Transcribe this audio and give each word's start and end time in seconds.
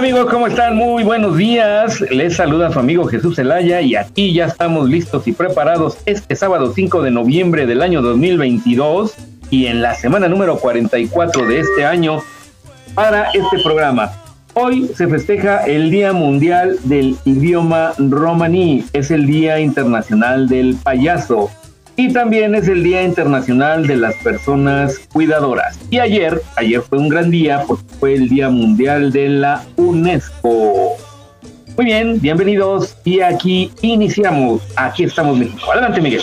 amigos, 0.00 0.28
¿cómo 0.30 0.46
están? 0.46 0.76
Muy 0.76 1.04
buenos 1.04 1.36
días. 1.36 2.00
Les 2.00 2.36
saluda 2.36 2.72
su 2.72 2.78
amigo 2.78 3.04
Jesús 3.04 3.36
Zelaya 3.36 3.82
y 3.82 3.96
aquí 3.96 4.32
ya 4.32 4.46
estamos 4.46 4.88
listos 4.88 5.28
y 5.28 5.32
preparados 5.32 5.98
este 6.06 6.34
sábado 6.36 6.72
5 6.74 7.02
de 7.02 7.10
noviembre 7.10 7.66
del 7.66 7.82
año 7.82 8.00
2022 8.00 9.12
y 9.50 9.66
en 9.66 9.82
la 9.82 9.94
semana 9.94 10.26
número 10.26 10.56
44 10.56 11.46
de 11.46 11.60
este 11.60 11.84
año 11.84 12.22
para 12.94 13.30
este 13.32 13.58
programa. 13.62 14.10
Hoy 14.54 14.90
se 14.94 15.06
festeja 15.06 15.64
el 15.66 15.90
Día 15.90 16.14
Mundial 16.14 16.78
del 16.84 17.18
Idioma 17.26 17.92
Romaní, 17.98 18.86
es 18.94 19.10
el 19.10 19.26
Día 19.26 19.60
Internacional 19.60 20.48
del 20.48 20.76
Payaso 20.82 21.50
y 22.00 22.10
también 22.10 22.54
es 22.54 22.66
el 22.66 22.82
Día 22.82 23.02
Internacional 23.02 23.86
de 23.86 23.94
las 23.96 24.14
Personas 24.14 24.98
Cuidadoras. 25.12 25.78
Y 25.90 25.98
ayer, 25.98 26.40
ayer 26.56 26.80
fue 26.80 26.96
un 26.96 27.10
gran 27.10 27.30
día 27.30 27.64
porque 27.66 27.84
fue 27.98 28.14
el 28.14 28.30
Día 28.30 28.48
Mundial 28.48 29.12
de 29.12 29.28
la 29.28 29.66
UNESCO. 29.76 30.96
Muy 31.76 31.84
bien, 31.84 32.18
bienvenidos 32.18 32.96
y 33.04 33.20
aquí 33.20 33.70
iniciamos. 33.82 34.62
Aquí 34.76 35.04
estamos 35.04 35.36
México. 35.36 35.70
Adelante 35.70 36.00
Miguel. 36.00 36.22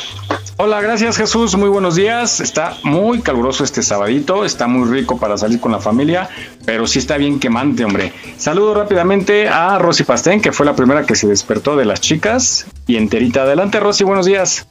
Hola, 0.58 0.82
gracias 0.82 1.16
Jesús, 1.16 1.56
muy 1.56 1.70
buenos 1.70 1.96
días. 1.96 2.40
Está 2.40 2.74
muy 2.84 3.22
caluroso 3.22 3.64
este 3.64 3.84
sabadito, 3.84 4.46
está 4.46 4.66
muy 4.66 4.90
rico 4.90 5.20
para 5.20 5.38
salir 5.38 5.60
con 5.60 5.72
la 5.72 5.80
familia, 5.80 6.28
pero 6.66 6.88
sí 6.88 6.98
está 6.98 7.18
bien 7.18 7.40
quemante, 7.40 7.86
hombre. 7.86 8.14
Saludo 8.38 8.74
rápidamente 8.74 9.48
a 9.48 9.78
Rosy 9.78 10.04
Pastén, 10.06 10.42
que 10.42 10.52
fue 10.52 10.66
la 10.66 10.76
primera 10.76 11.06
que 11.06 11.14
se 11.14 11.28
despertó 11.28 11.76
de 11.76 11.86
las 11.86 12.02
chicas 12.02 12.66
y 12.88 12.96
enterita. 12.96 13.44
Adelante 13.44 13.80
Rosy, 13.80 14.04
buenos 14.04 14.26
días. 14.26 14.68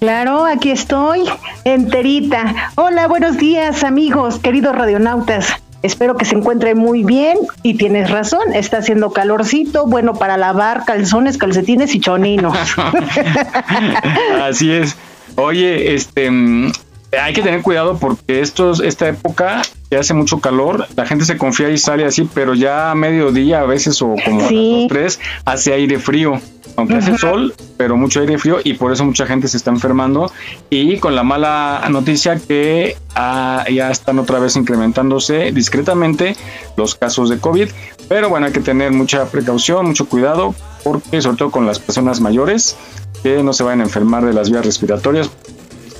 Claro, 0.00 0.46
aquí 0.46 0.70
estoy, 0.70 1.24
enterita. 1.64 2.72
Hola, 2.76 3.06
buenos 3.06 3.36
días 3.36 3.84
amigos, 3.84 4.38
queridos 4.38 4.74
radionautas. 4.74 5.48
Espero 5.82 6.16
que 6.16 6.24
se 6.24 6.36
encuentren 6.36 6.78
muy 6.78 7.04
bien 7.04 7.36
y 7.62 7.74
tienes 7.74 8.10
razón, 8.10 8.54
está 8.54 8.78
haciendo 8.78 9.12
calorcito, 9.12 9.86
bueno 9.86 10.14
para 10.14 10.38
lavar 10.38 10.86
calzones, 10.86 11.36
calcetines 11.36 11.94
y 11.94 12.00
choninos. 12.00 12.56
Así 14.42 14.72
es. 14.72 14.96
Oye, 15.36 15.94
este, 15.94 16.30
mm, 16.30 16.72
hay 17.20 17.34
que 17.34 17.42
tener 17.42 17.60
cuidado 17.60 17.98
porque 17.98 18.40
estos, 18.40 18.80
esta 18.80 19.06
época 19.06 19.60
que 19.90 19.96
hace 19.96 20.14
mucho 20.14 20.40
calor, 20.40 20.86
la 20.96 21.04
gente 21.04 21.26
se 21.26 21.36
confía 21.36 21.68
y 21.68 21.76
sale 21.76 22.06
así, 22.06 22.28
pero 22.32 22.54
ya 22.54 22.90
a 22.90 22.94
mediodía 22.94 23.60
a 23.60 23.66
veces 23.66 24.00
o 24.00 24.14
como 24.24 24.40
a 24.40 24.42
las 24.44 24.52
dos, 24.52 24.88
tres 24.88 25.20
hace 25.44 25.74
aire 25.74 25.98
frío. 25.98 26.40
Aunque 26.76 26.94
hace 26.94 27.18
sol, 27.18 27.54
pero 27.76 27.96
mucho 27.96 28.20
aire 28.20 28.38
frío 28.38 28.58
y 28.62 28.74
por 28.74 28.92
eso 28.92 29.04
mucha 29.04 29.26
gente 29.26 29.48
se 29.48 29.56
está 29.56 29.70
enfermando. 29.70 30.32
Y 30.70 30.98
con 30.98 31.14
la 31.14 31.22
mala 31.22 31.82
noticia 31.90 32.36
que 32.36 32.96
ah, 33.14 33.64
ya 33.70 33.90
están 33.90 34.18
otra 34.18 34.38
vez 34.38 34.56
incrementándose 34.56 35.52
discretamente 35.52 36.36
los 36.76 36.94
casos 36.94 37.28
de 37.28 37.38
COVID. 37.38 37.68
Pero 38.08 38.28
bueno, 38.28 38.46
hay 38.46 38.52
que 38.52 38.60
tener 38.60 38.92
mucha 38.92 39.26
precaución, 39.26 39.86
mucho 39.86 40.08
cuidado, 40.08 40.54
porque 40.82 41.20
sobre 41.20 41.36
todo 41.36 41.50
con 41.50 41.66
las 41.66 41.78
personas 41.78 42.20
mayores, 42.20 42.76
que 43.22 43.42
no 43.42 43.52
se 43.52 43.62
vayan 43.62 43.80
a 43.80 43.84
enfermar 43.84 44.24
de 44.24 44.32
las 44.32 44.50
vías 44.50 44.64
respiratorias, 44.64 45.30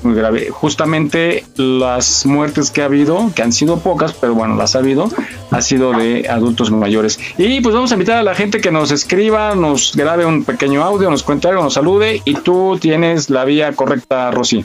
muy 0.05 0.15
grave. 0.15 0.51
Justamente 0.51 1.45
las 1.57 2.27
muertes 2.27 2.71
que 2.71 2.83
ha 2.83 2.87
habido, 2.87 3.33
que 3.35 3.43
han 3.43 3.53
sido 3.53 3.79
pocas, 3.79 4.13
pero 4.13 4.35
bueno, 4.35 4.57
las 4.57 4.77
ha 4.77 4.81
habido, 4.81 5.09
ha 5.51 5.63
sido 5.63 5.93
de 5.93 6.29
adultos 6.29 6.71
mayores. 6.71 7.19
Y 7.39 7.61
pues 7.61 7.75
vamos 7.75 7.91
a 7.91 7.95
invitar 7.95 8.19
a 8.19 8.23
la 8.23 8.35
gente 8.35 8.61
que 8.61 8.71
nos 8.71 8.91
escriba, 8.91 9.55
nos 9.55 9.95
grabe 9.97 10.27
un 10.27 10.45
pequeño 10.45 10.83
audio, 10.83 11.11
nos 11.11 11.23
cuente 11.23 11.49
algo, 11.49 11.63
nos 11.63 11.75
salude 11.75 12.23
y 12.25 12.35
tú 12.35 12.79
tienes 12.81 13.31
la 13.31 13.45
vía 13.45 13.73
correcta, 13.73 14.31
Rosy. 14.31 14.65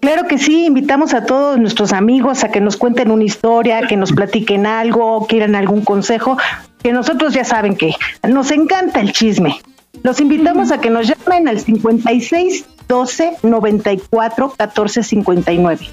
Claro 0.00 0.28
que 0.28 0.36
sí, 0.36 0.66
invitamos 0.66 1.14
a 1.14 1.24
todos 1.24 1.58
nuestros 1.58 1.94
amigos 1.94 2.44
a 2.44 2.50
que 2.50 2.60
nos 2.60 2.76
cuenten 2.76 3.10
una 3.10 3.24
historia, 3.24 3.86
que 3.86 3.96
nos 3.96 4.12
platiquen 4.12 4.66
algo, 4.66 5.26
quieran 5.26 5.54
algún 5.54 5.82
consejo, 5.82 6.36
que 6.82 6.92
nosotros 6.92 7.32
ya 7.32 7.42
saben 7.42 7.74
que 7.74 7.94
nos 8.28 8.50
encanta 8.50 9.00
el 9.00 9.12
chisme. 9.12 9.58
Los 10.02 10.20
invitamos 10.20 10.70
a 10.72 10.80
que 10.80 10.90
nos 10.90 11.08
llamen 11.08 11.48
al 11.48 11.58
56 11.58 12.66
12 12.88 13.36
94 13.42 14.54
14 14.56 15.02
59. 15.02 15.88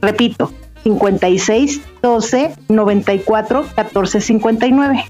Repito, 0.00 0.52
56 0.84 1.80
12 2.02 2.54
94 2.68 3.66
14 3.74 4.20
59. 4.20 5.04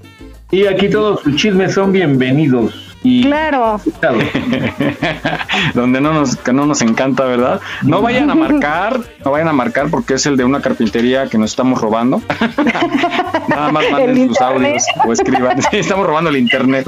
Y 0.49 0.65
aquí 0.65 0.89
todos 0.89 1.21
sus 1.21 1.35
chismes 1.35 1.73
son 1.73 1.91
bienvenidos. 1.91 2.87
Y 3.03 3.21
Claro, 3.21 3.79
Donde 5.73 6.01
no 6.01 6.13
nos, 6.13 6.35
que 6.35 6.51
no 6.51 6.65
nos 6.65 6.81
encanta, 6.81 7.25
¿verdad? 7.25 7.61
No 7.83 8.01
vayan 8.01 8.29
a 8.31 8.35
marcar, 8.35 8.99
no 9.23 9.31
vayan 9.31 9.47
a 9.49 9.53
marcar 9.53 9.89
porque 9.89 10.15
es 10.15 10.25
el 10.25 10.35
de 10.35 10.43
una 10.43 10.61
carpintería 10.61 11.27
que 11.27 11.37
nos 11.37 11.51
estamos 11.51 11.79
robando. 11.79 12.21
nada 13.47 13.71
más 13.71 13.91
manden 13.91 14.15
sus 14.15 14.41
internet. 14.41 14.41
audios 14.41 14.83
o 15.05 15.13
escriban. 15.13 15.61
Sí, 15.61 15.77
estamos 15.77 16.07
robando 16.07 16.29
el 16.31 16.37
internet. 16.37 16.87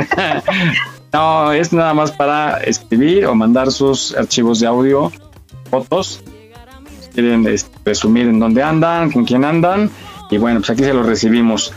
No, 1.13 1.51
es 1.51 1.73
nada 1.73 1.93
más 1.93 2.11
para 2.11 2.57
escribir 2.57 3.25
o 3.25 3.35
mandar 3.35 3.71
sus 3.71 4.15
archivos 4.15 4.59
de 4.59 4.67
audio, 4.67 5.11
fotos. 5.69 6.21
Si 7.01 7.09
quieren 7.09 7.47
este, 7.47 7.69
presumir 7.83 8.27
en 8.27 8.39
dónde 8.39 8.61
andan, 8.63 9.11
con 9.11 9.25
quién 9.25 9.43
andan. 9.45 9.89
Y 10.29 10.37
bueno, 10.37 10.59
pues 10.59 10.69
aquí 10.69 10.83
se 10.83 10.93
los 10.93 11.05
recibimos. 11.05 11.73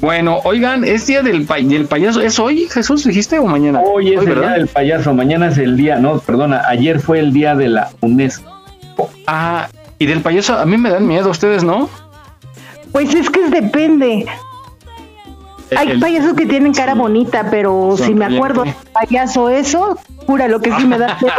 Bueno, 0.00 0.38
oigan, 0.44 0.82
es 0.84 1.06
día 1.06 1.22
del, 1.22 1.44
pa- 1.44 1.56
del 1.58 1.84
payaso. 1.84 2.22
¿Es 2.22 2.38
hoy, 2.38 2.66
Jesús, 2.70 3.04
dijiste 3.04 3.38
o 3.38 3.44
mañana? 3.46 3.80
Hoy 3.84 4.14
es 4.14 4.20
el 4.20 4.26
¿verdad? 4.28 4.42
día 4.42 4.52
del 4.52 4.68
payaso, 4.68 5.12
mañana 5.12 5.48
es 5.48 5.58
el 5.58 5.76
día, 5.76 5.96
no, 5.98 6.18
perdona, 6.20 6.62
ayer 6.66 7.00
fue 7.00 7.18
el 7.18 7.34
día 7.34 7.54
de 7.54 7.68
la 7.68 7.90
UNESCO. 8.00 8.50
Ah, 9.26 9.68
y 9.98 10.06
del 10.06 10.22
payaso, 10.22 10.56
a 10.58 10.64
mí 10.64 10.78
me 10.78 10.88
dan 10.88 11.06
miedo, 11.06 11.28
ustedes, 11.28 11.62
¿no? 11.64 11.90
pues 12.92 13.14
es 13.14 13.28
que 13.28 13.48
depende. 13.50 14.24
Hay 15.76 15.90
El- 15.92 16.00
payasos 16.00 16.34
que 16.34 16.46
tienen 16.46 16.72
cara 16.72 16.92
sí. 16.94 16.98
bonita, 16.98 17.48
pero 17.50 17.94
si 17.96 18.14
me 18.14 18.24
acuerdo 18.24 18.64
payaso 18.92 19.48
eso, 19.48 19.98
jura 20.26 20.48
lo 20.48 20.60
que 20.60 20.72
sí 20.72 20.86
me 20.86 20.98
da 20.98 21.16
miedo. 21.22 21.34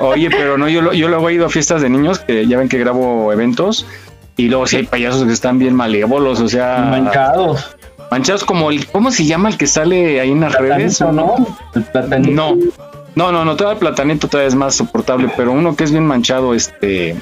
Oye, 0.00 0.30
pero 0.30 0.56
no, 0.58 0.68
yo, 0.68 0.82
lo- 0.82 0.92
yo 0.92 1.08
luego 1.08 1.28
he 1.28 1.34
ido 1.34 1.46
a 1.46 1.48
fiestas 1.48 1.82
de 1.82 1.88
niños, 1.90 2.18
que 2.20 2.46
ya 2.46 2.58
ven 2.58 2.68
que 2.68 2.78
grabo 2.78 3.32
eventos, 3.32 3.86
y 4.36 4.48
luego 4.48 4.66
sí 4.66 4.76
hay 4.76 4.82
payasos 4.84 5.24
que 5.24 5.32
están 5.32 5.58
bien 5.58 5.74
malévolos, 5.74 6.40
o 6.40 6.48
sea, 6.48 6.86
Manchados. 6.90 7.76
manchados 8.10 8.44
como 8.44 8.70
el, 8.70 8.86
¿cómo 8.86 9.10
se 9.10 9.24
llama 9.24 9.48
el 9.48 9.56
que 9.56 9.66
sale 9.66 10.20
ahí 10.20 10.30
en 10.30 10.40
las 10.40 10.52
redes? 10.54 10.98
Platanito, 10.98 11.36
¿no? 11.38 11.56
El 11.74 11.82
platanito. 11.84 12.32
No, 12.32 12.56
no, 13.14 13.32
no, 13.32 13.44
no, 13.44 13.56
todo 13.56 13.70
el 13.72 13.78
platanito 13.78 14.28
todavía 14.28 14.48
es 14.48 14.54
más 14.54 14.74
soportable, 14.74 15.30
pero 15.36 15.52
uno 15.52 15.74
que 15.74 15.84
es 15.84 15.90
bien 15.90 16.06
manchado, 16.06 16.54
este... 16.54 17.16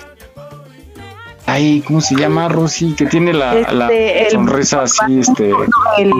Ay, 1.46 1.82
¿cómo 1.87 2.00
se 2.00 2.14
llama, 2.17 2.49
Rosy? 2.49 2.94
Que 2.94 3.06
tiene 3.06 3.32
la, 3.32 3.55
la 3.73 3.87
Este, 3.87 4.26
el- 4.26 4.31
sonrisa 4.32 4.82
así, 4.82 5.20
este... 5.20 5.50
El 5.99 6.11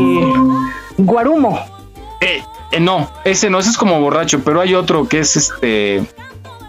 guarumo. 0.99 1.59
Eh, 2.21 2.43
eh, 2.73 2.81
no, 2.81 3.11
ese 3.25 3.49
no, 3.50 3.59
ese 3.59 3.71
es 3.71 3.76
como 3.79 4.00
borracho, 4.00 4.41
pero 4.44 4.61
hay 4.61 4.75
otro 4.75 5.09
que 5.09 5.21
es 5.21 5.37
este. 5.37 6.05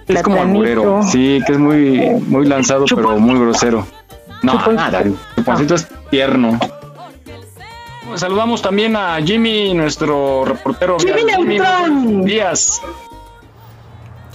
Es 0.07 0.22
como 0.24 0.42
alburero, 0.42 1.02
sí, 1.04 1.42
que 1.46 1.54
es 1.54 1.57
muy, 1.57 2.00
muy 2.28 2.46
lanzado, 2.46 2.86
pero 2.94 3.18
muy 3.18 3.40
grosero. 3.40 3.86
No, 4.44 4.52
Chuponcito. 4.54 4.74
nada, 4.74 5.04
es 5.75 5.88
tierno. 6.12 6.60
saludamos 8.16 8.62
también 8.62 8.96
a 8.96 9.18
Jimmy, 9.24 9.74
nuestro 9.74 10.46
reportero. 10.46 10.98
Jimmy 11.00 11.57
vial. 12.25 12.54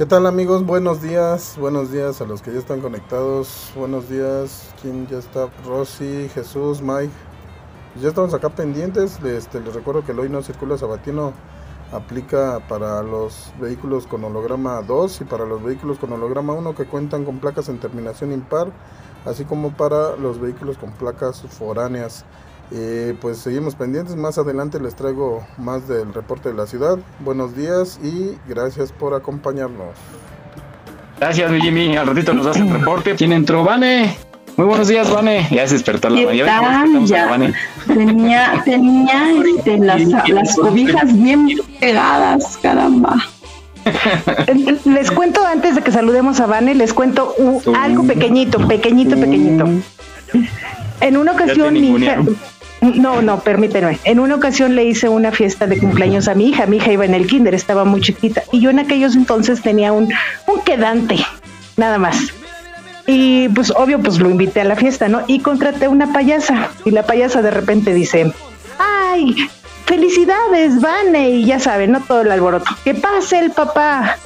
¿Qué 0.01 0.07
tal 0.07 0.25
amigos? 0.25 0.65
Buenos 0.65 1.03
días, 1.03 1.59
buenos 1.59 1.93
días 1.93 2.23
a 2.23 2.25
los 2.25 2.41
que 2.41 2.51
ya 2.51 2.59
están 2.59 2.81
conectados, 2.81 3.71
buenos 3.77 4.09
días, 4.09 4.73
¿quién 4.81 5.07
ya 5.07 5.19
está? 5.19 5.51
Rosy, 5.67 6.31
Jesús, 6.33 6.81
Mike. 6.81 7.13
Ya 8.01 8.09
estamos 8.09 8.33
acá 8.33 8.49
pendientes, 8.49 9.23
este, 9.23 9.61
les 9.61 9.75
recuerdo 9.75 10.03
que 10.03 10.13
el 10.13 10.21
hoy 10.21 10.31
no 10.31 10.41
circula 10.41 10.79
sabatino 10.79 11.35
aplica 11.93 12.61
para 12.67 13.03
los 13.03 13.53
vehículos 13.61 14.07
con 14.07 14.25
holograma 14.25 14.81
2 14.81 15.21
y 15.21 15.25
para 15.25 15.45
los 15.45 15.63
vehículos 15.63 15.99
con 15.99 16.11
holograma 16.15 16.55
1 16.55 16.75
que 16.75 16.87
cuentan 16.87 17.27
con 17.27 17.39
placas 17.39 17.69
en 17.69 17.79
terminación 17.79 18.33
impar, 18.33 18.73
así 19.27 19.45
como 19.45 19.77
para 19.77 20.17
los 20.17 20.41
vehículos 20.41 20.79
con 20.79 20.93
placas 20.93 21.43
foráneas. 21.43 22.25
Eh, 22.73 23.15
pues 23.21 23.39
seguimos 23.39 23.75
pendientes, 23.75 24.15
más 24.15 24.39
adelante 24.39 24.79
les 24.79 24.95
traigo 24.95 25.45
más 25.59 25.89
del 25.89 26.15
reporte 26.15 26.51
de 26.51 26.55
la 26.55 26.67
ciudad. 26.67 26.99
Buenos 27.19 27.57
días 27.57 27.99
y 28.03 28.37
gracias 28.49 28.93
por 28.93 29.15
acompañarnos. 29.15 29.97
Gracias, 31.19 31.51
mi 31.51 31.61
Jimmy. 31.61 31.97
Al 31.97 32.07
ratito 32.07 32.33
nos 32.33 32.47
das 32.47 32.57
el 32.57 32.71
reporte. 32.71 33.15
¿Quién 33.17 33.33
entró? 33.33 33.65
Vane. 33.65 34.17
Muy 34.57 34.67
buenos 34.67 34.89
días, 34.89 35.11
Vane. 35.11 35.49
Ya 35.51 35.67
se 35.67 35.75
despertó 35.75 36.11
la 36.11 36.19
¿Qué 36.19 36.27
mañana. 36.27 37.53
Tenía, 37.87 38.63
tenía 38.65 39.33
este, 39.57 39.79
las, 39.79 40.03
las 40.29 40.57
cobijas 40.57 41.13
bien 41.13 41.49
pegadas, 41.81 42.57
caramba. 42.59 43.17
Les 44.85 45.11
cuento 45.11 45.45
antes 45.45 45.75
de 45.75 45.83
que 45.83 45.91
saludemos 45.91 46.41
a 46.41 46.47
Vane, 46.47 46.75
les 46.75 46.93
cuento 46.93 47.35
algo 47.75 48.05
pequeñito, 48.05 48.67
pequeñito, 48.69 49.17
pequeñito. 49.17 49.65
En 51.01 51.17
una 51.17 51.33
ocasión 51.33 51.75
mi 51.75 51.97
hija. 51.97 52.19
No, 52.81 53.21
no, 53.21 53.41
permíteme. 53.41 53.99
En 54.05 54.21
una 54.21 54.37
ocasión 54.37 54.75
le 54.75 54.85
hice 54.85 55.09
una 55.09 55.33
fiesta 55.33 55.67
de 55.67 55.79
cumpleaños 55.79 56.29
a 56.29 56.35
mi 56.35 56.49
hija. 56.49 56.67
Mi 56.67 56.79
hija 56.79 56.93
iba 56.93 57.05
en 57.05 57.15
el 57.15 57.27
kinder, 57.27 57.55
estaba 57.55 57.85
muy 57.85 58.01
chiquita. 58.01 58.43
Y 58.53 58.61
yo 58.61 58.71
en 58.71 58.79
aquellos 58.79 59.15
entonces 59.17 59.61
tenía 59.61 59.93
un, 59.93 60.11
un 60.47 60.61
quedante, 60.63 61.17
nada 61.77 61.99
más. 61.99 62.33
Y 63.07 63.49
pues 63.51 63.71
obvio, 63.71 64.01
pues 64.01 64.19
lo 64.19 64.31
invité 64.31 64.63
a 64.63 64.65
la 64.65 64.77
fiesta, 64.77 65.09
¿no? 65.09 65.23
Y 65.27 65.41
contraté 65.41 65.89
una 65.89 66.13
payasa. 66.13 66.71
Y 66.85 66.91
la 66.91 67.03
payasa 67.03 67.43
de 67.43 67.51
repente 67.51 67.93
dice, 67.93 68.33
ay, 68.79 69.37
felicidades, 69.85 70.81
Vane. 70.81 71.31
Y 71.31 71.45
ya 71.45 71.59
saben, 71.59 71.93
¿no? 71.93 72.01
Todo 72.01 72.23
el 72.23 72.31
alboroto. 72.31 72.71
Que 72.85 72.95
pase 72.95 73.41
el 73.41 73.51
papá. 73.51 74.17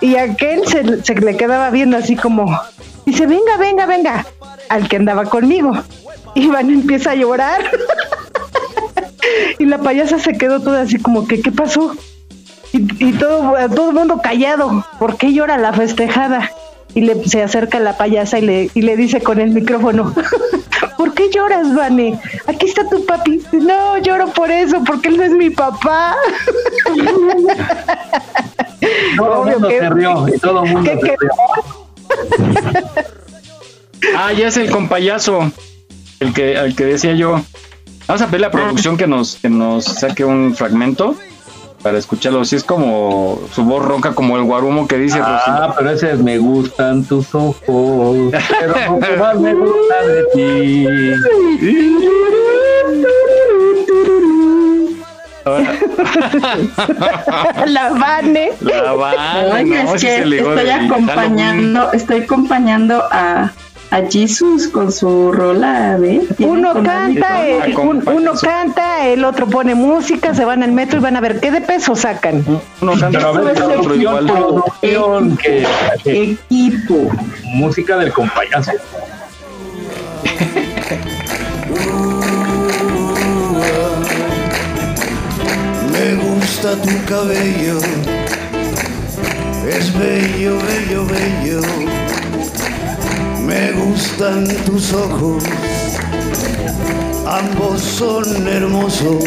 Y 0.00 0.16
aquel 0.16 0.66
se, 0.66 1.04
se 1.04 1.14
le 1.14 1.36
quedaba 1.36 1.70
viendo 1.70 1.96
así 1.96 2.16
como, 2.16 2.58
dice, 3.04 3.26
venga, 3.26 3.56
venga, 3.58 3.84
venga, 3.84 4.26
al 4.68 4.88
que 4.88 4.96
andaba 4.96 5.24
conmigo. 5.24 5.72
Y 6.38 6.46
Vane 6.46 6.72
empieza 6.74 7.10
a 7.10 7.14
llorar. 7.16 7.60
y 9.58 9.64
la 9.64 9.78
payasa 9.78 10.18
se 10.20 10.38
quedó 10.38 10.60
toda 10.60 10.82
así 10.82 10.98
como 10.98 11.26
que, 11.26 11.40
¿qué 11.42 11.50
pasó? 11.50 11.96
Y, 12.72 12.86
y 13.04 13.12
todo, 13.14 13.54
todo 13.74 13.88
el 13.90 13.94
mundo 13.96 14.20
callado. 14.22 14.84
¿Por 15.00 15.16
qué 15.16 15.32
llora 15.32 15.58
la 15.58 15.72
festejada? 15.72 16.50
Y 16.94 17.00
le, 17.02 17.28
se 17.28 17.42
acerca 17.42 17.80
la 17.80 17.96
payasa 17.96 18.38
y 18.38 18.42
le, 18.42 18.70
y 18.72 18.82
le 18.82 18.96
dice 18.96 19.20
con 19.20 19.40
el 19.40 19.50
micrófono, 19.50 20.14
¿por 20.96 21.12
qué 21.14 21.28
lloras, 21.30 21.74
Vane? 21.74 22.18
Aquí 22.46 22.66
está 22.66 22.88
tu 22.88 23.04
papi. 23.04 23.42
No, 23.52 23.98
lloro 23.98 24.28
por 24.28 24.50
eso, 24.50 24.82
porque 24.86 25.08
él 25.08 25.16
no 25.16 25.24
es 25.24 25.32
mi 25.32 25.50
papá. 25.50 26.16
Todo 29.16 29.44
el 29.44 29.50
mundo 29.52 29.68
que- 29.68 29.78
se 29.80 29.90
rió 29.90 30.28
y 30.28 30.38
todo 30.38 30.64
el 30.64 30.70
mundo 30.72 30.90
¿Qué 30.90 31.00
se 31.00 31.16
rió. 31.16 31.30
Ah, 34.16 34.32
ya 34.32 34.46
es 34.48 34.56
el 34.56 34.70
compayazo. 34.70 35.50
El 36.20 36.32
que, 36.34 36.56
al 36.56 36.74
que 36.74 36.84
decía 36.84 37.14
yo. 37.14 37.40
Vamos 38.06 38.22
a 38.22 38.26
pedirle 38.26 38.46
a 38.46 38.48
la 38.48 38.52
producción 38.52 38.96
que 38.96 39.06
nos, 39.06 39.36
que 39.36 39.50
nos 39.50 39.84
saque 39.84 40.24
un 40.24 40.54
fragmento 40.54 41.14
para 41.82 41.98
escucharlo. 41.98 42.44
Si 42.44 42.56
es 42.56 42.64
como 42.64 43.38
su 43.52 43.64
voz 43.64 43.84
ronca, 43.84 44.14
como 44.14 44.36
el 44.36 44.44
guarumo 44.44 44.88
que 44.88 44.96
dice 44.96 45.20
Ah, 45.22 45.74
pero 45.76 45.90
ese 45.90 46.12
es 46.12 46.18
me 46.18 46.38
gustan 46.38 47.04
tus 47.04 47.34
ojos, 47.34 48.32
pero 48.60 49.18
más 49.18 49.38
me 49.38 49.54
gusta 49.54 50.06
de 50.06 50.24
ti. 50.34 50.86
la 57.66 57.90
Vane. 57.90 58.52
La 58.60 58.92
banda, 58.92 59.54
Oye, 59.54 59.64
no, 59.64 59.94
es 59.94 60.00
si 60.00 60.06
que 60.06 60.16
se 60.18 60.26
ligó 60.26 60.54
estoy 60.54 60.70
acompañando, 60.70 61.92
estoy 61.92 62.22
acompañando 62.22 63.02
a, 63.10 63.52
a 63.90 64.02
Jesus 64.10 64.68
con 64.68 64.92
su 64.92 65.32
rola. 65.32 65.96
Tiene 66.36 66.52
Uno 66.52 66.74
canta, 66.82 67.46
el- 67.46 67.76
un- 67.78 68.06
uno 68.06 68.32
canta, 68.34 69.06
el 69.06 69.24
otro 69.24 69.46
pone 69.46 69.74
música, 69.74 70.34
se 70.34 70.44
van 70.44 70.62
al 70.62 70.72
metro 70.72 70.98
y 70.98 71.02
van 71.02 71.16
a 71.16 71.20
ver 71.20 71.40
qué 71.40 71.50
de 71.50 71.60
peso 71.62 71.96
sacan. 71.96 72.44
Uno 72.80 72.92
canta, 72.92 73.18
Pero 73.18 73.28
a 73.28 73.32
ver, 73.40 73.52
es 73.56 73.60
producción, 73.62 74.00
igual. 74.00 74.26
producción, 74.26 75.36
que, 75.38 75.66
que- 76.04 76.22
Equipo. 76.50 77.10
música 77.54 77.96
del 77.96 78.12
compayazo. 78.12 78.72
Me 85.92 86.14
gusta 86.14 86.76
tu 86.82 87.04
cabello, 87.08 87.78
es 89.66 89.98
bello, 89.98 90.58
bello, 90.58 91.06
bello. 91.06 91.97
Me 93.48 93.72
gustan 93.72 94.46
tus 94.66 94.92
ojos, 94.92 95.42
ambos 97.26 97.80
son 97.80 98.46
hermosos. 98.46 99.24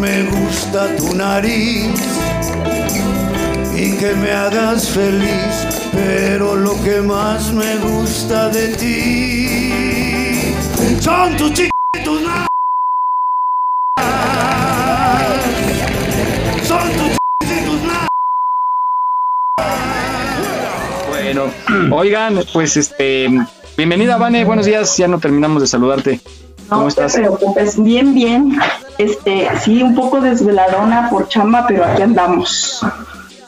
Me 0.00 0.22
gusta 0.22 0.94
tu 0.96 1.12
nariz 1.16 2.00
y 3.74 3.96
que 3.96 4.14
me 4.14 4.30
hagas 4.30 4.88
feliz, 4.90 5.66
pero 5.90 6.54
lo 6.54 6.80
que 6.84 7.00
más 7.00 7.52
me 7.52 7.78
gusta 7.78 8.48
de 8.50 8.68
ti 8.76 10.54
son 11.00 11.36
tus 11.36 11.52
Bueno, 21.66 21.96
oigan, 21.96 22.40
pues 22.52 22.76
este, 22.76 23.28
bienvenida 23.76 24.16
Vane, 24.16 24.44
buenos 24.44 24.66
días, 24.66 24.96
ya 24.96 25.08
no 25.08 25.18
terminamos 25.18 25.62
de 25.62 25.68
saludarte. 25.68 26.20
¿Cómo 26.68 26.82
No 26.82 26.88
estás? 26.88 27.12
te 27.14 27.20
preocupes, 27.20 27.82
bien, 27.82 28.14
bien. 28.14 28.58
Este, 28.98 29.48
sí, 29.62 29.82
un 29.82 29.94
poco 29.94 30.20
desveladona 30.20 31.08
por 31.10 31.28
chamba, 31.28 31.64
pero 31.68 31.84
aquí 31.84 32.02
andamos. 32.02 32.80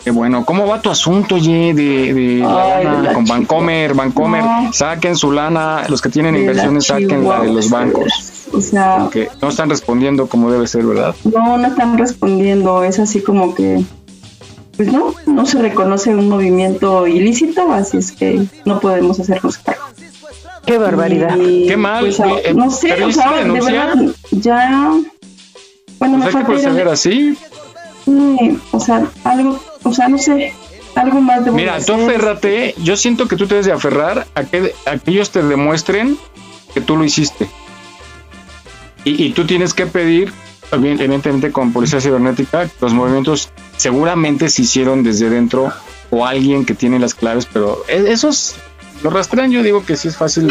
Qué 0.05 0.11
bueno, 0.13 0.45
¿cómo 0.45 0.67
va 0.67 0.81
tu 0.81 0.91
asunto, 0.91 1.37
ye, 1.37 1.75
de, 1.75 2.15
de 2.15 2.45
Ay, 2.47 2.85
lana 2.85 3.03
la 3.03 3.13
con 3.13 3.25
Chihuahua. 3.25 3.39
Bancomer? 3.39 3.95
Bancomer, 3.95 4.45
No. 4.45 4.73
saquen 4.73 5.17
su 5.17 5.33
lana, 5.33 5.83
los 5.89 6.01
que 6.01 6.09
tienen 6.09 6.35
De 6.35 6.41
inversiones, 6.41 6.87
saquen 6.87 7.29
la 7.29 7.41
de 7.41 7.53
los 7.53 7.69
bancos, 7.69 8.13
O 8.53 8.61
sea, 8.61 9.09
que 9.11 9.29
no 9.43 9.49
están 9.49 9.69
respondiendo 9.69 10.29
como 10.29 10.51
debe 10.53 10.67
ser, 10.67 10.85
¿verdad? 10.87 11.15
no, 11.25 11.59
no 11.59 11.67
están 11.67 11.99
respondiendo. 11.99 12.85
Es 12.85 12.99
así 13.01 13.21
como 13.21 13.55
que, 13.55 13.83
pues 14.79 14.93
no, 14.93 15.13
no 15.27 15.45
se 15.45 15.59
reconoce 15.59 16.15
un 16.15 16.29
movimiento 16.29 17.09
ilícito, 17.09 17.73
así 17.73 17.97
es 17.97 18.13
que 18.13 18.47
no 18.65 18.79
podemos 18.79 19.19
hacernos 19.19 19.59
cargo. 19.59 19.83
Qué 20.65 20.79
barbaridad. 20.79 21.37
Y, 21.37 21.67
Qué 21.67 21.77
mal, 21.77 22.05
pues, 22.05 22.21
eh, 22.21 22.55
no 22.55 22.71
sé, 22.71 22.91
¿pero 22.91 23.09
o 23.09 23.13
sea, 23.13 23.43
de 23.43 23.61
verdad, 23.61 23.97
ya. 24.31 24.93
Bueno, 25.99 26.21
Pues 26.23 26.33
me 26.33 26.63
falta 26.63 26.93
así. 26.93 27.37
Sí, 28.05 28.61
o 28.71 28.79
sea, 28.79 29.11
algo, 29.25 29.59
o 29.83 29.93
sea, 29.93 30.09
no 30.09 30.17
sé, 30.17 30.55
algo 30.95 31.21
más 31.23 31.45
de 31.45 31.51
Mira, 31.51 31.81
tú 31.85 31.95
aférrate, 31.95 32.77
yo 32.81 32.97
siento 32.97 33.27
que 33.27 33.35
tú 33.35 33.49
te 33.49 33.55
debes 33.55 33.67
de 33.67 33.73
aferrar 33.73 34.29
a 34.37 34.45
que, 34.45 34.75
a 34.87 34.97
que 34.97 35.11
ellos 35.11 35.31
te 35.31 35.43
demuestren 35.43 36.17
que 36.73 36.81
tú 36.81 36.97
lo 36.97 37.05
hiciste. 37.05 37.49
Y, 39.03 39.25
y 39.25 39.31
tú 39.31 39.45
tienes 39.45 39.75
que 39.75 39.87
pedir, 39.87 40.33
evidentemente 40.71 41.51
con 41.51 41.73
policía 41.73 42.01
cibernética, 42.01 42.69
que 42.69 42.75
los 42.81 42.95
movimientos 42.95 43.51
seguramente 43.79 44.49
se 44.51 44.63
hicieron 44.63 45.03
desde 45.03 45.31
dentro 45.31 45.73
o 46.11 46.27
alguien 46.27 46.65
que 46.67 46.75
tiene 46.75 46.99
las 46.99 47.15
claves, 47.15 47.47
pero 47.51 47.83
e- 47.89 48.13
esos 48.13 48.55
los 49.03 49.13
rastrean, 49.13 49.51
yo 49.51 49.63
digo 49.63 49.85
que 49.87 49.97
sí 49.97 50.09
es 50.09 50.17
fácil, 50.17 50.49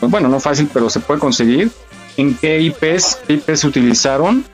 pues 0.00 0.10
bueno, 0.10 0.28
no 0.28 0.40
fácil, 0.40 0.68
pero 0.72 0.88
se 0.88 1.00
puede 1.00 1.20
conseguir 1.20 1.70
en 2.16 2.34
qué 2.36 2.60
IPs, 2.60 3.18
qué 3.26 3.34
IPs 3.34 3.60
se 3.60 3.66
utilizaron 3.66 4.44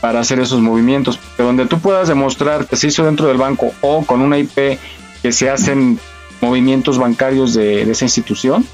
para 0.00 0.20
hacer 0.20 0.38
esos 0.38 0.60
movimientos. 0.60 1.18
Que 1.36 1.42
donde 1.42 1.66
tú 1.66 1.78
puedas 1.78 2.08
demostrar 2.08 2.66
que 2.66 2.76
se 2.76 2.88
hizo 2.88 3.04
dentro 3.04 3.26
del 3.26 3.38
banco 3.38 3.72
o 3.80 4.04
con 4.04 4.20
una 4.20 4.38
IP 4.38 4.78
que 5.22 5.32
se 5.32 5.48
hacen 5.50 5.98
movimientos 6.42 6.98
bancarios 6.98 7.54
de, 7.54 7.86
de 7.86 7.92
esa 7.92 8.04
institución, 8.04 8.66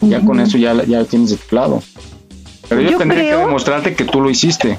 ya 0.00 0.20
con 0.22 0.40
eso 0.40 0.56
ya, 0.56 0.72
ya 0.84 1.04
tienes 1.04 1.30
de 1.30 1.36
tu 1.36 1.54
lado. 1.54 1.82
Pero 2.68 2.80
yo, 2.80 2.90
Yo 2.92 2.98
tendría 2.98 3.20
creo- 3.24 3.38
que 3.40 3.44
demostrarte 3.46 3.94
que 3.94 4.04
tú 4.04 4.22
lo 4.22 4.30
hiciste. 4.30 4.78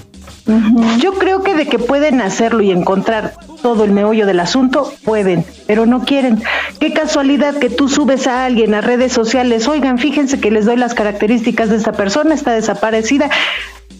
Yo 1.00 1.14
creo 1.14 1.44
que 1.44 1.54
de 1.54 1.68
que 1.68 1.78
pueden 1.78 2.22
hacerlo 2.22 2.62
y 2.62 2.72
encontrar 2.72 3.34
todo 3.62 3.84
el 3.84 3.92
meollo 3.92 4.26
del 4.26 4.40
asunto, 4.40 4.92
pueden, 5.04 5.46
pero 5.68 5.86
no 5.86 6.04
quieren. 6.04 6.42
Qué 6.80 6.94
casualidad 6.94 7.58
que 7.58 7.70
tú 7.70 7.88
subes 7.88 8.28
a 8.28 8.46
alguien 8.46 8.74
a 8.74 8.82
redes 8.82 9.14
sociales, 9.14 9.68
oigan, 9.68 10.00
fíjense 10.00 10.40
que 10.40 10.52
les 10.52 10.66
doy 10.66 10.78
las 10.78 10.94
características 10.94 11.70
de 11.70 11.78
esta 11.78 11.92
persona, 11.92 12.34
está 12.34 12.52
desaparecida. 12.54 13.30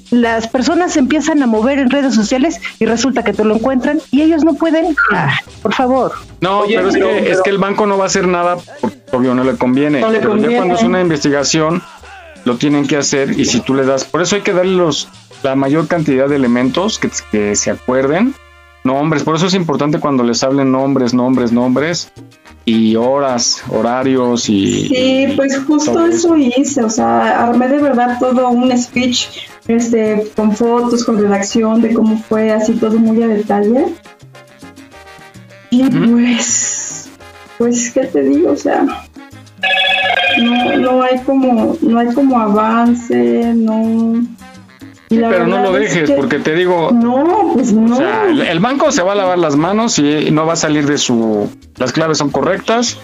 Las 0.10 0.48
personas 0.48 0.94
se 0.94 1.00
empiezan 1.00 1.42
a 1.42 1.48
mover 1.48 1.80
en 1.80 1.90
redes 1.90 2.14
sociales 2.14 2.60
y 2.80 2.86
resulta 2.86 3.24
que 3.24 3.32
te 3.32 3.46
lo 3.46 3.56
encuentran 3.56 4.02
y 4.12 4.22
ellos 4.22 4.44
no 4.44 4.56
pueden. 4.56 4.96
Ah, 5.14 5.38
por 5.62 5.74
favor. 5.74 6.12
No, 6.42 6.64
pero, 6.68 6.90
es, 6.90 6.96
que, 6.96 7.32
es 7.32 7.42
que 7.42 7.50
el 7.50 7.60
banco 7.60 7.86
no 7.86 7.98
va 7.98 8.06
a 8.06 8.08
hacer 8.08 8.28
nada 8.28 8.58
porque 8.82 8.98
obvio 9.14 9.34
no 9.34 9.46
le 9.46 9.56
conviene. 9.56 10.02
No 10.02 10.10
le 10.10 10.20
pero 10.20 10.36
ya 10.36 10.58
cuando 10.58 10.76
es 10.76 10.84
una 10.84 11.00
investigación, 11.00 11.82
lo 12.44 12.58
tienen 12.58 12.88
que 12.88 12.98
hacer 12.98 13.40
y 13.40 13.46
si 13.46 13.62
tú 13.62 13.74
le 13.74 13.86
das, 13.86 14.04
por 14.04 14.22
eso 14.22 14.36
hay 14.36 14.42
que 14.42 14.52
darle 14.52 14.74
los, 14.74 15.08
la 15.44 15.56
mayor 15.56 15.88
cantidad 15.88 16.28
de 16.28 16.36
elementos 16.36 17.00
que, 17.00 17.10
que 17.32 17.56
se 17.56 17.72
acuerden, 17.72 18.34
nombres, 18.84 19.24
por 19.24 19.36
eso 19.36 19.48
es 19.48 19.54
importante 19.54 20.00
cuando 20.00 20.24
les 20.24 20.44
hablen 20.44 20.72
nombres, 20.72 21.14
nombres, 21.14 21.52
nombres 21.52 22.12
y 22.66 22.96
horas, 22.96 23.64
horarios 23.70 24.50
y... 24.50 24.88
Sí, 24.88 25.34
pues 25.36 25.60
justo 25.66 26.06
eso 26.06 26.36
hice, 26.38 26.84
o 26.84 26.90
sea, 26.90 27.44
armé 27.44 27.68
de 27.68 27.80
verdad 27.80 28.18
todo 28.20 28.50
un 28.50 28.76
speech 28.78 29.28
este, 29.68 30.28
con 30.36 30.56
fotos, 30.56 31.04
con 31.04 31.18
redacción 31.18 31.82
de 31.82 31.94
cómo 31.94 32.18
fue, 32.18 32.52
así 32.52 32.74
todo 32.74 32.98
muy 32.98 33.22
a 33.24 33.28
detalle. 33.28 33.94
Y 35.70 35.84
pues, 35.90 37.10
pues, 37.58 37.92
¿qué 37.92 38.02
te 38.02 38.24
digo? 38.24 38.52
O 38.52 38.58
sea, 38.58 38.84
no, 40.44 40.78
no 40.78 41.02
hay 41.02 41.20
como, 41.20 41.78
no 41.82 42.00
hay 42.00 42.14
como 42.14 42.40
avance, 42.40 43.54
no. 43.56 44.26
Pero 45.20 45.48
no 45.48 45.62
lo 45.62 45.78
es 45.78 45.94
dejes, 45.94 46.10
que- 46.10 46.16
porque 46.16 46.40
te 46.40 46.56
digo, 46.56 46.92
No, 46.92 47.52
pues 47.54 47.74
no. 47.74 47.94
O 47.96 47.98
sea, 47.98 48.26
el, 48.30 48.42
el 48.42 48.60
banco 48.60 48.92
se 48.92 49.02
va 49.04 49.12
a 49.12 49.16
lavar 49.16 49.38
las 49.38 49.56
manos 49.56 50.00
y 50.00 50.30
no 50.32 50.46
va 50.46 50.54
a 50.54 50.56
salir 50.58 50.86
de 50.86 50.98
su... 50.98 51.50
Las 51.78 51.92
claves 51.92 52.18
son 52.18 52.30
correctas. 52.30 52.98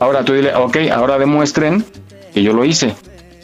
Ahora 0.00 0.24
tú 0.24 0.32
dile, 0.34 0.54
ok, 0.54 0.76
ahora 0.94 1.18
demuestren 1.18 1.84
que 2.34 2.42
yo 2.42 2.52
lo 2.52 2.64
hice. 2.64 2.94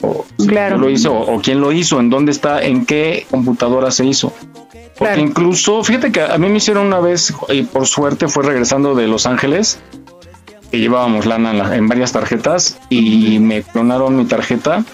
O 0.02 0.24
Claro. 0.46 0.76
yo 0.76 0.82
lo 0.82 0.90
hice, 0.90 1.08
o, 1.08 1.14
o 1.18 1.40
quién 1.40 1.60
lo 1.60 1.72
hizo, 1.72 2.00
en 2.00 2.10
dónde 2.10 2.32
está, 2.32 2.60
en 2.62 2.84
qué 2.84 3.26
computadora 3.30 3.90
se 3.90 4.04
hizo. 4.04 4.32
Porque 4.72 5.14
Claro. 5.14 5.20
incluso, 5.20 5.82
fíjate 5.84 6.12
que 6.12 6.20
a 6.20 6.36
mí 6.38 6.48
me 6.48 6.56
hicieron 6.58 6.86
una 6.88 7.00
vez, 7.00 7.32
y 7.48 7.62
por 7.62 7.86
suerte 7.86 8.28
fue 8.28 8.42
regresando 8.44 8.94
de 8.94 9.06
Los 9.06 9.26
Ángeles, 9.26 9.78
que 10.70 10.78
llevábamos 10.80 11.24
lana 11.26 11.52
en, 11.52 11.58
la- 11.58 11.76
en 11.76 11.88
varias 11.88 12.12
tarjetas, 12.12 12.78
y 12.90 13.38
me 13.38 13.62
clonaron 13.62 14.16
mi 14.16 14.24
tarjeta, 14.26 14.84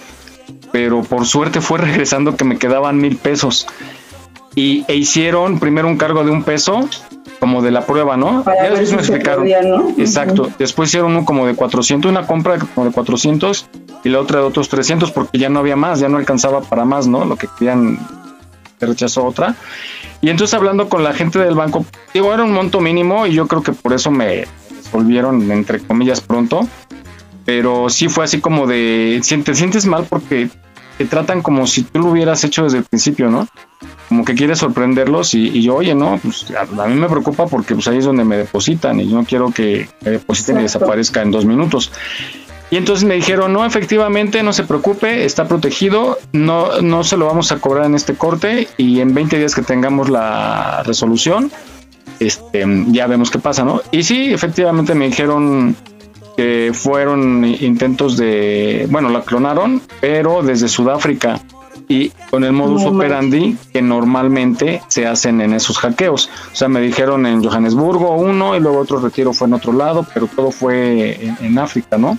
pero 0.73 1.03
por 1.03 1.27
suerte 1.27 1.61
fue 1.61 1.79
regresando 1.79 2.37
que 2.37 2.45
me 2.45 2.59
quedaban 2.59 2.99
mil 2.99 3.17
pesos 3.17 3.67
y 4.55 4.85
e 4.89 4.97
hicieron 4.97 5.61
primero 5.61 5.87
un 5.87 5.97
cargo 5.97 6.25
de 6.25 6.31
un 6.31 6.43
peso 6.43 6.89
como 7.39 7.63
de 7.63 7.71
la 7.71 7.87
prueba, 7.87 8.17
¿no? 8.17 8.43
Para 8.43 8.65
ya 8.65 8.71
después 8.71 8.89
si 8.89 8.95
me 8.95 9.01
explicaron. 9.03 9.43
podía, 9.43 9.63
¿no? 9.63 9.91
Exacto. 9.97 10.51
Después 10.59 10.89
hicieron 10.89 11.13
uno 11.13 11.25
como 11.25 11.47
de 11.47 11.55
400, 11.55 12.11
una 12.11 12.27
compra 12.27 12.59
como 12.75 12.87
de 12.87 12.93
400 12.93 13.69
y 14.03 14.09
la 14.09 14.19
otra 14.21 14.41
de 14.41 14.47
otros 14.47 14.69
300 14.69 15.13
porque 15.13 15.39
ya 15.39 15.49
no 15.49 15.61
había 15.61 15.77
más, 15.77 16.01
ya 16.01 16.09
no 16.09 16.17
alcanzaba 16.17 16.61
para 16.63 16.85
más, 16.85 17.07
¿no? 17.07 17.25
Lo 17.25 17.37
que 17.37 17.49
querían 17.59 17.99
se 18.81 18.87
rechazó 18.87 19.25
otra. 19.25 19.55
Y 20.21 20.31
entonces 20.31 20.55
hablando 20.55 20.89
con 20.89 21.05
la 21.05 21.13
gente 21.13 21.39
del 21.39 21.55
banco, 21.55 21.85
digo, 22.13 22.35
era 22.35 22.43
un 22.43 22.53
monto 22.53 22.81
mínimo 22.81 23.27
y 23.27 23.35
yo 23.35 23.47
creo 23.47 23.63
que 23.63 23.73
por 23.73 23.93
eso 23.93 24.11
me 24.11 24.47
resolvieron 24.77 25.51
entre 25.53 25.81
comillas 25.81 26.21
pronto. 26.21 26.67
Pero 27.49 27.89
sí 27.89 28.11
fue 28.11 28.25
así 28.25 28.41
como 28.43 28.67
de, 28.67 29.21
si- 29.23 29.39
te 29.39 29.55
sientes 29.55 29.87
mal 29.87 30.05
porque 30.07 30.51
te 30.99 31.07
tratan 31.07 31.41
como 31.41 31.67
si 31.67 31.83
tú 31.83 32.01
lo 32.01 32.11
hubieras 32.11 32.45
hecho 32.45 32.65
desde 32.65 32.77
el 32.77 32.85
principio, 32.85 33.31
¿no? 33.31 33.49
Como 34.11 34.23
que 34.23 34.35
quieres 34.35 34.59
sorprenderlos 34.59 35.33
y, 35.33 35.49
y 35.49 35.63
yo, 35.63 35.77
oye, 35.77 35.95
no, 35.95 36.21
pues 36.23 36.45
a, 36.51 36.83
a 36.83 36.87
mí 36.87 36.95
me 36.95 37.09
preocupa 37.09 37.47
porque 37.47 37.75
pues 37.75 37.89
ahí 37.89 37.97
es 37.99 38.05
donde 38.05 38.23
me 38.25 38.37
depositan 38.37 39.01
y 39.01 39.09
yo 39.09 39.17
no 39.17 39.25
quiero 39.25 39.51
que 39.51 39.89
me 40.03 40.11
depositen 40.11 40.59
y 40.59 40.63
desaparezca 40.65 41.23
en 41.23 41.31
dos 41.31 41.47
minutos. 41.47 41.91
Y 42.71 42.77
entonces 42.77 43.05
me 43.09 43.15
dijeron, 43.15 43.51
no, 43.55 43.65
efectivamente, 43.65 44.43
no 44.43 44.53
se 44.53 44.65
preocupe, 44.65 45.25
está 45.25 45.49
protegido, 45.49 46.19
no, 46.35 46.83
no 46.83 47.03
se 47.03 47.17
lo 47.17 47.25
vamos 47.25 47.51
a 47.51 47.61
cobrar 47.61 47.87
en 47.87 47.95
este 47.95 48.13
corte 48.15 48.69
y 48.77 49.01
en 49.01 49.15
20 49.15 49.39
días 49.39 49.55
que 49.55 49.63
tengamos 49.63 50.11
la 50.11 50.83
resolución, 50.85 51.51
este, 52.21 52.67
ya 52.89 53.07
vemos 53.07 53.31
qué 53.31 53.39
pasa, 53.39 53.65
¿no? 53.65 53.81
Y 53.91 54.03
sí, 54.03 54.35
efectivamente 54.35 54.95
me 54.95 55.07
dijeron 55.07 55.75
que 56.39 56.71
fueron 56.73 57.45
intentos 57.45 58.17
de, 58.17 58.87
bueno, 58.91 59.09
la 59.09 59.23
clonaron, 59.23 59.83
pero 60.01 60.41
desde 60.41 60.69
Sudáfrica 60.69 61.41
y 61.89 62.11
con 62.31 62.45
el 62.45 62.53
modus 62.53 62.83
No 62.83 62.91
operandi 62.91 63.57
que 63.73 63.83
normalmente 63.83 64.81
se 64.87 65.09
hacen 65.09 65.41
en 65.41 65.53
esos 65.53 65.79
hackeos. 65.79 66.31
O 66.53 66.55
sea, 66.55 66.69
me 66.69 66.81
dijeron 66.81 67.27
en 67.27 67.43
Johannesburgo 67.43 68.15
uno 68.15 68.55
y 68.55 68.61
luego 68.61 68.79
otro 68.79 69.01
retiro 69.01 69.33
fue 69.33 69.49
en 69.49 69.55
otro 69.55 69.73
lado, 69.73 70.07
pero 70.15 70.29
todo 70.29 70.53
fue 70.53 71.25
en, 71.25 71.37
en 71.41 71.59
África, 71.59 71.99
¿no? 71.99 72.17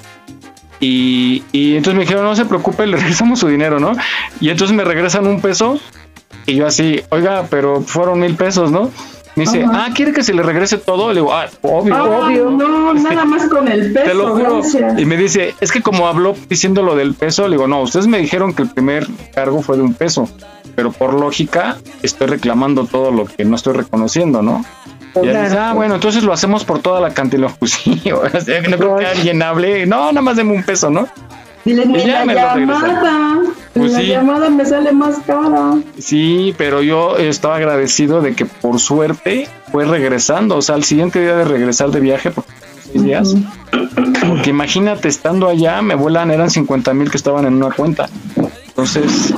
Y, 0.81 1.45
y 1.53 1.77
entonces 1.77 1.95
me 1.95 2.01
dijeron, 2.01 2.25
no 2.25 2.35
se 2.35 2.43
preocupe, 2.43 2.85
le 2.88 2.97
regresamos 2.97 3.39
su 3.39 3.47
dinero, 3.47 3.79
¿no? 3.79 3.93
Y 4.41 4.49
entonces 4.49 4.75
me 4.75 4.83
regresan 4.83 5.27
un 5.27 5.39
peso 5.39 5.79
y 6.45 6.55
yo 6.55 6.67
así, 6.67 6.99
oiga, 7.09 7.45
pero 7.49 7.79
fueron 7.79 8.19
mil 8.19 8.35
pesos, 8.35 8.69
¿no? 8.69 8.89
Me 9.39 9.46
dice, 9.46 9.63
Ajá. 9.63 9.86
ah, 9.86 9.89
¿quiere 9.96 10.12
que 10.12 10.22
se 10.22 10.34
le 10.34 10.43
regrese 10.43 10.77
todo? 10.77 11.13
Le 11.13 11.22
digo, 11.22 11.34
ah, 11.34 11.48
obvio. 11.62 11.96
Ah, 11.96 12.29
no, 12.29 12.93
nada 12.93 13.24
más 13.24 13.48
con 13.48 13.69
el 13.69 13.93
peso. 13.93 14.05
Te 14.05 14.13
lo 14.13 14.36
juro. 14.36 14.55
gracias. 14.58 15.00
Y 15.00 15.05
me 15.05 15.15
dice, 15.15 15.55
es 15.62 15.72
que 15.72 15.81
como 15.81 16.08
habló 16.10 16.36
diciendo 16.50 16.84
lo 16.84 16.93
del 16.93 17.13
peso, 17.13 17.48
le 17.48 17.55
digo, 17.55 17.65
no, 17.65 17.81
ustedes 17.81 18.08
me 18.08 18.17
dijeron 18.17 18.53
que 18.53 18.63
el 18.63 18.69
primer 18.69 19.08
cargo 19.34 19.62
fue 19.62 19.77
de 19.77 19.84
un 19.84 19.93
peso, 19.93 20.27
pero 20.75 20.91
por 20.91 21.13
lógica 21.13 21.77
estoy 22.03 22.27
reclamando 22.27 22.86
todo 22.86 23.12
lo 23.12 23.24
que 23.27 23.46
no 23.46 23.55
estoy 23.55 23.75
reconociendo, 23.75 24.41
¿no? 24.41 24.65
Y 25.15 25.29
ella 25.29 25.43
dice, 25.43 25.58
ah, 25.58 25.74
bueno, 25.74 25.96
entonces 25.96 26.24
lo 26.24 26.34
hacemos 26.34 26.65
por 26.65 26.79
toda 26.79 27.00
la 27.00 27.13
cantidad. 27.13 27.39
Y 27.39 27.41
lo, 27.43 27.55
Pues 27.55 27.72
sí, 27.84 28.12
o 28.12 28.29
sea, 28.41 28.62
no 28.62 28.77
creo 28.77 28.98
que 28.98 29.05
alguien 29.05 29.41
hable, 29.41 29.86
no, 29.86 30.08
nada 30.12 30.22
más 30.22 30.36
deme 30.36 30.51
un 30.51 30.63
peso, 30.63 30.89
¿no? 30.89 31.08
Diles, 31.65 31.85
Y 31.85 31.91
ni 31.91 32.05
la 32.05 32.25
me 32.25 32.35
llamada. 32.35 33.39
Pues 33.73 33.91
la 33.91 33.99
sí. 33.99 34.07
llamada 34.07 34.49
me 34.49 34.65
sale 34.65 34.91
más 34.91 35.19
cara. 35.19 35.73
Sí, 35.97 36.53
pero 36.57 36.81
yo 36.81 37.17
estaba 37.17 37.57
agradecido 37.57 38.21
de 38.21 38.35
que 38.35 38.45
por 38.45 38.79
suerte 38.79 39.47
fue 39.71 39.85
regresando, 39.85 40.57
o 40.57 40.61
sea, 40.61 40.75
al 40.75 40.83
siguiente 40.83 41.21
día 41.21 41.35
de 41.35 41.45
regresar 41.45 41.91
de 41.91 41.99
viaje, 41.99 42.31
porque 42.31 42.51
fueron 42.51 42.83
seis 42.83 43.03
días, 43.03 43.35
porque 44.27 44.49
imagínate, 44.49 45.07
estando 45.07 45.47
allá, 45.47 45.81
me 45.81 45.95
vuelan, 45.95 46.31
eran 46.31 46.49
50 46.49 46.93
mil 46.93 47.11
que 47.11 47.17
estaban 47.17 47.45
en 47.45 47.53
una 47.53 47.71
cuenta. 47.71 48.09
Entonces, 48.67 49.33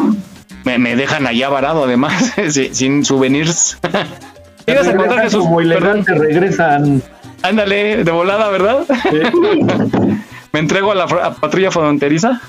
me, 0.63 0.77
me 0.77 0.95
dejan 0.95 1.27
allá 1.27 1.49
varado, 1.49 1.83
además, 1.83 2.33
sin, 2.71 3.03
souvenirs. 3.03 3.77
¿Ibas 4.67 4.87
a 4.87 5.21
Jesús? 5.23 5.43
como 5.43 5.59
regresan. 5.59 7.01
Ándale, 7.41 8.03
de 8.03 8.11
volada, 8.11 8.49
¿verdad? 8.49 8.85
me 10.53 10.59
entrego 10.59 10.91
a 10.91 10.95
la 10.95 11.03
a 11.03 11.33
patrulla 11.33 11.71
fronteriza. 11.71 12.41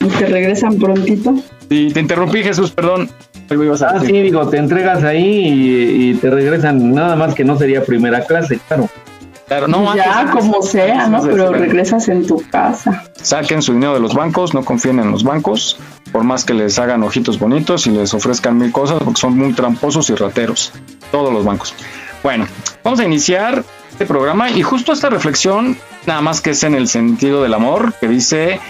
Y 0.00 0.06
te 0.08 0.26
regresan 0.26 0.78
prontito. 0.78 1.34
Y 1.68 1.90
te 1.92 2.00
interrumpí, 2.00 2.42
Jesús, 2.42 2.70
perdón. 2.70 3.10
Algo 3.50 3.64
ibas 3.64 3.82
a 3.82 3.88
Ah, 3.90 4.00
sí, 4.00 4.12
digo, 4.12 4.46
te 4.48 4.58
entregas 4.58 5.02
ahí 5.04 5.24
y, 5.48 6.10
y 6.10 6.14
te 6.14 6.30
regresan. 6.30 6.92
Nada 6.94 7.16
más 7.16 7.34
que 7.34 7.44
no 7.44 7.58
sería 7.58 7.84
primera 7.84 8.24
clase, 8.24 8.58
claro. 8.68 8.88
Claro, 9.48 9.66
no, 9.66 9.96
ya, 9.96 10.20
antes- 10.20 10.34
como 10.36 10.60
sea, 10.62 11.08
¿no? 11.08 11.22
Pero 11.22 11.50
regresas 11.52 12.08
en 12.08 12.26
tu 12.26 12.42
casa. 12.50 13.04
Saquen 13.22 13.62
su 13.62 13.72
dinero 13.72 13.94
de 13.94 14.00
los 14.00 14.14
bancos, 14.14 14.52
no 14.52 14.62
confíen 14.62 15.00
en 15.00 15.10
los 15.10 15.24
bancos, 15.24 15.78
por 16.12 16.22
más 16.22 16.44
que 16.44 16.52
les 16.52 16.78
hagan 16.78 17.02
ojitos 17.02 17.38
bonitos 17.38 17.86
y 17.86 17.90
les 17.90 18.12
ofrezcan 18.12 18.58
mil 18.58 18.70
cosas, 18.72 18.98
porque 19.02 19.18
son 19.18 19.38
muy 19.38 19.54
tramposos 19.54 20.10
y 20.10 20.14
rateros, 20.14 20.72
todos 21.10 21.32
los 21.32 21.46
bancos. 21.46 21.74
Bueno, 22.22 22.46
vamos 22.84 23.00
a 23.00 23.04
iniciar 23.06 23.64
este 23.90 24.04
programa 24.04 24.50
y 24.50 24.60
justo 24.60 24.92
esta 24.92 25.08
reflexión, 25.08 25.78
nada 26.06 26.20
más 26.20 26.40
que 26.40 26.50
es 26.50 26.62
en 26.62 26.74
el 26.74 26.88
sentido 26.88 27.42
del 27.42 27.54
amor, 27.54 27.94
que 28.00 28.08
dice 28.08 28.60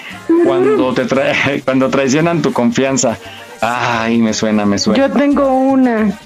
cuando 0.44 0.92
te 0.94 1.06
tra- 1.06 1.62
cuando 1.64 1.88
traicionan 1.88 2.42
tu 2.42 2.52
confianza. 2.52 3.16
Ay, 3.60 4.18
me 4.18 4.32
suena, 4.34 4.64
me 4.66 4.78
suena. 4.78 5.06
Yo 5.08 5.12
tengo 5.12 5.52
una, 5.52 6.16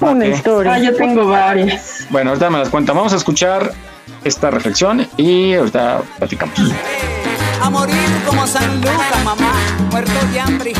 una 0.00 0.26
historia. 0.26 0.74
Ah, 0.74 0.78
yo 0.78 0.94
tengo 0.94 1.26
varias. 1.26 2.06
Bueno, 2.10 2.30
ahorita 2.30 2.50
me 2.50 2.58
las 2.58 2.68
cuenta. 2.68 2.92
Vamos 2.92 3.12
a 3.12 3.16
escuchar 3.16 3.72
esta 4.24 4.50
reflexión 4.50 5.06
y 5.16 5.54
ahorita 5.54 6.02
platicamos. 6.18 6.54
A 7.62 7.70
morir 7.70 7.94
como 8.26 8.46
San 8.46 8.76
Lucas, 8.80 9.24
mamá, 9.24 9.52
muerto 9.90 10.12
de 10.32 10.40
hambre 10.40 10.72
y. 10.72 10.76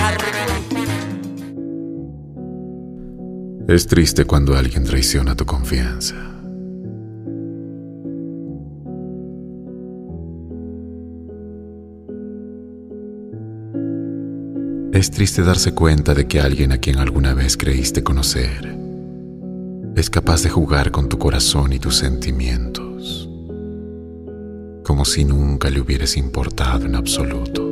Es 3.73 3.87
triste 3.89 4.25
cuando 4.27 4.57
alguien 4.57 4.85
traiciona 4.85 5.35
tu 5.35 5.45
confianza. 5.45 6.15
Es 14.97 15.11
triste 15.11 15.43
darse 15.43 15.75
cuenta 15.75 16.15
de 16.15 16.27
que 16.27 16.41
alguien 16.41 16.73
a 16.73 16.79
quien 16.79 16.99
alguna 16.99 17.35
vez 17.35 17.59
creíste 17.59 18.03
conocer 18.03 18.75
es 19.95 20.09
capaz 20.09 20.43
de 20.43 20.49
jugar 20.49 20.91
con 20.91 21.11
tu 21.11 21.19
corazón 21.19 21.75
y 21.75 21.79
tus 21.79 21.97
sentimientos, 21.97 23.29
como 24.83 25.05
si 25.05 25.27
nunca 25.27 25.69
le 25.69 25.83
hubieras 25.83 26.17
importado 26.17 26.87
en 26.87 26.95
absoluto. 26.95 27.63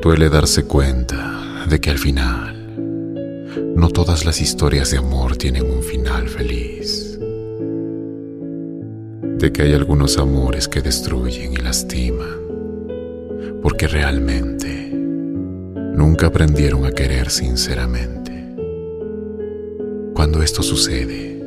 Duele 0.00 0.30
darse 0.30 0.64
cuenta 0.64 1.66
de 1.68 1.78
que 1.78 1.90
al 1.90 1.98
final 1.98 2.74
no 3.76 3.90
todas 3.90 4.24
las 4.24 4.40
historias 4.40 4.90
de 4.90 4.96
amor 4.96 5.36
tienen 5.36 5.70
un 5.70 5.82
final 5.82 6.26
feliz, 6.26 7.18
de 9.38 9.52
que 9.52 9.60
hay 9.60 9.74
algunos 9.74 10.16
amores 10.16 10.68
que 10.68 10.80
destruyen 10.80 11.52
y 11.52 11.56
lastiman, 11.56 12.37
porque 13.62 13.88
realmente 13.88 14.90
nunca 14.92 16.26
aprendieron 16.26 16.84
a 16.86 16.92
querer 16.92 17.30
sinceramente. 17.30 18.54
Cuando 20.14 20.42
esto 20.42 20.62
sucede, 20.62 21.42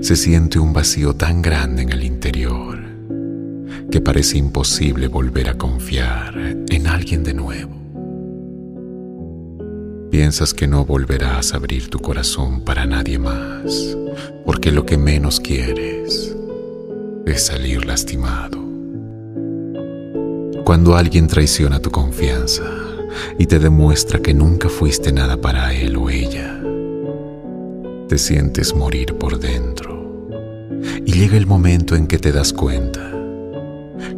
se 0.00 0.16
siente 0.16 0.58
un 0.58 0.72
vacío 0.72 1.14
tan 1.14 1.42
grande 1.42 1.82
en 1.82 1.90
el 1.90 2.04
interior 2.04 2.78
que 3.90 4.00
parece 4.00 4.38
imposible 4.38 5.08
volver 5.08 5.48
a 5.48 5.58
confiar 5.58 6.34
en 6.36 6.86
alguien 6.86 7.24
de 7.24 7.34
nuevo. 7.34 7.76
Piensas 10.10 10.54
que 10.54 10.66
no 10.66 10.84
volverás 10.84 11.52
a 11.52 11.56
abrir 11.56 11.88
tu 11.88 11.98
corazón 11.98 12.62
para 12.62 12.86
nadie 12.86 13.18
más, 13.18 13.96
porque 14.44 14.72
lo 14.72 14.84
que 14.84 14.96
menos 14.96 15.40
quieres 15.40 16.36
es 17.26 17.42
salir 17.42 17.84
lastimado. 17.84 18.69
Cuando 20.64 20.96
alguien 20.96 21.26
traiciona 21.26 21.80
tu 21.80 21.90
confianza 21.90 22.64
y 23.38 23.46
te 23.46 23.58
demuestra 23.58 24.20
que 24.20 24.34
nunca 24.34 24.68
fuiste 24.68 25.12
nada 25.12 25.36
para 25.36 25.74
él 25.74 25.96
o 25.96 26.10
ella, 26.10 26.60
te 28.08 28.18
sientes 28.18 28.74
morir 28.74 29.14
por 29.14 29.38
dentro. 29.38 29.98
Y 31.04 31.12
llega 31.12 31.36
el 31.36 31.46
momento 31.46 31.96
en 31.96 32.06
que 32.06 32.18
te 32.18 32.32
das 32.32 32.52
cuenta 32.52 33.12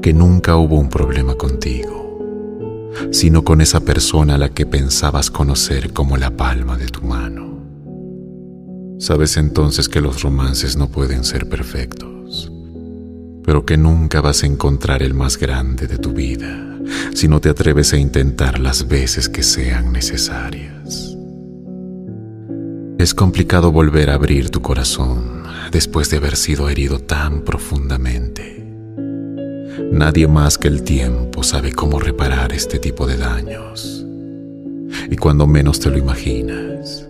que 0.01 0.13
nunca 0.13 0.57
hubo 0.57 0.79
un 0.79 0.89
problema 0.89 1.35
contigo 1.35 2.03
sino 3.11 3.45
con 3.45 3.61
esa 3.61 3.81
persona 3.81 4.37
a 4.37 4.39
la 4.39 4.49
que 4.51 4.67
pensabas 4.67 5.31
conocer 5.31 5.93
como 5.93 6.17
la 6.17 6.31
palma 6.31 6.77
de 6.77 6.87
tu 6.87 7.03
mano. 7.03 7.53
Sabes 8.99 9.37
entonces 9.37 9.89
que 9.89 10.01
los 10.01 10.23
romances 10.23 10.77
no 10.77 10.89
pueden 10.89 11.25
ser 11.25 11.49
perfectos, 11.49 12.12
pero 13.45 13.65
que 13.65 13.77
nunca 13.77 14.21
vas 14.21 14.43
a 14.43 14.47
encontrar 14.47 15.03
el 15.03 15.15
más 15.15 15.39
grande 15.39 15.87
de 15.87 15.99
tu 15.99 16.13
vida 16.13 16.69
si 17.15 17.29
no 17.29 17.41
te 17.41 17.49
atreves 17.49 17.93
a 17.93 17.99
intentar 17.99 18.59
las 18.59 18.89
veces 18.89 19.29
que 19.29 19.43
sean 19.43 19.93
necesarias. 19.93 21.17
Es 22.99 23.15
complicado 23.15 23.73
volver 23.73 24.11
a 24.11 24.15
abrir 24.15 24.51
tu 24.51 24.63
corazón 24.63 25.43
después 25.71 26.11
de 26.11 26.19
haber 26.19 26.37
sido 26.37 26.69
herido 26.69 26.99
tan 26.99 27.43
profundamente 27.43 28.53
Nadie 29.93 30.27
más 30.27 30.59
que 30.59 30.69
el 30.69 30.83
tiempo 30.83 31.43
sabe 31.43 31.73
cómo 31.73 32.01
reparar 32.01 32.53
este 32.53 32.79
tipo 32.79 33.07
de 33.07 33.17
daños. 33.17 34.05
Y 35.11 35.17
cuando 35.17 35.47
menos 35.47 35.81
te 35.81 35.91
lo 35.91 35.99
imaginas, 35.99 37.07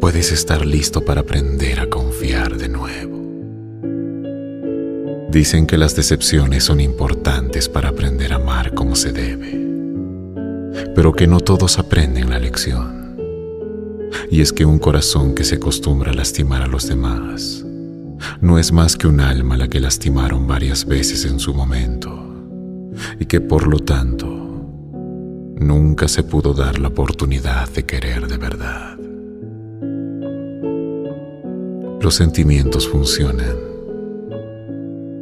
puedes 0.00 0.30
estar 0.30 0.64
listo 0.64 1.02
para 1.02 1.22
aprender 1.22 1.80
a 1.80 1.88
confiar 1.88 2.56
de 2.56 2.68
nuevo. 2.68 3.19
Dicen 5.30 5.68
que 5.68 5.78
las 5.78 5.94
decepciones 5.94 6.64
son 6.64 6.80
importantes 6.80 7.68
para 7.68 7.90
aprender 7.90 8.32
a 8.32 8.36
amar 8.36 8.74
como 8.74 8.96
se 8.96 9.12
debe, 9.12 9.64
pero 10.96 11.12
que 11.12 11.28
no 11.28 11.38
todos 11.38 11.78
aprenden 11.78 12.30
la 12.30 12.40
lección. 12.40 13.16
Y 14.28 14.40
es 14.40 14.52
que 14.52 14.64
un 14.64 14.80
corazón 14.80 15.36
que 15.36 15.44
se 15.44 15.54
acostumbra 15.54 16.10
a 16.10 16.14
lastimar 16.14 16.62
a 16.62 16.66
los 16.66 16.88
demás 16.88 17.64
no 18.40 18.58
es 18.58 18.72
más 18.72 18.96
que 18.96 19.06
un 19.06 19.20
alma 19.20 19.56
la 19.56 19.68
que 19.68 19.78
lastimaron 19.78 20.48
varias 20.48 20.84
veces 20.84 21.24
en 21.24 21.38
su 21.38 21.54
momento 21.54 22.10
y 23.20 23.26
que 23.26 23.40
por 23.40 23.68
lo 23.68 23.78
tanto 23.78 24.26
nunca 25.60 26.08
se 26.08 26.24
pudo 26.24 26.54
dar 26.54 26.80
la 26.80 26.88
oportunidad 26.88 27.68
de 27.68 27.84
querer 27.84 28.26
de 28.26 28.36
verdad. 28.36 28.98
Los 32.00 32.16
sentimientos 32.16 32.88
funcionan 32.88 33.69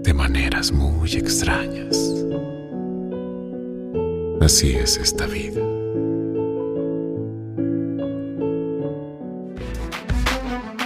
de 0.09 0.15
maneras 0.15 0.73
muy 0.73 1.13
extrañas. 1.17 1.95
Así 4.41 4.73
es 4.75 4.97
esta 4.97 5.27
vida. 5.27 5.61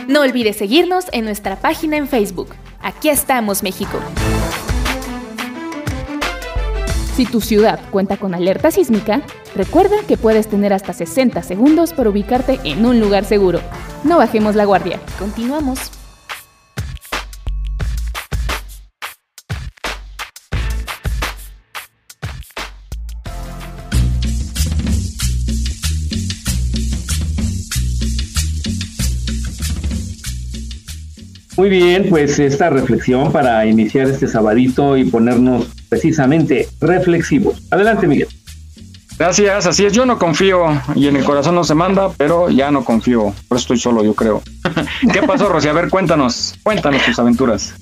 No 0.08 0.22
olvides 0.22 0.56
seguirnos 0.56 1.04
en 1.12 1.24
nuestra 1.24 1.54
página 1.54 1.98
en 1.98 2.08
Facebook. 2.08 2.48
Aquí 2.80 3.10
estamos, 3.10 3.62
México. 3.62 3.96
Si 7.14 7.24
tu 7.24 7.40
ciudad 7.40 7.78
cuenta 7.92 8.16
con 8.16 8.34
alerta 8.34 8.72
sísmica, 8.72 9.22
recuerda 9.54 9.98
que 10.08 10.16
puedes 10.16 10.48
tener 10.48 10.72
hasta 10.72 10.92
60 10.92 11.44
segundos 11.44 11.92
para 11.92 12.10
ubicarte 12.10 12.58
en 12.64 12.84
un 12.84 12.98
lugar 12.98 13.24
seguro. 13.24 13.60
No 14.02 14.18
bajemos 14.18 14.56
la 14.56 14.64
guardia. 14.64 14.98
Continuamos. 15.20 16.01
Muy 31.62 31.70
bien, 31.70 32.08
pues 32.10 32.40
esta 32.40 32.70
reflexión 32.70 33.30
para 33.30 33.64
iniciar 33.66 34.08
este 34.08 34.26
sabadito 34.26 34.96
y 34.96 35.04
ponernos 35.04 35.68
precisamente 35.88 36.68
reflexivos. 36.80 37.62
Adelante, 37.70 38.08
Miguel. 38.08 38.26
Gracias, 39.16 39.68
así 39.68 39.84
es, 39.84 39.92
yo 39.92 40.04
no 40.04 40.18
confío 40.18 40.64
y 40.96 41.06
en 41.06 41.14
el 41.14 41.22
corazón 41.22 41.54
no 41.54 41.62
se 41.62 41.76
manda, 41.76 42.10
pero 42.16 42.50
ya 42.50 42.72
no 42.72 42.84
confío, 42.84 43.32
por 43.46 43.58
eso 43.58 43.62
estoy 43.62 43.78
solo, 43.78 44.02
yo 44.02 44.12
creo. 44.14 44.42
¿Qué 45.12 45.22
pasó, 45.22 45.48
Rosy? 45.48 45.68
A 45.68 45.72
ver, 45.72 45.88
cuéntanos, 45.88 46.56
cuéntanos 46.64 47.00
tus 47.04 47.20
aventuras. 47.20 47.74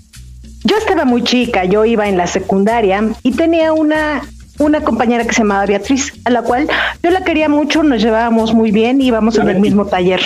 Yo 0.64 0.77
estaba 0.77 1.07
muy 1.07 1.25
chica, 1.25 1.64
yo 1.64 1.87
iba 1.87 2.07
en 2.07 2.19
la 2.19 2.27
secundaria 2.27 3.03
y 3.23 3.33
tenía 3.33 3.73
una 3.73 4.21
una 4.59 4.83
compañera 4.83 5.25
que 5.25 5.33
se 5.33 5.40
llamaba 5.40 5.64
Beatriz, 5.64 6.12
a 6.27 6.31
la 6.31 6.43
cual 6.43 6.69
yo 7.03 7.11
la 7.11 7.25
quería 7.25 7.49
mucho, 7.49 7.83
nos 7.83 8.03
llevábamos 8.03 8.53
muy 8.53 8.73
bien, 8.73 9.01
íbamos 9.01 9.38
en 9.38 9.49
el 9.49 9.59
mismo 9.59 9.87
taller. 9.87 10.21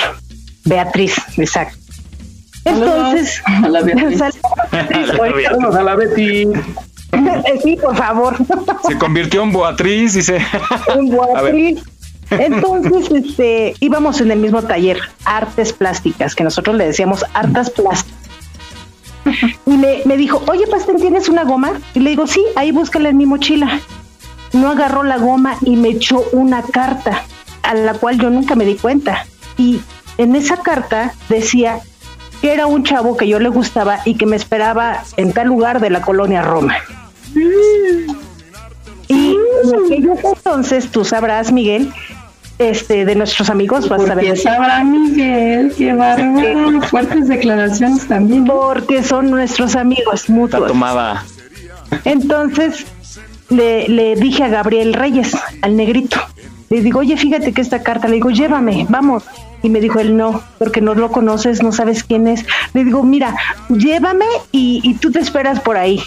Beatriz, 0.65 1.15
exacto. 1.37 1.84
Entonces, 2.65 3.43
a 3.47 3.69
la 3.69 3.79
a 5.91 5.97
Betty. 5.97 6.47
Sí, 7.63 7.77
por 7.77 7.97
favor. 7.97 8.37
Se 8.87 8.99
convirtió 8.99 9.43
en 9.43 9.53
Boatriz, 9.53 10.15
dice. 10.15 10.39
En 10.95 11.11
Boatriz. 11.11 11.83
Entonces, 12.31 13.11
este, 13.11 13.75
íbamos 13.81 14.21
en 14.21 14.31
el 14.31 14.39
mismo 14.39 14.63
taller, 14.63 14.99
artes 15.25 15.73
plásticas, 15.73 16.35
que 16.35 16.43
nosotros 16.43 16.77
le 16.77 16.87
decíamos 16.87 17.25
artes 17.35 17.71
plásticas. 17.71 18.19
Y 19.67 19.77
me, 19.77 20.01
me 20.05 20.17
dijo, 20.17 20.43
oye, 20.49 20.67
Pastel, 20.67 20.97
¿tienes 20.97 21.29
una 21.29 21.45
goma? 21.45 21.73
Y 21.95 22.01
le 22.01 22.11
digo, 22.11 22.27
sí, 22.27 22.45
ahí 22.57 22.73
búscala 22.73 23.11
en 23.11 23.17
mi 23.17 23.27
mochila. 23.27 23.81
No 24.53 24.71
agarró 24.71 25.03
la 25.03 25.19
goma 25.19 25.57
y 25.63 25.77
me 25.77 25.89
echó 25.89 26.25
una 26.33 26.63
carta, 26.63 27.25
a 27.63 27.75
la 27.75 27.95
cual 27.95 28.19
yo 28.19 28.31
nunca 28.31 28.55
me 28.55 28.65
di 28.65 28.77
cuenta. 28.77 29.27
Y 29.57 29.81
en 30.19 30.37
esa 30.37 30.59
carta 30.59 31.15
decía 31.29 31.81
que 32.45 32.53
era 32.53 32.67
un 32.67 32.85
chavo 32.85 33.17
que 33.17 33.27
yo 33.27 33.39
le 33.39 33.49
gustaba 33.49 34.01
y 34.05 34.17
que 34.17 34.27
me 34.27 34.37
esperaba 34.37 35.03
en 35.17 35.33
tal 35.33 35.47
lugar 35.47 35.81
de 35.81 35.89
la 35.89 36.03
colonia 36.03 36.43
Roma. 36.43 36.77
Y 39.09 39.31
en 39.31 39.87
aquellos 39.87 40.19
entonces, 40.23 40.91
tú 40.91 41.07
sabrás, 41.07 41.51
Miguel, 41.51 41.91
este, 42.59 43.07
de 43.07 43.15
nuestros 43.15 43.49
amigos, 43.49 43.89
vas 43.89 44.11
a 44.11 44.15
ver. 44.15 44.37
sabrá 44.37 44.85
Miguel, 44.85 45.73
qué 45.75 45.95
bárbaro. 45.95 46.83
Fuertes 46.83 47.29
declaraciones 47.29 48.07
también. 48.09 48.45
Porque 48.45 49.03
son 49.03 49.31
nuestros 49.31 49.75
amigos 49.75 50.29
mutuos. 50.29 50.69
tomada. 50.69 51.25
Entonces 52.05 52.85
le, 53.49 53.89
le 53.89 54.17
dije 54.17 54.45
a 54.45 54.49
Gabriel 54.49 54.93
Reyes, 54.93 55.35
al 55.63 55.77
negrito, 55.77 56.21
le 56.69 56.83
digo, 56.83 56.99
oye, 56.99 57.17
fíjate 57.17 57.55
que 57.55 57.63
esta 57.63 57.83
carta, 57.83 58.07
le 58.07 58.17
digo, 58.17 58.29
llévame, 58.29 58.85
vamos. 58.91 59.23
Y 59.65 59.71
me 59.71 59.81
dijo 59.81 59.99
él, 59.99 60.15
no, 60.15 60.43
porque 60.59 60.83
no 60.83 60.95
lo 60.95 61.11
conoces, 61.11 61.63
no 61.63 61.73
sabes 61.73 62.05
quién 62.05 62.29
es. 62.29 62.45
Le 62.75 62.85
digo, 62.85 63.03
mira, 63.03 63.35
llévame 63.71 64.27
y, 64.53 64.83
y 64.85 64.93
tú 64.95 65.11
te 65.11 65.21
esperas 65.21 65.59
por 65.59 65.79
ahí, 65.79 66.03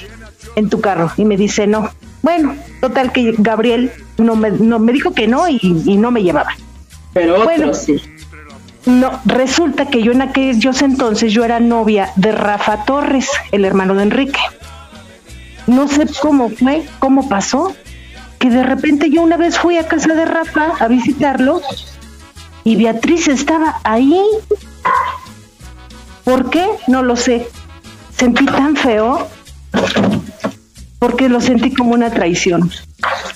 en 0.56 0.70
tu 0.70 0.80
carro. 0.80 1.12
Y 1.18 1.26
me 1.26 1.38
dice, 1.38 1.66
no. 1.66 1.90
Bueno, 2.22 2.56
total 2.82 3.12
que 3.12 3.34
Gabriel 3.40 3.92
no 4.20 4.36
me, 4.36 4.52
no, 4.52 4.78
me 4.78 4.94
dijo 4.94 5.14
que 5.16 5.28
no 5.28 5.50
y, 5.50 5.60
y 5.62 5.98
no 5.98 6.12
me 6.12 6.22
llevaba. 6.22 6.56
Pero 7.14 7.44
Bueno. 7.46 7.74
sí. 7.74 8.00
No, 8.86 9.20
resulta 9.26 9.88
que 9.88 10.04
yo 10.04 10.12
en 10.12 10.22
aquellos 10.22 10.84
entonces 10.84 11.34
yo 11.34 11.44
era 11.44 11.60
novia 11.60 12.12
de 12.16 12.32
Rafa 12.32 12.86
Torres, 12.86 13.28
el 13.52 13.66
hermano 13.66 13.96
de 13.96 14.04
Enrique. 14.04 14.40
No 15.66 15.88
sé 15.88 16.06
cómo 16.22 16.50
fue, 16.50 16.84
cómo 17.00 17.28
pasó, 17.28 17.74
que 18.38 18.52
de 18.52 18.62
repente 18.62 19.10
yo 19.10 19.24
una 19.24 19.36
vez 19.36 19.58
fui 19.58 19.78
a 19.78 19.88
casa 19.88 20.14
de 20.14 20.26
Rafa 20.26 20.74
a 20.80 20.88
visitarlo 20.88 21.60
y 22.68 22.76
Beatriz 22.76 23.30
estaba 23.30 23.80
ahí. 23.86 24.22
¿Por 26.26 26.50
qué? 26.50 26.68
No 26.88 27.02
lo 27.02 27.16
sé. 27.16 27.48
Sentí 28.12 28.46
tan 28.46 28.76
feo 28.76 29.26
porque 31.00 31.30
lo 31.30 31.40
sentí 31.40 31.74
como 31.74 31.92
una 31.92 32.10
traición. 32.10 32.70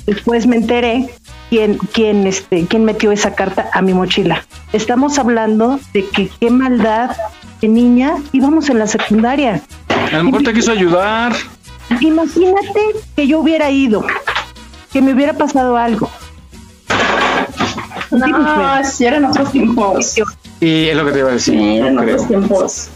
Después 0.06 0.48
me 0.48 0.58
enteré 0.58 1.10
quién, 1.50 1.78
quién, 1.94 2.28
este, 2.28 2.66
quién 2.66 2.84
metió 2.84 3.14
esa 3.14 3.34
carta 3.34 3.70
a 3.72 3.82
mi 3.82 3.94
mochila. 3.94 4.46
Estamos 4.74 5.18
hablando 5.18 5.80
de 5.94 6.06
que 6.10 6.28
qué 6.28 6.50
maldad 6.50 7.16
de 7.62 7.70
niña 7.70 8.16
íbamos 8.34 8.70
en 8.70 8.80
la 8.80 8.88
secundaria. 8.88 9.62
A 10.12 10.18
lo 10.18 10.26
mejor 10.26 10.44
te 10.44 10.54
quiso 10.54 10.74
ayudar. 10.74 11.32
Imagínate 12.02 12.82
que 13.16 13.28
yo 13.28 13.40
hubiera 13.40 13.72
ido, 13.72 14.06
que 14.92 15.02
me 15.02 15.14
hubiera 15.14 15.32
pasado 15.32 15.78
algo. 15.78 16.10
No, 18.12 18.84
si 18.84 19.06
eran 19.06 19.26
otros 19.26 19.52
tiempos. 19.52 20.16
Y 20.60 20.88
es 20.90 20.96
lo 20.96 21.06
que 21.06 21.12
te 21.12 21.20
iba 21.20 21.30
a 21.30 21.34
decir. 21.34 21.54
Sí, 21.58 21.78
eran 21.78 21.96
no 21.96 22.02
creo. 22.02 22.14
otros 22.16 22.28
tiempos. 22.28 22.90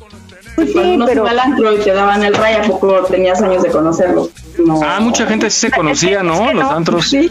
Pues 0.55 0.71
sí, 0.71 0.99
pero 1.05 1.27
al 1.27 1.37
antro 1.39 1.73
y 1.73 1.79
te 1.79 1.91
daban 1.91 2.23
el 2.23 2.33
ray, 2.33 2.55
¿a 2.55 2.61
poco 2.63 3.03
tenías 3.09 3.41
años 3.41 3.61
de 3.63 3.69
conocerlo? 3.69 4.29
No. 4.65 4.79
Ah, 4.83 4.99
mucha 5.01 5.25
gente 5.27 5.49
sí 5.49 5.61
se 5.67 5.71
conocía, 5.71 6.23
¿no? 6.23 6.53
Los 6.53 6.71
antros. 6.71 7.09
Sí. 7.09 7.29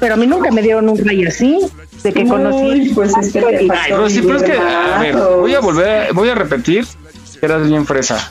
pero 0.00 0.14
a 0.14 0.16
mí 0.16 0.26
nunca 0.26 0.50
me 0.50 0.60
dieron 0.60 0.88
un 0.88 0.98
rey 0.98 1.24
así, 1.24 1.58
de 2.02 2.12
que 2.12 2.26
conocí. 2.26 2.64
Uy, 2.64 2.92
pues 2.94 3.16
es 3.16 3.32
que 3.32 3.40
te 3.40 3.56
Ay, 3.58 3.68
faltó 3.68 3.84
pero 3.88 4.10
sí, 4.10 4.22
pero 4.22 4.36
es 4.38 4.42
que, 4.42 4.52
a 4.58 4.98
ver, 5.00 5.16
voy 5.16 5.54
a 5.54 5.60
volver, 5.60 6.12
voy 6.12 6.28
a 6.30 6.34
repetir 6.34 6.84
que 7.38 7.46
eras 7.46 7.66
bien 7.68 7.86
fresa. 7.86 8.28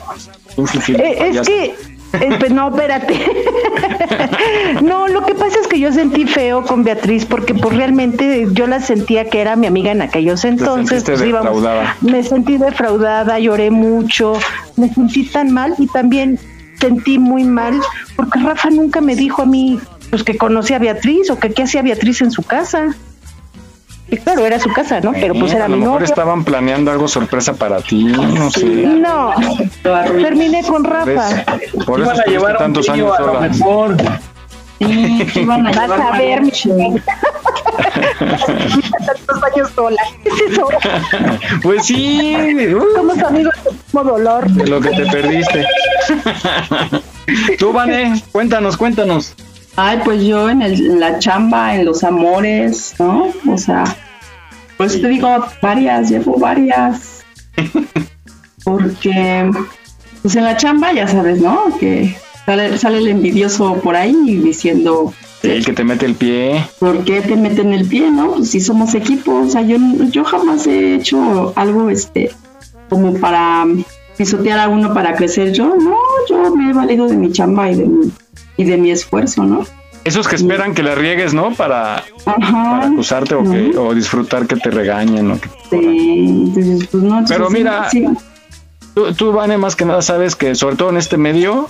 Un 0.56 0.68
fifí, 0.68 0.92
Eh, 0.94 1.30
es 1.32 1.46
que, 1.46 1.64
eh, 1.64 2.36
pues 2.38 2.52
no, 2.52 2.68
espérate. 2.68 3.14
no, 4.82 5.08
lo 5.08 5.24
que 5.24 5.34
pasa 5.34 5.58
es 5.60 5.66
que 5.66 5.78
yo 5.78 5.92
sentí 5.92 6.24
feo 6.26 6.62
con 6.64 6.84
Beatriz 6.84 7.24
porque 7.26 7.54
pues 7.54 7.76
realmente 7.76 8.46
yo 8.52 8.66
la 8.66 8.80
sentía 8.80 9.28
que 9.28 9.40
era 9.40 9.56
mi 9.56 9.66
amiga 9.66 9.92
en 9.92 10.02
aquellos 10.02 10.44
entonces. 10.44 11.02
pues, 11.04 11.20
íbamos- 11.28 11.62
me 12.02 12.22
sentí 12.22 12.56
defraudada, 12.58 13.38
lloré 13.38 13.70
mucho, 13.70 14.34
me 14.76 14.92
sentí 14.92 15.24
tan 15.24 15.52
mal 15.52 15.74
y 15.78 15.86
también 15.86 16.38
sentí 16.80 17.18
muy 17.18 17.44
mal 17.44 17.80
porque 18.16 18.40
Rafa 18.40 18.70
nunca 18.70 19.00
me 19.00 19.14
dijo 19.16 19.42
a 19.42 19.46
mí 19.46 19.78
pues 20.10 20.22
que 20.22 20.36
conocía 20.36 20.76
a 20.76 20.80
Beatriz 20.80 21.30
o 21.30 21.38
que 21.38 21.50
qué 21.52 21.62
hacía 21.62 21.82
Beatriz 21.82 22.20
en 22.20 22.30
su 22.30 22.42
casa. 22.42 22.94
Y 24.10 24.16
claro, 24.18 24.44
era 24.46 24.58
su 24.60 24.70
casa, 24.72 25.00
¿no? 25.00 25.12
Pero 25.12 25.34
pues 25.34 25.52
era 25.52 25.64
a 25.64 25.68
lo 25.68 25.74
mi 25.76 25.80
mejor 25.80 25.94
novio. 26.00 26.04
estaban 26.06 26.44
planeando 26.44 26.90
algo 26.90 27.08
sorpresa 27.08 27.54
para 27.54 27.80
ti, 27.80 28.04
no 28.04 28.50
sé. 28.50 28.64
No, 28.64 29.32
terminé 29.82 30.62
con 30.62 30.84
Rafa. 30.84 31.44
Por 31.86 32.00
eso 32.02 32.10
a 32.10 32.24
llevar 32.26 32.58
tantos 32.58 32.88
años 32.88 33.12
a 33.18 33.22
lo 33.22 33.26
sola. 33.34 33.40
mejor. 33.48 33.96
Sí, 34.78 35.26
iban 35.36 35.66
a 35.66 35.70
Vas 35.70 35.80
llevar 35.88 36.00
a 36.02 36.18
ver, 36.18 36.42
mi 36.42 36.50
tantos 39.06 39.42
años 39.54 39.70
sola. 39.74 40.02
¿Qué 40.22 40.28
es 40.28 40.40
eso? 40.52 40.68
Pues 41.62 41.86
sí, 41.86 42.34
Somos 42.94 43.18
amigos 43.18 43.54
del 43.64 43.72
mismo 43.74 44.04
dolor. 44.04 44.50
de 44.50 44.66
lo 44.66 44.80
que 44.80 44.90
te 44.90 45.06
perdiste. 45.06 45.64
Tú, 47.58 47.72
Vane, 47.72 48.20
cuéntanos, 48.32 48.76
cuéntanos. 48.76 49.34
Ay, 49.76 49.98
pues 50.04 50.22
yo 50.24 50.48
en, 50.50 50.62
el- 50.62 50.86
en 50.86 51.00
la 51.00 51.18
chamba, 51.18 51.74
en 51.74 51.84
los 51.84 52.04
amores, 52.04 52.94
¿no? 52.98 53.32
O 53.48 53.58
sea, 53.58 53.84
pues 54.76 55.00
te 55.00 55.08
digo 55.08 55.28
varias, 55.60 56.10
llevo 56.10 56.38
varias. 56.38 57.24
Porque, 58.64 59.50
pues 60.22 60.36
en 60.36 60.44
la 60.44 60.56
chamba 60.56 60.92
ya 60.92 61.06
sabes, 61.08 61.40
¿no? 61.40 61.64
Que 61.78 62.16
sale, 62.46 62.78
sale 62.78 62.98
el 62.98 63.08
envidioso 63.08 63.74
por 63.82 63.94
ahí 63.96 64.14
diciendo, 64.38 65.12
El 65.42 65.64
que 65.64 65.72
te 65.72 65.84
mete 65.84 66.06
el 66.06 66.14
pie. 66.14 66.64
¿por 66.78 67.04
qué 67.04 67.20
te 67.20 67.36
meten 67.36 67.72
el 67.74 67.86
pie, 67.86 68.10
no? 68.10 68.32
Pues 68.34 68.50
si 68.50 68.60
somos 68.60 68.94
equipo, 68.94 69.34
o 69.40 69.48
sea, 69.50 69.60
yo, 69.62 69.76
yo 70.10 70.24
jamás 70.24 70.66
he 70.66 70.94
hecho 70.94 71.52
algo, 71.56 71.90
este, 71.90 72.30
como 72.88 73.14
para 73.14 73.66
pisotear 74.16 74.58
a 74.60 74.68
uno 74.68 74.94
para 74.94 75.14
crecer. 75.14 75.52
Yo, 75.52 75.74
no, 75.74 75.96
yo 76.30 76.54
me 76.56 76.70
he 76.70 76.72
valido 76.72 77.06
de 77.06 77.16
mi 77.16 77.30
chamba 77.32 77.70
y 77.70 77.74
de 77.74 77.84
mi, 77.84 78.10
y 78.56 78.64
de 78.64 78.76
mi 78.76 78.90
esfuerzo, 78.90 79.44
¿no? 79.44 79.64
Esos 80.04 80.28
que 80.28 80.36
esperan 80.36 80.74
que 80.74 80.82
la 80.82 80.94
riegues, 80.94 81.32
¿no? 81.32 81.54
Para, 81.54 82.04
acusarte 82.26 83.34
o, 83.34 83.42
que, 83.42 83.76
o 83.76 83.94
disfrutar 83.94 84.46
que 84.46 84.56
te 84.56 84.70
regañen. 84.70 85.30
o 85.30 85.40
que 85.40 85.48
te 85.48 85.54
corran. 85.70 85.82
Sí, 85.82 86.26
entonces, 86.28 86.88
pues 86.88 87.02
no, 87.02 87.24
Pero 87.26 87.48
sí, 87.48 87.54
mira, 87.54 87.90
sí. 87.90 88.06
Tú, 88.94 89.12
tú, 89.14 89.32
Vane, 89.32 89.56
más 89.56 89.76
que 89.76 89.86
nada 89.86 90.02
sabes 90.02 90.36
que, 90.36 90.54
sobre 90.54 90.76
todo 90.76 90.90
en 90.90 90.98
este 90.98 91.16
medio, 91.16 91.68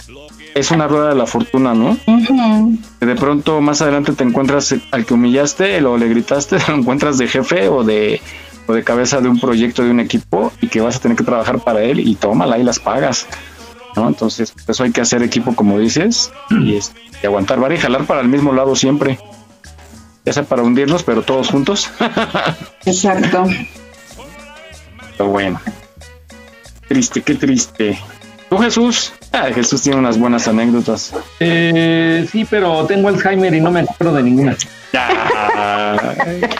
es 0.54 0.70
una 0.70 0.86
rueda 0.88 1.10
de 1.10 1.14
la 1.14 1.26
fortuna, 1.26 1.74
¿no? 1.74 1.96
Ujú. 2.06 2.78
Que 3.00 3.06
de 3.06 3.14
pronto 3.14 3.60
más 3.60 3.82
adelante 3.82 4.12
te 4.12 4.24
encuentras 4.24 4.74
al 4.90 5.06
que 5.06 5.14
humillaste 5.14 5.84
o 5.84 5.96
le 5.96 6.08
gritaste, 6.08 6.58
lo 6.68 6.74
encuentras 6.74 7.18
de 7.18 7.28
jefe 7.28 7.68
o 7.68 7.84
de, 7.84 8.20
o 8.66 8.72
de 8.72 8.82
cabeza 8.84 9.20
de 9.20 9.28
un 9.28 9.38
proyecto, 9.38 9.82
de 9.82 9.90
un 9.90 10.00
equipo, 10.00 10.52
y 10.60 10.68
que 10.68 10.80
vas 10.80 10.96
a 10.96 11.00
tener 11.00 11.16
que 11.16 11.24
trabajar 11.24 11.60
para 11.60 11.82
él 11.82 12.00
y 12.00 12.14
tómala 12.14 12.58
y 12.58 12.62
las 12.62 12.78
pagas. 12.78 13.26
¿No? 13.96 14.08
Entonces, 14.08 14.52
por 14.52 14.70
eso 14.70 14.84
hay 14.84 14.92
que 14.92 15.00
hacer 15.00 15.22
equipo, 15.22 15.54
como 15.54 15.78
dices, 15.78 16.32
y, 16.50 16.74
y 16.74 17.26
aguantar 17.26 17.60
vara 17.60 17.74
y 17.74 17.78
jalar 17.78 18.04
para 18.04 18.20
el 18.20 18.28
mismo 18.28 18.52
lado 18.52 18.76
siempre. 18.76 19.18
Ya 20.24 20.32
sea 20.32 20.44
para 20.44 20.62
hundirnos, 20.62 21.02
pero 21.02 21.22
todos 21.22 21.48
juntos. 21.48 21.90
Exacto. 22.86 23.46
Pero 25.18 25.30
bueno. 25.30 25.60
Triste, 26.88 27.22
qué 27.22 27.34
triste. 27.34 27.98
¿Tú, 28.48 28.58
Jesús? 28.58 29.12
Ah, 29.32 29.48
Jesús 29.54 29.82
tiene 29.82 29.98
unas 29.98 30.18
buenas 30.18 30.48
anécdotas. 30.48 31.12
Eh, 31.40 32.26
sí, 32.30 32.46
pero 32.48 32.86
tengo 32.86 33.08
Alzheimer 33.08 33.52
y 33.52 33.60
no 33.60 33.70
me 33.70 33.80
acuerdo 33.80 34.14
de 34.14 34.22
ninguna. 34.22 34.56
Ya. 34.92 35.98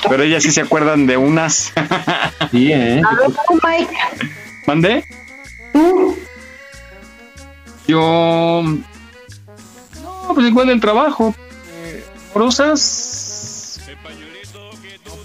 Pero 0.09 0.23
ellas 0.23 0.43
sí 0.43 0.51
se 0.51 0.61
acuerdan 0.61 1.07
de 1.07 1.17
unas. 1.17 1.73
Sí, 2.51 2.73
¿eh? 2.73 3.01
A 3.01 3.15
ver, 3.15 3.31
Mike. 3.63 3.95
¿Mandé? 4.67 5.05
Yo. 7.87 8.63
No, 10.03 10.35
pues 10.35 10.47
igual 10.47 10.69
del 10.69 10.81
trabajo. 10.81 11.35
Eh, 11.69 12.05
Amorosas. 12.31 13.81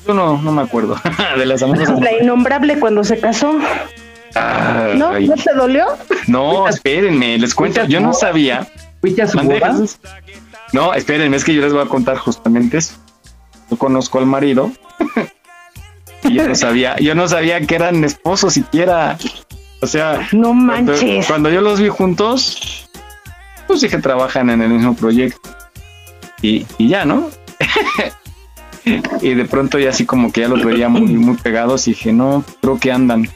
Yo 0.08 0.13
no, 0.13 0.41
no 0.41 0.52
me 0.52 0.62
acuerdo. 0.62 0.95
de 1.38 1.45
las 1.45 1.62
amorosas. 1.62 2.00
La 2.02 2.13
innombrable 2.13 2.80
cuando 2.80 3.04
se 3.04 3.19
casó. 3.19 3.54
¿No? 3.54 5.10
Ay, 5.10 5.28
¿No 5.28 5.36
te 5.36 5.54
dolió? 5.56 5.86
no, 6.28 6.67
espérenme, 6.67 7.38
les 7.38 7.54
cuento. 7.54 7.84
Yo 7.86 8.00
no 8.00 8.13
sabía. 8.13 8.67
¿Fuiste 9.02 9.24
a 9.24 9.28
su. 9.28 9.38
No, 10.72 10.93
espérenme, 10.93 11.36
es 11.36 11.43
que 11.43 11.54
yo 11.54 11.62
les 11.62 11.74
voy 11.74 11.82
a 11.82 11.86
contar 11.86 12.17
justamente 12.17 12.78
eso. 12.78 12.95
Yo 13.69 13.78
conozco 13.78 14.19
al 14.19 14.26
marido. 14.26 14.72
y 16.24 16.34
yo 16.34 16.48
no 16.48 16.56
sabía, 16.56 16.95
yo 16.98 17.15
no 17.15 17.28
sabía 17.28 17.62
que 17.62 17.76
eran 17.76 18.04
esposos 18.04 18.54
siquiera. 18.54 19.17
O 19.82 19.88
sea, 19.88 20.28
No 20.34 20.50
cuando, 20.50 20.54
manches. 20.94 21.26
cuando 21.28 21.50
yo 21.50 21.62
los 21.62 21.80
vi 21.80 21.88
juntos, 21.89 22.89
pues 23.68 23.82
dije 23.82 23.98
trabajan 24.00 24.50
en 24.50 24.62
el 24.62 24.70
mismo 24.70 24.96
proyecto. 24.96 25.50
Y, 26.42 26.65
y 26.78 26.88
ya, 26.89 27.06
¿no? 27.06 27.30
y 29.22 29.34
de 29.34 29.46
pronto 29.46 29.78
ya 29.80 29.89
así 29.89 30.06
como 30.06 30.32
que 30.32 30.42
ya 30.42 30.48
los 30.48 30.63
veía 30.63 30.89
muy, 30.89 31.02
muy 31.13 31.38
pegados 31.38 31.88
y 31.88 31.92
dije, 31.92 32.12
no, 32.13 32.44
creo 32.62 32.80
que 32.80 32.92
andan. 32.92 33.30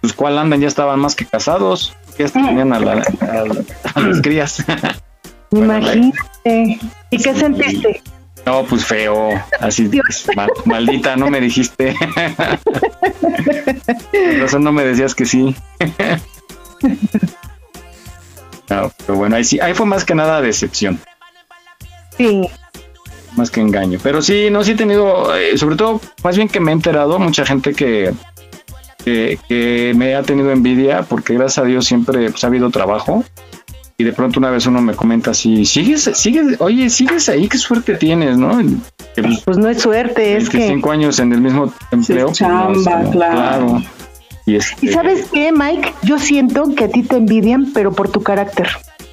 Pues 0.00 0.12
cuál 0.12 0.38
andan, 0.38 0.60
ya 0.60 0.68
estaban 0.68 1.00
más 1.00 1.14
que 1.14 1.24
casados. 1.24 1.94
Ya 2.18 2.26
hasta 2.26 2.44
tenían 2.46 2.72
a, 2.72 2.78
la- 2.80 3.02
a- 3.20 3.90
a 3.94 4.00
las 4.00 4.20
crías. 4.20 4.64
Imagínate. 5.50 6.78
¿Y 7.10 7.16
qué 7.18 7.34
sentiste? 7.34 8.02
No, 8.46 8.62
pues 8.64 8.84
feo, 8.84 9.30
así, 9.60 9.88
pues, 9.88 10.26
mal- 10.36 10.50
maldita, 10.66 11.16
no 11.16 11.28
me 11.30 11.40
dijiste. 11.40 11.94
Por 14.12 14.38
razón 14.40 14.62
no 14.64 14.70
me 14.72 14.84
decías 14.84 15.14
que 15.14 15.24
sí. 15.24 15.56
No, 18.68 18.90
pero 19.06 19.18
bueno, 19.18 19.36
ahí 19.36 19.44
sí, 19.44 19.60
ahí 19.60 19.74
fue 19.74 19.86
más 19.86 20.04
que 20.04 20.14
nada 20.14 20.40
decepción, 20.40 20.98
Sí. 22.16 22.48
más 23.36 23.50
que 23.50 23.60
engaño. 23.60 23.98
Pero 24.02 24.22
sí, 24.22 24.48
no, 24.50 24.64
sí 24.64 24.72
he 24.72 24.76
tenido, 24.76 25.34
eh, 25.36 25.56
sobre 25.58 25.76
todo, 25.76 26.00
más 26.22 26.36
bien 26.36 26.48
que 26.48 26.60
me 26.60 26.70
he 26.70 26.74
enterado, 26.74 27.18
mucha 27.18 27.44
gente 27.44 27.74
que, 27.74 28.12
que, 29.04 29.38
que 29.48 29.92
me 29.96 30.14
ha 30.14 30.22
tenido 30.22 30.50
envidia, 30.50 31.02
porque 31.02 31.34
gracias 31.34 31.58
a 31.64 31.66
Dios 31.66 31.84
siempre 31.86 32.30
pues, 32.30 32.42
ha 32.44 32.46
habido 32.46 32.70
trabajo. 32.70 33.24
Y 33.96 34.02
de 34.04 34.12
pronto 34.12 34.40
una 34.40 34.50
vez 34.50 34.66
uno 34.66 34.80
me 34.80 34.94
comenta 34.94 35.30
así, 35.30 35.64
sigues, 35.64 36.10
sigues, 36.14 36.60
oye, 36.60 36.90
sigues 36.90 37.28
ahí, 37.28 37.48
qué 37.48 37.58
suerte 37.58 37.94
tienes, 37.94 38.36
¿no? 38.36 38.58
Que, 39.14 39.22
pues, 39.22 39.42
Pues 39.44 39.56
no 39.56 39.68
es 39.68 39.80
suerte, 39.80 40.36
es 40.36 40.48
que... 40.50 40.58
25 40.58 40.90
años 40.90 41.18
en 41.20 41.32
el 41.32 41.40
mismo 41.40 41.72
empleo. 41.92 42.26
pues, 42.26 42.38
chamba, 42.38 42.72
como- 42.72 43.10
claro. 43.12 43.82
Y, 44.46 44.56
este, 44.56 44.86
¿Y 44.86 44.88
sabes 44.90 45.28
qué, 45.32 45.52
Mike? 45.52 45.94
Yo 46.02 46.18
siento 46.18 46.74
que 46.74 46.84
a 46.84 46.88
ti 46.88 47.02
te 47.04 47.16
envidian, 47.16 47.70
pero 47.72 47.92
por 47.92 48.08
tu 48.10 48.20
carácter. 48.22 48.68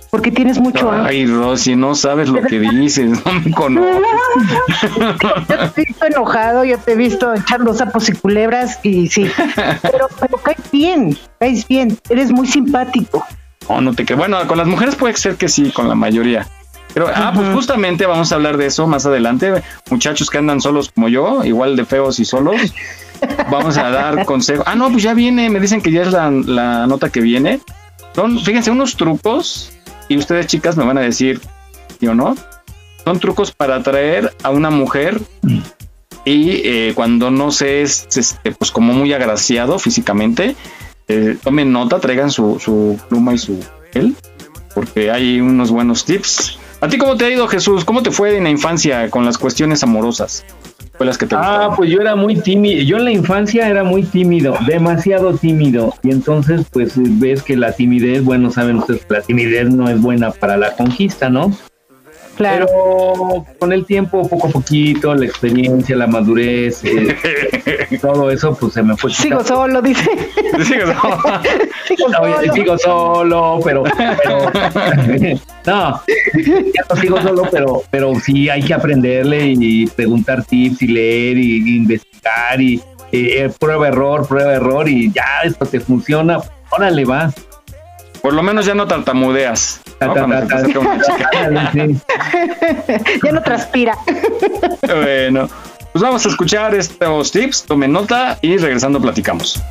Porque 0.09 0.29
tienes 0.31 0.59
mucho... 0.59 0.91
Ay, 0.91 1.25
Rosy, 1.25 1.75
no 1.77 1.95
sabes 1.95 2.27
lo 2.27 2.41
que 2.41 2.59
dices, 2.59 3.23
no 3.25 3.31
me 3.39 3.51
conoces. 3.51 4.01
Yo 5.47 5.69
te 5.71 5.81
he 5.81 5.85
visto 5.85 6.05
enojado, 6.05 6.65
yo 6.65 6.77
te 6.79 6.91
he 6.91 6.95
visto 6.95 7.33
echando 7.33 7.73
sapos 7.73 8.09
y 8.09 8.13
culebras 8.13 8.79
y 8.83 9.07
sí. 9.07 9.25
Pero, 9.81 10.09
pero 10.19 10.37
caes 10.43 10.57
bien, 10.71 11.17
caes 11.39 11.65
bien. 11.67 11.97
Eres 12.09 12.31
muy 12.31 12.45
simpático. 12.47 13.25
No, 13.75 13.81
no 13.81 13.93
te 13.93 14.05
que 14.05 14.15
Bueno, 14.15 14.45
con 14.47 14.57
las 14.57 14.67
mujeres 14.67 14.95
puede 14.95 15.15
ser 15.15 15.36
que 15.36 15.49
sí, 15.49 15.71
con 15.71 15.88
la 15.88 15.95
mayoría. 15.95 16.47
Pero, 16.93 17.07
ah, 17.13 17.31
pues 17.34 17.53
justamente 17.53 18.05
vamos 18.05 18.31
a 18.31 18.36
hablar 18.36 18.57
de 18.57 18.65
eso 18.65 18.86
más 18.86 19.05
adelante. 19.05 19.63
Muchachos 19.89 20.29
que 20.29 20.38
andan 20.38 20.60
solos 20.60 20.91
como 20.93 21.07
yo, 21.07 21.43
igual 21.45 21.75
de 21.77 21.86
feos 21.86 22.19
y 22.19 22.25
solos. 22.25 22.60
Vamos 23.49 23.77
a 23.77 23.89
dar 23.89 24.25
consejos. 24.25 24.65
Ah, 24.67 24.75
no, 24.75 24.91
pues 24.91 25.03
ya 25.03 25.13
viene, 25.13 25.49
me 25.49 25.60
dicen 25.60 25.81
que 25.81 25.91
ya 25.91 26.01
es 26.01 26.12
la, 26.12 26.29
la 26.29 26.88
nota 26.88 27.10
que 27.10 27.21
viene. 27.21 27.62
Son, 28.13 28.39
fíjense, 28.39 28.71
unos 28.71 28.97
trucos 28.97 29.71
y 30.10 30.17
ustedes 30.17 30.47
chicas 30.47 30.75
me 30.75 30.84
van 30.84 30.97
a 30.97 31.01
decir, 31.01 31.39
¿sí 31.99 32.07
o 32.07 32.13
no? 32.13 32.36
son 33.03 33.19
trucos 33.19 33.51
para 33.51 33.75
atraer 33.75 34.34
a 34.43 34.49
una 34.49 34.69
mujer 34.69 35.19
y 36.25 36.62
eh, 36.63 36.93
cuando 36.95 37.31
no 37.31 37.51
se 37.51 37.81
es 37.81 38.07
este, 38.15 38.51
pues 38.51 38.71
como 38.71 38.93
muy 38.93 39.12
agraciado 39.13 39.79
físicamente, 39.79 40.55
eh, 41.12 41.38
tomen 41.43 41.71
nota, 41.71 42.00
traigan 42.00 42.32
su, 42.32 42.60
su 42.60 43.00
pluma 43.10 43.34
y 43.34 43.38
su 43.38 43.60
papel, 43.60 44.15
porque 44.74 45.12
hay 45.12 45.41
unos 45.41 45.71
buenos 45.71 46.06
tips. 46.06 46.58
¿A 46.80 46.88
ti 46.88 46.97
cómo 46.97 47.15
te 47.15 47.26
ha 47.26 47.30
ido 47.30 47.47
Jesús? 47.47 47.86
¿Cómo 47.86 48.02
te 48.02 48.12
fue 48.12 48.38
en 48.38 48.45
la 48.45 48.50
infancia 48.50 49.10
con 49.10 49.26
las 49.26 49.38
cuestiones 49.38 49.84
amorosas? 49.84 50.43
Fue 50.97 51.06
las 51.06 51.17
que 51.17 51.28
te 51.28 51.36
Ah, 51.38 51.74
pues 51.76 51.89
yo 51.91 52.02
era 52.02 52.15
muy 52.15 52.36
tímido. 52.36 52.82
Yo 52.84 52.97
en 52.97 53.06
la 53.06 53.12
infancia 53.12 53.67
era 53.67 53.84
muy 53.84 54.04
tímido, 54.04 54.56
demasiado 54.65 55.36
tímido. 55.36 55.93
Y 56.02 56.12
entonces, 56.12 56.65
pues 56.71 56.93
ves 56.95 57.43
que 57.43 57.56
la 57.56 57.74
timidez, 57.74 58.24
bueno, 58.24 58.50
saben 58.52 58.78
ustedes 58.78 59.06
que 59.06 59.13
la 59.13 59.21
timidez 59.21 59.69
no 59.69 59.89
es 59.89 60.02
buena 60.02 60.32
para 60.32 60.58
la 60.58 60.76
conquista, 60.76 61.30
¿no? 61.30 61.52
Claro. 62.35 62.65
Pero 62.67 63.45
con 63.59 63.73
el 63.73 63.85
tiempo, 63.85 64.27
poco 64.27 64.47
a 64.47 64.51
poquito, 64.51 65.13
la 65.13 65.25
experiencia, 65.25 65.95
la 65.95 66.07
madurez, 66.07 66.83
eh, 66.83 67.17
todo 68.01 68.31
eso, 68.31 68.55
pues 68.55 68.73
se 68.73 68.83
me 68.83 68.95
fue. 68.97 69.11
Sigo 69.11 69.43
solo, 69.43 69.81
dice. 69.81 70.09
Sigo 70.65 70.93
solo. 70.93 71.17
Sigo 71.87 72.07
Oye, 72.21 72.33
solo. 72.33 72.53
sigo 72.53 72.77
solo, 72.77 73.59
pero, 73.63 73.83
pero 73.83 74.51
no, 75.65 76.01
ya 76.05 76.85
no 76.89 76.95
sigo 76.95 77.21
solo, 77.21 77.43
pero, 77.51 77.83
pero 77.91 78.15
sí 78.19 78.49
hay 78.49 78.63
que 78.63 78.73
aprenderle 78.73 79.53
y 79.57 79.87
preguntar 79.87 80.43
tips 80.45 80.81
y 80.81 80.87
leer 80.87 81.37
y, 81.37 81.57
y 81.57 81.75
investigar 81.77 82.61
y 82.61 82.81
eh, 83.11 83.51
prueba 83.59 83.89
error, 83.89 84.27
prueba 84.27 84.53
error 84.53 84.87
y 84.87 85.11
ya 85.11 85.41
esto 85.43 85.65
te 85.65 85.79
funciona, 85.79 86.39
órale 86.71 87.03
va. 87.05 87.31
Por 88.21 88.34
lo 88.34 88.43
menos 88.43 88.65
ya 88.65 88.75
no 88.75 88.88
tartamudeas. 88.88 89.81
¿no? 89.86 89.97
Ta, 89.97 90.13
ta, 90.13 90.19
Cuando 90.19 90.39
se 90.41 90.47
ta, 90.47 90.55
acerca 90.57 90.79
una 90.79 91.01
chica. 91.01 91.29
Sí. 91.73 93.19
ya 93.23 93.31
no 93.31 93.41
transpira. 93.41 93.97
Bueno, 94.81 95.49
pues 95.91 96.01
vamos 96.01 96.25
a 96.25 96.29
escuchar 96.29 96.75
estos 96.75 97.31
tips, 97.31 97.63
tomen 97.63 97.91
nota 97.91 98.38
y 98.41 98.57
regresando 98.57 98.99
platicamos. 99.01 99.62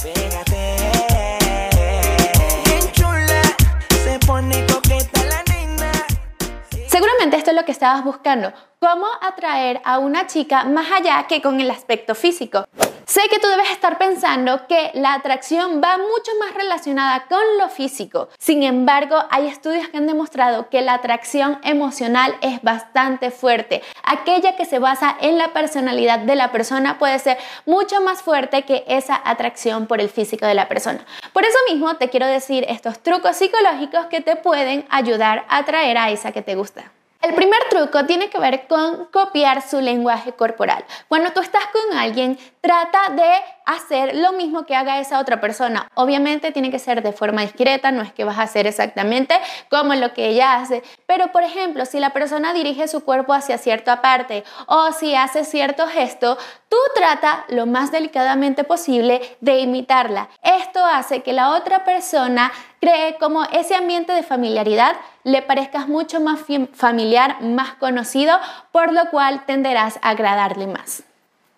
Seguramente 6.88 7.36
esto 7.36 7.50
es 7.50 7.56
lo 7.56 7.64
que 7.64 7.72
estabas 7.72 8.04
buscando. 8.04 8.52
¿Cómo 8.80 9.06
atraer 9.22 9.80
a 9.84 9.98
una 9.98 10.26
chica 10.26 10.64
más 10.64 10.86
allá 10.90 11.26
que 11.28 11.40
con 11.40 11.60
el 11.60 11.70
aspecto 11.70 12.14
físico? 12.14 12.64
Sé 13.10 13.22
que 13.28 13.40
tú 13.40 13.48
debes 13.48 13.72
estar 13.72 13.98
pensando 13.98 14.68
que 14.68 14.92
la 14.94 15.14
atracción 15.14 15.80
va 15.82 15.98
mucho 15.98 16.30
más 16.38 16.54
relacionada 16.54 17.24
con 17.28 17.42
lo 17.58 17.68
físico. 17.68 18.28
Sin 18.38 18.62
embargo, 18.62 19.16
hay 19.30 19.48
estudios 19.48 19.88
que 19.88 19.96
han 19.96 20.06
demostrado 20.06 20.68
que 20.68 20.80
la 20.80 20.94
atracción 20.94 21.58
emocional 21.64 22.36
es 22.40 22.62
bastante 22.62 23.32
fuerte. 23.32 23.82
Aquella 24.04 24.54
que 24.54 24.64
se 24.64 24.78
basa 24.78 25.16
en 25.20 25.38
la 25.38 25.52
personalidad 25.52 26.20
de 26.20 26.36
la 26.36 26.52
persona 26.52 27.00
puede 27.00 27.18
ser 27.18 27.36
mucho 27.66 28.00
más 28.00 28.22
fuerte 28.22 28.62
que 28.62 28.84
esa 28.86 29.20
atracción 29.24 29.88
por 29.88 30.00
el 30.00 30.08
físico 30.08 30.46
de 30.46 30.54
la 30.54 30.68
persona. 30.68 31.04
Por 31.32 31.44
eso 31.44 31.58
mismo 31.68 31.96
te 31.96 32.10
quiero 32.10 32.28
decir 32.28 32.64
estos 32.68 33.00
trucos 33.00 33.34
psicológicos 33.34 34.06
que 34.06 34.20
te 34.20 34.36
pueden 34.36 34.86
ayudar 34.88 35.46
a 35.48 35.56
atraer 35.56 35.98
a 35.98 36.10
esa 36.10 36.30
que 36.30 36.42
te 36.42 36.54
gusta. 36.54 36.92
El 37.22 37.34
primer 37.34 37.58
truco 37.68 38.06
tiene 38.06 38.30
que 38.30 38.38
ver 38.38 38.66
con 38.66 39.04
copiar 39.06 39.60
su 39.60 39.80
lenguaje 39.80 40.32
corporal. 40.32 40.84
Cuando 41.06 41.32
tú 41.32 41.40
estás 41.40 41.64
con 41.66 41.98
alguien, 41.98 42.38
trata 42.62 43.10
de 43.10 43.30
hacer 43.74 44.16
lo 44.16 44.32
mismo 44.32 44.66
que 44.66 44.74
haga 44.74 45.00
esa 45.00 45.20
otra 45.20 45.40
persona. 45.40 45.88
Obviamente 45.94 46.52
tiene 46.52 46.70
que 46.70 46.78
ser 46.78 47.02
de 47.02 47.12
forma 47.12 47.42
discreta, 47.42 47.90
no 47.92 48.02
es 48.02 48.12
que 48.12 48.24
vas 48.24 48.38
a 48.38 48.42
hacer 48.42 48.66
exactamente 48.66 49.34
como 49.70 49.94
lo 49.94 50.12
que 50.14 50.28
ella 50.28 50.56
hace, 50.56 50.82
pero 51.06 51.32
por 51.32 51.42
ejemplo, 51.42 51.84
si 51.86 52.00
la 52.00 52.10
persona 52.10 52.52
dirige 52.52 52.88
su 52.88 53.04
cuerpo 53.04 53.32
hacia 53.32 53.58
cierta 53.58 54.00
parte 54.00 54.44
o 54.66 54.92
si 54.92 55.14
hace 55.14 55.44
cierto 55.44 55.86
gesto, 55.86 56.38
tú 56.68 56.76
trata 56.94 57.44
lo 57.48 57.66
más 57.66 57.92
delicadamente 57.92 58.64
posible 58.64 59.20
de 59.40 59.60
imitarla. 59.60 60.28
Esto 60.42 60.84
hace 60.84 61.22
que 61.22 61.32
la 61.32 61.50
otra 61.50 61.84
persona 61.84 62.52
cree 62.80 63.16
como 63.18 63.44
ese 63.44 63.74
ambiente 63.74 64.12
de 64.12 64.22
familiaridad 64.22 64.96
le 65.24 65.42
parezcas 65.42 65.88
mucho 65.88 66.20
más 66.20 66.40
familiar, 66.72 67.42
más 67.42 67.74
conocido, 67.74 68.38
por 68.72 68.92
lo 68.92 69.10
cual 69.10 69.44
tenderás 69.46 69.98
a 70.02 70.10
agradarle 70.10 70.66
más. 70.66 71.04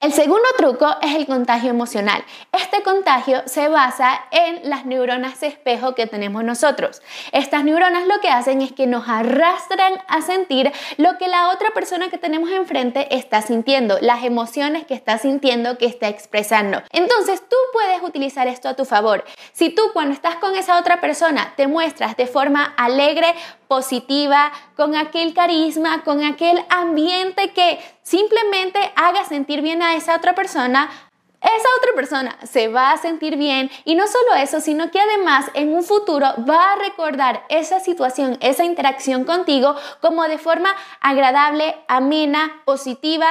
El 0.02 0.12
segundo 0.12 0.48
truco 0.58 0.96
es 1.00 1.14
el 1.14 1.26
contagio 1.26 1.70
emocional. 1.70 2.24
Este 2.50 2.82
contagio 2.82 3.42
se 3.46 3.68
basa 3.68 4.20
en 4.32 4.68
las 4.68 4.84
neuronas 4.84 5.38
de 5.38 5.46
espejo 5.46 5.94
que 5.94 6.08
tenemos 6.08 6.42
nosotros. 6.42 7.02
Estas 7.30 7.62
neuronas 7.62 8.08
lo 8.08 8.18
que 8.18 8.28
hacen 8.28 8.62
es 8.62 8.72
que 8.72 8.88
nos 8.88 9.08
arrastran 9.08 10.00
a 10.08 10.20
sentir 10.20 10.72
lo 10.96 11.18
que 11.18 11.28
la 11.28 11.50
otra 11.50 11.70
persona 11.70 12.10
que 12.10 12.18
tenemos 12.18 12.50
enfrente 12.50 13.14
está 13.14 13.42
sintiendo, 13.42 13.96
las 14.00 14.24
emociones 14.24 14.84
que 14.86 14.94
está 14.94 15.18
sintiendo, 15.18 15.78
que 15.78 15.86
está 15.86 16.08
expresando. 16.08 16.82
Entonces 16.90 17.40
tú 17.48 17.56
puedes 17.72 18.02
utilizar 18.02 18.48
esto 18.48 18.68
a 18.68 18.74
tu 18.74 18.84
favor. 18.84 19.24
Si 19.52 19.70
tú 19.70 19.82
cuando 19.92 20.14
estás 20.14 20.34
con 20.34 20.56
esa 20.56 20.80
otra 20.80 21.00
persona 21.00 21.54
te 21.56 21.68
muestras 21.68 22.16
de 22.16 22.26
forma 22.26 22.74
alegre, 22.76 23.36
positiva, 23.72 24.52
con 24.76 24.94
aquel 24.94 25.32
carisma, 25.32 26.04
con 26.04 26.22
aquel 26.22 26.62
ambiente 26.68 27.54
que 27.54 27.78
simplemente 28.02 28.78
haga 28.96 29.24
sentir 29.24 29.62
bien 29.62 29.82
a 29.82 29.94
esa 29.94 30.14
otra 30.14 30.34
persona, 30.34 30.90
esa 31.40 31.68
otra 31.78 31.94
persona 31.96 32.36
se 32.44 32.68
va 32.68 32.92
a 32.92 32.98
sentir 32.98 33.38
bien 33.38 33.70
y 33.86 33.94
no 33.94 34.06
solo 34.08 34.34
eso, 34.34 34.60
sino 34.60 34.90
que 34.90 35.00
además 35.00 35.46
en 35.54 35.74
un 35.74 35.84
futuro 35.84 36.26
va 36.46 36.72
a 36.72 36.76
recordar 36.76 37.44
esa 37.48 37.80
situación, 37.80 38.36
esa 38.42 38.64
interacción 38.64 39.24
contigo 39.24 39.74
como 40.02 40.24
de 40.24 40.36
forma 40.36 40.68
agradable, 41.00 41.74
amena, 41.88 42.60
positiva. 42.66 43.26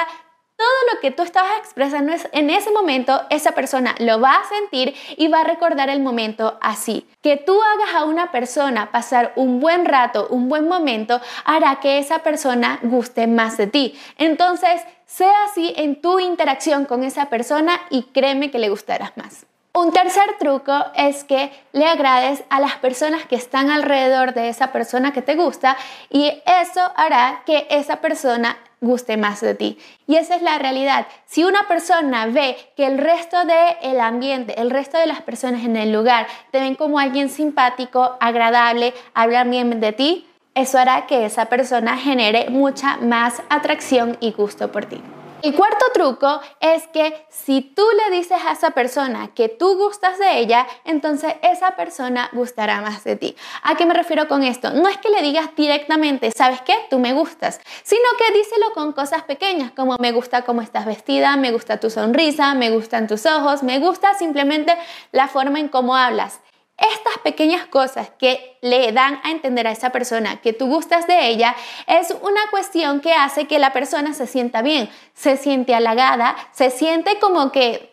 Todo 0.62 0.94
lo 0.94 1.00
que 1.00 1.10
tú 1.10 1.24
estabas 1.24 1.58
expresando 1.58 2.12
es- 2.12 2.28
en 2.30 2.48
ese 2.48 2.70
momento, 2.70 3.20
esa 3.30 3.50
persona 3.50 3.96
lo 3.98 4.20
va 4.20 4.36
a 4.36 4.48
sentir 4.48 4.94
y 5.16 5.26
va 5.26 5.40
a 5.40 5.44
recordar 5.44 5.88
el 5.90 5.98
momento 5.98 6.56
así. 6.60 7.04
Que 7.20 7.36
tú 7.36 7.60
hagas 7.60 7.96
a 7.96 8.04
una 8.04 8.30
persona 8.30 8.92
pasar 8.92 9.32
un 9.34 9.58
buen 9.58 9.84
rato, 9.84 10.28
un 10.30 10.48
buen 10.48 10.68
momento, 10.68 11.20
hará 11.44 11.80
que 11.80 11.98
esa 11.98 12.20
persona 12.20 12.78
guste 12.82 13.26
más 13.26 13.56
de 13.56 13.66
ti. 13.66 13.98
Entonces, 14.18 14.82
sea 15.04 15.32
así 15.46 15.74
en 15.76 16.00
tu 16.00 16.20
interacción 16.20 16.84
con 16.84 17.02
esa 17.02 17.26
persona 17.26 17.80
y 17.90 18.04
créeme 18.14 18.52
que 18.52 18.60
le 18.60 18.68
gustarás 18.68 19.16
más. 19.16 19.46
Un 19.74 19.90
tercer 19.90 20.36
truco 20.38 20.72
es 20.94 21.24
que 21.24 21.50
le 21.72 21.88
agrades 21.88 22.44
a 22.50 22.60
las 22.60 22.76
personas 22.76 23.26
que 23.26 23.34
están 23.34 23.68
alrededor 23.68 24.32
de 24.32 24.48
esa 24.48 24.70
persona 24.70 25.12
que 25.12 25.22
te 25.22 25.34
gusta 25.34 25.76
y 26.08 26.40
eso 26.46 26.92
hará 26.94 27.42
que 27.46 27.66
esa 27.68 27.96
persona 27.96 28.58
guste 28.82 29.16
más 29.16 29.40
de 29.40 29.54
ti. 29.54 29.78
Y 30.06 30.16
esa 30.16 30.36
es 30.36 30.42
la 30.42 30.58
realidad. 30.58 31.06
Si 31.24 31.44
una 31.44 31.66
persona 31.66 32.26
ve 32.26 32.56
que 32.76 32.84
el 32.84 32.98
resto 32.98 33.38
del 33.46 34.00
ambiente, 34.00 34.60
el 34.60 34.70
resto 34.70 34.98
de 34.98 35.06
las 35.06 35.22
personas 35.22 35.64
en 35.64 35.76
el 35.76 35.92
lugar 35.92 36.26
te 36.50 36.60
ven 36.60 36.74
como 36.74 36.98
alguien 36.98 37.30
simpático, 37.30 38.18
agradable, 38.20 38.92
hablan 39.14 39.50
bien 39.50 39.80
de 39.80 39.92
ti, 39.92 40.26
eso 40.54 40.78
hará 40.78 41.06
que 41.06 41.24
esa 41.24 41.46
persona 41.46 41.96
genere 41.96 42.50
mucha 42.50 42.98
más 42.98 43.40
atracción 43.48 44.18
y 44.20 44.32
gusto 44.32 44.70
por 44.70 44.84
ti. 44.84 45.00
El 45.42 45.56
cuarto 45.56 45.86
truco 45.92 46.40
es 46.60 46.86
que 46.86 47.26
si 47.28 47.62
tú 47.62 47.82
le 47.96 48.16
dices 48.16 48.38
a 48.46 48.52
esa 48.52 48.70
persona 48.70 49.32
que 49.34 49.48
tú 49.48 49.76
gustas 49.76 50.16
de 50.20 50.38
ella, 50.38 50.68
entonces 50.84 51.34
esa 51.42 51.74
persona 51.74 52.30
gustará 52.32 52.80
más 52.80 53.02
de 53.02 53.16
ti. 53.16 53.34
¿A 53.64 53.74
qué 53.74 53.84
me 53.84 53.92
refiero 53.92 54.28
con 54.28 54.44
esto? 54.44 54.70
No 54.70 54.86
es 54.88 54.98
que 54.98 55.10
le 55.10 55.20
digas 55.20 55.50
directamente, 55.56 56.30
¿sabes 56.30 56.60
qué? 56.62 56.76
Tú 56.90 57.00
me 57.00 57.12
gustas, 57.12 57.60
sino 57.82 58.04
que 58.18 58.38
díselo 58.38 58.72
con 58.72 58.92
cosas 58.92 59.24
pequeñas, 59.24 59.72
como 59.72 59.96
me 59.98 60.12
gusta 60.12 60.42
cómo 60.42 60.62
estás 60.62 60.86
vestida, 60.86 61.36
me 61.36 61.50
gusta 61.50 61.80
tu 61.80 61.90
sonrisa, 61.90 62.54
me 62.54 62.70
gustan 62.70 63.08
tus 63.08 63.26
ojos, 63.26 63.64
me 63.64 63.80
gusta 63.80 64.14
simplemente 64.14 64.76
la 65.10 65.26
forma 65.26 65.58
en 65.58 65.66
cómo 65.66 65.96
hablas. 65.96 66.38
Estas 66.76 67.18
pequeñas 67.22 67.66
cosas 67.66 68.10
que 68.18 68.58
le 68.60 68.92
dan 68.92 69.20
a 69.24 69.30
entender 69.30 69.66
a 69.66 69.72
esa 69.72 69.90
persona 69.90 70.40
que 70.40 70.52
tú 70.52 70.66
gustas 70.66 71.06
de 71.06 71.28
ella 71.28 71.54
es 71.86 72.10
una 72.22 72.40
cuestión 72.50 73.00
que 73.00 73.12
hace 73.12 73.46
que 73.46 73.58
la 73.58 73.72
persona 73.72 74.14
se 74.14 74.26
sienta 74.26 74.62
bien, 74.62 74.90
se 75.14 75.36
siente 75.36 75.74
halagada, 75.74 76.34
se 76.52 76.70
siente 76.70 77.18
como 77.18 77.52
que 77.52 77.92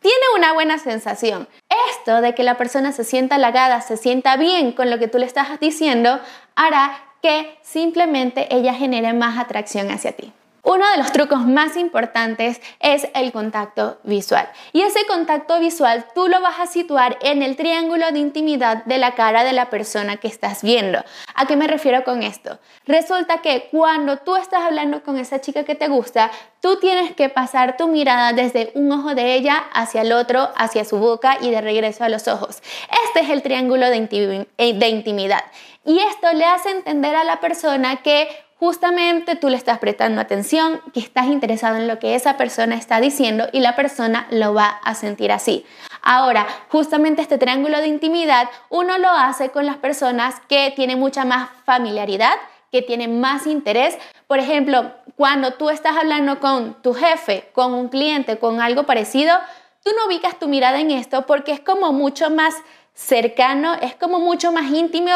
tiene 0.00 0.24
una 0.36 0.52
buena 0.52 0.78
sensación. 0.78 1.48
Esto 1.90 2.20
de 2.20 2.34
que 2.34 2.42
la 2.42 2.56
persona 2.56 2.92
se 2.92 3.04
sienta 3.04 3.36
halagada, 3.36 3.80
se 3.80 3.96
sienta 3.96 4.36
bien 4.36 4.72
con 4.72 4.90
lo 4.90 4.98
que 4.98 5.08
tú 5.08 5.18
le 5.18 5.26
estás 5.26 5.60
diciendo, 5.60 6.20
hará 6.56 7.04
que 7.22 7.58
simplemente 7.62 8.54
ella 8.54 8.74
genere 8.74 9.12
más 9.12 9.38
atracción 9.38 9.90
hacia 9.90 10.12
ti. 10.12 10.32
Uno 10.62 10.88
de 10.90 10.98
los 10.98 11.12
trucos 11.12 11.46
más 11.46 11.76
importantes 11.76 12.60
es 12.80 13.08
el 13.14 13.32
contacto 13.32 13.98
visual. 14.02 14.48
Y 14.72 14.82
ese 14.82 15.06
contacto 15.06 15.58
visual 15.58 16.06
tú 16.14 16.28
lo 16.28 16.40
vas 16.40 16.60
a 16.60 16.66
situar 16.66 17.18
en 17.22 17.42
el 17.42 17.56
triángulo 17.56 18.10
de 18.12 18.18
intimidad 18.18 18.84
de 18.84 18.98
la 18.98 19.14
cara 19.14 19.42
de 19.42 19.52
la 19.52 19.70
persona 19.70 20.18
que 20.18 20.28
estás 20.28 20.62
viendo. 20.62 21.02
¿A 21.34 21.46
qué 21.46 21.56
me 21.56 21.66
refiero 21.66 22.04
con 22.04 22.22
esto? 22.22 22.58
Resulta 22.86 23.38
que 23.38 23.68
cuando 23.70 24.18
tú 24.18 24.36
estás 24.36 24.62
hablando 24.62 25.02
con 25.02 25.18
esa 25.18 25.40
chica 25.40 25.64
que 25.64 25.74
te 25.74 25.88
gusta, 25.88 26.30
tú 26.60 26.78
tienes 26.78 27.14
que 27.14 27.28
pasar 27.28 27.76
tu 27.76 27.88
mirada 27.88 28.32
desde 28.32 28.70
un 28.74 28.92
ojo 28.92 29.14
de 29.14 29.34
ella 29.34 29.64
hacia 29.72 30.02
el 30.02 30.12
otro, 30.12 30.50
hacia 30.56 30.84
su 30.84 30.98
boca 30.98 31.38
y 31.40 31.50
de 31.50 31.60
regreso 31.60 32.04
a 32.04 32.08
los 32.08 32.28
ojos. 32.28 32.62
Este 33.06 33.20
es 33.20 33.30
el 33.30 33.42
triángulo 33.42 33.88
de, 33.88 34.46
de 34.58 34.88
intimidad. 34.88 35.44
Y 35.84 35.98
esto 36.00 36.32
le 36.34 36.44
hace 36.44 36.70
entender 36.70 37.16
a 37.16 37.24
la 37.24 37.40
persona 37.40 38.02
que 38.02 38.28
justamente 38.60 39.36
tú 39.36 39.48
le 39.48 39.56
estás 39.56 39.78
prestando 39.78 40.20
atención, 40.20 40.82
que 40.92 41.00
estás 41.00 41.26
interesado 41.26 41.76
en 41.76 41.88
lo 41.88 41.98
que 41.98 42.14
esa 42.14 42.36
persona 42.36 42.74
está 42.74 43.00
diciendo 43.00 43.48
y 43.52 43.60
la 43.60 43.74
persona 43.74 44.26
lo 44.30 44.52
va 44.52 44.68
a 44.84 44.94
sentir 44.94 45.32
así. 45.32 45.64
Ahora, 46.02 46.46
justamente 46.68 47.22
este 47.22 47.38
triángulo 47.38 47.78
de 47.78 47.88
intimidad 47.88 48.50
uno 48.68 48.98
lo 48.98 49.08
hace 49.08 49.48
con 49.48 49.64
las 49.64 49.78
personas 49.78 50.40
que 50.46 50.74
tienen 50.76 51.00
mucha 51.00 51.24
más 51.24 51.48
familiaridad, 51.64 52.34
que 52.70 52.82
tienen 52.82 53.18
más 53.18 53.46
interés. 53.46 53.96
Por 54.26 54.38
ejemplo, 54.38 54.92
cuando 55.16 55.54
tú 55.54 55.70
estás 55.70 55.96
hablando 55.96 56.38
con 56.38 56.82
tu 56.82 56.92
jefe, 56.92 57.48
con 57.54 57.72
un 57.72 57.88
cliente, 57.88 58.38
con 58.38 58.60
algo 58.60 58.84
parecido, 58.84 59.34
tú 59.82 59.90
no 59.96 60.06
ubicas 60.06 60.38
tu 60.38 60.48
mirada 60.48 60.80
en 60.80 60.90
esto 60.90 61.24
porque 61.24 61.52
es 61.52 61.60
como 61.60 61.94
mucho 61.94 62.28
más 62.28 62.54
cercano, 62.92 63.74
es 63.80 63.94
como 63.94 64.18
mucho 64.18 64.52
más 64.52 64.70
íntimo, 64.70 65.10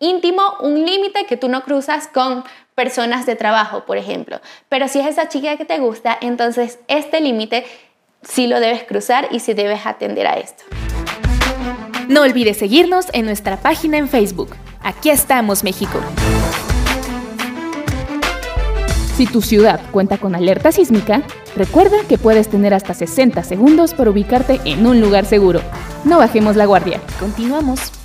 íntimo 0.00 0.42
un 0.62 0.84
límite 0.84 1.26
que 1.26 1.36
tú 1.36 1.48
no 1.48 1.62
cruzas 1.62 2.08
con 2.08 2.42
personas 2.80 3.26
de 3.26 3.36
trabajo, 3.36 3.84
por 3.84 3.98
ejemplo. 3.98 4.40
Pero 4.70 4.88
si 4.88 5.00
es 5.00 5.06
esa 5.06 5.28
chica 5.28 5.58
que 5.58 5.66
te 5.66 5.78
gusta, 5.78 6.16
entonces 6.22 6.78
este 6.88 7.20
límite 7.20 7.66
sí 8.22 8.46
lo 8.46 8.58
debes 8.58 8.84
cruzar 8.84 9.28
y 9.30 9.40
sí 9.40 9.52
debes 9.52 9.84
atender 9.84 10.26
a 10.26 10.38
esto. 10.38 10.64
No 12.08 12.22
olvides 12.22 12.56
seguirnos 12.56 13.08
en 13.12 13.26
nuestra 13.26 13.58
página 13.58 13.98
en 13.98 14.08
Facebook. 14.08 14.56
Aquí 14.82 15.10
estamos, 15.10 15.62
México. 15.62 16.00
Si 19.14 19.26
tu 19.26 19.42
ciudad 19.42 19.78
cuenta 19.92 20.16
con 20.16 20.34
alerta 20.34 20.72
sísmica, 20.72 21.22
recuerda 21.56 21.98
que 22.08 22.16
puedes 22.16 22.48
tener 22.48 22.72
hasta 22.72 22.94
60 22.94 23.42
segundos 23.42 23.92
para 23.92 24.08
ubicarte 24.08 24.58
en 24.64 24.86
un 24.86 25.02
lugar 25.02 25.26
seguro. 25.26 25.60
No 26.04 26.16
bajemos 26.16 26.56
la 26.56 26.64
guardia. 26.64 26.98
Continuamos. 27.18 27.99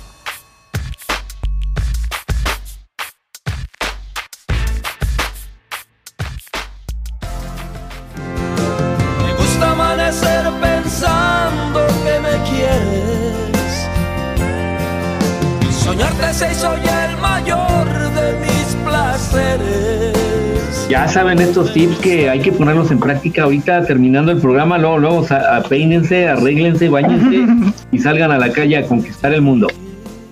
Ya 21.06 21.12
saben 21.12 21.38
estos 21.38 21.72
tips 21.72 21.98
que 21.98 22.28
hay 22.28 22.40
que 22.40 22.50
ponerlos 22.50 22.90
en 22.90 22.98
práctica 22.98 23.44
ahorita 23.44 23.86
terminando 23.86 24.32
el 24.32 24.38
programa, 24.38 24.76
luego, 24.76 24.98
luego 24.98 25.26
a- 25.30 25.62
peínense, 25.68 26.26
arréglense, 26.26 26.88
bañense 26.88 27.46
y 27.92 27.98
salgan 28.00 28.32
a 28.32 28.38
la 28.38 28.50
calle 28.50 28.76
a 28.76 28.82
conquistar 28.88 29.32
el 29.32 29.40
mundo. 29.40 29.68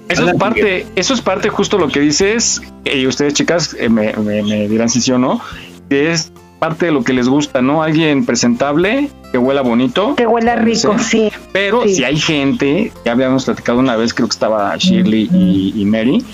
Eso 0.09 0.27
es 0.29 0.35
parte, 0.35 0.85
eso 0.97 1.15
es 1.15 1.21
parte 1.21 1.49
justo 1.49 1.79
lo 1.79 1.87
que 1.87 2.01
dices, 2.01 2.61
y 2.93 3.07
ustedes 3.07 3.35
chicas 3.35 3.77
eh, 3.79 3.89
me, 3.89 4.15
me- 4.15 4.43
me 4.43 4.67
dirán 4.69 4.89
si 4.89 5.01
sí 5.01 5.13
o 5.13 5.19
no, 5.19 5.41
que 5.89 6.11
es 6.11 6.33
parte 6.59 6.87
de 6.87 6.93
lo 6.93 7.05
que 7.05 7.13
les 7.13 7.29
gusta, 7.29 7.63
¿no? 7.63 7.85
Alguien 7.85 8.27
presentable, 8.27 9.11
que 9.31 9.39
huela 9.39 9.61
bonito. 9.63 10.17
Que 10.17 10.27
huela 10.27 10.57
rico, 10.57 10.97
sí. 10.99 11.31
Pero 11.53 11.85
Sí. 11.85 11.95
si 11.97 12.05
hay 12.05 12.17
gente, 12.17 12.91
ya 13.05 13.13
habíamos 13.13 13.45
platicado 13.45 13.79
una 13.79 13.95
vez, 13.95 14.13
creo 14.13 14.27
que 14.27 14.33
estaba 14.33 14.75
Shirley 14.77 15.29
y, 15.33 15.73
y 15.77 15.85
Mary, 15.85 16.25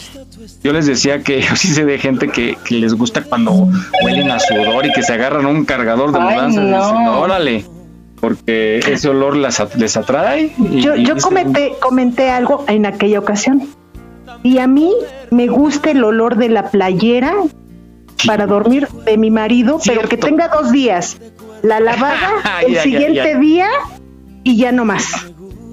yo 0.62 0.73
les 0.73 0.87
decía 0.87 1.23
que 1.23 1.40
yo 1.42 1.55
sí 1.57 1.68
sé 1.68 1.85
de 1.85 1.99
gente 1.99 2.29
que, 2.29 2.57
que 2.64 2.75
les 2.77 2.94
gusta 2.94 3.23
cuando 3.23 3.68
huelen 4.05 4.31
a 4.31 4.38
sudor 4.38 4.87
y 4.87 4.92
que 4.92 5.03
se 5.03 5.12
agarran 5.14 5.46
un 5.46 5.64
cargador 5.64 6.12
de 6.12 6.20
mudanzas 6.20 6.64
no. 6.64 6.79
dicen, 6.79 7.09
órale, 7.09 7.64
porque 8.20 8.79
ese 8.87 9.09
olor 9.09 9.37
las 9.37 9.62
les 9.77 9.96
atrae. 9.96 10.53
y- 10.59 10.81
Yo, 10.81 10.94
yo 10.96 11.16
comenté, 11.16 11.73
comenté 11.81 12.31
algo 12.31 12.64
en 12.68 12.87
aquella 12.87 13.18
ocasión. 13.18 13.62
Y 14.42 14.59
a 14.59 14.66
mí 14.66 14.92
me 15.31 15.49
gusta 15.49 15.90
el 15.90 16.03
olor 16.05 16.37
de 16.37 16.49
la 16.49 16.70
playera 16.70 17.35
para 18.27 18.46
dormir 18.46 18.88
de 19.07 19.16
mi 19.18 19.31
marido, 19.31 19.79
pero 19.85 20.09
que 20.09 20.16
tenga 20.16 20.49
dos 20.49 20.70
días. 20.73 21.18
La 21.62 21.81
lavada 21.81 22.31
el 22.66 22.75
Ya, 22.75 22.83
siguiente 22.83 23.14
ya. 23.33 23.38
día 23.38 23.68
y 24.44 24.57
ya 24.57 24.73
no 24.73 24.85
más. 24.85 25.05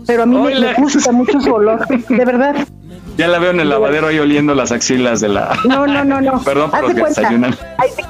Pero 0.05 0.23
a 0.23 0.25
mí 0.25 0.35
Hola. 0.37 0.73
me 0.77 0.81
gusta 0.81 1.11
mucho 1.11 1.39
su 1.41 1.51
olor, 1.53 1.85
de 1.87 2.25
verdad. 2.25 2.55
Ya 3.17 3.27
la 3.27 3.39
veo 3.39 3.51
en 3.51 3.59
el 3.59 3.69
lavadero 3.69 4.07
ahí 4.07 4.19
oliendo 4.19 4.53
las 4.53 4.71
axilas 4.71 5.19
de 5.21 5.29
la... 5.29 5.57
No, 5.67 5.87
no, 5.87 6.03
no, 6.05 6.21
no. 6.21 6.41
Perdón 6.45 6.69
por 6.69 6.75
Haz 6.79 6.81
los 6.83 6.89
de 6.89 6.95
que 6.95 7.01
cuenta. 7.01 7.21
desayunan. 7.21 7.55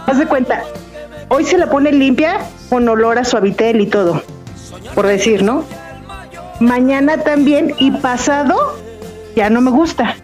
Haz 0.06 0.20
de 0.20 0.26
cuenta. 0.26 0.64
Hoy 1.30 1.44
se 1.46 1.58
la 1.58 1.70
pone 1.70 1.92
limpia 1.92 2.40
con 2.70 2.88
olor 2.90 3.18
a 3.18 3.24
suavitel 3.24 3.82
y 3.82 3.88
todo. 3.88 4.22
Por 4.96 5.08
decir, 5.08 5.44
¿no? 5.44 5.64
Mañana 6.60 7.18
también 7.20 7.74
y 7.80 7.92
pasado 7.92 8.78
ya 9.36 9.50
no 9.50 9.62
me 9.62 9.72
gusta. 9.72 10.16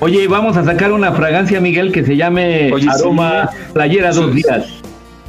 Oye, 0.00 0.28
vamos 0.28 0.56
a 0.56 0.64
sacar 0.64 0.92
una 0.92 1.12
fragancia, 1.12 1.60
Miguel, 1.60 1.92
que 1.92 2.04
se 2.04 2.16
llame 2.16 2.70
Oye, 2.72 2.84
sí. 2.84 2.88
Aroma 3.00 3.50
Playera 3.72 4.12
Dos 4.12 4.34
Días. 4.34 4.66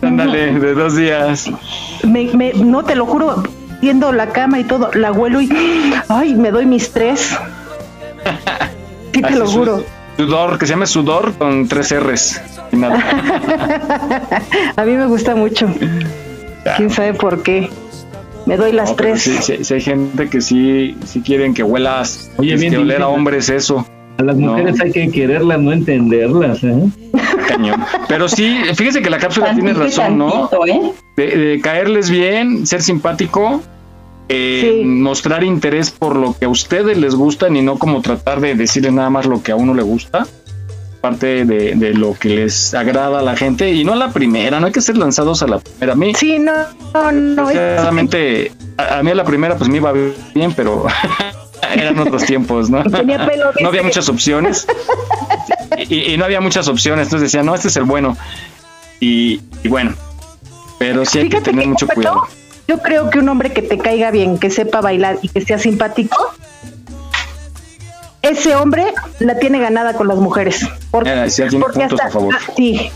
Ándale, 0.01 0.59
de 0.59 0.73
dos 0.73 0.95
días. 0.95 1.49
Me, 2.03 2.25
me- 2.33 2.53
no 2.53 2.83
te 2.83 2.95
lo 2.95 3.05
juro, 3.05 3.43
viendo 3.81 4.11
la 4.13 4.27
cama 4.29 4.59
y 4.59 4.63
todo, 4.63 4.91
la 4.93 5.11
huelo 5.11 5.41
y 5.41 5.49
ay, 6.07 6.35
me 6.35 6.51
doy 6.51 6.65
mis 6.65 6.91
tres. 6.91 7.35
Sí 9.19 9.21
te 9.27 9.27
Así 9.27 9.37
lo 9.39 9.47
juro. 9.47 9.83
Sudor, 10.17 10.57
que 10.59 10.65
se 10.65 10.73
llame 10.73 10.85
sudor 10.87 11.33
con 11.37 11.67
tres 11.67 11.93
R's. 11.97 12.41
Y 12.71 12.75
nada. 12.75 12.99
A 14.75 14.83
mí 14.83 14.91
me 14.93 15.05
gusta 15.07 15.35
mucho. 15.35 15.67
¿Quién 16.77 16.89
sabe 16.89 17.13
por 17.13 17.41
qué? 17.41 17.69
Me 18.45 18.57
doy 18.57 18.71
las 18.73 18.89
No, 18.91 18.95
tres. 18.95 19.21
Sí, 19.21 19.37
sí- 19.41 19.63
sí 19.63 19.73
hay 19.75 19.81
gente 19.81 20.29
que 20.29 20.41
sí, 20.41 20.97
sí 21.05 21.21
quieren 21.21 21.53
que 21.53 21.63
huelas. 21.63 22.31
Oye, 22.37 22.55
bien 22.57 22.71
que 22.73 22.77
oler 22.79 23.01
a 23.01 23.07
hombres 23.07 23.49
eso. 23.49 23.85
A 24.17 24.23
las 24.23 24.35
No. 24.35 24.51
mujeres 24.51 24.79
hay 24.81 24.91
que 24.91 25.09
quererlas, 25.09 25.59
no 25.59 25.71
entenderlas. 25.71 26.63
¿eh? 26.63 26.75
Cañón. 27.47 27.81
Pero 28.09 28.27
sí, 28.27 28.57
fíjese 28.75 29.01
que 29.01 29.09
la 29.09 29.17
cápsula 29.19 29.53
tiene 29.53 29.73
Tantito 29.73 30.01
razón, 30.01 30.17
¿no? 30.17 30.49
¿eh? 30.67 30.91
De, 31.15 31.27
de 31.37 31.61
caerles 31.61 32.09
bien, 32.09 32.67
ser 32.67 32.81
simpático, 32.81 33.61
eh, 34.29 34.83
mostrar 34.85 35.43
interés 35.43 35.91
por 35.91 36.15
lo 36.15 36.35
que 36.37 36.45
a 36.45 36.49
ustedes 36.49 36.97
les 36.97 37.15
gustan 37.15 37.55
y 37.57 37.61
no 37.61 37.77
como 37.77 38.01
tratar 38.01 38.39
de 38.39 38.55
decirles 38.55 38.93
nada 38.93 39.09
más 39.09 39.25
lo 39.25 39.41
que 39.43 39.51
a 39.51 39.55
uno 39.55 39.73
le 39.73 39.81
gusta. 39.83 40.25
Parte 41.01 41.45
de, 41.45 41.75
de 41.75 41.93
lo 41.93 42.13
que 42.13 42.27
les 42.29 42.73
agrada 42.73 43.19
a 43.19 43.21
la 43.21 43.37
gente 43.37 43.71
y 43.71 43.85
no 43.85 43.93
a 43.93 43.95
la 43.95 44.11
primera, 44.11 44.59
no 44.59 44.65
hay 44.67 44.73
que 44.73 44.81
ser 44.81 44.97
lanzados 44.97 45.41
a 45.41 45.47
la 45.47 45.59
primera. 45.59 45.93
A 45.93 45.95
mí, 45.95 46.13
Sí, 46.13 46.37
no, 46.39 46.51
no, 46.93 47.11
no. 47.13 47.49
es- 47.49 47.57
a, 47.57 47.87
a 47.87 49.01
mí 49.03 49.11
a 49.11 49.15
la 49.15 49.23
primera 49.23 49.55
pues 49.57 49.69
me 49.69 49.77
iba 49.77 49.93
bien, 49.93 50.51
pero 50.53 50.85
eran 51.73 51.97
otros 51.99 52.25
tiempos, 52.25 52.69
¿no? 52.69 52.83
tenía 52.83 53.25
pelo 53.25 53.51
No 53.61 53.69
había 53.69 53.83
muchas 53.83 54.09
opciones. 54.09 54.67
Y, 55.87 56.13
y 56.13 56.17
no 56.17 56.25
había 56.25 56.41
muchas 56.41 56.67
opciones, 56.67 57.05
entonces 57.07 57.31
decía, 57.31 57.41
no, 57.41 57.55
este 57.55 57.69
es 57.69 57.75
el 57.77 57.83
bueno. 57.85 58.17
Y, 58.99 59.39
y 59.63 59.69
bueno, 59.69 59.93
pero 60.77 61.05
sí 61.05 61.19
hay 61.19 61.29
que 61.29 61.39
tener 61.39 61.63
que, 61.63 61.69
mucho 61.69 61.87
cuidado. 61.87 62.23
Yo 62.69 62.77
creo 62.83 63.09
que 63.09 63.17
un 63.17 63.27
hombre 63.29 63.51
que 63.51 63.63
te 63.63 63.79
caiga 63.79 64.11
bien, 64.11 64.37
que 64.37 64.51
sepa 64.51 64.79
bailar 64.79 65.17
y 65.23 65.29
que 65.29 65.41
sea 65.41 65.57
simpático, 65.57 66.15
ese 68.21 68.55
hombre 68.55 68.93
la 69.17 69.39
tiene 69.39 69.57
ganada 69.57 69.93
con 69.93 70.07
las 70.07 70.17
mujeres. 70.19 70.67
Porque, 70.91 71.09
Eh, 71.09 71.27
porque 71.59 71.79
puntos 71.79 71.93
hasta, 71.93 72.05
a 72.05 72.11
favor. 72.11 72.35
sí, 72.55 72.91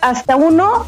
hasta 0.00 0.34
uno 0.34 0.84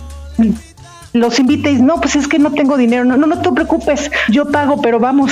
los 1.13 1.39
invita 1.39 1.69
y 1.69 1.75
dice, 1.75 1.85
no, 1.85 2.01
pues 2.01 2.17
es 2.17 2.27
que 2.27 2.41
no 2.41 2.51
tengo 2.51 2.77
dinero. 2.77 3.05
No, 3.05 3.17
no, 3.17 3.29
no 3.29 3.41
te 3.41 3.53
preocupes, 3.53 4.11
yo 4.29 4.51
pago, 4.51 4.83
pero 4.83 4.99
vamos, 4.99 5.31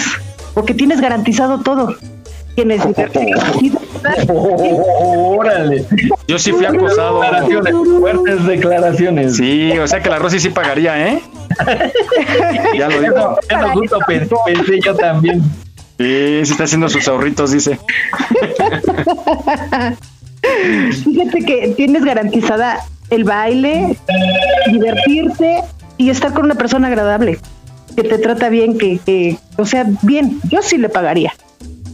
porque 0.54 0.72
tienes 0.72 1.00
garantizado 1.00 1.62
todo. 1.62 1.96
Tienes 2.54 2.80
Órale. 4.28 5.84
Yo 6.28 6.38
sí 6.38 6.52
fui 6.52 6.64
acosado. 6.64 7.20
Declaraciones, 7.22 7.74
fuertes 7.98 8.46
declaraciones. 8.46 9.36
Sí, 9.36 9.76
o 9.78 9.88
sea 9.88 10.00
que 10.00 10.10
la 10.10 10.20
Rosy 10.20 10.38
sí 10.38 10.50
pagaría, 10.50 11.08
¿eh? 11.08 11.20
Ya 12.78 12.88
lo 12.88 13.00
digo. 13.00 13.38
Eso, 13.48 13.68
justo 13.74 13.98
pensé, 14.06 14.34
pensé 14.46 14.80
yo 14.80 14.94
también. 14.94 15.42
Sí, 15.98 16.40
sí 16.44 16.52
está 16.52 16.64
haciendo 16.64 16.88
sus 16.88 17.06
ahorritos, 17.06 17.52
dice. 17.52 17.78
Fíjate 21.04 21.44
que 21.44 21.74
tienes 21.76 22.04
garantizada 22.04 22.80
el 23.10 23.24
baile, 23.24 23.96
divertirte 24.70 25.62
y 25.96 26.10
estar 26.10 26.32
con 26.32 26.46
una 26.46 26.56
persona 26.56 26.88
agradable, 26.88 27.38
que 27.94 28.02
te 28.02 28.18
trata 28.18 28.48
bien, 28.48 28.76
que, 28.76 28.98
que 29.04 29.38
o 29.56 29.64
sea, 29.64 29.86
bien. 30.02 30.40
Yo 30.50 30.62
sí 30.62 30.78
le 30.78 30.88
pagaría. 30.88 31.32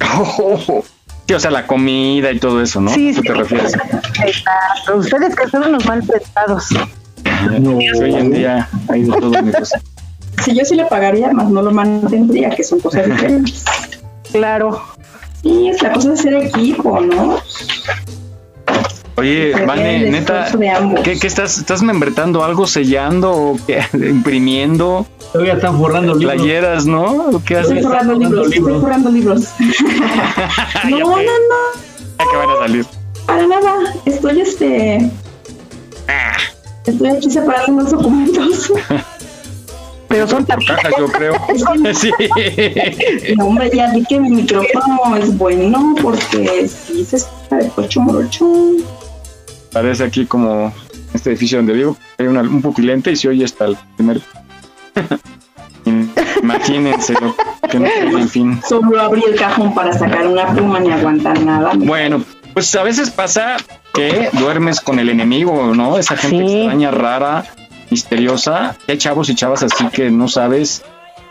Sí, 1.26 1.34
o 1.34 1.38
sea, 1.38 1.52
la 1.52 1.64
comida 1.64 2.32
y 2.32 2.40
todo 2.40 2.60
eso, 2.60 2.80
¿no? 2.80 2.90
Sí, 2.92 3.10
¿Eso 3.10 3.20
sí. 3.20 3.28
te 3.28 3.34
refieres? 3.34 3.74
Exacto. 3.74 4.96
Ustedes 4.96 5.36
que 5.36 5.48
son 5.48 5.68
unos 5.68 5.86
mal 5.86 6.02
prestados. 6.02 6.70
Hoy 8.00 8.14
en 8.14 8.32
día 8.32 8.68
hay 8.88 9.02
de 9.02 9.12
todo, 9.12 9.32
yo 10.54 10.64
sí 10.64 10.74
le 10.74 10.86
pagaría, 10.86 11.32
más 11.32 11.50
no 11.50 11.60
lo 11.62 11.70
mantendría, 11.70 12.50
que 12.50 12.64
son 12.64 12.80
cosas 12.80 13.06
diferentes. 13.06 13.64
Claro. 14.32 14.80
Sí, 15.42 15.68
es 15.70 15.82
la 15.82 15.92
cosa 15.92 16.10
de 16.10 16.16
ser 16.16 16.34
equipo, 16.34 17.00
¿no? 17.00 17.40
Oye, 19.16 19.52
Vane, 19.66 20.08
neta. 20.08 20.46
¿qué, 21.02 21.18
qué 21.18 21.26
estás, 21.26 21.58
estás 21.58 21.82
membretando 21.82 22.44
algo, 22.44 22.68
sellando 22.68 23.32
o 23.32 23.58
qué? 23.66 23.82
imprimiendo? 23.92 25.04
Todavía 25.32 25.54
están 25.54 25.76
forrando 25.78 26.14
libros. 26.14 26.34
Playeras, 26.36 26.86
¿no? 26.86 27.04
¿O 27.30 27.42
¿Qué 27.44 27.58
Estoy 27.58 27.78
haces? 27.78 27.86
forrando 27.88 28.14
libros, 28.14 28.52
estoy 28.52 28.80
forrando 28.80 29.10
libros. 29.10 29.48
no, 30.88 30.98
no, 31.00 31.08
no, 31.08 31.24
Ya 32.18 32.24
que 32.30 32.36
van 32.36 32.50
a 32.50 32.58
salir. 32.60 32.86
para 33.26 33.46
nada. 33.48 33.94
Estoy 34.06 34.40
este 34.42 35.10
Estoy 36.86 37.08
aquí 37.08 37.30
separando 37.30 37.72
unos 37.72 37.90
documentos. 37.90 38.72
Pero 40.08 40.26
son 40.26 40.44
Cajas, 40.44 40.92
yo 40.98 41.06
creo. 41.06 41.34
Sí. 41.94 42.10
No, 43.36 43.46
hombre, 43.46 43.70
ya 43.72 43.92
vi 43.92 44.04
que 44.04 44.18
mi 44.18 44.30
micrófono 44.30 45.16
es 45.16 45.36
bueno 45.38 45.94
porque 46.02 46.66
sí 46.68 47.04
se 47.04 47.16
escucha 47.16 47.56
de 47.56 47.68
cocho 47.68 48.00
morocho. 48.00 48.46
Parece 49.72 50.02
aquí 50.04 50.26
como 50.26 50.72
este 51.14 51.30
edificio 51.30 51.58
donde 51.58 51.74
vivo. 51.74 51.96
Hay 52.18 52.26
una- 52.26 52.40
un 52.40 52.60
pupilente 52.60 53.12
y 53.12 53.16
se 53.16 53.28
oye 53.28 53.44
hasta 53.44 53.66
el 53.66 53.76
primer. 53.96 54.20
Imagínense 56.42 57.14
lo 57.20 57.34
que 57.70 57.78
no 57.78 57.88
tiene 57.88 58.26
fin. 58.26 58.60
Solo 58.68 59.00
abrí 59.00 59.22
el 59.28 59.36
cajón 59.36 59.74
para 59.74 59.92
sacar 59.92 60.26
una 60.26 60.52
pluma 60.52 60.80
ni 60.80 60.90
aguantar 60.90 61.40
nada. 61.42 61.72
Bueno, 61.76 62.22
pues 62.52 62.74
a 62.74 62.82
veces 62.82 63.10
pasa 63.10 63.56
que 63.92 64.30
duermes 64.32 64.80
con 64.80 64.98
el 64.98 65.08
enemigo, 65.08 65.74
¿no? 65.74 65.98
Esa 65.98 66.16
gente 66.16 66.44
extraña, 66.44 66.90
rara, 66.90 67.44
misteriosa. 67.90 68.76
Hay 68.88 68.98
chavos 68.98 69.28
y 69.28 69.34
chavas 69.34 69.62
así 69.62 69.86
que 69.88 70.10
no 70.10 70.28
sabes 70.28 70.82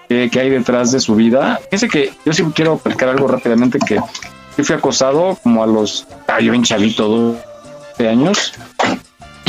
qué, 0.07 0.29
qué 0.31 0.39
hay 0.39 0.49
detrás 0.49 0.91
de 0.91 0.99
su 0.99 1.15
vida. 1.15 1.59
Fíjense 1.65 1.87
que 1.87 2.13
yo 2.25 2.33
sí 2.33 2.43
quiero 2.53 2.77
platicar 2.77 3.09
algo 3.09 3.27
rápidamente 3.27 3.79
que 3.79 3.95
yo 3.95 4.63
fui 4.63 4.75
acosado 4.75 5.37
como 5.41 5.63
a 5.63 5.67
los... 5.67 6.05
Ah, 6.27 6.41
yo 6.41 6.51
bien 6.51 6.63
chavito, 6.63 7.07
12 7.07 8.07
años. 8.09 8.53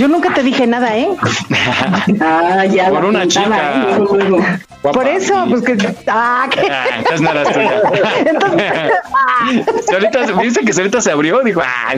Yo 0.01 0.09
nunca 0.09 0.33
te 0.33 0.43
dije 0.43 0.67
nada, 0.67 0.97
¿eh? 0.97 1.09
Ah, 2.23 2.65
ya. 2.65 2.89
Por 2.89 3.03
la 3.03 3.09
una 3.11 3.29
chica. 3.29 3.73
¿eh? 3.75 3.95
Luego, 3.99 4.17
luego. 4.17 4.37
Guapa. 4.83 4.99
Por 4.99 5.07
eso, 5.07 5.45
pues 5.51 5.61
que. 5.61 5.77
Ah, 6.07 6.49
que- 6.51 6.61
Ah, 6.73 6.85
entonces 6.97 7.21
no 7.21 7.31
eras 7.33 7.49
tuya. 7.53 7.83
Entonces, 8.31 9.93
ahorita, 9.93 10.41
dice 10.43 10.61
que 10.65 10.73
ahorita 10.73 11.01
se 11.03 11.11
abrió, 11.13 11.41
digo, 11.43 11.61
ah. 11.63 11.93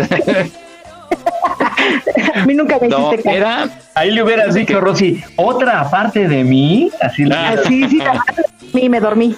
a 2.35 2.45
mí 2.45 2.55
nunca 2.55 2.79
me 2.81 2.89
No, 2.89 2.99
hiciste 3.13 3.23
caso. 3.23 3.37
era 3.37 3.69
Ahí 3.95 4.11
le 4.11 4.23
hubieras 4.25 4.55
dicho, 4.55 4.81
Rosy, 4.81 5.23
otra 5.37 5.89
parte 5.89 6.27
de 6.27 6.43
mí. 6.43 6.91
Así 7.01 7.25
Ah. 7.33 7.55
Así, 7.57 7.89
sí, 7.89 8.01
sí, 8.73 8.89
me 8.89 8.99
dormí. 8.99 9.37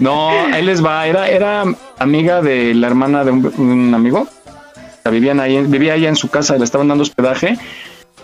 No, 0.00 0.30
ahí 0.52 0.64
les 0.64 0.84
va. 0.84 1.06
Era, 1.06 1.28
era 1.28 1.62
amiga 2.00 2.42
de 2.42 2.74
la 2.74 2.88
hermana 2.88 3.22
de 3.24 3.30
un, 3.30 3.52
un 3.56 3.94
amigo. 3.94 4.26
Vivían 5.10 5.40
ahí, 5.40 5.60
vivía 5.62 5.94
allá 5.94 6.08
en 6.08 6.16
su 6.16 6.28
casa, 6.28 6.56
le 6.56 6.64
estaban 6.64 6.88
dando 6.88 7.02
hospedaje. 7.02 7.58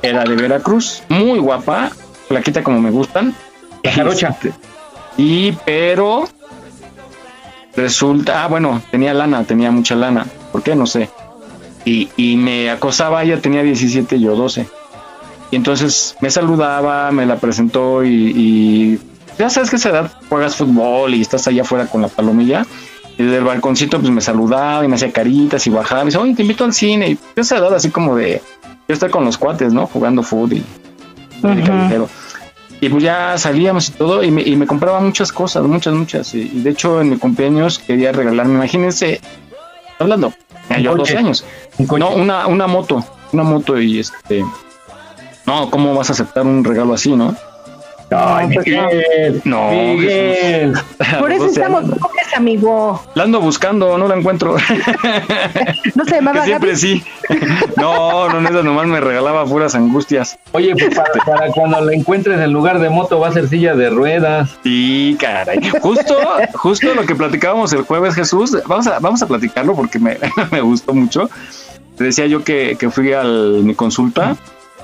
Era 0.03 0.25
de 0.25 0.35
Veracruz, 0.35 1.03
muy 1.09 1.39
guapa, 1.39 1.91
flaquita 2.29 2.63
como 2.63 2.81
me 2.81 2.91
gustan. 2.91 3.35
La 3.83 3.93
jarocha. 3.93 4.29
Este, 4.29 4.53
Y 5.17 5.53
pero 5.65 6.29
resulta, 7.77 8.45
ah, 8.45 8.49
bueno, 8.49 8.83
tenía 8.91 9.15
lana, 9.15 9.45
tenía 9.45 9.71
mucha 9.71 9.95
lana. 9.95 10.27
¿Por 10.53 10.63
qué? 10.63 10.75
No 10.75 10.87
sé. 10.87 11.11
Y, 11.85 12.09
y 12.17 12.37
me 12.37 12.71
acosaba, 12.71 13.23
ella 13.23 13.41
tenía 13.41 13.63
17 13.63 14.17
y 14.17 14.21
yo 14.21 14.35
12. 14.37 14.67
Y 15.51 15.57
entonces 15.57 16.17
me 16.21 16.31
saludaba, 16.31 17.11
me 17.11 17.27
la 17.27 17.37
presentó 17.37 18.05
y, 18.05 18.09
y 18.09 19.01
ya 19.39 19.51
sabes 19.51 19.71
que 19.71 19.77
a 19.77 19.79
esa 19.79 19.89
edad 19.91 20.13
juegas 20.29 20.57
fútbol 20.57 21.15
y 21.15 21.21
estás 21.21 21.47
allá 21.49 21.63
afuera 21.63 21.87
con 21.87 22.03
la 22.03 22.09
palomilla. 22.09 22.67
Y 23.21 23.25
desde 23.25 23.37
el 23.37 23.45
balconcito 23.45 23.99
pues 24.01 24.11
me 24.11 24.23
saludaba 24.23 24.83
y 24.83 24.89
me 24.89 24.95
hacía 24.95 25.13
caritas 25.13 25.67
y 25.67 25.71
bajaba. 25.71 26.01
Y 26.01 26.05
me 26.05 26.09
dice, 26.09 26.19
oye, 26.19 26.35
te 26.35 26.41
invito 26.41 26.65
al 26.65 26.73
cine. 26.73 27.11
Y 27.11 27.19
a 27.37 27.41
esa 27.43 27.59
edad 27.59 27.75
así 27.75 27.91
como 27.91 28.17
de, 28.17 28.41
yo 28.89 28.95
estoy 28.95 29.11
con 29.11 29.27
los 29.27 29.37
cuates, 29.37 29.75
¿no? 29.75 29.87
Jugando 29.87 30.23
fútbol 30.23 30.55
y, 30.55 30.65
y 31.43 31.63
callejero. 31.63 32.09
Y 32.81 32.89
pues 32.89 33.03
ya 33.03 33.37
salíamos 33.37 33.91
y 33.91 33.93
todo, 33.93 34.23
y 34.25 34.31
me, 34.31 34.41
y 34.41 34.57
me 34.57 34.67
compraba 34.67 35.01
muchas 35.01 35.33
cosas, 35.33 35.65
muchas, 35.65 35.93
muchas. 35.93 36.35
Y, 36.35 36.51
y 36.51 36.63
de 36.63 36.71
hecho, 36.71 37.03
en 37.03 37.11
mi 37.11 37.19
cumpleaños 37.19 37.79
quería 37.79 38.11
regalarme, 38.11 38.55
imagínense, 38.55 39.21
hablando, 39.99 40.33
yo 40.81 40.93
Un 40.93 40.99
12 40.99 41.13
coche. 41.13 41.19
años. 41.19 41.45
Un. 41.77 41.99
No, 41.99 42.11
una, 42.15 42.47
una 42.47 42.67
moto, 42.67 43.05
una 43.33 43.43
moto 43.43 43.79
y 43.79 43.99
este. 43.99 44.43
No, 45.47 45.69
¿cómo 45.71 45.95
vas 45.95 46.09
a 46.09 46.15
aceptar 46.15 46.47
un 46.47 46.65
regalo 46.65 46.95
así, 46.95 47.15
no? 47.15 47.37
Ay, 48.13 48.49
No, 48.49 48.55
pues 48.55 48.67
Miguel, 48.67 49.43
No, 49.45 49.71
Miguel. 49.71 50.73
Por 51.21 51.33
eso 51.33 51.45
12 51.45 51.61
estamos 51.61 51.85
amigo. 52.37 53.03
La 53.15 53.25
ando 53.25 53.41
buscando, 53.41 53.97
no 53.99 54.09
la 54.09 54.17
encuentro. 54.17 54.57
No 55.95 56.05
se 56.05 56.11
que 56.11 56.17
llamaba 56.17 56.45
siempre 56.45 56.71
Gaby. 56.71 56.81
sí. 56.81 57.03
No, 57.77 58.29
no, 58.29 58.49
esa 58.49 58.63
nomás 58.63 58.87
me 58.87 59.01
regalaba 59.01 59.45
puras 59.45 59.75
angustias. 59.75 60.39
Oye, 60.53 60.75
pues 60.77 60.95
para, 60.95 61.13
para 61.25 61.49
cuando 61.53 61.81
la 61.81 61.93
encuentres 61.93 62.41
en 62.41 62.53
lugar 62.53 62.79
de 62.81 62.91
moto 62.91 63.19
va 63.19 63.29
a 63.29 63.33
ser 63.33 63.49
silla 63.49 63.75
de 63.75 63.91
ruedas. 63.91 64.51
Sí, 64.63 65.17
caray. 65.19 65.61
Justo, 65.81 66.17
justo 66.55 66.95
lo 66.95 67.05
que 67.05 67.15
platicábamos 67.15 67.73
el 67.73 67.83
jueves, 67.83 68.15
Jesús. 68.15 68.57
Vamos 68.67 68.87
a, 68.87 68.99
vamos 69.01 69.23
a 69.23 69.27
platicarlo 69.27 69.75
porque 69.75 69.99
me, 69.99 70.19
me 70.51 70.61
gustó 70.61 70.95
mucho. 70.95 71.29
Te 71.97 72.05
decía 72.05 72.27
yo 72.27 72.45
que, 72.45 72.77
que 72.79 72.91
fui 72.91 73.13
a 73.13 73.23
mi 73.25 73.75
consulta 73.75 74.37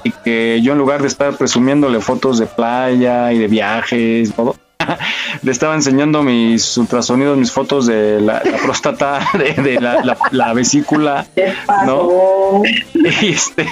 y 0.04 0.10
que 0.10 0.60
yo 0.62 0.72
en 0.72 0.78
lugar 0.78 1.00
de 1.02 1.08
estar 1.08 1.34
presumiéndole 1.36 2.00
fotos 2.00 2.38
de 2.38 2.46
playa 2.46 3.32
y 3.32 3.38
de 3.38 3.48
viajes, 3.48 4.32
todo, 4.34 4.54
le 5.42 5.50
estaba 5.52 5.74
enseñando 5.74 6.22
mis 6.22 6.76
ultrasonidos, 6.76 7.36
mis 7.38 7.50
fotos 7.52 7.86
de 7.86 8.20
la, 8.20 8.42
la 8.44 8.56
próstata, 8.58 9.20
de, 9.38 9.60
de 9.62 9.80
la, 9.80 10.02
la- 10.04 10.18
la 10.30 10.52
vesícula, 10.52 11.26
¿Qué 11.34 11.52
¿no? 11.86 12.62
Y 13.22 13.28
este, 13.28 13.66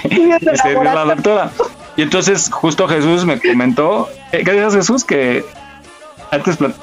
este, 0.51 0.69
dio 0.69 0.83
la 0.83 1.05
doctora. 1.05 1.51
Y 1.97 2.01
entonces 2.01 2.49
justo 2.51 2.87
Jesús 2.87 3.25
me 3.25 3.39
comentó, 3.39 4.09
¿qué 4.31 4.43
qué 4.43 4.51
dices 4.53 4.75
Jesús? 4.75 5.03
Que 5.05 5.43
antes 6.31 6.59
plat- 6.59 6.73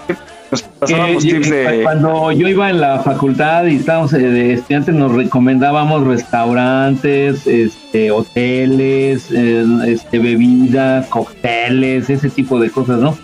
nos 0.50 0.62
pasábamos 0.62 1.22
tips 1.22 1.48
que 1.48 1.54
de... 1.54 1.82
Cuando 1.82 2.30
yo 2.32 2.46
iba 2.46 2.68
en 2.68 2.80
la 2.80 3.00
facultad 3.00 3.64
y 3.64 3.76
estábamos 3.76 4.12
eh, 4.12 4.18
de 4.18 4.52
estudiantes, 4.54 4.94
nos 4.94 5.12
recomendábamos 5.12 6.06
restaurantes, 6.06 7.46
este, 7.46 8.10
hoteles, 8.10 9.28
eh, 9.30 9.64
este, 9.86 10.18
bebidas, 10.18 11.06
cócteles, 11.06 12.10
ese 12.10 12.28
tipo 12.30 12.58
de 12.60 12.70
cosas, 12.70 12.98
¿no? 12.98 13.16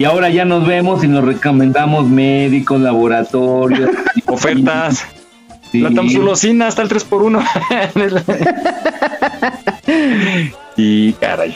Y 0.00 0.04
ahora 0.06 0.30
ya 0.30 0.46
nos 0.46 0.66
vemos 0.66 1.04
y 1.04 1.08
nos 1.08 1.22
recomendamos 1.22 2.08
médicos, 2.08 2.80
laboratorios. 2.80 3.90
Ofertas. 4.26 5.04
Sí. 5.70 5.80
La 5.82 5.90
tamsulosina 5.90 6.68
hasta 6.68 6.80
el 6.80 6.88
3x1. 6.88 7.44
y 10.78 11.12
caray. 11.12 11.54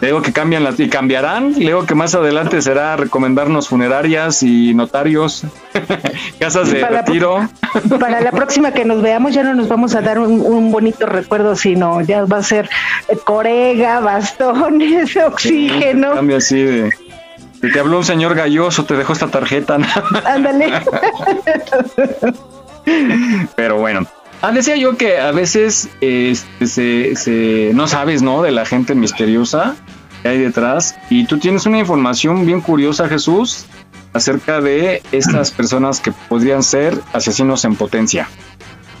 Le 0.00 0.08
digo 0.08 0.22
que 0.22 0.32
cambian 0.32 0.64
las 0.64 0.80
y 0.80 0.88
cambiarán. 0.88 1.52
Le 1.52 1.66
digo 1.66 1.84
que 1.86 1.94
más 1.94 2.14
adelante 2.14 2.60
será 2.62 2.96
recomendarnos 2.96 3.68
funerarias 3.68 4.42
y 4.42 4.72
notarios, 4.74 5.44
casas 6.40 6.72
de 6.72 6.80
Para 6.80 6.92
la- 6.94 7.02
retiro. 7.02 7.48
Para 8.00 8.20
la 8.22 8.32
próxima 8.32 8.72
que 8.72 8.84
nos 8.84 9.00
veamos 9.02 9.32
ya 9.34 9.42
no 9.44 9.54
nos 9.54 9.68
vamos 9.68 9.94
a 9.94 10.00
dar 10.00 10.18
un, 10.18 10.40
un 10.40 10.72
bonito 10.72 11.06
recuerdo, 11.06 11.54
sino 11.54 12.00
ya 12.00 12.24
va 12.24 12.38
a 12.38 12.42
ser 12.42 12.68
eh, 13.08 13.16
corega, 13.22 14.00
bastones, 14.00 15.14
oxígeno. 15.16 16.14
Cambio 16.14 16.38
así 16.38 16.60
de, 16.60 16.90
de 17.62 17.70
Te 17.70 17.80
habló 17.80 17.98
un 17.98 18.04
señor 18.04 18.34
galloso, 18.34 18.84
te 18.84 18.94
dejó 18.96 19.12
esta 19.14 19.28
tarjeta. 19.28 19.78
Ándale. 20.24 20.72
Pero 23.56 23.78
bueno. 23.78 24.06
Ah, 24.40 24.50
decía 24.50 24.76
yo 24.76 24.96
que 24.96 25.18
a 25.20 25.30
veces 25.30 25.88
este, 26.00 26.66
se, 26.66 27.14
se- 27.16 27.70
no 27.74 27.86
sabes, 27.86 28.22
¿no? 28.22 28.42
De 28.42 28.50
la 28.50 28.66
gente 28.66 28.94
misteriosa 28.96 29.76
que 30.22 30.28
hay 30.30 30.38
detrás. 30.38 30.96
Y 31.10 31.26
tú 31.26 31.38
tienes 31.38 31.64
una 31.66 31.78
información 31.78 32.44
bien 32.44 32.60
curiosa, 32.60 33.08
Jesús, 33.08 33.66
acerca 34.12 34.60
de 34.60 35.00
estas 35.12 35.50
personas 35.56 36.00
que 36.00 36.10
podrían 36.28 36.62
ser 36.64 36.98
asesinos 37.12 37.64
en 37.64 37.76
potencia. 37.76 38.28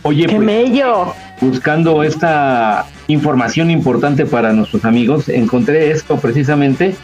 Oye, 0.04 0.26
¡Qué 0.26 0.36
pues, 0.36 0.46
mello! 0.46 1.12
buscando 1.40 2.02
esta 2.04 2.86
información 3.08 3.68
importante 3.70 4.26
para 4.26 4.52
nuestros 4.52 4.84
amigos, 4.84 5.28
encontré 5.28 5.90
esto 5.90 6.18
precisamente. 6.18 6.94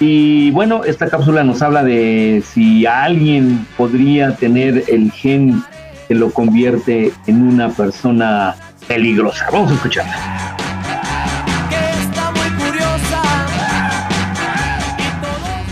Y 0.00 0.50
bueno, 0.52 0.84
esta 0.84 1.08
cápsula 1.08 1.42
nos 1.42 1.60
habla 1.60 1.82
de 1.82 2.42
si 2.46 2.86
alguien 2.86 3.66
podría 3.76 4.36
tener 4.36 4.84
el 4.86 5.10
gen 5.10 5.62
que 6.06 6.14
lo 6.14 6.30
convierte 6.30 7.12
en 7.26 7.42
una 7.42 7.68
persona 7.70 8.54
peligrosa. 8.86 9.46
Vamos 9.52 9.72
a 9.72 9.74
escucharla. 9.74 10.56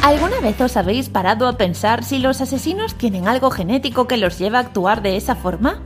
¿Alguna 0.03 0.41
vez 0.41 0.61
os 0.61 0.77
habéis 0.77 1.09
parado 1.09 1.49
a 1.49 1.57
pensar 1.57 2.05
si 2.05 2.19
los 2.19 2.41
asesinos 2.41 2.95
tienen 2.95 3.27
algo 3.27 3.51
genético 3.51 4.07
que 4.07 4.17
los 4.17 4.39
lleva 4.39 4.59
a 4.59 4.63
actuar 4.63 5.03
de 5.03 5.17
esa 5.17 5.35
forma? 5.35 5.81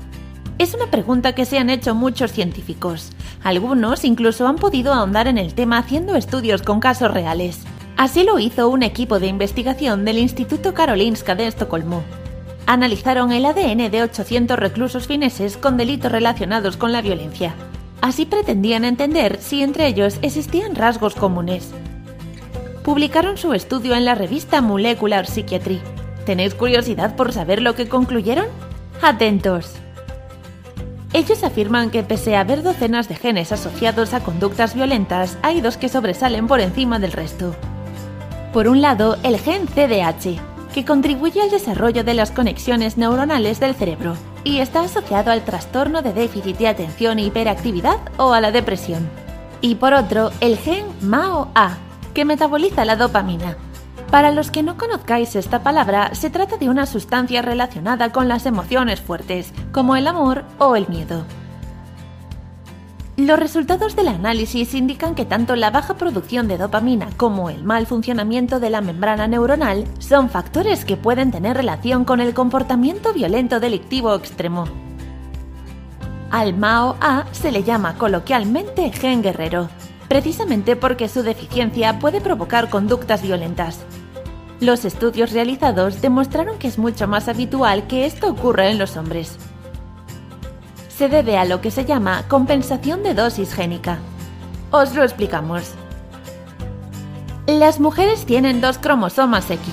Es 0.58 0.74
una 0.74 0.90
pregunta 0.90 1.34
que 1.34 1.46
se 1.46 1.58
han 1.58 1.70
hecho 1.70 1.94
muchos 1.94 2.32
científicos. 2.32 3.12
Algunos 3.42 4.04
incluso 4.04 4.46
han 4.46 4.56
podido 4.56 4.92
ahondar 4.92 5.26
en 5.26 5.38
el 5.38 5.54
tema 5.54 5.78
haciendo 5.78 6.16
estudios 6.16 6.60
con 6.60 6.80
casos 6.80 7.10
reales. 7.10 7.64
Así 7.96 8.24
lo 8.24 8.38
hizo 8.38 8.68
un 8.68 8.82
equipo 8.82 9.18
de 9.18 9.26
investigación 9.26 10.04
del 10.04 10.18
Instituto 10.18 10.74
Karolinska 10.74 11.34
de 11.34 11.46
Estocolmo. 11.46 12.02
Analizaron 12.66 13.32
el 13.32 13.44
ADN 13.44 13.90
de 13.90 14.02
800 14.02 14.58
reclusos 14.58 15.06
fineses 15.06 15.56
con 15.56 15.76
delitos 15.76 16.12
relacionados 16.12 16.76
con 16.76 16.92
la 16.92 17.02
violencia. 17.02 17.54
Así 18.00 18.26
pretendían 18.26 18.84
entender 18.84 19.38
si 19.40 19.62
entre 19.62 19.86
ellos 19.86 20.18
existían 20.22 20.74
rasgos 20.74 21.14
comunes. 21.14 21.70
Publicaron 22.82 23.36
su 23.36 23.52
estudio 23.52 23.94
en 23.94 24.04
la 24.04 24.14
revista 24.14 24.62
Molecular 24.62 25.26
Psychiatry. 25.26 25.80
¿Tenéis 26.24 26.54
curiosidad 26.54 27.16
por 27.16 27.32
saber 27.32 27.60
lo 27.60 27.74
que 27.74 27.88
concluyeron? 27.88 28.46
Atentos. 29.02 29.74
Ellos 31.12 31.42
afirman 31.42 31.90
que 31.90 32.04
pese 32.04 32.36
a 32.36 32.40
haber 32.40 32.62
docenas 32.62 33.08
de 33.08 33.16
genes 33.16 33.50
asociados 33.50 34.14
a 34.14 34.20
conductas 34.20 34.74
violentas, 34.74 35.38
hay 35.42 35.60
dos 35.60 35.76
que 35.76 35.88
sobresalen 35.88 36.46
por 36.46 36.60
encima 36.60 37.00
del 37.00 37.12
resto. 37.12 37.56
Por 38.52 38.66
un 38.66 38.80
lado, 38.80 39.16
el 39.22 39.38
gen 39.38 39.68
CDH, 39.68 40.40
que 40.74 40.84
contribuye 40.84 41.40
al 41.40 41.50
desarrollo 41.50 42.02
de 42.02 42.14
las 42.14 42.32
conexiones 42.32 42.96
neuronales 42.96 43.60
del 43.60 43.76
cerebro 43.76 44.16
y 44.42 44.58
está 44.58 44.80
asociado 44.80 45.30
al 45.30 45.44
trastorno 45.44 46.02
de 46.02 46.12
déficit 46.12 46.58
de 46.58 46.66
atención 46.66 47.18
e 47.18 47.24
hiperactividad 47.24 47.98
o 48.16 48.32
a 48.32 48.40
la 48.40 48.50
depresión. 48.50 49.08
Y 49.60 49.76
por 49.76 49.94
otro, 49.94 50.32
el 50.40 50.56
gen 50.56 50.84
MAO-A, 51.00 51.76
que 52.12 52.24
metaboliza 52.24 52.84
la 52.84 52.96
dopamina. 52.96 53.56
Para 54.10 54.32
los 54.32 54.50
que 54.50 54.64
no 54.64 54.76
conozcáis 54.76 55.36
esta 55.36 55.62
palabra, 55.62 56.14
se 56.16 56.30
trata 56.30 56.56
de 56.56 56.68
una 56.68 56.86
sustancia 56.86 57.42
relacionada 57.42 58.10
con 58.10 58.26
las 58.26 58.46
emociones 58.46 59.00
fuertes, 59.00 59.52
como 59.70 59.94
el 59.94 60.08
amor 60.08 60.44
o 60.58 60.74
el 60.74 60.88
miedo. 60.88 61.24
Los 63.26 63.38
resultados 63.38 63.96
del 63.96 64.08
análisis 64.08 64.72
indican 64.72 65.14
que 65.14 65.26
tanto 65.26 65.54
la 65.54 65.70
baja 65.70 65.94
producción 65.94 66.48
de 66.48 66.56
dopamina 66.56 67.10
como 67.18 67.50
el 67.50 67.64
mal 67.64 67.86
funcionamiento 67.86 68.60
de 68.60 68.70
la 68.70 68.80
membrana 68.80 69.28
neuronal 69.28 69.84
son 69.98 70.30
factores 70.30 70.86
que 70.86 70.96
pueden 70.96 71.30
tener 71.30 71.54
relación 71.54 72.06
con 72.06 72.20
el 72.20 72.32
comportamiento 72.32 73.12
violento 73.12 73.60
delictivo 73.60 74.14
extremo. 74.14 74.64
Al 76.30 76.56
MAO-A 76.56 77.26
se 77.32 77.52
le 77.52 77.62
llama 77.62 77.98
coloquialmente 77.98 78.90
gen 78.90 79.20
guerrero, 79.20 79.68
precisamente 80.08 80.74
porque 80.74 81.06
su 81.06 81.22
deficiencia 81.22 81.98
puede 81.98 82.22
provocar 82.22 82.70
conductas 82.70 83.20
violentas. 83.20 83.80
Los 84.60 84.86
estudios 84.86 85.32
realizados 85.32 86.00
demostraron 86.00 86.58
que 86.58 86.68
es 86.68 86.78
mucho 86.78 87.06
más 87.06 87.28
habitual 87.28 87.86
que 87.86 88.06
esto 88.06 88.30
ocurra 88.30 88.70
en 88.70 88.78
los 88.78 88.96
hombres 88.96 89.36
se 91.00 91.08
debe 91.08 91.38
a 91.38 91.46
lo 91.46 91.62
que 91.62 91.70
se 91.70 91.86
llama 91.86 92.24
compensación 92.28 93.02
de 93.02 93.14
dosis 93.14 93.54
génica. 93.54 94.00
Os 94.70 94.94
lo 94.94 95.02
explicamos. 95.02 95.72
Las 97.46 97.80
mujeres 97.80 98.26
tienen 98.26 98.60
dos 98.60 98.76
cromosomas 98.76 99.50
X, 99.50 99.64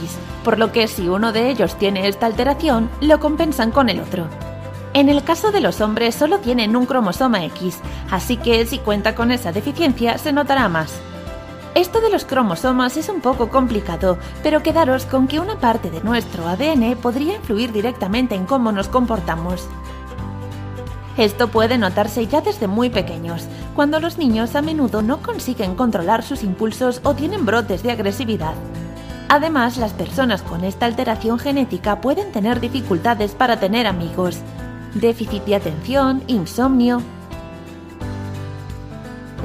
por 0.45 0.57
lo 0.57 0.71
que 0.71 0.87
si 0.87 1.09
uno 1.09 1.33
de 1.33 1.49
ellos 1.49 1.75
tiene 1.75 2.07
esta 2.07 2.27
alteración, 2.27 2.89
lo 3.01 3.19
compensan 3.19 3.71
con 3.71 3.89
el 3.89 3.99
otro. 3.99 4.29
En 4.93 5.09
el 5.09 5.21
caso 5.21 5.51
de 5.51 5.59
los 5.59 5.81
hombres 5.81 6.15
solo 6.15 6.37
tienen 6.37 6.77
un 6.77 6.85
cromosoma 6.85 7.43
X, 7.43 7.79
así 8.09 8.37
que 8.37 8.65
si 8.65 8.79
cuenta 8.79 9.13
con 9.13 9.29
esa 9.29 9.51
deficiencia 9.51 10.17
se 10.17 10.31
notará 10.31 10.69
más. 10.69 10.93
Esto 11.75 11.99
de 11.99 12.09
los 12.09 12.23
cromosomas 12.23 12.95
es 12.95 13.09
un 13.09 13.19
poco 13.19 13.49
complicado, 13.49 14.17
pero 14.43 14.63
quedaros 14.63 15.05
con 15.05 15.27
que 15.27 15.41
una 15.41 15.59
parte 15.59 15.91
de 15.91 15.99
nuestro 15.99 16.47
ADN 16.47 16.95
podría 16.95 17.35
influir 17.35 17.73
directamente 17.73 18.33
en 18.33 18.45
cómo 18.45 18.71
nos 18.71 18.87
comportamos. 18.87 19.67
Esto 21.17 21.47
puede 21.47 21.79
notarse 21.79 22.27
ya 22.27 22.41
desde 22.41 22.67
muy 22.67 22.91
pequeños, 22.91 23.47
cuando 23.75 23.99
los 23.99 24.19
niños 24.19 24.55
a 24.55 24.61
menudo 24.61 25.01
no 25.01 25.23
consiguen 25.23 25.73
controlar 25.73 26.21
sus 26.21 26.43
impulsos 26.43 27.01
o 27.03 27.15
tienen 27.15 27.43
brotes 27.43 27.81
de 27.81 27.91
agresividad. 27.91 28.53
Además, 29.27 29.77
las 29.77 29.93
personas 29.93 30.43
con 30.43 30.63
esta 30.63 30.85
alteración 30.85 31.39
genética 31.39 32.01
pueden 32.01 32.31
tener 32.31 32.59
dificultades 32.59 33.33
para 33.33 33.59
tener 33.59 33.87
amigos, 33.87 34.37
déficit 34.93 35.43
de 35.45 35.55
atención, 35.55 36.23
insomnio. 36.27 37.01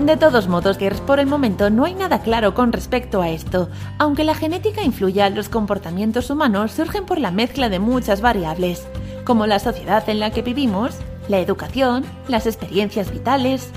De 0.04 0.16
todos 0.16 0.48
modos, 0.48 0.78
por 1.06 1.20
el 1.20 1.26
momento 1.26 1.70
no 1.70 1.84
hay 1.84 1.94
nada 1.94 2.20
claro 2.20 2.54
con 2.54 2.72
respecto 2.72 3.22
a 3.22 3.30
esto. 3.30 3.70
Aunque 3.98 4.24
la 4.24 4.34
genética 4.34 4.82
influya 4.82 5.26
en 5.26 5.34
los 5.34 5.48
comportamientos 5.48 6.28
humanos, 6.28 6.72
surgen 6.72 7.06
por 7.06 7.18
la 7.18 7.30
mezcla 7.30 7.68
de 7.68 7.78
muchas 7.78 8.20
variables, 8.20 8.86
como 9.24 9.46
la 9.46 9.58
sociedad 9.58 10.08
en 10.08 10.20
la 10.20 10.30
que 10.30 10.42
vivimos, 10.42 10.96
la 11.28 11.38
educación, 11.38 12.04
las 12.28 12.46
experiencias 12.46 13.10
vitales. 13.10 13.70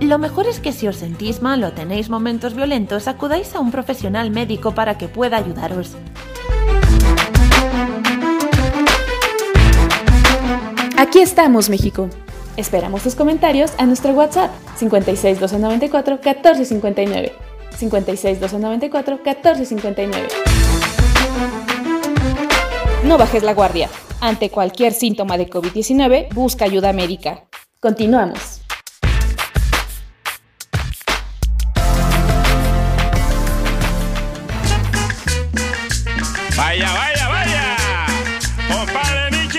Lo 0.00 0.18
mejor 0.18 0.46
es 0.46 0.60
que 0.60 0.72
si 0.72 0.86
os 0.86 0.96
sentís 0.96 1.42
mal 1.42 1.64
o 1.64 1.72
tenéis 1.72 2.08
momentos 2.10 2.54
violentos, 2.54 3.08
acudáis 3.08 3.54
a 3.54 3.60
un 3.60 3.70
profesional 3.70 4.30
médico 4.30 4.74
para 4.74 4.98
que 4.98 5.08
pueda 5.08 5.38
ayudaros. 5.38 5.96
Aquí 10.96 11.20
estamos, 11.20 11.70
México. 11.70 12.08
Esperamos 12.56 13.02
tus 13.04 13.14
comentarios 13.14 13.72
a 13.78 13.86
nuestro 13.86 14.12
WhatsApp 14.12 14.50
56 14.76 15.38
294 15.38 16.14
1459. 16.16 17.32
56 17.76 18.40
294 18.40 19.14
1459. 19.24 20.67
No 23.08 23.16
bajes 23.16 23.42
la 23.42 23.54
guardia. 23.54 23.88
Ante 24.20 24.50
cualquier 24.50 24.92
síntoma 24.92 25.38
de 25.38 25.48
COVID-19, 25.48 26.28
busca 26.34 26.66
ayuda 26.66 26.92
médica. 26.92 27.44
Continuamos. 27.80 28.60
Vaya, 36.54 36.92
vaya, 36.92 37.28
vaya. 37.30 37.76
Compadre 38.68 39.30
Michi. 39.30 39.58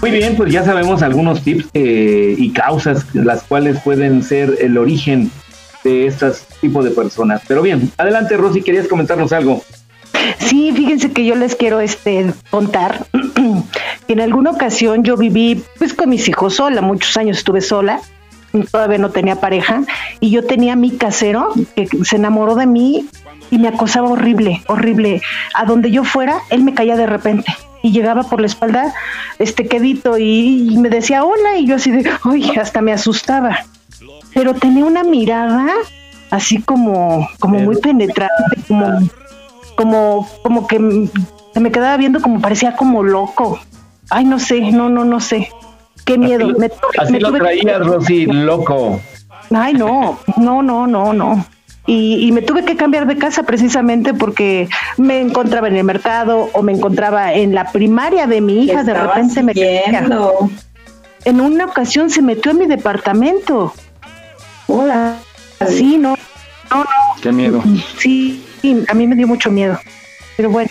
Muy 0.00 0.12
bien, 0.12 0.36
pues 0.36 0.52
ya 0.52 0.62
sabemos 0.62 1.02
algunos 1.02 1.42
tips 1.42 1.70
eh, 1.74 2.36
y 2.38 2.52
causas 2.52 3.04
las 3.14 3.42
cuales 3.42 3.80
pueden 3.80 4.22
ser 4.22 4.58
el 4.60 4.78
origen 4.78 5.28
de 5.82 6.06
estos 6.06 6.44
tipos 6.60 6.84
de 6.84 6.92
personas. 6.92 7.42
Pero 7.48 7.62
bien, 7.62 7.90
adelante 7.96 8.36
Rosy, 8.36 8.62
querías 8.62 8.86
comentarnos 8.86 9.32
algo. 9.32 9.64
Sí, 10.38 10.72
fíjense 10.74 11.12
que 11.12 11.24
yo 11.24 11.34
les 11.34 11.56
quiero 11.56 11.80
este 11.80 12.32
contar 12.50 13.06
que 14.06 14.12
en 14.12 14.20
alguna 14.20 14.50
ocasión 14.50 15.04
yo 15.04 15.16
viví 15.16 15.62
pues 15.78 15.94
con 15.94 16.10
mis 16.10 16.28
hijos 16.28 16.54
sola, 16.54 16.80
muchos 16.80 17.16
años 17.16 17.38
estuve 17.38 17.60
sola, 17.60 18.00
todavía 18.70 18.98
no 18.98 19.10
tenía 19.10 19.40
pareja 19.40 19.82
y 20.20 20.30
yo 20.30 20.44
tenía 20.44 20.76
mi 20.76 20.92
casero 20.92 21.48
que 21.74 21.88
se 22.04 22.16
enamoró 22.16 22.54
de 22.54 22.66
mí 22.66 23.08
y 23.50 23.58
me 23.58 23.68
acosaba 23.68 24.08
horrible, 24.08 24.62
horrible. 24.66 25.22
A 25.54 25.64
donde 25.64 25.90
yo 25.90 26.04
fuera, 26.04 26.38
él 26.50 26.62
me 26.62 26.74
caía 26.74 26.96
de 26.96 27.06
repente 27.06 27.54
y 27.82 27.92
llegaba 27.92 28.22
por 28.22 28.40
la 28.40 28.46
espalda 28.46 28.94
este 29.38 29.66
quedito 29.66 30.16
y, 30.18 30.76
me 30.78 30.88
decía 30.88 31.24
hola 31.24 31.58
y 31.58 31.66
yo 31.66 31.76
así 31.76 31.90
de, 31.90 32.10
uy, 32.24 32.50
hasta 32.58 32.80
me 32.80 32.92
asustaba. 32.92 33.58
Pero 34.32 34.54
tenía 34.54 34.84
una 34.84 35.04
mirada 35.04 35.66
así 36.30 36.60
como 36.60 37.28
como 37.38 37.60
muy 37.60 37.76
penetrante, 37.76 38.32
como 38.66 39.08
como, 39.76 40.28
como 40.42 40.66
que 40.66 41.08
se 41.52 41.60
me 41.60 41.70
quedaba 41.72 41.96
viendo 41.96 42.20
como 42.20 42.40
parecía 42.40 42.76
como 42.76 43.02
loco. 43.02 43.58
Ay, 44.10 44.24
no 44.24 44.38
sé, 44.38 44.60
no, 44.72 44.88
no, 44.88 45.04
no 45.04 45.20
sé. 45.20 45.50
Qué 46.04 46.18
miedo. 46.18 46.46
Así, 46.48 46.58
me, 46.58 46.70
así 46.98 47.12
me 47.12 47.20
lo 47.20 47.28
tuve- 47.30 47.38
traías, 47.38 47.78
Rosy, 47.86 48.26
loco. 48.26 49.00
Ay, 49.50 49.74
no, 49.74 50.18
no, 50.36 50.62
no, 50.62 50.86
no, 50.86 51.12
no. 51.12 51.46
Y, 51.86 52.26
y 52.26 52.32
me 52.32 52.40
tuve 52.40 52.64
que 52.64 52.76
cambiar 52.76 53.06
de 53.06 53.18
casa 53.18 53.42
precisamente 53.42 54.14
porque 54.14 54.68
me 54.96 55.20
encontraba 55.20 55.68
en 55.68 55.76
el 55.76 55.84
mercado 55.84 56.48
o 56.54 56.62
me 56.62 56.72
encontraba 56.72 57.34
en 57.34 57.54
la 57.54 57.70
primaria 57.72 58.26
de 58.26 58.40
mi 58.40 58.64
hija. 58.64 58.82
De 58.84 58.94
repente 58.94 59.42
me 59.42 59.52
siguiendo. 59.52 60.50
En 61.26 61.40
una 61.40 61.64
ocasión 61.64 62.10
se 62.10 62.20
metió 62.20 62.50
en 62.50 62.58
mi 62.58 62.66
departamento. 62.66 63.72
Hola. 64.66 65.16
Sí, 65.68 65.96
no, 65.96 66.10
no, 66.70 66.78
no. 66.80 66.86
Qué 67.22 67.32
miedo. 67.32 67.62
Sí, 67.98 68.44
sí, 68.64 68.82
a 68.88 68.94
mí 68.94 69.06
me 69.06 69.14
dio 69.14 69.26
mucho 69.26 69.50
miedo. 69.50 69.78
Pero 70.38 70.48
bueno. 70.48 70.70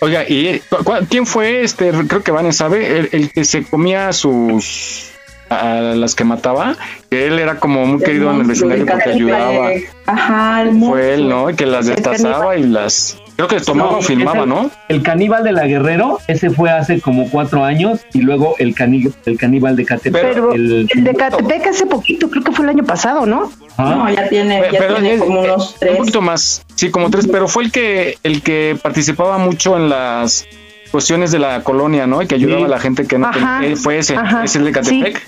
Oiga, 0.00 0.24
¿y 0.28 0.60
cu- 0.68 1.06
quién 1.08 1.24
fue 1.26 1.62
este? 1.62 1.90
Creo 2.08 2.22
que 2.24 2.32
Vane 2.32 2.52
sabe, 2.52 2.98
el, 2.98 3.08
el 3.12 3.30
que 3.30 3.44
se 3.44 3.62
comía 3.62 4.12
sus. 4.12 5.12
a 5.48 5.74
las 5.94 6.16
que 6.16 6.24
mataba, 6.24 6.76
que 7.08 7.28
él 7.28 7.38
era 7.38 7.60
como 7.60 7.86
muy 7.86 8.02
querido 8.02 8.32
en 8.32 8.40
el 8.40 8.46
vecindario 8.48 8.84
porque 8.84 9.10
ayudaba. 9.10 9.68
Ajá, 10.06 10.62
el 10.62 10.80
Fue 10.80 11.14
él, 11.14 11.28
¿no? 11.28 11.46
Que 11.54 11.66
las 11.66 11.86
destazaba 11.86 12.56
y 12.56 12.64
las. 12.64 13.16
Creo 13.36 13.48
que 13.48 13.60
tomaba 13.60 13.92
No, 13.92 13.98
o 13.98 14.02
filmaba, 14.02 14.46
¿no? 14.46 14.70
El 14.88 15.02
caníbal 15.02 15.44
de 15.44 15.52
la 15.52 15.66
Guerrero, 15.66 16.18
ese 16.26 16.48
fue 16.50 16.70
hace 16.70 17.00
como 17.02 17.28
cuatro 17.28 17.64
años, 17.64 18.00
y 18.14 18.22
luego 18.22 18.54
el, 18.58 18.74
caní- 18.74 19.12
el 19.26 19.36
caníbal 19.36 19.76
de 19.76 19.84
Catepec. 19.84 20.22
Pero 20.22 20.52
el, 20.54 20.88
el 20.90 21.04
de 21.04 21.14
Catepec 21.14 21.66
hace 21.66 21.84
poquito, 21.86 22.30
creo 22.30 22.42
que 22.42 22.52
fue 22.52 22.64
el 22.64 22.70
año 22.70 22.84
pasado, 22.84 23.26
¿no? 23.26 23.52
Ah. 23.76 23.94
No, 23.94 24.10
ya 24.10 24.26
tiene, 24.28 24.62
ya 24.72 24.78
pero 24.78 24.94
tiene 24.94 25.14
es- 25.14 25.20
como 25.20 25.40
unos 25.42 25.72
Un 25.74 25.78
tres. 25.80 25.96
poquito 25.96 26.22
más, 26.22 26.64
sí, 26.74 26.90
como 26.90 27.10
tres, 27.10 27.28
pero 27.30 27.46
fue 27.46 27.64
el 27.64 27.72
que 27.72 28.16
el 28.22 28.42
que 28.42 28.78
participaba 28.82 29.36
mucho 29.36 29.76
en 29.76 29.90
las 29.90 30.46
cuestiones 30.90 31.30
de 31.30 31.38
la 31.38 31.62
colonia, 31.62 32.06
¿no? 32.06 32.22
Y 32.22 32.26
que 32.26 32.36
ayudaba 32.36 32.60
Sí. 32.60 32.64
a 32.64 32.68
la 32.68 32.78
gente 32.80 33.06
que 33.06 33.18
no 33.18 33.26
Ajá, 33.26 33.58
tenía. 33.58 33.68
Él 33.70 33.76
fue 33.76 33.98
ese, 33.98 34.16
ajá, 34.16 34.44
es 34.44 34.56
el 34.56 34.64
de 34.64 34.72
Catepec. 34.72 35.22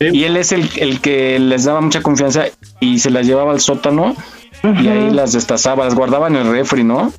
Y 0.00 0.24
él 0.24 0.36
es 0.36 0.50
el, 0.52 0.68
el 0.78 1.00
que 1.00 1.38
les 1.38 1.64
daba 1.64 1.80
mucha 1.80 2.00
confianza 2.02 2.46
y 2.80 2.98
se 2.98 3.10
las 3.10 3.24
llevaba 3.26 3.52
al 3.52 3.60
sótano 3.60 4.16
y 4.64 4.88
ahí 4.88 5.10
las 5.10 5.32
destazaba, 5.32 5.84
las 5.84 5.94
guardaba 5.94 6.26
en 6.28 6.36
el 6.36 6.50
refri, 6.50 6.82
¿no? 6.82 7.12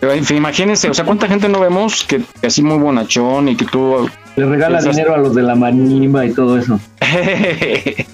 En 0.00 0.24
fin, 0.24 0.36
imagínense, 0.36 0.88
o 0.88 0.94
sea, 0.94 1.04
cuánta 1.04 1.26
gente 1.28 1.48
no 1.48 1.60
vemos 1.60 2.04
que, 2.04 2.22
que 2.40 2.46
así 2.46 2.62
muy 2.62 2.78
bonachón 2.78 3.48
y 3.48 3.56
que 3.56 3.64
tú 3.64 4.08
le 4.36 4.46
regala 4.46 4.78
Esas- 4.78 4.94
dinero 4.96 5.14
a 5.14 5.18
los 5.18 5.34
de 5.34 5.42
la 5.42 5.54
marimba 5.56 6.24
y 6.24 6.32
todo 6.32 6.56
eso. 6.58 6.80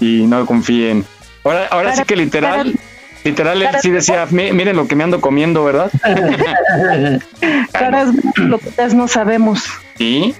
y 0.00 0.26
no 0.26 0.44
confíen. 0.46 1.04
Ahora, 1.44 1.66
ahora 1.70 1.96
sí 1.96 2.02
que 2.04 2.16
literal, 2.16 2.72
para- 2.72 2.84
literal 3.24 3.62
él 3.62 3.68
para- 3.68 3.80
sí 3.80 3.90
decía, 3.90 4.26
"Mi- 4.30 4.52
miren 4.52 4.76
lo 4.76 4.86
que 4.88 4.96
me 4.96 5.04
ando 5.04 5.20
comiendo, 5.20 5.64
¿verdad? 5.64 5.90
Caras 7.72 8.08
locutas 8.36 8.94
no 8.94 9.08
sabemos. 9.08 9.64
Sí. 9.96 10.34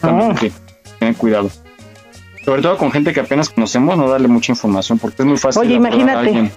También, 0.00 0.52
Ten 0.98 1.14
cuidado. 1.14 1.50
Sobre 2.44 2.62
todo 2.62 2.76
con 2.78 2.90
gente 2.90 3.12
que 3.12 3.20
apenas 3.20 3.50
conocemos, 3.50 3.96
no 3.96 4.08
darle 4.08 4.28
mucha 4.28 4.52
información 4.52 4.98
porque 4.98 5.22
es 5.22 5.26
muy 5.28 5.36
fácil. 5.36 5.60
Oye, 5.60 5.76
abordar 5.76 5.92
a 5.92 5.96
imagínate. 6.02 6.28
alguien. 6.28 6.52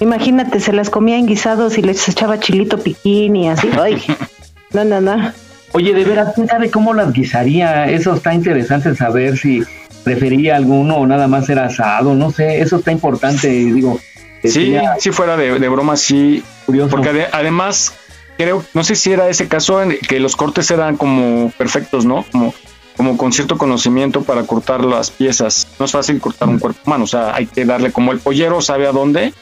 Imagínate, 0.00 0.60
se 0.60 0.72
las 0.72 0.90
comía 0.90 1.16
en 1.18 1.26
guisados 1.26 1.76
y 1.78 1.82
les 1.82 2.08
echaba 2.08 2.38
chilito 2.40 2.78
piquín 2.78 3.36
y 3.36 3.48
así. 3.48 3.68
Ay, 3.80 4.02
no, 4.72 4.84
no, 4.84 5.00
no. 5.00 5.32
Oye, 5.72 5.92
de 5.94 6.04
veras, 6.04 6.32
¿quién 6.34 6.48
sabe 6.48 6.70
cómo 6.70 6.94
las 6.94 7.12
guisaría? 7.12 7.88
Eso 7.90 8.14
está 8.14 8.34
interesante 8.34 8.94
saber 8.96 9.36
si 9.38 9.62
prefería 10.02 10.56
alguno 10.56 10.96
o 10.96 11.06
nada 11.06 11.28
más 11.28 11.48
era 11.48 11.66
asado, 11.66 12.14
no 12.14 12.30
sé, 12.30 12.60
eso 12.60 12.76
está 12.78 12.90
importante, 12.90 13.48
digo. 13.48 14.00
Sí, 14.42 14.74
si 14.98 15.10
fuera 15.12 15.36
de, 15.36 15.58
de 15.58 15.68
broma, 15.68 15.96
sí. 15.96 16.42
Curioso. 16.64 16.90
Porque 16.90 17.10
ade- 17.10 17.28
además, 17.30 17.92
creo, 18.38 18.64
no 18.72 18.82
sé 18.82 18.96
si 18.96 19.12
era 19.12 19.28
ese 19.28 19.46
caso 19.48 19.82
en 19.82 19.98
que 20.08 20.18
los 20.18 20.34
cortes 20.34 20.70
eran 20.70 20.96
como 20.96 21.52
perfectos, 21.58 22.06
¿no? 22.06 22.24
Como, 22.32 22.54
como 22.96 23.18
con 23.18 23.32
cierto 23.34 23.58
conocimiento 23.58 24.22
para 24.22 24.44
cortar 24.44 24.82
las 24.82 25.10
piezas. 25.10 25.68
No 25.78 25.84
es 25.84 25.92
fácil 25.92 26.18
cortar 26.20 26.48
un 26.48 26.58
cuerpo 26.58 26.80
humano, 26.86 27.04
o 27.04 27.06
sea, 27.06 27.34
hay 27.34 27.44
que 27.46 27.66
darle 27.66 27.92
como 27.92 28.12
el 28.12 28.18
pollero 28.20 28.62
sabe 28.62 28.86
a 28.86 28.92
dónde, 28.92 29.34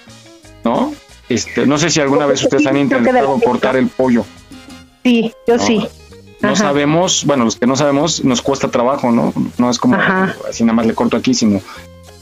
¿no? 0.69 0.93
Este, 1.29 1.67
no 1.67 1.79
sé 1.79 1.91
si 1.91 2.01
alguna 2.01 2.27
vez 2.27 2.43
ustedes 2.43 2.67
han 2.67 2.77
intentado 2.77 3.39
cortar 3.41 3.77
el 3.77 3.89
pollo. 3.89 4.25
Sí, 5.05 5.33
yo 5.47 5.57
No. 5.57 5.63
sí. 5.65 5.87
No 6.41 6.55
sabemos, 6.55 7.25
bueno, 7.25 7.45
los 7.45 7.57
que 7.57 7.67
no 7.67 7.75
sabemos, 7.75 8.23
nos 8.25 8.43
cuesta 8.43 8.69
trabajo, 8.71 9.11
¿no? 9.11 9.33
No 9.59 9.71
es 9.71 9.79
como 9.79 9.97
Ajá. 9.97 10.37
así 10.49 10.63
nada 10.63 10.75
más 10.75 10.87
le 10.87 10.95
corto 10.95 11.17
aquí, 11.17 11.35
sino 11.35 11.61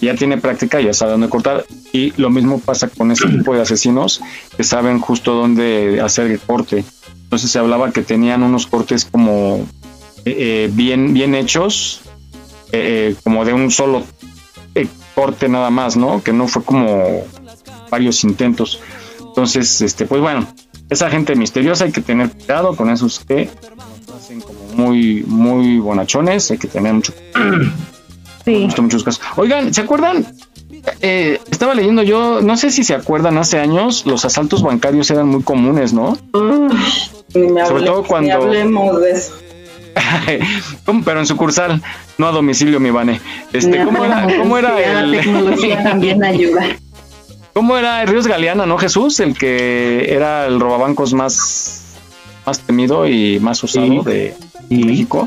ya 0.01 0.15
tiene 0.15 0.39
práctica, 0.39 0.81
ya 0.81 0.95
sabe 0.95 1.13
dónde 1.13 1.29
cortar. 1.29 1.67
Y 1.93 2.15
lo 2.17 2.31
mismo 2.31 2.59
pasa 2.59 2.89
con 2.89 3.11
este 3.13 3.29
tipo 3.29 3.55
de 3.55 3.61
asesinos 3.61 4.23
que 4.57 4.65
saben 4.65 5.01
justo 5.01 5.35
dónde 5.35 6.01
hacer 6.03 6.31
el 6.31 6.41
corte. 6.41 6.83
Entonces 7.25 7.51
se 7.51 7.59
hablaba 7.59 7.93
que 7.93 8.01
tenían 8.03 8.43
unos 8.43 8.67
cortes 8.67 9.05
como 9.05 9.57
eh, 10.25 10.35
eh, 10.39 10.71
bien, 10.73 11.13
bien 11.13 11.35
hechos, 11.35 12.01
eh, 12.73 13.11
eh, 13.13 13.17
como 13.23 13.45
de 13.45 13.53
un 13.53 13.71
solo 13.71 14.03
eh, 14.75 14.87
corte 15.15 15.49
nada 15.51 15.69
más, 15.69 15.97
¿no? 15.99 16.23
Que 16.23 16.33
no 16.33 16.49
fue 16.49 16.63
como 16.63 17.23
varios 17.91 18.23
intentos. 18.25 18.81
Entonces, 19.21 19.81
este, 19.83 20.07
pues 20.07 20.21
bueno, 20.21 20.47
esa 20.89 21.11
gente 21.11 21.35
misteriosa 21.37 21.85
hay 21.85 21.93
que 21.93 22.01
tener 22.01 22.31
cuidado 22.31 22.75
con 22.77 22.91
esos 22.91 23.21
que 23.21 23.51
nos 24.07 24.17
hacen 24.17 24.41
como 24.41 24.61
muy, 24.75 25.25
muy 25.27 25.79
bonachones, 25.79 26.51
hay 26.51 26.59
que 26.59 26.69
tener 26.69 26.93
mucho 26.95 27.13
Sí. 28.45 28.69
muchos 28.81 29.03
casos. 29.03 29.21
Oigan, 29.37 29.75
¿se 29.75 29.81
acuerdan? 29.81 30.25
Eh, 31.03 31.41
estaba 31.51 31.75
leyendo 31.75 32.03
yo, 32.05 32.41
no 32.43 32.57
sé 32.57 32.71
si 32.71 32.85
se 32.85 32.95
acuerdan, 32.95 33.37
hace 33.39 33.59
años 33.59 34.07
los 34.07 34.25
asaltos 34.25 34.63
bancarios 34.63 35.11
eran 35.11 35.27
muy 35.29 35.43
comunes, 35.43 35.93
¿no? 35.93 36.17
Sobre 36.33 37.85
todo 37.85 38.05
cuando- 38.05 38.35
hablemos 38.35 39.01
de 39.01 39.11
eso. 39.11 39.33
Pero 41.05 41.21
en 41.21 41.27
sucursal, 41.27 41.83
no 42.19 42.27
a 42.29 42.31
domicilio, 42.31 42.79
mi 42.79 42.91
Vane. 42.91 43.21
Este, 43.53 43.83
¿cómo 43.85 44.05
era, 44.05 44.27
cómo 44.39 44.59
era 44.59 44.75
La 44.75 45.01
el, 45.01 45.11
tecnología 45.13 45.83
también 45.83 46.23
ayuda. 46.23 46.67
¿Cómo 47.57 47.79
era 47.79 48.03
el 48.03 48.09
Ríos 48.09 48.27
Galeana, 48.27 48.67
no 48.67 48.77
Jesús? 48.77 49.19
El 49.19 49.33
que 49.33 50.13
era 50.15 50.45
el 50.45 50.61
robabancos 50.61 51.15
más, 51.15 51.85
más 52.45 52.61
temido 52.61 53.09
y 53.09 53.41
más 53.41 53.65
usado 53.65 53.87
Sí. 53.87 54.01
de 54.05 54.35
Sí. 54.69 54.85
México. 54.85 55.27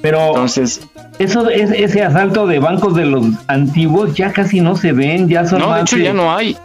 Pero 0.00 0.28
Entonces, 0.28 0.80
eso, 1.18 1.50
es- 1.50 1.70
ese 1.72 2.02
asalto 2.02 2.46
de 2.46 2.58
bancos 2.58 2.94
de 2.94 3.04
los 3.04 3.26
antiguos 3.48 4.14
ya 4.14 4.32
casi 4.32 4.62
no 4.62 4.76
se 4.76 4.92
ven, 4.92 5.28
ya 5.28 5.44
son 5.46 5.58
no, 5.58 5.74
de 5.74 5.82
hecho 5.82 5.96
de- 5.96 6.04
ya 6.04 6.14
no 6.14 6.34
hay. 6.34 6.56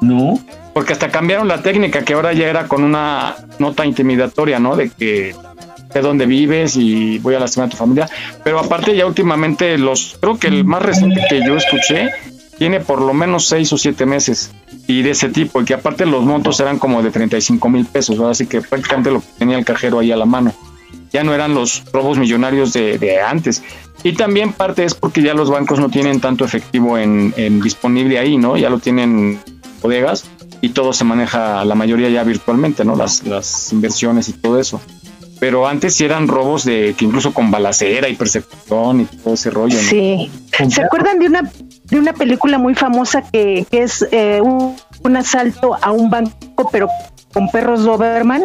No, 0.00 0.38
Porque 0.74 0.92
hasta 0.92 1.08
cambiaron 1.08 1.48
la 1.48 1.60
técnica, 1.62 2.04
que 2.04 2.14
ahora 2.14 2.32
ya 2.32 2.46
era 2.46 2.68
con 2.68 2.84
una 2.84 3.34
nota 3.58 3.84
intimidatoria, 3.84 4.60
¿no? 4.60 4.76
De 4.76 4.88
que 4.90 5.34
de 5.92 6.00
dónde 6.00 6.26
vives 6.26 6.76
y 6.76 7.18
voy 7.18 7.34
a 7.34 7.40
lastimar 7.40 7.66
a 7.66 7.70
tu 7.70 7.76
familia. 7.76 8.08
Pero 8.44 8.60
aparte 8.60 8.94
ya 8.96 9.04
últimamente 9.06 9.76
los, 9.76 10.16
creo 10.20 10.38
que 10.38 10.46
el 10.46 10.64
más 10.64 10.80
reciente 10.82 11.20
que 11.28 11.44
yo 11.44 11.56
escuché 11.56 12.10
tiene 12.60 12.80
por 12.80 13.00
lo 13.00 13.14
menos 13.14 13.46
seis 13.46 13.72
o 13.72 13.78
siete 13.78 14.04
meses 14.04 14.50
y 14.86 15.00
de 15.00 15.12
ese 15.12 15.30
tipo, 15.30 15.62
y 15.62 15.64
que 15.64 15.72
aparte 15.72 16.04
los 16.04 16.24
montos 16.24 16.60
eran 16.60 16.78
como 16.78 17.02
de 17.02 17.10
35 17.10 17.70
mil 17.70 17.86
pesos, 17.86 18.20
así 18.20 18.46
que 18.46 18.60
prácticamente 18.60 19.10
lo 19.10 19.20
que 19.20 19.26
tenía 19.38 19.56
el 19.56 19.64
cajero 19.64 19.98
ahí 19.98 20.12
a 20.12 20.16
la 20.16 20.26
mano. 20.26 20.52
Ya 21.10 21.24
no 21.24 21.32
eran 21.32 21.54
los 21.54 21.82
robos 21.90 22.18
millonarios 22.18 22.74
de, 22.74 22.98
de 22.98 23.18
antes. 23.18 23.62
Y 24.02 24.12
también 24.12 24.52
parte 24.52 24.84
es 24.84 24.92
porque 24.92 25.22
ya 25.22 25.32
los 25.32 25.48
bancos 25.48 25.80
no 25.80 25.88
tienen 25.88 26.20
tanto 26.20 26.44
efectivo 26.44 26.98
en, 26.98 27.32
en 27.38 27.62
disponible 27.62 28.18
ahí, 28.18 28.36
¿no? 28.36 28.58
Ya 28.58 28.68
lo 28.68 28.78
tienen 28.78 29.18
en 29.18 29.40
bodegas 29.80 30.26
y 30.60 30.68
todo 30.68 30.92
se 30.92 31.04
maneja, 31.04 31.64
la 31.64 31.74
mayoría 31.74 32.10
ya 32.10 32.24
virtualmente, 32.24 32.84
¿no? 32.84 32.94
Las, 32.94 33.24
las 33.24 33.72
inversiones 33.72 34.28
y 34.28 34.34
todo 34.34 34.60
eso. 34.60 34.82
Pero 35.38 35.66
antes 35.66 35.94
sí 35.94 36.04
eran 36.04 36.28
robos 36.28 36.64
de 36.64 36.94
que 36.98 37.06
incluso 37.06 37.32
con 37.32 37.50
balacera 37.50 38.10
y 38.10 38.16
persecución 38.16 39.00
y 39.00 39.04
todo 39.06 39.32
ese 39.32 39.48
rollo, 39.48 39.76
¿no? 39.76 39.88
Sí. 39.88 40.30
¿Se 40.68 40.82
acuerdan 40.82 41.18
de 41.18 41.26
una 41.26 41.50
de 41.90 41.98
una 41.98 42.12
película 42.12 42.58
muy 42.58 42.74
famosa 42.74 43.22
que, 43.22 43.66
que 43.70 43.82
es 43.82 44.06
eh, 44.12 44.40
un, 44.42 44.76
un 45.02 45.16
asalto 45.16 45.76
a 45.80 45.90
un 45.90 46.10
banco, 46.10 46.68
pero 46.70 46.88
con 47.32 47.48
perros 47.50 47.84
Doberman? 47.84 48.42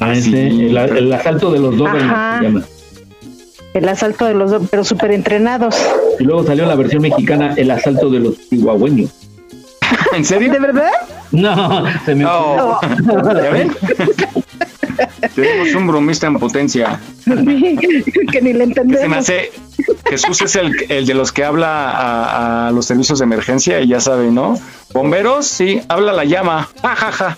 Ah, 0.00 0.12
ese, 0.12 0.30
Sí. 0.30 0.66
el, 0.66 0.76
el 0.76 1.12
asalto 1.12 1.50
de 1.52 1.58
los 1.58 1.76
Doberman 1.76 2.10
Ajá. 2.10 2.38
se 2.38 2.44
llama. 2.44 2.62
El 3.74 3.88
asalto 3.88 4.24
de 4.24 4.34
los, 4.34 4.50
do- 4.50 4.62
pero 4.70 4.82
súper 4.84 5.12
entrenados. 5.12 5.76
Y 6.18 6.24
luego 6.24 6.44
salió 6.44 6.66
la 6.66 6.74
versión 6.74 7.02
mexicana, 7.02 7.54
el 7.56 7.70
asalto 7.70 8.10
de 8.10 8.18
los 8.18 8.48
chihuahueños. 8.48 9.10
¿En 10.12 10.24
serio? 10.24 10.50
¿De 10.52 10.58
verdad? 10.58 10.90
No, 11.32 11.84
se 12.04 12.14
me 12.16 12.24
No. 12.24 12.80
¿Ya 12.82 13.50
ven? 13.50 13.72
Tenemos 15.34 15.74
un 15.74 15.86
bromista 15.86 16.26
en 16.26 16.38
potencia. 16.38 17.00
que 17.24 17.34
ni 17.34 17.60
le 17.72 17.76
Que 18.26 18.40
se 18.40 18.42
me 18.52 18.64
entendemos. 18.64 19.18
hace. 19.18 19.50
Jesús 20.08 20.42
es 20.42 20.56
el, 20.56 20.74
el 20.90 21.06
de 21.06 21.14
los 21.14 21.32
que 21.32 21.44
habla 21.44 21.90
a, 21.90 22.68
a 22.68 22.70
los 22.72 22.86
servicios 22.86 23.18
de 23.20 23.24
emergencia 23.24 23.80
y 23.80 23.88
ya 23.88 24.00
sabe, 24.00 24.30
¿no? 24.30 24.58
Bomberos, 24.92 25.46
sí, 25.46 25.80
habla 25.88 26.12
la 26.12 26.24
llama. 26.24 26.68
Ja, 26.82 26.96
ja, 26.96 27.12
ja. 27.12 27.36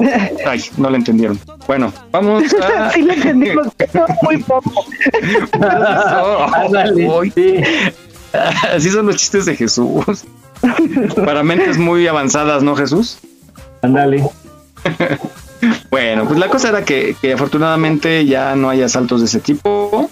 Ay, 0.46 0.62
no 0.76 0.90
le 0.90 0.96
entendieron. 0.98 1.38
Bueno, 1.66 1.92
vamos 2.10 2.44
a. 2.62 2.90
sí 2.94 3.02
le 3.02 3.14
entendimos, 3.14 3.68
pero 3.76 4.06
muy 4.22 4.38
poco. 4.38 4.84
Uy. 7.18 7.30
sí. 7.34 7.56
Así 8.72 8.90
son 8.90 9.06
los 9.06 9.16
chistes 9.16 9.46
de 9.46 9.56
Jesús. 9.56 10.24
Para 11.24 11.42
mentes 11.42 11.78
muy 11.78 12.06
avanzadas, 12.06 12.62
¿no, 12.62 12.74
Jesús? 12.76 13.18
Ándale. 13.82 14.24
Bueno, 15.90 16.24
pues 16.26 16.38
la 16.38 16.48
cosa 16.48 16.68
era 16.68 16.84
que, 16.84 17.16
que 17.20 17.32
afortunadamente 17.32 18.24
ya 18.24 18.54
no 18.54 18.70
hay 18.70 18.82
asaltos 18.82 19.20
de 19.20 19.26
ese 19.26 19.40
tipo. 19.40 20.08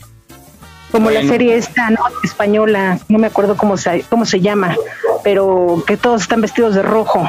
Como 0.91 1.11
la 1.11 1.23
serie 1.23 1.57
esta, 1.57 1.91
¿no? 1.91 2.01
Española, 2.25 2.99
no 3.09 3.19
me 3.19 3.27
acuerdo 3.27 3.57
cómo 3.57 3.77
se, 3.77 4.05
cómo 4.09 4.25
se 4.25 4.41
llama, 4.41 4.77
pero 5.23 5.85
que 5.87 5.97
todos 5.97 6.23
están 6.23 6.41
vestidos 6.41 6.75
de 6.75 6.83
rojo. 6.83 7.29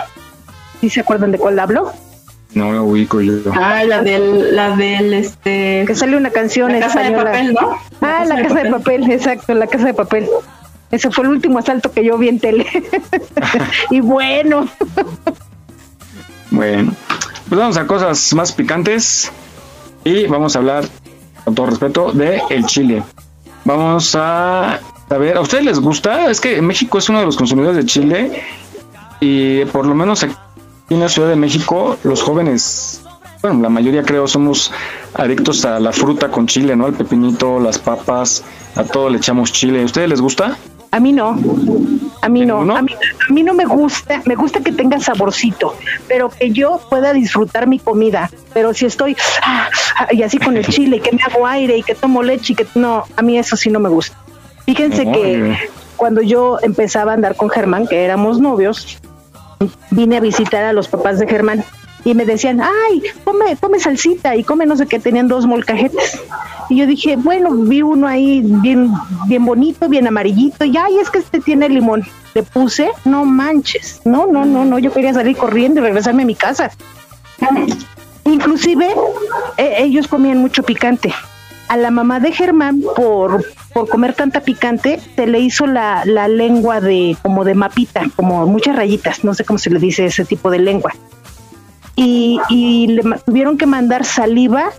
¿Sí 0.79 0.89
se 0.89 1.01
acuerdan 1.01 1.31
de 1.31 1.37
cuál 1.37 1.59
hablo? 1.59 1.91
No 2.53 2.71
lo 2.71 2.85
ubico 2.85 3.19
yo. 3.19 3.33
Ah, 3.53 3.83
la 3.83 4.01
del, 4.01 4.55
la 4.55 4.75
del, 4.75 5.13
este... 5.13 5.83
Que 5.85 5.95
sale 5.95 6.15
una 6.15 6.29
canción 6.29 6.71
La 6.71 6.79
casa 6.79 7.01
de 7.01 7.11
papel, 7.11 7.53
¿no? 7.53 7.77
Ah, 8.01 8.23
la 8.25 8.41
casa 8.41 8.63
de 8.63 8.71
papel, 8.71 9.11
exacto, 9.11 9.53
la 9.53 9.67
casa 9.67 9.85
de 9.85 9.93
papel. 9.93 10.27
Ese 10.89 11.11
fue 11.11 11.25
el 11.25 11.31
último 11.31 11.59
asalto 11.59 11.91
que 11.91 12.03
yo 12.05 12.17
vi 12.17 12.29
en 12.29 12.39
tele. 12.39 12.65
y 13.91 13.99
bueno, 13.99 14.67
Bueno, 16.51 16.93
pues 17.49 17.59
vamos 17.59 17.77
a 17.77 17.87
cosas 17.87 18.33
más 18.33 18.51
picantes 18.51 19.31
y 20.03 20.27
vamos 20.27 20.55
a 20.55 20.59
hablar, 20.59 20.85
con 21.43 21.55
todo 21.55 21.67
respeto, 21.67 22.11
de 22.11 22.41
el 22.49 22.65
chile. 22.65 23.03
Vamos 23.65 24.15
a, 24.15 24.79
ver, 25.09 25.37
¿a 25.37 25.41
ustedes 25.41 25.65
les 25.65 25.79
gusta? 25.79 26.29
Es 26.29 26.41
que 26.41 26.61
México 26.61 26.97
es 26.97 27.09
uno 27.09 27.19
de 27.19 27.25
los 27.25 27.37
consumidores 27.37 27.77
de 27.77 27.85
chile 27.85 28.43
y 29.19 29.65
por 29.65 29.85
lo 29.85 29.95
menos 29.95 30.23
aquí 30.23 30.35
en 30.89 30.99
la 30.99 31.09
Ciudad 31.09 31.29
de 31.29 31.35
México 31.35 31.97
los 32.03 32.21
jóvenes, 32.21 33.01
bueno, 33.41 33.61
la 33.61 33.69
mayoría 33.69 34.03
creo 34.03 34.27
somos 34.27 34.71
adictos 35.13 35.65
a 35.65 35.79
la 35.79 35.91
fruta 35.91 36.29
con 36.29 36.47
chile, 36.47 36.75
¿no? 36.75 36.85
Al 36.85 36.93
pepinito, 36.93 37.59
las 37.59 37.77
papas, 37.77 38.43
a 38.75 38.83
todo 38.83 39.09
le 39.09 39.17
echamos 39.17 39.51
chile. 39.51 39.81
¿A 39.81 39.85
ustedes 39.85 40.09
les 40.09 40.21
gusta? 40.21 40.57
a 40.91 40.99
mí 40.99 41.11
no. 41.13 41.37
A 42.21 42.29
mí 42.29 42.45
no. 42.45 42.59
A 42.75 42.81
mí, 42.81 42.93
a 42.93 43.33
mí 43.33 43.43
no 43.43 43.53
me 43.53 43.65
gusta. 43.65 44.21
Me 44.25 44.35
gusta 44.35 44.59
que 44.61 44.71
tenga 44.71 44.99
saborcito, 44.99 45.75
pero 46.07 46.29
que 46.29 46.51
yo 46.51 46.81
pueda 46.89 47.13
disfrutar 47.13 47.67
mi 47.67 47.79
comida. 47.79 48.29
Pero 48.53 48.73
si 48.73 48.85
estoy 48.85 49.15
ah, 49.43 49.69
ah, 49.97 50.07
y 50.11 50.23
así 50.23 50.37
con 50.37 50.57
el 50.57 50.65
chile, 50.69 50.99
que 50.99 51.11
me 51.11 51.21
hago 51.23 51.45
aire 51.45 51.77
y 51.77 51.83
que 51.83 51.95
tomo 51.95 52.23
leche 52.23 52.53
y 52.53 52.55
que 52.55 52.67
no, 52.75 53.05
a 53.15 53.21
mí 53.21 53.37
eso 53.37 53.55
sí 53.55 53.69
no 53.69 53.79
me 53.79 53.89
gusta. 53.89 54.17
Fíjense 54.65 55.05
que 55.05 55.69
cuando 55.95 56.21
yo 56.21 56.59
empezaba 56.61 57.11
a 57.11 57.15
andar 57.15 57.35
con 57.35 57.49
Germán, 57.49 57.87
que 57.87 58.03
éramos 58.03 58.39
novios, 58.39 58.99
vine 59.91 60.17
a 60.17 60.19
visitar 60.19 60.63
a 60.63 60.73
los 60.73 60.87
papás 60.87 61.19
de 61.19 61.27
Germán 61.27 61.63
y 62.03 62.13
me 62.13 62.25
decían, 62.25 62.61
ay, 62.61 63.03
come, 63.23 63.55
come 63.57 63.79
salsita 63.79 64.35
y 64.35 64.43
come 64.43 64.65
no 64.65 64.77
sé 64.77 64.85
qué, 64.87 64.99
tenían 64.99 65.27
dos 65.27 65.45
molcajetes. 65.45 66.21
Y 66.69 66.77
yo 66.77 66.87
dije, 66.87 67.15
bueno, 67.15 67.51
vi 67.51 67.81
uno 67.81 68.07
ahí 68.07 68.41
bien, 68.43 68.91
bien 69.27 69.45
bonito, 69.45 69.89
bien 69.89 70.07
amarillito, 70.07 70.65
y 70.65 70.75
ay, 70.77 70.97
es 70.99 71.09
que 71.09 71.19
este 71.19 71.39
tiene 71.39 71.69
limón. 71.69 72.03
Le 72.33 72.43
puse, 72.43 72.91
no 73.05 73.25
manches, 73.25 74.01
no, 74.05 74.27
no, 74.27 74.45
no, 74.45 74.65
no, 74.65 74.79
yo 74.79 74.91
quería 74.91 75.13
salir 75.13 75.35
corriendo 75.37 75.79
y 75.79 75.83
regresarme 75.83 76.23
a 76.23 76.25
mi 76.25 76.35
casa. 76.35 76.71
inclusive 78.25 78.93
eh, 79.57 79.75
ellos 79.79 80.07
comían 80.07 80.37
mucho 80.37 80.63
picante. 80.63 81.13
A 81.69 81.75
la 81.75 81.91
mamá 81.91 82.21
de 82.21 82.31
Germán, 82.31 82.81
por, 82.95 83.43
por 83.73 83.89
comer 83.89 84.13
tanta 84.13 84.39
picante, 84.39 85.01
se 85.17 85.27
le 85.27 85.39
hizo 85.39 85.67
la, 85.67 86.03
la 86.05 86.29
lengua 86.29 86.79
de 86.79 87.17
como 87.21 87.43
de 87.43 87.55
mapita, 87.55 88.05
como 88.15 88.45
muchas 88.47 88.77
rayitas, 88.77 89.25
no 89.25 89.33
sé 89.33 89.43
cómo 89.43 89.59
se 89.59 89.69
le 89.69 89.79
dice 89.79 90.05
ese 90.05 90.23
tipo 90.23 90.49
de 90.49 90.59
lengua. 90.59 90.93
Y, 91.97 92.39
y 92.49 92.87
le 92.87 93.01
tuvieron 93.25 93.57
que 93.57 93.65
mandar 93.65 94.05
saliva 94.05 94.69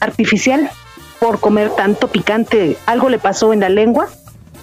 artificial 0.00 0.70
por 1.18 1.38
comer 1.40 1.70
tanto 1.76 2.08
picante. 2.08 2.78
Algo 2.86 3.08
le 3.10 3.18
pasó 3.18 3.52
en 3.52 3.60
la 3.60 3.68
lengua, 3.68 4.06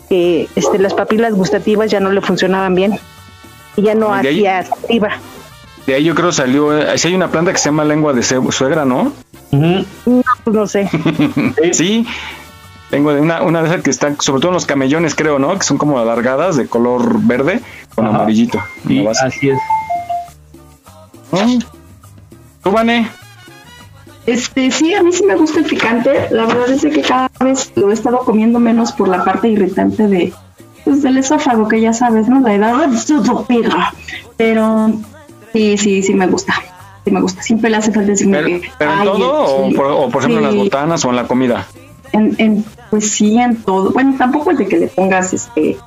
que 0.10 0.48
este, 0.56 0.80
las 0.80 0.94
papilas 0.96 1.34
gustativas 1.34 1.92
ya 1.92 2.00
no 2.00 2.10
le 2.12 2.22
funcionaban 2.22 2.74
bien. 2.74 2.98
Y 3.76 3.82
ya 3.84 3.94
no 3.94 4.18
Y 4.20 4.24
de 4.24 4.30
ahí- 4.30 4.46
hacía 4.48 4.64
saliva. 4.82 5.10
De 5.86 5.94
ahí 5.96 6.04
yo 6.06 6.16
creo 6.16 6.32
salió, 6.32 6.76
eh, 6.78 6.98
sí 6.98 7.10
hay 7.10 7.16
una 7.16 7.30
planta 7.30 7.52
que 7.52 7.58
se 7.60 7.66
llama 7.66 7.86
lengua 7.86 8.12
de 8.14 8.24
suegra, 8.24 8.84
¿no? 8.86 9.14
No, 9.52 9.86
pues 10.44 10.56
no 10.56 10.66
sé. 10.68 10.90
sí, 11.74 12.06
tengo 12.90 13.14
de 13.14 13.22
una, 13.22 13.42
una 13.42 13.62
de 13.62 13.70
esas 13.70 13.84
que 13.84 13.90
están, 13.90 14.20
sobre 14.20 14.42
todo 14.42 14.50
en 14.52 14.56
los 14.56 14.66
camellones, 14.66 15.14
creo, 15.16 15.40
¿no? 15.40 15.58
Que 15.58 15.64
son 15.64 15.78
como 15.78 16.00
alargadas, 16.00 16.56
de 16.58 16.68
color 16.68 17.20
verde, 17.22 17.62
con 17.96 18.06
Ajá. 18.08 18.16
amarillito. 18.16 18.60
Sí, 18.88 19.06
así 19.22 19.50
es. 19.50 19.60
¿No? 21.32 21.40
¿Tú, 22.64 22.72
Vane? 22.72 23.10
Este, 24.26 24.72
sí, 24.72 24.94
a 24.94 25.02
mí 25.04 25.12
sí 25.14 25.24
me 25.26 25.36
gusta 25.36 25.60
el 25.60 25.66
picante. 25.66 26.28
La 26.32 26.46
verdad 26.46 26.70
es 26.70 26.82
que 26.82 27.02
cada 27.02 27.30
vez 27.40 27.72
lo 27.76 27.90
he 27.92 27.94
estado 27.94 28.20
comiendo 28.20 28.60
menos 28.60 28.92
por 28.92 29.08
la 29.08 29.24
parte 29.24 29.48
irritante 29.48 30.08
de, 30.08 30.34
pues, 30.84 31.02
del 31.02 31.18
esófago, 31.18 31.68
que 31.70 31.80
ya 31.80 31.94
sabes, 31.94 32.28
¿no? 32.28 32.42
La 32.42 32.54
edad. 32.54 32.90
Pero 34.38 34.92
sí, 35.54 35.78
sí, 35.78 36.04
sí 36.04 36.14
me 36.14 36.28
gusta. 36.28 36.54
Sí 37.06 37.12
me 37.12 37.22
gusta. 37.22 37.42
Siempre 37.42 37.70
le 37.70 37.78
hace 37.78 37.92
falta 37.94 38.10
decirme 38.12 38.38
¿Pero, 38.44 38.48
que. 38.62 38.70
pero 38.78 38.92
en 38.92 39.00
"Ay, 39.00 39.06
todo 39.08 39.16
el 39.18 39.24
o 39.24 39.64
chile". 39.66 39.76
por, 39.78 39.86
o 39.88 40.10
por 40.10 40.22
ejemplo 40.24 40.40
en 40.40 40.46
las 40.46 40.56
botanas 40.56 41.06
o 41.06 41.10
en 41.10 41.16
la 41.16 41.28
comida? 41.28 41.66
en, 42.14 42.36
en- 42.38 42.66
pues 42.90 43.12
sí, 43.12 43.38
en 43.38 43.56
todo. 43.64 43.92
Bueno, 43.92 44.16
tampoco 44.18 44.52
es 44.52 44.58
de 44.58 44.68
que 44.68 44.78
le 44.78 44.88
pongas 44.88 45.34
este 45.34 45.78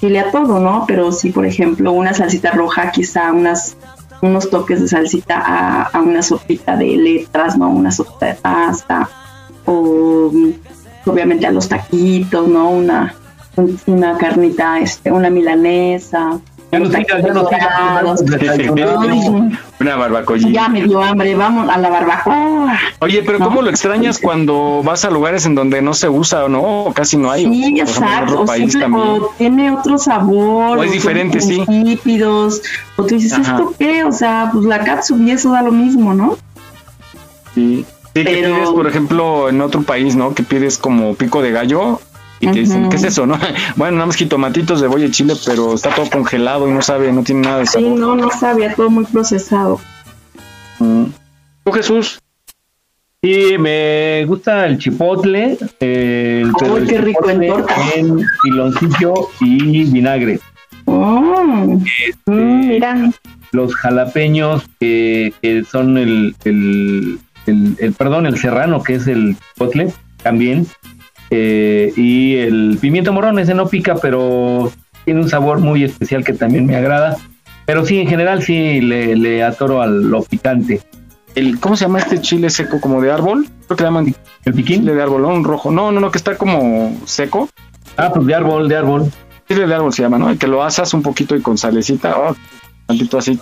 chile 0.00 0.20
a 0.20 0.30
todo, 0.30 0.60
¿no? 0.60 0.84
Pero 0.86 1.12
sí, 1.12 1.30
por 1.30 1.46
ejemplo, 1.46 1.92
una 1.92 2.12
salsita 2.14 2.50
roja, 2.52 2.90
quizá 2.90 3.32
unas 3.32 3.76
unos 4.22 4.48
toques 4.48 4.80
de 4.80 4.88
salsita 4.88 5.42
a, 5.92 6.00
una 6.00 6.22
sopita 6.22 6.76
de 6.76 6.96
letras, 6.96 7.58
¿no? 7.58 7.68
Una 7.68 7.90
sopita 7.92 8.26
de 8.26 8.34
pasta. 8.34 9.08
O 9.66 10.30
mm, 10.32 10.50
obviamente 11.06 11.46
a 11.46 11.50
los 11.52 11.68
taquitos, 11.68 12.48
¿no? 12.48 12.70
Una, 12.70 13.14
un- 13.56 13.78
una 13.86 14.16
carnita, 14.16 14.78
este, 14.80 15.12
una 15.12 15.28
milanesa. 15.28 16.38
Ya 16.72 16.78
no 16.78 16.88
ya 16.90 17.18
no 17.34 17.48
Una 19.78 19.96
barbacollita. 19.96 20.48
ya 20.50 20.68
me 20.70 20.82
dio 20.84 21.02
hambre, 21.02 21.34
vamos 21.34 21.68
a 21.68 21.76
la 21.76 21.90
barbacoa. 21.90 22.78
Oye, 23.00 23.22
pero 23.26 23.40
¿cómo 23.40 23.60
lo 23.60 23.68
extrañas 23.68 24.18
cuando 24.18 24.80
vas 24.82 25.04
a 25.04 25.10
lugares 25.10 25.44
en 25.44 25.54
donde 25.54 25.82
no 25.82 25.92
se 25.92 26.08
usa 26.08 26.46
o 26.46 26.48
no? 26.48 26.84
O 26.84 26.94
casi 26.94 27.18
no 27.18 27.30
hay. 27.30 27.44
Sí, 27.44 27.78
exacto. 27.78 28.40
O, 28.40 28.46
país 28.46 28.72
simple- 28.72 28.86
o 28.98 29.30
tiene 29.36 29.70
otro 29.70 29.98
sabor. 29.98 30.78
O 30.78 30.82
es 30.82 30.92
diferente, 30.92 31.40
como 31.40 31.50
sí. 31.50 31.62
Insípidos. 31.68 32.62
O 32.96 33.04
tú 33.04 33.16
dices, 33.16 33.34
Ajá. 33.34 33.56
¿esto 33.58 33.74
qué? 33.78 34.04
O 34.04 34.12
sea, 34.12 34.48
pues 34.50 34.64
la 34.64 34.82
catsup 34.82 35.20
y 35.20 35.32
eso 35.32 35.52
da 35.52 35.60
lo 35.60 35.72
mismo, 35.72 36.14
¿no? 36.14 36.38
Sí, 37.54 37.84
sí 37.84 37.86
que 38.14 38.24
Pero- 38.24 38.54
pides, 38.56 38.70
por 38.70 38.86
ejemplo, 38.86 39.50
en 39.50 39.60
otro 39.60 39.82
país, 39.82 40.16
¿no? 40.16 40.34
Que 40.34 40.42
pides 40.42 40.78
como 40.78 41.14
pico 41.16 41.42
de 41.42 41.52
gallo 41.52 42.00
y 42.46 42.50
te 42.52 42.58
dicen. 42.60 42.88
¿qué 42.88 42.96
es 42.96 43.04
eso, 43.04 43.26
no? 43.26 43.38
Bueno, 43.76 43.94
nada 43.96 44.06
más 44.06 44.16
jitomatitos 44.16 44.80
de 44.80 44.88
boya 44.88 45.06
y 45.06 45.10
chile, 45.10 45.34
pero 45.46 45.74
está 45.74 45.94
todo 45.94 46.08
congelado 46.10 46.68
y 46.68 46.72
no 46.72 46.82
sabe, 46.82 47.12
no 47.12 47.22
tiene 47.22 47.42
nada 47.42 47.58
de 47.60 47.66
Sí, 47.66 47.72
sabor. 47.82 47.98
no, 47.98 48.16
no 48.16 48.30
sabía, 48.30 48.74
todo 48.74 48.90
muy 48.90 49.04
procesado. 49.04 49.80
Mm. 50.78 51.04
¿Tú, 51.64 51.72
Jesús? 51.72 52.18
Sí, 53.22 53.56
me 53.58 54.24
gusta 54.26 54.66
el 54.66 54.78
chipotle. 54.78 55.56
eh, 55.80 56.44
pero 56.58 56.74
Ay, 56.76 56.82
el 56.82 56.88
qué 56.88 57.04
chipotle. 57.06 57.52
En 57.96 58.16
piloncillo 58.42 59.14
y 59.40 59.84
vinagre. 59.84 60.40
Oh, 60.86 61.78
Este, 62.08 62.30
mm, 62.30 62.68
mira, 62.68 63.10
Los 63.52 63.74
jalapeños 63.76 64.64
que, 64.80 65.32
que 65.40 65.62
son 65.64 65.96
el, 65.98 66.34
el, 66.44 67.20
el- 67.46 67.76
el- 67.78 67.92
perdón, 67.92 68.26
el 68.26 68.36
serrano, 68.38 68.82
que 68.82 68.94
es 68.96 69.06
el 69.06 69.36
chipotle, 69.52 69.92
también. 70.24 70.66
Eh, 71.34 71.94
y 71.96 72.36
el 72.36 72.76
pimiento 72.78 73.10
morrón, 73.10 73.38
ese 73.38 73.54
no 73.54 73.66
pica, 73.66 73.94
pero 73.94 74.70
tiene 75.06 75.22
un 75.22 75.30
sabor 75.30 75.60
muy 75.60 75.82
especial 75.82 76.24
que 76.24 76.34
también 76.34 76.66
me 76.66 76.76
agrada. 76.76 77.16
Pero 77.64 77.86
sí, 77.86 77.98
en 77.98 78.06
general 78.06 78.42
sí 78.42 78.82
le, 78.82 79.16
le 79.16 79.42
atoro 79.42 79.80
a 79.80 79.86
lo 79.86 80.22
picante. 80.24 80.82
El, 81.34 81.58
¿Cómo 81.58 81.74
se 81.74 81.86
llama 81.86 82.00
este 82.00 82.20
chile 82.20 82.50
seco 82.50 82.82
como 82.82 83.00
de 83.00 83.10
árbol? 83.10 83.46
Creo 83.66 83.76
que 83.78 83.82
le 83.82 83.88
llaman 83.88 84.14
¿El 84.44 84.52
piquín? 84.52 84.80
chile 84.80 84.94
de 84.94 85.02
árbol, 85.02 85.22
¿no? 85.22 85.28
Un 85.28 85.44
rojo. 85.44 85.70
No, 85.70 85.90
no, 85.90 86.00
no, 86.00 86.10
que 86.10 86.18
está 86.18 86.36
como 86.36 86.94
seco. 87.06 87.48
Ah, 87.96 88.10
pues 88.12 88.26
de 88.26 88.34
árbol, 88.34 88.68
de 88.68 88.76
árbol. 88.76 89.10
Chile 89.48 89.66
de 89.66 89.74
árbol 89.74 89.94
se 89.94 90.02
llama, 90.02 90.18
¿no? 90.18 90.28
El 90.28 90.36
que 90.36 90.48
lo 90.48 90.62
asas 90.62 90.92
un 90.92 91.00
poquito 91.00 91.34
y 91.34 91.40
con 91.40 91.56
salecita, 91.56 92.14
oh, 92.18 92.36
tantito 92.86 93.16
así. 93.16 93.40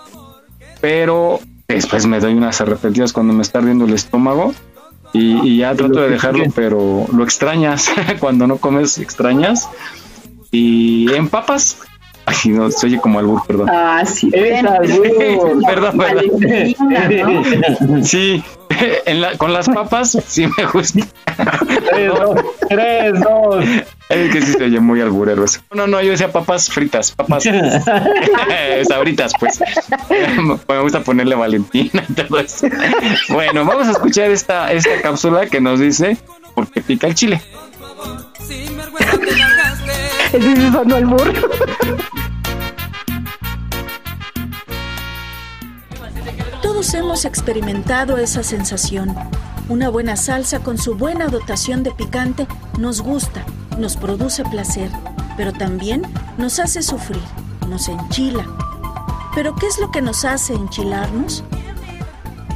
Pero 0.80 1.41
después 1.66 2.07
me 2.07 2.20
doy 2.20 2.34
unas 2.34 2.61
arrepentidas 2.61 3.12
cuando 3.12 3.32
me 3.32 3.43
está 3.43 3.59
ardiendo 3.59 3.84
el 3.84 3.95
estómago 3.95 4.55
y, 5.12 5.48
y 5.48 5.58
ya 5.58 5.74
trato 5.74 6.00
de 6.00 6.11
dejarlo, 6.11 6.44
pero 6.54 7.06
lo 7.12 7.24
extrañas. 7.24 7.90
cuando 8.20 8.46
no 8.46 8.58
comes, 8.58 8.98
extrañas. 8.98 9.68
Y 10.50 11.12
en 11.12 11.28
papas, 11.28 11.78
ay, 12.30 12.50
no, 12.52 12.70
se 12.70 12.86
oye 12.86 13.00
como 13.00 13.18
albur, 13.18 13.42
perdón. 13.46 13.68
ah, 13.70 14.02
sí. 14.06 14.30
Es 14.32 14.64
albur. 14.64 15.62
Perdón, 15.66 15.96
¿no? 15.96 16.04
Sí, 18.04 18.42
en 19.06 19.20
la- 19.20 19.36
con 19.36 19.52
las 19.52 19.68
papas 19.68 20.16
sí 20.26 20.46
me 20.56 20.64
gusta. 20.66 21.00
Tres, 21.90 22.12
dos, 22.14 22.40
tres, 22.68 23.20
dos. 23.20 23.64
Es 24.08 24.32
que 24.32 24.42
sí 24.42 24.52
se 24.52 24.64
oye 24.64 24.80
muy 24.80 25.00
alburero 25.00 25.44
eso. 25.44 25.60
No, 25.72 25.86
no, 25.86 26.00
yo 26.02 26.10
decía 26.10 26.32
papas 26.32 26.68
fritas, 26.68 27.12
papas 27.12 27.44
sabritas, 28.88 29.32
pues. 29.38 29.60
Me 30.68 30.80
gusta 30.80 31.00
ponerle 31.00 31.34
Valentina 31.36 32.04
y 32.08 32.12
todo 32.14 32.40
eso. 32.40 32.66
Bueno, 33.28 33.64
vamos 33.64 33.88
a 33.88 33.92
escuchar 33.92 34.30
esta, 34.30 34.72
esta 34.72 35.00
cápsula 35.02 35.46
que 35.46 35.60
nos 35.60 35.78
dice 35.80 36.16
por 36.54 36.68
qué 36.70 36.80
pica 36.80 37.06
el 37.06 37.14
chile. 37.14 37.40
Ese 40.32 40.72
sonó 40.72 40.96
el 40.96 41.06
burro. 41.06 41.32
Todos 46.80 46.94
hemos 46.94 47.26
experimentado 47.26 48.16
esa 48.16 48.42
sensación. 48.42 49.14
Una 49.68 49.90
buena 49.90 50.16
salsa 50.16 50.60
con 50.60 50.78
su 50.78 50.94
buena 50.94 51.26
dotación 51.26 51.82
de 51.82 51.90
picante 51.90 52.46
nos 52.78 53.02
gusta, 53.02 53.44
nos 53.76 53.98
produce 53.98 54.44
placer, 54.44 54.90
pero 55.36 55.52
también 55.52 56.00
nos 56.38 56.58
hace 56.58 56.80
sufrir, 56.80 57.20
nos 57.68 57.86
enchila. 57.86 58.46
¿Pero 59.34 59.54
qué 59.56 59.66
es 59.66 59.78
lo 59.78 59.90
que 59.90 60.00
nos 60.00 60.24
hace 60.24 60.54
enchilarnos? 60.54 61.44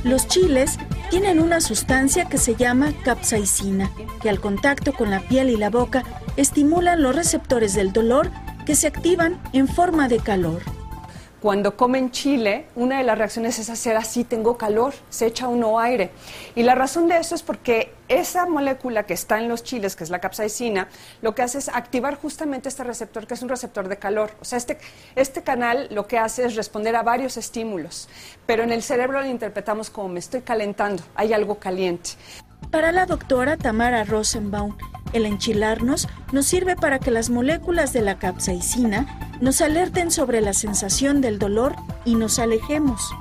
Los 0.04 0.26
chiles 0.26 0.78
tienen 1.10 1.38
una 1.38 1.60
sustancia 1.60 2.24
que 2.24 2.38
se 2.38 2.54
llama 2.54 2.94
capsaicina, 3.04 3.90
que 4.22 4.30
al 4.30 4.40
contacto 4.40 4.94
con 4.94 5.10
la 5.10 5.20
piel 5.20 5.50
y 5.50 5.58
la 5.58 5.68
boca 5.68 6.02
estimulan 6.38 7.02
los 7.02 7.14
receptores 7.14 7.74
del 7.74 7.92
dolor 7.92 8.30
que 8.64 8.74
se 8.74 8.86
activan 8.86 9.38
en 9.52 9.68
forma 9.68 10.08
de 10.08 10.16
calor. 10.16 10.62
Cuando 11.45 11.76
comen 11.76 12.11
chile, 12.11 12.64
una 12.74 12.97
de 12.97 13.05
las 13.05 13.18
reacciones 13.18 13.59
es 13.59 13.68
hacer 13.68 13.99
así, 13.99 14.24
tengo 14.24 14.57
calor, 14.57 14.95
se 15.11 15.26
echa 15.26 15.47
uno 15.47 15.78
aire. 15.78 16.11
Y 16.55 16.62
la 16.62 16.74
razón 16.74 17.07
de 17.07 17.18
eso 17.18 17.34
es 17.34 17.42
porque 17.42 17.92
esa 18.09 18.47
molécula 18.47 19.03
que 19.03 19.12
está 19.12 19.38
en 19.38 19.51
los 19.51 19.62
chiles, 19.62 19.95
que 19.95 20.05
es 20.05 20.09
la 20.09 20.22
capsaicina, 20.22 20.88
lo 21.20 21.34
que 21.34 21.42
hace 21.42 21.59
es 21.59 21.68
activar 21.68 22.14
justamente 22.14 22.70
este 22.70 22.82
receptor, 22.82 23.26
que 23.26 23.34
es 23.34 23.42
un 23.42 23.51
receptor 23.51 23.88
de 23.88 23.99
calor. 23.99 24.30
O 24.40 24.47
sea, 24.47 24.57
este, 24.57 24.78
este 25.16 25.42
canal 25.42 25.88
lo 25.90 26.07
que 26.07 26.16
hace 26.16 26.47
es 26.47 26.57
responder 26.57 26.97
a 26.97 27.03
varios 27.03 27.36
estímulos, 27.36 28.09
pero 28.47 28.62
en 28.62 28.72
el 28.72 28.82
cerebro 28.82 29.20
lo 29.20 29.28
interpretamos 29.28 29.90
como 29.90 30.09
me 30.09 30.20
estoy 30.20 30.40
calentando, 30.40 31.03
hay 31.14 31.34
algo 31.34 31.57
caliente. 31.57 32.12
Para 32.70 32.92
la 32.92 33.06
doctora 33.06 33.56
Tamara 33.56 34.04
Rosenbaum, 34.04 34.76
el 35.12 35.26
enchilarnos 35.26 36.08
nos 36.32 36.46
sirve 36.46 36.74
para 36.76 36.98
que 36.98 37.10
las 37.10 37.30
moléculas 37.30 37.92
de 37.92 38.02
la 38.02 38.18
capsaicina 38.18 39.36
nos 39.40 39.60
alerten 39.60 40.10
sobre 40.10 40.40
la 40.40 40.52
sensación 40.52 41.20
del 41.20 41.38
dolor 41.38 41.76
y 42.04 42.16
nos 42.16 42.38
alejemos. 42.38 43.14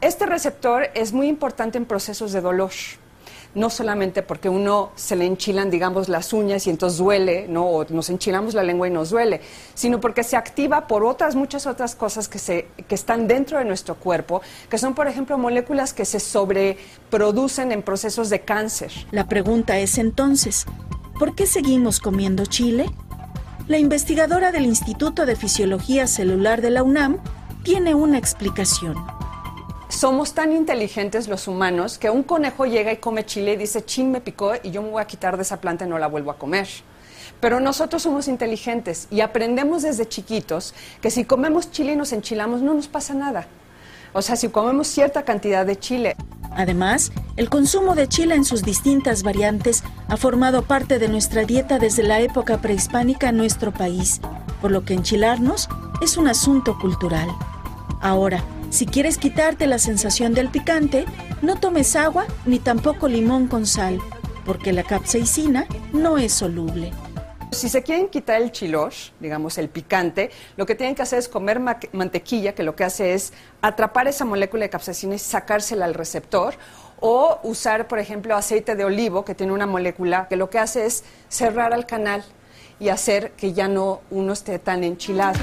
Este 0.00 0.26
receptor 0.26 0.90
es 0.94 1.12
muy 1.12 1.28
importante 1.28 1.78
en 1.78 1.86
procesos 1.86 2.32
de 2.32 2.40
dolor. 2.40 2.70
No 3.54 3.70
solamente 3.70 4.22
porque 4.22 4.48
uno 4.48 4.90
se 4.94 5.16
le 5.16 5.24
enchilan, 5.24 5.70
digamos, 5.70 6.08
las 6.08 6.32
uñas 6.32 6.66
y 6.66 6.70
entonces 6.70 6.98
duele, 6.98 7.46
¿no? 7.48 7.66
O 7.66 7.84
nos 7.88 8.10
enchilamos 8.10 8.54
la 8.54 8.62
lengua 8.62 8.88
y 8.88 8.90
nos 8.90 9.10
duele, 9.10 9.40
sino 9.74 10.00
porque 10.00 10.22
se 10.22 10.36
activa 10.36 10.86
por 10.86 11.04
otras, 11.04 11.34
muchas 11.34 11.66
otras 11.66 11.94
cosas 11.94 12.28
que, 12.28 12.38
se, 12.38 12.68
que 12.86 12.94
están 12.94 13.26
dentro 13.26 13.58
de 13.58 13.64
nuestro 13.64 13.94
cuerpo, 13.94 14.42
que 14.68 14.78
son, 14.78 14.94
por 14.94 15.08
ejemplo, 15.08 15.38
moléculas 15.38 15.92
que 15.92 16.04
se 16.04 16.20
sobreproducen 16.20 17.72
en 17.72 17.82
procesos 17.82 18.30
de 18.30 18.40
cáncer. 18.40 18.92
La 19.10 19.26
pregunta 19.26 19.78
es 19.78 19.98
entonces, 19.98 20.66
¿por 21.18 21.34
qué 21.34 21.46
seguimos 21.46 22.00
comiendo 22.00 22.46
chile? 22.46 22.90
La 23.66 23.78
investigadora 23.78 24.50
del 24.50 24.64
Instituto 24.64 25.26
de 25.26 25.36
Fisiología 25.36 26.06
Celular 26.06 26.62
de 26.62 26.70
la 26.70 26.82
UNAM 26.82 27.18
tiene 27.64 27.94
una 27.94 28.16
explicación. 28.16 28.94
Somos 29.88 30.34
tan 30.34 30.52
inteligentes 30.52 31.28
los 31.28 31.48
humanos 31.48 31.98
que 31.98 32.10
un 32.10 32.22
conejo 32.22 32.66
llega 32.66 32.92
y 32.92 32.98
come 32.98 33.24
chile 33.24 33.54
y 33.54 33.56
dice, 33.56 33.84
chin, 33.84 34.10
me 34.10 34.20
picó 34.20 34.52
y 34.62 34.70
yo 34.70 34.82
me 34.82 34.90
voy 34.90 35.02
a 35.02 35.06
quitar 35.06 35.36
de 35.36 35.42
esa 35.42 35.60
planta 35.60 35.86
y 35.86 35.88
no 35.88 35.98
la 35.98 36.06
vuelvo 36.06 36.30
a 36.30 36.38
comer. 36.38 36.68
Pero 37.40 37.60
nosotros 37.60 38.02
somos 38.02 38.28
inteligentes 38.28 39.06
y 39.10 39.20
aprendemos 39.20 39.82
desde 39.82 40.06
chiquitos 40.06 40.74
que 41.00 41.10
si 41.10 41.24
comemos 41.24 41.70
chile 41.70 41.92
y 41.92 41.96
nos 41.96 42.12
enchilamos 42.12 42.62
no 42.62 42.74
nos 42.74 42.88
pasa 42.88 43.14
nada. 43.14 43.46
O 44.12 44.22
sea, 44.22 44.36
si 44.36 44.48
comemos 44.48 44.88
cierta 44.88 45.22
cantidad 45.22 45.64
de 45.64 45.78
chile. 45.78 46.16
Además, 46.50 47.12
el 47.36 47.50
consumo 47.50 47.94
de 47.94 48.08
chile 48.08 48.34
en 48.34 48.44
sus 48.44 48.62
distintas 48.62 49.22
variantes 49.22 49.84
ha 50.08 50.16
formado 50.16 50.62
parte 50.62 50.98
de 50.98 51.08
nuestra 51.08 51.44
dieta 51.44 51.78
desde 51.78 52.02
la 52.02 52.20
época 52.20 52.58
prehispánica 52.58 53.28
en 53.28 53.36
nuestro 53.36 53.72
país, 53.72 54.20
por 54.60 54.70
lo 54.70 54.84
que 54.84 54.94
enchilarnos 54.94 55.68
es 56.00 56.16
un 56.16 56.26
asunto 56.26 56.78
cultural. 56.78 57.28
Ahora, 58.00 58.44
si 58.70 58.86
quieres 58.86 59.18
quitarte 59.18 59.66
la 59.66 59.78
sensación 59.78 60.34
del 60.34 60.48
picante, 60.48 61.04
no 61.42 61.58
tomes 61.58 61.96
agua 61.96 62.26
ni 62.46 62.58
tampoco 62.58 63.08
limón 63.08 63.48
con 63.48 63.66
sal, 63.66 63.98
porque 64.44 64.72
la 64.72 64.82
capsaicina 64.84 65.66
no 65.92 66.18
es 66.18 66.32
soluble. 66.32 66.92
Si 67.50 67.68
se 67.70 67.82
quieren 67.82 68.08
quitar 68.08 68.42
el 68.42 68.52
chilosh, 68.52 69.10
digamos 69.20 69.56
el 69.56 69.68
picante, 69.70 70.30
lo 70.56 70.66
que 70.66 70.74
tienen 70.74 70.94
que 70.94 71.02
hacer 71.02 71.18
es 71.18 71.28
comer 71.28 71.60
ma- 71.60 71.78
mantequilla, 71.92 72.54
que 72.54 72.62
lo 72.62 72.76
que 72.76 72.84
hace 72.84 73.14
es 73.14 73.32
atrapar 73.62 74.06
esa 74.06 74.26
molécula 74.26 74.64
de 74.64 74.70
capsaicina 74.70 75.14
y 75.14 75.18
sacársela 75.18 75.86
al 75.86 75.94
receptor, 75.94 76.54
o 77.00 77.38
usar, 77.42 77.88
por 77.88 77.98
ejemplo, 78.00 78.36
aceite 78.36 78.76
de 78.76 78.84
olivo, 78.84 79.24
que 79.24 79.34
tiene 79.34 79.52
una 79.52 79.66
molécula 79.66 80.28
que 80.28 80.36
lo 80.36 80.50
que 80.50 80.58
hace 80.58 80.84
es 80.84 81.04
cerrar 81.28 81.72
al 81.72 81.86
canal 81.86 82.22
y 82.78 82.90
hacer 82.90 83.32
que 83.32 83.54
ya 83.54 83.66
no 83.66 84.02
uno 84.10 84.34
esté 84.34 84.58
tan 84.58 84.84
enchilado. 84.84 85.38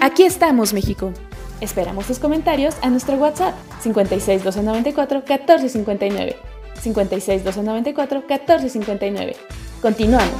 Aquí 0.00 0.22
estamos, 0.24 0.72
México. 0.72 1.12
Esperamos 1.60 2.06
tus 2.06 2.18
comentarios 2.18 2.74
a 2.80 2.88
nuestro 2.88 3.16
WhatsApp 3.16 3.54
56 3.82 4.42
294 4.42 5.18
1459. 5.18 6.36
56 6.80 7.44
294 7.44 8.20
1459. 8.26 9.36
Continuamos. 9.82 10.32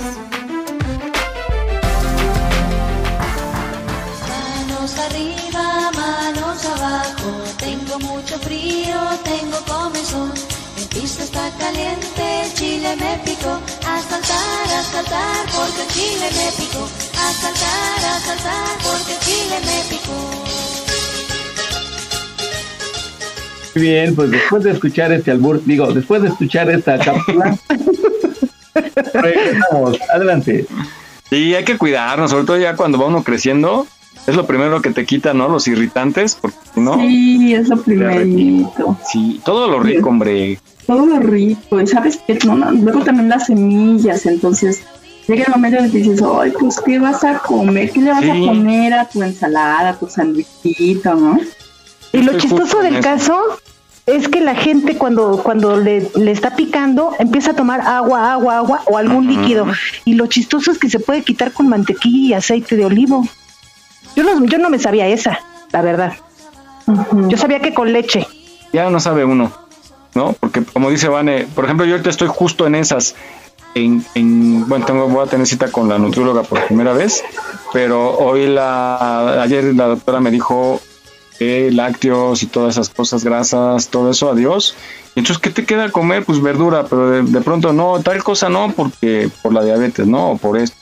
Manos 4.29 4.99
arriba, 4.99 5.91
manos 5.93 6.65
abajo. 6.65 7.31
Tengo 7.59 7.99
mucho 7.99 8.39
frío, 8.39 8.97
tengo 9.25 9.59
comezón. 9.69 10.33
El 10.79 10.87
piso 10.89 11.23
está 11.23 11.51
caliente, 11.59 12.43
el 12.45 12.55
chile 12.55 12.97
me 12.97 13.19
picó. 13.31 13.61
A 14.21 14.23
saltar, 14.23 14.68
a 14.77 14.83
saltar, 14.83 15.47
porque 15.47 15.81
el 15.81 15.89
chile 15.89 16.29
me 16.37 16.53
picó. 16.62 16.85
A 16.85 17.33
saltar, 17.33 18.05
a 18.05 18.21
saltar, 18.21 18.77
porque 18.83 19.12
el 19.14 19.21
chile 19.21 19.57
me 19.64 19.79
picó. 19.89 20.12
Muy 23.75 23.83
bien, 23.83 24.14
pues 24.14 24.31
después 24.31 24.62
de 24.64 24.73
escuchar 24.73 25.12
este 25.12 25.31
albur, 25.31 25.64
digo, 25.64 25.91
después 25.93 26.21
de 26.21 26.29
escuchar 26.29 26.68
esta 26.68 26.99
cápsula, 26.99 27.57
regresamos. 29.14 29.99
Adelante. 30.12 30.66
Y 31.31 31.55
hay 31.55 31.64
que 31.64 31.79
cuidarnos, 31.79 32.31
sobre 32.31 32.45
todo 32.45 32.59
ya 32.59 32.77
cuando 32.77 32.99
va 32.99 33.07
uno 33.07 33.25
creciendo, 33.25 33.87
es 34.27 34.37
lo 34.37 34.47
primero 34.47 34.83
que 34.83 34.91
te 34.91 35.07
quita, 35.07 35.33
¿no? 35.33 35.49
Los 35.49 35.66
irritantes, 35.66 36.37
porque 36.39 36.59
no... 36.77 36.97
Sí, 36.97 37.55
es 37.55 37.68
lo 37.68 37.81
primerito. 37.81 38.99
Sí, 39.11 39.41
todo 39.47 39.66
lo 39.66 39.81
rico, 39.81 40.11
hombre. 40.11 40.59
Todo 40.91 41.07
lo 41.07 41.20
rico. 41.20 41.80
Y 41.80 41.86
sabes 41.86 42.16
que 42.26 42.36
no, 42.45 42.57
no, 42.57 42.72
luego 42.72 43.01
también 43.05 43.28
las 43.28 43.47
semillas. 43.47 44.26
Entonces 44.26 44.82
llega 45.28 45.45
el 45.45 45.53
momento 45.53 45.78
en 45.78 45.93
que 45.93 45.99
dices, 45.99 46.20
ay, 46.20 46.53
pues, 46.59 46.80
¿qué 46.80 46.99
vas 46.99 47.22
a 47.22 47.38
comer? 47.38 47.93
¿Qué 47.93 48.01
le 48.01 48.11
vas 48.11 48.22
Sí. 48.22 48.28
a 48.30 48.34
poner 48.53 48.93
a 48.95 49.05
tu 49.09 49.22
ensalada, 49.22 49.91
a 49.91 49.95
tu 49.97 50.09
sandwichito, 50.09 51.14
no? 51.14 51.38
Y 52.12 52.22
lo 52.22 52.36
chistoso 52.38 52.80
del 52.80 52.99
caso 53.01 53.41
es 54.07 54.26
que 54.26 54.41
la 54.41 54.57
gente 54.57 54.97
cuando, 54.97 55.41
cuando 55.45 55.76
le, 55.76 56.11
le 56.16 56.32
está 56.32 56.57
picando 56.57 57.12
empieza 57.20 57.53
a 57.53 57.55
tomar 57.55 57.82
agua, 57.82 58.32
agua, 58.32 58.57
agua 58.57 58.80
o 58.86 58.99
algún 58.99 59.28
líquido. 59.28 59.66
Y 60.05 60.14
lo 60.14 60.26
chistoso 60.26 60.72
es 60.72 60.78
que 60.78 60.91
se 60.91 60.99
puede 60.99 61.22
quitar 61.22 61.53
con 61.53 61.68
mantequilla 61.68 62.26
y 62.28 62.32
aceite 62.34 62.74
de 62.76 62.84
olivo. 62.86 63.24
Yo 64.16 64.24
no, 64.24 64.45
yo 64.45 64.59
no 64.59 64.68
me 64.70 64.80
sabía 64.80 65.07
esa, 65.07 65.38
la 65.70 65.82
verdad. 65.82 66.14
Yo 67.28 67.36
sabía 67.36 67.61
que 67.61 67.72
con 67.72 67.93
leche. 67.93 68.26
Ya 68.72 68.91
no 68.91 68.99
sabe 68.99 69.24
uno, 69.24 69.53
¿no? 70.15 70.33
Porque 70.39 70.63
como 70.65 70.91
dice 70.91 71.09
Vane, 71.09 71.47
por 71.55 71.65
ejemplo, 71.65 71.85
yo 71.87 71.93
ahorita 71.93 72.11
estoy 72.11 72.29
justo 72.29 72.67
en 72.67 72.75
esas. 72.75 73.15
En, 73.75 74.05
en- 74.15 74.69
bueno, 74.69 74.85
tengo, 74.85 75.07
voy 75.09 75.25
a 75.25 75.31
tener 75.31 75.47
cita 75.47 75.71
con 75.71 75.89
la 75.89 75.99
nutrióloga 75.99 76.43
por 76.43 76.65
primera 76.67 76.93
vez, 76.93 77.23
pero 77.73 78.19
hoy 78.19 78.47
la, 78.49 79.43
ayer 79.43 79.63
la 79.75 79.87
doctora 79.87 80.21
me 80.21 80.31
dijo 80.33 80.81
que 81.39 81.71
lácteos 81.71 82.43
y 82.43 82.47
todas 82.47 82.75
esas 82.75 82.89
cosas 82.91 83.23
grasas, 83.25 83.89
todo 83.89 84.11
eso, 84.11 84.29
adiós. 84.31 84.75
Entonces, 85.15 85.39
¿qué 85.39 85.51
te 85.51 85.65
queda 85.65 85.91
comer? 85.91 86.25
Pues 86.25 86.43
verdura, 86.43 86.85
pero 86.85 87.11
de, 87.11 87.23
de 87.23 87.41
pronto 87.41 87.73
no, 87.73 88.01
tal 88.01 88.23
cosa 88.25 88.49
no, 88.49 88.73
porque 88.77 89.31
por 89.43 89.53
la 89.55 89.63
diabetes, 89.65 90.07
¿no? 90.07 90.33
O 90.33 90.37
por 90.37 90.59
esto. 90.59 90.77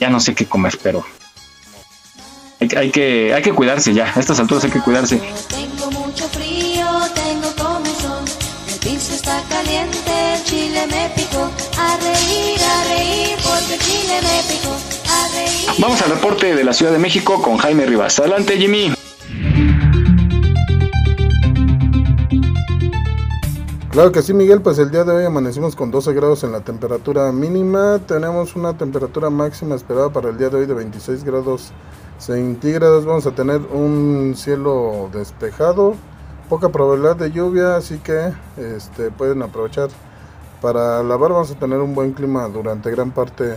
Ya 0.00 0.08
no 0.08 0.20
sé 0.20 0.34
qué 0.34 0.46
comer, 0.46 0.78
pero 0.82 1.04
hay, 2.60 2.68
hay 2.76 2.90
que, 2.90 3.34
hay 3.34 3.42
que 3.42 3.52
cuidarse 3.52 3.92
ya. 3.92 4.12
A 4.14 4.20
estas 4.20 4.38
alturas 4.40 4.62
hay 4.64 4.70
que 4.70 4.80
cuidarse. 4.80 5.20
Tengo 5.48 5.90
mucho 5.90 6.28
frío, 6.28 6.86
tengo 7.14 7.48
chile 10.78 10.86
me 10.86 11.08
picó. 11.14 11.50
A 11.78 11.96
reír, 11.96 12.60
a 12.62 12.84
reír, 12.84 13.36
porque 13.42 13.74
el 13.74 13.80
chile 13.80 14.20
me 14.22 14.52
picó. 14.52 14.72
A 15.10 15.28
reír. 15.34 15.80
Vamos 15.80 16.02
al 16.02 16.10
reporte 16.10 16.54
de 16.54 16.64
la 16.64 16.72
Ciudad 16.72 16.92
de 16.92 16.98
México 16.98 17.42
con 17.42 17.56
Jaime 17.58 17.86
Rivas. 17.86 18.18
Adelante, 18.18 18.56
Jimmy. 18.56 18.92
Claro 23.90 24.12
que 24.12 24.22
sí, 24.22 24.32
Miguel, 24.32 24.62
pues 24.62 24.78
el 24.78 24.92
día 24.92 25.02
de 25.02 25.12
hoy 25.12 25.24
amanecimos 25.24 25.74
con 25.74 25.90
12 25.90 26.12
grados 26.12 26.44
en 26.44 26.52
la 26.52 26.60
temperatura 26.60 27.32
mínima. 27.32 27.98
Tenemos 28.06 28.54
una 28.54 28.76
temperatura 28.76 29.28
máxima 29.28 29.74
esperada 29.74 30.10
para 30.10 30.28
el 30.28 30.38
día 30.38 30.50
de 30.50 30.58
hoy 30.58 30.66
de 30.66 30.74
26 30.74 31.24
grados 31.24 31.72
centígrados. 32.18 33.04
Vamos 33.04 33.26
a 33.26 33.32
tener 33.32 33.60
un 33.72 34.34
cielo 34.36 35.10
despejado, 35.12 35.94
poca 36.48 36.68
probabilidad 36.68 37.16
de 37.16 37.32
lluvia, 37.32 37.74
así 37.74 37.98
que 37.98 38.32
este, 38.56 39.10
pueden 39.10 39.42
aprovechar 39.42 39.88
para 40.60 41.02
lavar. 41.02 41.32
Vamos 41.32 41.50
a 41.50 41.54
tener 41.54 41.78
un 41.78 41.94
buen 41.94 42.12
clima 42.12 42.48
durante 42.48 42.90
gran 42.90 43.10
parte 43.10 43.56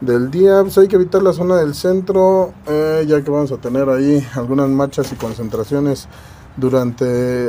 del 0.00 0.30
día. 0.30 0.62
Pues 0.62 0.78
hay 0.78 0.88
que 0.88 0.96
evitar 0.96 1.22
la 1.22 1.32
zona 1.32 1.56
del 1.56 1.74
centro, 1.74 2.52
eh, 2.66 3.04
ya 3.06 3.22
que 3.22 3.30
vamos 3.30 3.52
a 3.52 3.58
tener 3.58 3.88
ahí 3.88 4.26
algunas 4.34 4.68
marchas 4.68 5.12
y 5.12 5.16
concentraciones 5.16 6.08
durante 6.56 7.04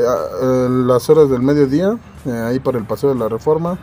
ah, 0.08 0.26
eh, 0.42 0.68
las 0.70 1.10
horas 1.10 1.30
del 1.30 1.42
mediodía, 1.42 1.98
eh, 2.26 2.32
ahí 2.32 2.60
por 2.60 2.76
el 2.76 2.86
Paseo 2.86 3.10
de 3.10 3.16
la 3.16 3.28
Reforma, 3.30 3.78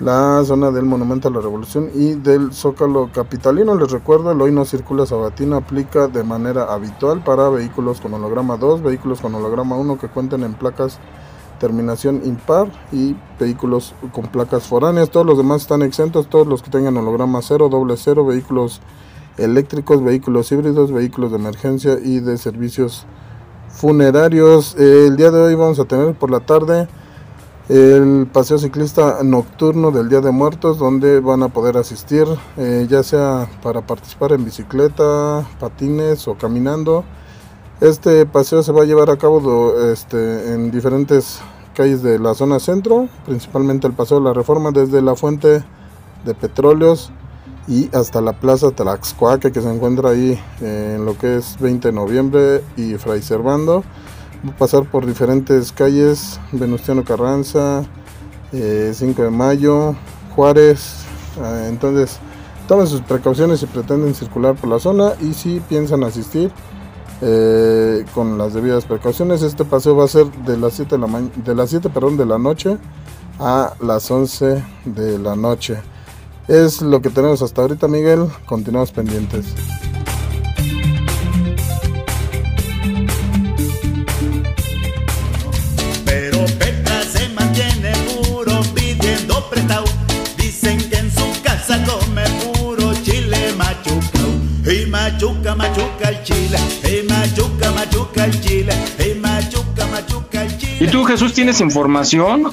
la 0.00 0.42
zona 0.44 0.70
del 0.70 0.84
Monumento 0.84 1.28
a 1.28 1.30
la 1.30 1.40
Revolución 1.40 1.90
y 1.94 2.14
del 2.14 2.52
Zócalo 2.52 3.10
Capitalino. 3.12 3.74
Les 3.74 3.90
recuerdo, 3.90 4.32
el 4.32 4.40
hoy 4.40 4.52
no 4.52 4.64
circula 4.64 5.06
sabatino 5.06 5.56
aplica 5.56 6.08
de 6.08 6.24
manera 6.24 6.72
habitual 6.72 7.22
para 7.22 7.48
vehículos 7.48 8.00
con 8.00 8.14
holograma 8.14 8.56
2, 8.56 8.82
vehículos 8.82 9.20
con 9.20 9.34
holograma 9.34 9.76
1 9.76 9.98
que 9.98 10.08
cuenten 10.08 10.42
en 10.42 10.54
placas 10.54 10.98
terminación 11.58 12.22
impar 12.24 12.68
y 12.92 13.16
vehículos 13.38 13.94
con 14.12 14.26
placas 14.26 14.64
foráneas. 14.66 15.10
Todos 15.10 15.26
los 15.26 15.38
demás 15.38 15.62
están 15.62 15.82
exentos, 15.82 16.28
todos 16.28 16.46
los 16.46 16.62
que 16.62 16.70
tengan 16.70 16.96
holograma 16.96 17.40
0, 17.42 17.68
doble 17.68 17.96
0, 17.96 18.26
vehículos 18.26 18.80
eléctricos, 19.38 20.02
vehículos 20.02 20.50
híbridos, 20.52 20.92
vehículos 20.92 21.30
de 21.30 21.38
emergencia 21.38 21.98
y 22.02 22.20
de 22.20 22.38
servicios 22.38 23.06
funerarios. 23.68 24.76
Eh, 24.78 25.06
el 25.08 25.16
día 25.16 25.30
de 25.30 25.40
hoy 25.40 25.54
vamos 25.54 25.80
a 25.80 25.84
tener 25.84 26.14
por 26.14 26.30
la 26.30 26.40
tarde 26.40 26.88
el 27.68 28.28
paseo 28.30 28.58
ciclista 28.58 29.22
nocturno 29.22 29.90
del 29.90 30.10
Día 30.10 30.20
de 30.20 30.30
Muertos, 30.30 30.78
donde 30.78 31.20
van 31.20 31.42
a 31.42 31.48
poder 31.48 31.78
asistir, 31.78 32.26
eh, 32.58 32.86
ya 32.90 33.02
sea 33.02 33.48
para 33.62 33.80
participar 33.80 34.32
en 34.32 34.44
bicicleta, 34.44 35.46
patines 35.58 36.28
o 36.28 36.34
caminando. 36.34 37.04
Este 37.80 38.24
paseo 38.24 38.62
se 38.62 38.70
va 38.70 38.82
a 38.82 38.84
llevar 38.84 39.10
a 39.10 39.16
cabo 39.16 39.74
este, 39.80 40.54
en 40.54 40.70
diferentes 40.70 41.40
calles 41.74 42.02
de 42.04 42.20
la 42.20 42.34
zona 42.34 42.60
centro, 42.60 43.08
principalmente 43.26 43.88
el 43.88 43.92
Paseo 43.92 44.18
de 44.18 44.24
la 44.24 44.32
Reforma, 44.32 44.70
desde 44.70 45.02
la 45.02 45.16
fuente 45.16 45.64
de 46.24 46.34
petróleos 46.34 47.10
y 47.66 47.94
hasta 47.94 48.20
la 48.20 48.32
Plaza 48.32 48.70
Tlaxcuaque 48.70 49.50
que 49.50 49.60
se 49.60 49.68
encuentra 49.68 50.10
ahí 50.10 50.40
eh, 50.60 50.94
en 50.96 51.04
lo 51.04 51.18
que 51.18 51.36
es 51.36 51.58
20 51.58 51.88
de 51.88 51.92
noviembre 51.92 52.62
y 52.76 52.94
Fray 52.94 53.22
Servando. 53.22 53.82
Va 54.46 54.52
a 54.52 54.56
pasar 54.56 54.88
por 54.88 55.04
diferentes 55.04 55.72
calles, 55.72 56.38
Venustiano 56.52 57.02
Carranza, 57.02 57.82
eh, 58.52 58.92
5 58.94 59.20
de 59.20 59.30
mayo, 59.30 59.96
Juárez. 60.36 61.04
eh, 61.42 61.66
entonces, 61.70 62.20
tomen 62.68 62.86
sus 62.86 63.00
precauciones 63.00 63.58
si 63.58 63.66
pretenden 63.66 64.14
circular 64.14 64.54
por 64.54 64.70
la 64.70 64.78
zona 64.78 65.14
y 65.20 65.34
si 65.34 65.58
piensan 65.58 66.04
asistir 66.04 66.52
eh, 67.26 68.04
con 68.14 68.36
las 68.36 68.52
debidas 68.52 68.84
precauciones. 68.84 69.40
Este 69.40 69.64
paseo 69.64 69.96
va 69.96 70.04
a 70.04 70.08
ser 70.08 70.26
de 70.44 70.58
las 70.58 70.74
7 70.74 70.98
de 70.98 71.08
la, 71.08 71.20
de 71.20 71.54
las 71.54 71.70
7, 71.70 71.88
perdón, 71.88 72.18
de 72.18 72.26
la 72.26 72.38
noche 72.38 72.76
a 73.40 73.72
las 73.80 74.10
11 74.10 74.62
de 74.84 75.18
la 75.18 75.34
noche. 75.34 75.78
Es 76.48 76.82
lo 76.82 77.00
que 77.00 77.08
tenemos 77.08 77.40
hasta 77.40 77.62
ahorita, 77.62 77.88
Miguel. 77.88 78.26
Continuamos 78.44 78.92
pendientes. 78.92 79.46
Pero 86.04 86.38
Petra 86.58 87.02
se 87.10 87.28
mantiene 87.30 87.92
puro 88.22 88.60
pidiendo 88.74 89.48
prestado. 89.48 89.84
Dicen 90.36 90.76
que 90.90 90.98
en 90.98 91.10
su 91.10 91.42
casa 91.42 91.82
come 91.86 92.24
puro 92.52 92.92
chile 93.02 93.54
machucao. 93.56 94.70
Y 94.70 94.84
machuca, 94.90 95.54
machuca 95.54 96.10
el 96.10 96.22
chile. 96.22 96.58
Tú, 100.94 101.02
Jesús, 101.02 101.32
tienes 101.32 101.60
información? 101.60 102.52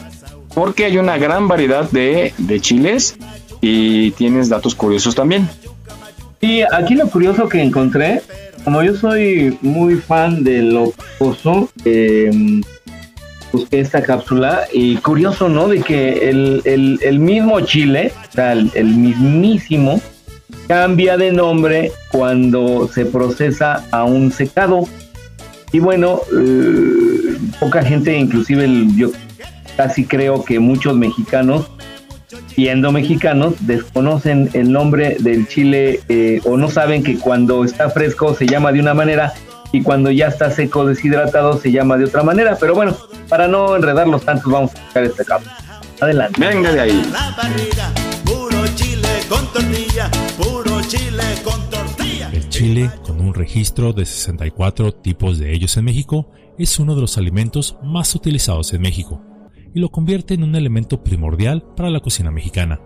Porque 0.56 0.86
hay 0.86 0.98
una 0.98 1.16
gran 1.20 1.48
variedad 1.48 1.88
de, 1.92 2.34
de 2.40 2.60
chiles 2.60 3.16
y 3.62 4.10
tienes 4.12 4.50
datos 4.50 4.74
curiosos 4.74 5.14
también. 5.14 5.48
Y 6.42 6.62
aquí 6.62 6.96
lo 6.96 7.08
curioso 7.08 7.48
que 7.48 7.62
encontré, 7.62 8.24
como 8.64 8.82
yo 8.82 8.96
soy 8.96 9.60
muy 9.62 9.94
fan 9.98 10.44
de 10.44 10.64
lo 10.64 10.90
picoso, 10.92 11.70
eh, 11.86 12.32
busqué 13.54 13.80
esta 13.80 14.02
cápsula 14.02 14.64
y 14.74 14.96
curioso, 14.96 15.48
¿no? 15.48 15.68
De 15.68 15.82
que 15.82 16.28
el, 16.32 16.64
el- 16.66 17.20
mismo 17.20 17.62
chile, 17.62 18.12
o 18.28 18.32
sea, 18.34 18.54
el 18.54 18.86
mismísimo, 18.96 20.02
cambia 20.68 21.16
de 21.16 21.32
nombre 21.32 21.92
cuando 22.12 22.90
se 22.92 23.06
procesa 23.06 23.86
a 23.92 24.04
un 24.04 24.32
secado. 24.32 24.88
Y 25.72 25.80
bueno, 25.80 26.20
eh, 26.38 27.38
poca 27.60 27.84
gente, 27.84 28.18
inclusive 28.18 28.66
el- 28.66 28.96
yo 28.96 29.12
casi 29.78 30.06
creo 30.06 30.44
que 30.44 30.60
muchos 30.60 30.96
mexicanos 30.98 31.70
siendo 32.54 32.92
mexicanos, 32.92 33.54
desconocen 33.62 34.50
el 34.54 34.72
nombre 34.72 35.16
del 35.20 35.48
chile 35.48 36.02
eh, 36.10 36.42
o 36.44 36.58
no 36.58 36.70
saben 36.70 37.02
que 37.02 37.18
cuando 37.18 37.64
está 37.64 37.90
fresco 37.90 38.34
se 38.36 38.46
llama 38.46 38.74
de 38.74 38.82
una 38.82 38.94
manera 38.94 39.34
y 39.72 39.82
cuando 39.82 40.12
ya 40.12 40.28
está 40.28 40.52
seco 40.52 40.86
deshidratado 40.86 41.60
se 41.60 41.72
llama 41.72 41.98
de 41.98 42.06
otra 42.06 42.24
manera. 42.24 42.58
Pero 42.60 42.76
bueno, 42.76 42.96
para 43.30 43.48
no 43.48 43.76
enredarlos 43.76 44.24
tantos, 44.26 44.52
vamos 44.52 44.72
a 44.76 44.82
buscar 44.84 45.04
este 45.06 45.24
cabo. 45.26 45.44
Adelante. 46.02 46.46
Venga 46.46 46.74
de 46.74 46.80
ahí. 46.82 47.02
La 47.12 47.34
barriga, 47.38 47.90
puro 48.26 48.68
chile 48.76 49.08
con 49.30 49.48
tortilla, 49.54 50.10
puro 50.38 50.82
chile 50.82 51.24
con 51.44 51.61
chile, 52.62 52.92
con 53.02 53.20
un 53.22 53.34
registro 53.34 53.92
de 53.92 54.06
64 54.06 54.94
tipos 54.94 55.40
de 55.40 55.52
ellos 55.52 55.78
en 55.78 55.86
México, 55.86 56.30
es 56.60 56.78
uno 56.78 56.94
de 56.94 57.02
los 57.02 57.18
alimentos 57.18 57.76
más 57.82 58.14
utilizados 58.14 58.72
en 58.74 58.84
México 58.84 59.20
y 59.74 59.80
lo 59.80 59.90
convierte 59.90 60.36
en 60.36 60.44
un 60.44 60.56
elemento 60.56 61.04
primordial 61.04 61.64
para 61.76 61.90
la 61.90 62.02
cocina 62.02 62.30
mexicana. 62.30 62.80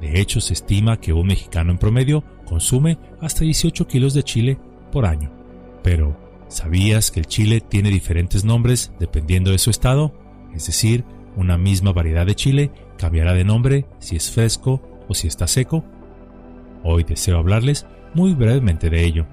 De 0.00 0.20
hecho, 0.20 0.40
se 0.40 0.54
estima 0.54 0.98
que 0.98 1.12
un 1.12 1.28
mexicano 1.28 1.70
en 1.70 1.78
promedio 1.78 2.24
consume 2.46 2.98
hasta 3.20 3.44
18 3.44 3.86
kilos 3.86 4.12
de 4.12 4.24
chile 4.24 4.58
por 4.90 5.06
año. 5.06 5.30
Pero, 5.84 6.18
¿sabías 6.48 7.12
que 7.12 7.20
el 7.20 7.26
chile 7.26 7.60
tiene 7.60 7.90
diferentes 7.90 8.44
nombres 8.44 8.92
dependiendo 8.98 9.52
de 9.52 9.58
su 9.58 9.70
estado? 9.70 10.12
Es 10.52 10.66
decir, 10.66 11.04
una 11.36 11.56
misma 11.58 11.92
variedad 11.92 12.26
de 12.26 12.34
chile 12.34 12.72
cambiará 12.98 13.34
de 13.34 13.44
nombre 13.44 13.86
si 14.00 14.16
es 14.16 14.32
fresco 14.32 14.82
o 15.08 15.14
si 15.14 15.28
está 15.28 15.46
seco. 15.46 15.84
Hoy 16.82 17.04
deseo 17.04 17.38
hablarles 17.38 17.86
muy 18.14 18.34
brevemente 18.34 18.90
de 18.90 19.04
ello. 19.04 19.26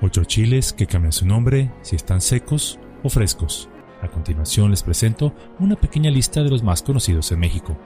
Ocho 0.00 0.24
chiles 0.24 0.72
que 0.72 0.86
cambian 0.86 1.12
su 1.12 1.26
nombre 1.26 1.70
si 1.82 1.96
están 1.96 2.20
secos 2.20 2.78
o 3.02 3.08
frescos. 3.08 3.68
A 4.02 4.08
continuación 4.08 4.70
les 4.70 4.82
presento 4.82 5.34
una 5.58 5.76
pequeña 5.76 6.10
lista 6.10 6.42
de 6.42 6.50
los 6.50 6.62
más 6.62 6.82
conocidos 6.82 7.30
en 7.32 7.40
México. 7.40 7.76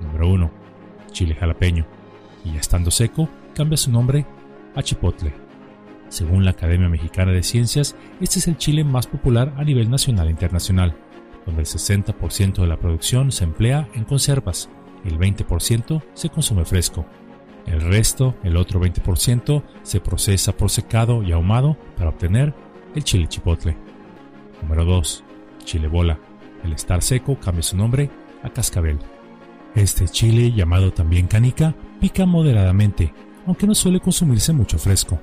Número 0.00 0.28
1. 0.28 0.50
Chile 1.10 1.34
jalapeño. 1.34 1.86
Y 2.44 2.56
estando 2.56 2.90
seco, 2.90 3.28
cambia 3.54 3.76
su 3.76 3.90
nombre 3.90 4.24
a 4.74 4.82
chipotle. 4.82 5.34
Según 6.08 6.44
la 6.44 6.52
Academia 6.52 6.88
Mexicana 6.88 7.32
de 7.32 7.42
Ciencias, 7.42 7.96
este 8.20 8.38
es 8.38 8.48
el 8.48 8.56
chile 8.56 8.84
más 8.84 9.06
popular 9.06 9.54
a 9.56 9.64
nivel 9.64 9.90
nacional 9.90 10.28
e 10.28 10.30
internacional, 10.30 10.94
donde 11.46 11.62
el 11.62 11.66
60% 11.66 12.60
de 12.60 12.66
la 12.66 12.78
producción 12.78 13.32
se 13.32 13.44
emplea 13.44 13.88
en 13.94 14.04
conservas 14.04 14.68
y 15.04 15.08
el 15.08 15.18
20% 15.18 16.02
se 16.14 16.28
consume 16.28 16.64
fresco. 16.64 17.06
El 17.66 17.80
resto, 17.80 18.34
el 18.42 18.56
otro 18.56 18.80
20%, 18.80 19.62
se 19.82 20.00
procesa 20.00 20.52
por 20.52 20.70
secado 20.70 21.22
y 21.22 21.32
ahumado 21.32 21.76
para 21.96 22.10
obtener 22.10 22.54
el 22.94 23.04
chile 23.04 23.28
chipotle. 23.28 23.76
Número 24.62 24.84
2. 24.84 25.24
Chile 25.64 25.88
bola. 25.88 26.18
El 26.64 26.72
estar 26.72 27.02
seco 27.02 27.38
cambia 27.38 27.62
su 27.62 27.76
nombre 27.76 28.10
a 28.42 28.50
cascabel. 28.50 28.98
Este 29.74 30.06
chile, 30.06 30.52
llamado 30.52 30.92
también 30.92 31.26
canica, 31.26 31.74
pica 32.00 32.26
moderadamente, 32.26 33.14
aunque 33.46 33.66
no 33.66 33.74
suele 33.74 34.00
consumirse 34.00 34.52
mucho 34.52 34.78
fresco. 34.78 35.18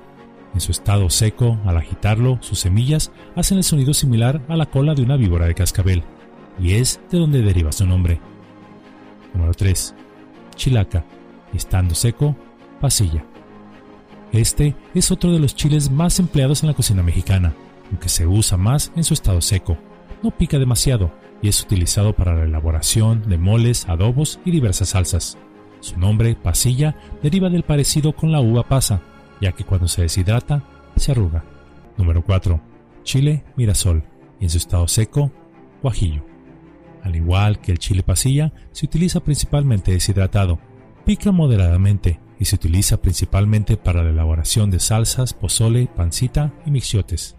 En 0.53 0.61
su 0.61 0.71
estado 0.71 1.09
seco, 1.09 1.59
al 1.65 1.77
agitarlo, 1.77 2.39
sus 2.41 2.59
semillas 2.59 3.11
hacen 3.35 3.57
el 3.57 3.63
sonido 3.63 3.93
similar 3.93 4.41
a 4.47 4.57
la 4.57 4.65
cola 4.65 4.95
de 4.95 5.03
una 5.03 5.15
víbora 5.15 5.45
de 5.45 5.53
cascabel, 5.53 6.03
y 6.59 6.73
es 6.73 6.99
de 7.11 7.19
donde 7.19 7.41
deriva 7.41 7.71
su 7.71 7.85
nombre. 7.85 8.19
Número 9.33 9.53
3. 9.53 9.93
Chilaca. 10.55 11.05
Estando 11.53 11.95
seco, 11.95 12.35
pasilla. 12.79 13.23
Este 14.31 14.75
es 14.93 15.11
otro 15.11 15.31
de 15.31 15.39
los 15.39 15.55
chiles 15.55 15.89
más 15.89 16.19
empleados 16.19 16.61
en 16.61 16.67
la 16.67 16.75
cocina 16.75 17.01
mexicana, 17.01 17.53
aunque 17.89 18.09
se 18.09 18.27
usa 18.27 18.57
más 18.57 18.91
en 18.95 19.03
su 19.03 19.13
estado 19.13 19.41
seco. 19.41 19.77
No 20.21 20.31
pica 20.31 20.59
demasiado 20.59 21.11
y 21.41 21.47
es 21.47 21.61
utilizado 21.63 22.13
para 22.13 22.35
la 22.35 22.43
elaboración 22.43 23.27
de 23.27 23.37
moles, 23.37 23.87
adobos 23.87 24.39
y 24.45 24.51
diversas 24.51 24.89
salsas. 24.89 25.37
Su 25.79 25.97
nombre, 25.97 26.35
pasilla, 26.35 26.95
deriva 27.23 27.49
del 27.49 27.63
parecido 27.63 28.13
con 28.13 28.31
la 28.31 28.41
uva 28.41 28.63
pasa, 28.67 29.01
ya 29.41 29.53
que 29.53 29.63
cuando 29.63 29.87
se 29.87 30.01
deshidrata, 30.01 30.63
se 30.95 31.11
arruga. 31.11 31.43
Número 31.97 32.23
4. 32.23 32.59
Chile 33.03 33.43
mirasol 33.55 34.03
y 34.39 34.43
en 34.43 34.49
su 34.49 34.57
estado 34.57 34.87
seco, 34.87 35.31
guajillo. 35.81 36.23
Al 37.03 37.15
igual 37.15 37.59
que 37.61 37.71
el 37.71 37.79
chile 37.79 38.03
pasilla, 38.03 38.51
se 38.71 38.85
utiliza 38.85 39.21
principalmente 39.21 39.91
deshidratado. 39.91 40.59
Pica 41.09 41.31
moderadamente 41.31 42.19
y 42.39 42.45
se 42.45 42.55
utiliza 42.55 43.01
principalmente 43.01 43.77
para 43.77 44.03
la 44.03 44.11
elaboración 44.11 44.69
de 44.69 44.79
salsas, 44.79 45.33
pozole, 45.33 45.87
pancita 45.87 46.53
y 46.67 46.69
mixiotes. 46.69 47.35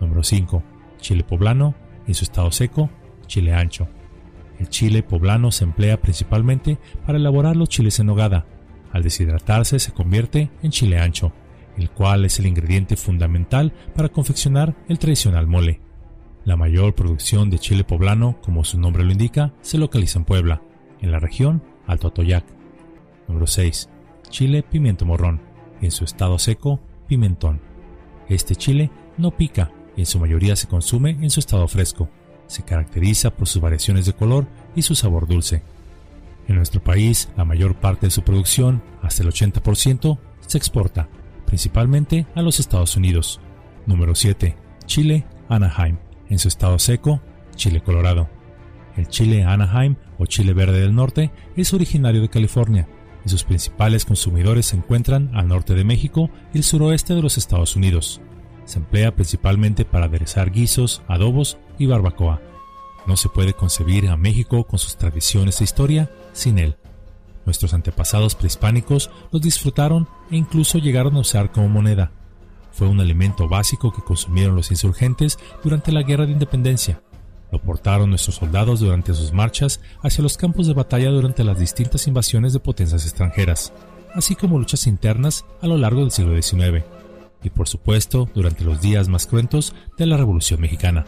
Número 0.00 0.24
5. 0.24 0.64
Chile 0.98 1.22
poblano 1.22 1.76
en 2.08 2.14
su 2.14 2.24
estado 2.24 2.50
seco, 2.50 2.90
chile 3.28 3.54
ancho. 3.54 3.86
El 4.58 4.68
chile 4.70 5.04
poblano 5.04 5.52
se 5.52 5.62
emplea 5.62 6.00
principalmente 6.00 6.78
para 7.06 7.18
elaborar 7.18 7.54
los 7.54 7.68
chiles 7.68 8.00
en 8.00 8.06
nogada. 8.06 8.44
Al 8.90 9.04
deshidratarse 9.04 9.78
se 9.78 9.92
convierte 9.92 10.50
en 10.60 10.72
chile 10.72 10.98
ancho, 10.98 11.32
el 11.76 11.90
cual 11.90 12.24
es 12.24 12.40
el 12.40 12.46
ingrediente 12.46 12.96
fundamental 12.96 13.72
para 13.94 14.08
confeccionar 14.08 14.74
el 14.88 14.98
tradicional 14.98 15.46
mole. 15.46 15.80
La 16.44 16.56
mayor 16.56 16.96
producción 16.96 17.50
de 17.50 17.60
chile 17.60 17.84
poblano, 17.84 18.40
como 18.42 18.64
su 18.64 18.80
nombre 18.80 19.04
lo 19.04 19.12
indica, 19.12 19.54
se 19.60 19.78
localiza 19.78 20.18
en 20.18 20.24
Puebla, 20.24 20.62
en 21.00 21.12
la 21.12 21.20
región 21.20 21.62
Alto 21.86 22.08
Atoyac. 22.08 22.59
Número 23.30 23.46
6. 23.46 23.88
Chile 24.28 24.64
pimiento 24.64 25.06
morrón, 25.06 25.40
en 25.80 25.92
su 25.92 26.02
estado 26.04 26.36
seco, 26.40 26.80
pimentón. 27.06 27.60
Este 28.28 28.56
chile 28.56 28.90
no 29.18 29.30
pica 29.30 29.70
y 29.96 30.00
en 30.00 30.06
su 30.06 30.18
mayoría 30.18 30.56
se 30.56 30.66
consume 30.66 31.10
en 31.10 31.30
su 31.30 31.38
estado 31.38 31.68
fresco. 31.68 32.08
Se 32.48 32.64
caracteriza 32.64 33.30
por 33.30 33.46
sus 33.46 33.62
variaciones 33.62 34.04
de 34.04 34.14
color 34.14 34.48
y 34.74 34.82
su 34.82 34.96
sabor 34.96 35.28
dulce. 35.28 35.62
En 36.48 36.56
nuestro 36.56 36.82
país, 36.82 37.28
la 37.36 37.44
mayor 37.44 37.76
parte 37.76 38.08
de 38.08 38.10
su 38.10 38.22
producción, 38.22 38.82
hasta 39.00 39.22
el 39.22 39.28
80%, 39.28 40.18
se 40.44 40.58
exporta, 40.58 41.08
principalmente 41.46 42.26
a 42.34 42.42
los 42.42 42.58
Estados 42.58 42.96
Unidos. 42.96 43.40
Número 43.86 44.16
7. 44.16 44.56
Chile 44.86 45.24
Anaheim, 45.48 45.98
en 46.28 46.40
su 46.40 46.48
estado 46.48 46.80
seco, 46.80 47.20
chile 47.54 47.80
colorado. 47.80 48.28
El 48.96 49.06
chile 49.06 49.44
Anaheim 49.44 49.94
o 50.18 50.26
chile 50.26 50.52
verde 50.52 50.80
del 50.80 50.96
norte 50.96 51.30
es 51.54 51.72
originario 51.72 52.22
de 52.22 52.28
California 52.28 52.88
y 53.24 53.28
sus 53.28 53.44
principales 53.44 54.04
consumidores 54.04 54.66
se 54.66 54.76
encuentran 54.76 55.30
al 55.34 55.48
norte 55.48 55.74
de 55.74 55.84
México 55.84 56.30
y 56.54 56.58
el 56.58 56.64
suroeste 56.64 57.14
de 57.14 57.22
los 57.22 57.38
Estados 57.38 57.76
Unidos. 57.76 58.20
Se 58.64 58.78
emplea 58.78 59.14
principalmente 59.14 59.84
para 59.84 60.06
aderezar 60.06 60.50
guisos, 60.50 61.02
adobos 61.08 61.58
y 61.78 61.86
barbacoa. 61.86 62.40
No 63.06 63.16
se 63.16 63.28
puede 63.28 63.54
concebir 63.54 64.08
a 64.08 64.16
México 64.16 64.64
con 64.64 64.78
sus 64.78 64.96
tradiciones 64.96 65.60
e 65.60 65.64
historia 65.64 66.10
sin 66.32 66.58
él. 66.58 66.76
Nuestros 67.46 67.74
antepasados 67.74 68.34
prehispánicos 68.34 69.10
los 69.32 69.42
disfrutaron 69.42 70.06
e 70.30 70.36
incluso 70.36 70.78
llegaron 70.78 71.16
a 71.16 71.20
usar 71.20 71.50
como 71.50 71.68
moneda. 71.68 72.12
Fue 72.72 72.86
un 72.86 73.00
alimento 73.00 73.48
básico 73.48 73.92
que 73.92 74.02
consumieron 74.02 74.54
los 74.54 74.70
insurgentes 74.70 75.38
durante 75.64 75.90
la 75.90 76.02
Guerra 76.02 76.26
de 76.26 76.32
Independencia. 76.32 77.02
Lo 77.52 77.60
portaron 77.60 78.10
nuestros 78.10 78.36
soldados 78.36 78.80
durante 78.80 79.14
sus 79.14 79.32
marchas 79.32 79.80
hacia 80.02 80.22
los 80.22 80.36
campos 80.36 80.66
de 80.66 80.74
batalla 80.74 81.10
durante 81.10 81.44
las 81.44 81.58
distintas 81.58 82.06
invasiones 82.06 82.52
de 82.52 82.60
potencias 82.60 83.04
extranjeras, 83.04 83.72
así 84.14 84.34
como 84.36 84.58
luchas 84.58 84.86
internas 84.86 85.44
a 85.60 85.66
lo 85.66 85.76
largo 85.76 86.00
del 86.00 86.10
siglo 86.10 86.40
XIX, 86.40 86.84
y 87.42 87.50
por 87.50 87.68
supuesto 87.68 88.28
durante 88.34 88.64
los 88.64 88.80
días 88.80 89.08
más 89.08 89.26
cruentos 89.26 89.74
de 89.96 90.06
la 90.06 90.16
Revolución 90.16 90.60
Mexicana. 90.60 91.06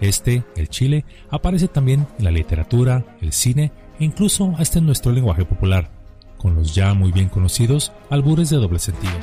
Este, 0.00 0.44
el 0.56 0.68
chile, 0.68 1.04
aparece 1.30 1.68
también 1.68 2.06
en 2.18 2.24
la 2.24 2.30
literatura, 2.30 3.16
el 3.20 3.32
cine 3.32 3.72
e 3.98 4.04
incluso 4.04 4.54
hasta 4.58 4.78
en 4.78 4.86
nuestro 4.86 5.12
lenguaje 5.12 5.44
popular, 5.44 5.90
con 6.36 6.54
los 6.54 6.74
ya 6.74 6.92
muy 6.94 7.12
bien 7.12 7.28
conocidos 7.28 7.92
albures 8.10 8.50
de 8.50 8.56
doble 8.56 8.78
sentido. 8.78 9.14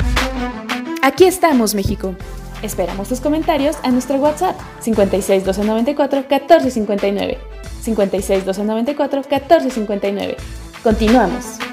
Aquí 1.03 1.25
estamos, 1.25 1.75
México. 1.75 2.15
Esperamos 2.63 3.09
tus 3.09 3.19
comentarios 3.19 3.77
a 3.83 3.91
nuestro 3.91 4.17
WhatsApp 4.17 4.55
56 4.81 5.45
294 5.45 6.19
1459. 6.29 7.37
56 7.81 8.45
294 8.45 9.21
1459. 9.21 10.37
Continuamos. 10.83 11.70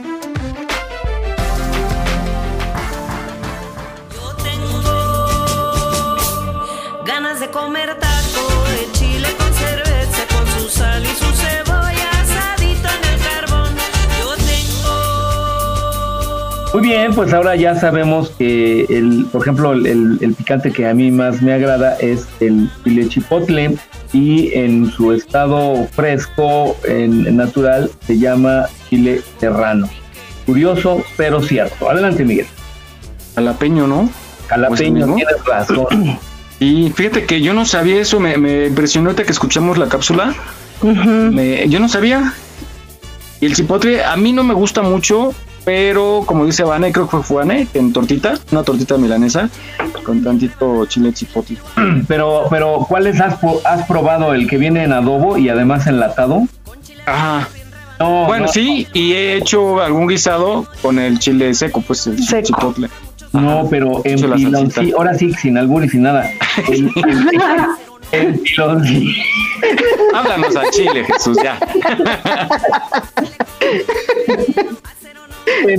Muy 16.78 16.88
bien, 16.88 17.12
pues 17.12 17.32
ahora 17.32 17.56
ya 17.56 17.74
sabemos 17.74 18.30
que, 18.38 18.84
el, 18.88 19.26
por 19.32 19.42
ejemplo, 19.42 19.72
el, 19.72 19.84
el- 19.86 20.18
el 20.20 20.34
picante 20.34 20.70
que 20.70 20.86
a 20.86 20.94
mí 20.94 21.10
más 21.10 21.42
me 21.42 21.52
agrada 21.52 21.96
es 21.98 22.28
el 22.38 22.70
chile 22.84 23.08
chipotle 23.08 23.76
y 24.12 24.52
en 24.54 24.88
su 24.92 25.12
estado 25.12 25.88
fresco, 25.92 26.76
en, 26.84 27.26
en 27.26 27.36
natural, 27.36 27.90
se 28.06 28.16
llama 28.18 28.66
chile 28.88 29.20
serrano. 29.40 29.88
Curioso, 30.46 31.02
pero 31.16 31.42
cierto. 31.42 31.90
Adelante, 31.90 32.24
Miguel. 32.24 32.46
Jalapeño, 33.34 33.88
¿no? 33.88 34.08
Jalapeño, 34.46 34.92
Pues, 34.94 35.06
¿no? 35.08 35.14
tienes 35.16 35.44
razón. 35.44 36.18
Y 36.60 36.90
fíjate 36.90 37.24
que 37.24 37.40
yo 37.40 37.54
no 37.54 37.64
sabía 37.64 38.00
eso, 38.00 38.18
me, 38.18 38.36
me 38.36 38.66
impresionó 38.66 39.10
ahorita 39.10 39.22
que 39.24 39.30
escuchamos 39.30 39.78
la 39.78 39.88
cápsula. 39.88 40.34
Me- 40.82 41.68
yo 41.68 41.78
no 41.78 41.88
sabía. 41.88 42.34
Y 43.40 43.46
el 43.46 43.54
chipotle 43.54 44.04
a 44.04 44.16
mí 44.16 44.32
no 44.32 44.42
me 44.42 44.54
gusta 44.54 44.82
mucho, 44.82 45.32
pero 45.68 46.22
como 46.24 46.46
dice 46.46 46.64
Vane, 46.64 46.92
creo 46.92 47.06
que 47.06 47.18
fue 47.18 47.44
Vane, 47.44 47.68
en 47.74 47.92
tortita, 47.92 48.38
una 48.52 48.62
tortita 48.62 48.96
milanesa 48.96 49.50
con 50.02 50.24
tantito 50.24 50.86
chile 50.86 51.12
chipotle. 51.12 51.58
Pero, 52.08 52.46
pero 52.48 52.86
¿cuáles 52.88 53.20
has, 53.20 53.34
probado? 53.86 54.32
¿El 54.32 54.48
que 54.48 54.56
viene 54.56 54.84
en 54.84 54.94
adobo 54.94 55.36
y 55.36 55.50
además 55.50 55.86
enlatado? 55.86 56.44
Ajá. 57.04 57.46
No, 58.00 58.24
bueno, 58.24 58.46
no. 58.46 58.52
sí, 58.52 58.86
y 58.94 59.12
he 59.12 59.36
hecho 59.36 59.82
algún 59.82 60.08
guisado 60.08 60.66
con 60.80 60.98
el 60.98 61.18
chile 61.18 61.52
seco, 61.52 61.82
pues 61.82 62.06
el 62.06 62.16
chi- 62.16 62.42
chipotle. 62.44 62.88
No, 63.34 63.66
pero 63.68 64.00
en 64.04 64.70
sí, 64.72 64.92
ahora 64.96 65.12
sí, 65.12 65.34
sin 65.34 65.58
albur 65.58 65.84
y 65.84 65.90
sin 65.90 66.00
nada. 66.00 66.30
El, 66.66 66.90
el, 66.96 67.28
el 68.12 68.40
pilón, 68.40 68.82
sí. 68.86 69.14
Háblanos 70.14 70.56
a 70.56 70.70
Chile, 70.70 71.04
Jesús, 71.04 71.36
ya. 71.42 71.58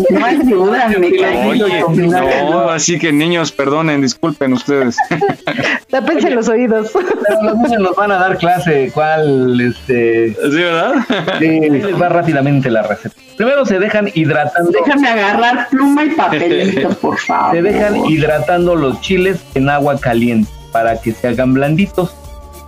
No 0.09 0.25
ayúdame, 0.25 1.11
Oye, 1.47 1.84
no, 2.07 2.69
así 2.69 2.99
que 2.99 3.11
niños, 3.11 3.51
perdonen, 3.51 4.01
disculpen 4.01 4.53
ustedes. 4.53 4.97
Tápense 5.89 6.30
los 6.32 6.47
oídos. 6.49 6.91
Los 7.43 7.57
niños 7.57 7.82
nos 7.82 7.95
van 7.95 8.11
a 8.11 8.19
dar 8.19 8.38
clase, 8.38 8.91
¿cuál? 8.93 9.59
Este... 9.61 10.34
¿Sí, 10.34 10.57
verdad? 10.57 10.93
Sí, 11.39 11.59
les 11.69 12.01
va 12.01 12.09
rápidamente 12.09 12.69
la 12.69 12.84
receta. 12.84 13.15
Primero 13.38 13.65
se 13.65 13.80
dejan 13.80 14.09
hidratando. 14.13 14.71
Déjame 14.71 15.07
agarrar 15.07 15.69
pluma 15.69 16.03
y 16.03 16.09
papelito, 16.09 16.89
por 17.01 17.17
favor. 17.17 17.55
Se 17.55 17.61
dejan 17.61 17.95
hidratando 18.05 18.75
los 18.75 18.99
chiles 19.01 19.39
en 19.55 19.69
agua 19.69 19.99
caliente 19.99 20.51
para 20.71 20.99
que 20.99 21.13
se 21.13 21.27
hagan 21.30 21.53
blanditos. 21.53 22.13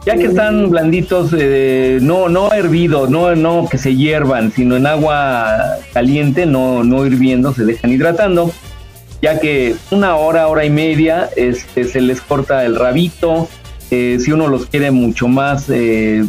Ya 0.05 0.15
que 0.15 0.25
están 0.25 0.69
blanditos, 0.71 1.29
eh, 1.37 1.99
no, 2.01 2.27
no 2.27 2.51
hervidos, 2.51 3.09
no, 3.11 3.35
no 3.35 3.67
que 3.69 3.77
se 3.77 3.95
hiervan, 3.95 4.51
sino 4.51 4.75
en 4.75 4.87
agua 4.87 5.75
caliente, 5.93 6.47
no, 6.47 6.83
no 6.83 7.05
hirviendo, 7.05 7.53
se 7.53 7.65
dejan 7.65 7.91
hidratando. 7.91 8.51
Ya 9.21 9.39
que 9.39 9.75
una 9.91 10.15
hora, 10.15 10.47
hora 10.47 10.65
y 10.65 10.71
media, 10.71 11.29
este, 11.35 11.83
se 11.83 12.01
les 12.01 12.19
corta 12.21 12.65
el 12.65 12.75
rabito. 12.75 13.47
eh, 13.91 14.17
si 14.19 14.31
uno 14.31 14.47
los 14.47 14.65
quiere 14.65 14.89
mucho 14.89 15.27
más 15.27 15.65
eh, 15.69 16.23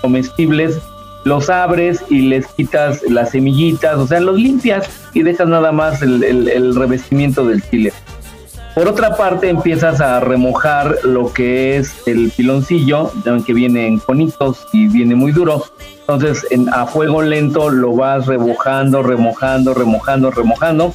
comestibles, 0.00 0.76
los 1.24 1.50
abres 1.50 2.00
y 2.10 2.22
les 2.22 2.46
quitas 2.46 3.00
las 3.08 3.30
semillitas, 3.30 3.96
o 3.96 4.06
sea, 4.06 4.20
los 4.20 4.36
limpias 4.38 4.88
y 5.14 5.22
dejas 5.22 5.48
nada 5.48 5.72
más 5.72 6.02
el, 6.02 6.22
el- 6.22 6.48
el 6.48 6.74
revestimiento 6.76 7.44
del 7.46 7.62
chile. 7.70 7.92
Por 8.74 8.88
otra 8.88 9.16
parte, 9.16 9.50
empiezas 9.50 10.00
a 10.00 10.18
remojar 10.20 10.96
lo 11.04 11.30
que 11.32 11.76
es 11.76 11.94
el 12.06 12.30
piloncillo, 12.34 13.12
que 13.46 13.52
viene 13.52 13.86
en 13.86 13.98
conitos 13.98 14.66
y 14.72 14.88
viene 14.88 15.14
muy 15.14 15.30
duro. 15.32 15.64
Entonces, 16.00 16.46
en- 16.50 16.70
a 16.72 16.86
fuego 16.86 17.20
lento 17.20 17.68
lo 17.68 17.94
vas 17.94 18.26
remojando, 18.26 19.02
remojando, 19.02 19.74
remojando, 19.74 20.30
remojando. 20.30 20.94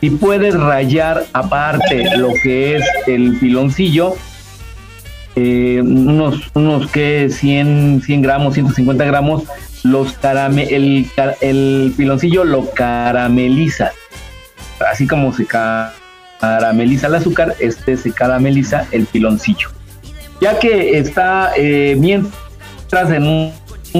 Y 0.00 0.10
puedes 0.10 0.58
rayar 0.58 1.24
aparte 1.32 2.16
lo 2.18 2.30
que 2.42 2.76
es 2.76 2.84
el 3.06 3.38
piloncillo, 3.38 4.14
eh, 5.36 5.80
unos, 5.82 6.40
unos 6.54 6.90
que 6.90 7.28
100, 7.30 8.02
100 8.04 8.20
gramos, 8.20 8.54
150 8.54 9.04
gramos, 9.04 9.44
los 9.84 10.12
carame 10.14 10.64
el, 10.74 11.06
el 11.40 11.94
piloncillo 11.96 12.42
lo 12.44 12.68
carameliza. 12.72 13.92
Así 14.90 15.06
como 15.06 15.32
se 15.32 15.46
ca- 15.46 15.94
carameliza 16.40 17.06
el 17.06 17.14
azúcar, 17.14 17.54
este 17.60 17.96
se 17.96 18.12
carameliza 18.12 18.86
el 18.92 19.06
piloncillo. 19.06 19.68
Ya 20.40 20.58
que 20.58 20.98
está 20.98 21.52
eh, 21.56 21.96
mientras 21.98 23.10
en 23.10 23.26
un, 23.26 23.52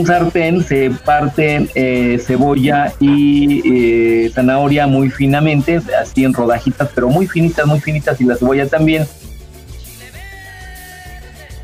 sartén 0.06 0.62
se 0.62 0.90
parten 0.90 1.70
eh, 1.74 2.20
cebolla 2.22 2.92
y 3.00 3.62
eh, 3.64 4.30
zanahoria 4.34 4.86
muy 4.86 5.08
finamente, 5.08 5.80
así 5.98 6.24
en 6.24 6.34
rodajitas, 6.34 6.90
pero 6.94 7.08
muy 7.08 7.26
finitas, 7.26 7.66
muy 7.66 7.80
finitas, 7.80 8.20
y 8.20 8.24
la 8.24 8.36
cebolla 8.36 8.66
también 8.66 9.06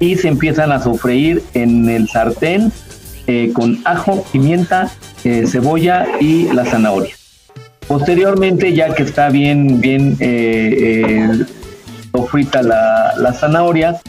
y 0.01 0.17
se 0.17 0.29
empiezan 0.29 0.73
a 0.73 0.83
sofreír 0.83 1.45
en 1.55 1.89
el 1.89 2.09
sartén 2.09 2.73
eh, 3.29 3.53
con 3.53 3.81
ajo, 3.85 4.25
pimienta, 4.33 4.91
cebolla 5.23 6.07
y 6.21 6.53
la 6.53 6.65
zanahoria. 6.65 7.15
Posteriormente, 7.87 8.73
ya 8.73 8.95
que 8.95 9.03
está 9.03 9.29
bien, 9.29 9.81
bien 9.81 10.17
eh, 10.21 10.77
eh, 10.81 11.45
sofrita 12.13 12.63
la, 12.63 13.15
la 13.19 13.33
zanahoria, 13.33 14.01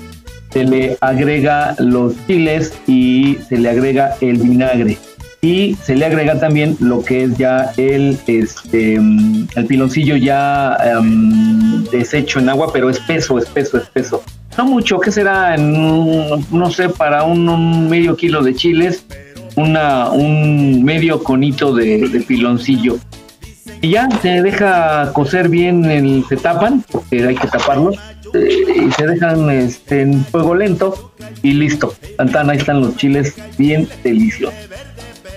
se 0.54 0.64
le 0.64 0.98
agrega 1.02 1.76
los 1.80 2.14
chiles 2.28 2.74
y 2.88 3.38
se 3.50 3.58
le 3.58 3.70
agrega 3.70 4.16
el 4.22 4.38
vinagre. 4.38 4.98
Y 5.42 5.76
se 5.84 5.96
le 5.96 6.06
agrega 6.06 6.40
también 6.40 6.78
lo 6.80 7.04
que 7.04 7.24
es 7.24 7.38
ya 7.38 7.74
el, 7.76 8.18
este, 8.28 9.00
mm, 9.00 9.48
el 9.56 9.66
piloncillo 9.66 10.16
ya 10.16 10.78
em, 10.86 11.84
deshecho 11.86 12.40
en 12.40 12.50
agua, 12.50 12.72
pero 12.72 12.90
espeso, 12.90 13.38
espeso, 13.40 13.78
espeso. 13.78 14.24
No 14.58 14.66
mucho, 14.66 15.00
¿qué 15.00 15.12
será? 15.12 15.56
En 15.56 15.74
no 16.52 16.72
sé, 16.72 16.88
para 16.88 17.24
un, 17.24 17.90
medio 17.90 18.16
kilo 18.16 18.42
de 18.44 18.54
chiles, 18.54 19.04
una, 19.56 20.12
un 20.12 20.84
medio 20.84 21.22
conito 21.24 21.74
de 21.74 22.24
piloncillo. 22.26 23.00
Y 23.84 23.90
ya 23.90 24.08
se 24.22 24.42
deja 24.42 25.12
cocer 25.12 25.50
bien, 25.50 25.84
el, 25.84 26.24
se 26.30 26.38
tapan, 26.38 26.86
porque 26.90 27.28
hay 27.28 27.36
que 27.36 27.50
taparlos, 27.50 27.98
eh, 28.34 28.88
y 28.88 28.92
se 28.94 29.06
dejan 29.06 29.50
este, 29.50 30.04
en 30.04 30.24
fuego 30.24 30.56
lento 30.56 31.12
y 31.42 31.52
listo. 31.52 31.94
Tan, 32.32 32.50
ahí 32.50 32.60
están 32.60 32.80
los 32.80 32.96
chiles 32.96 33.36
bien 33.58 33.90
deliciosos. 34.02 34.56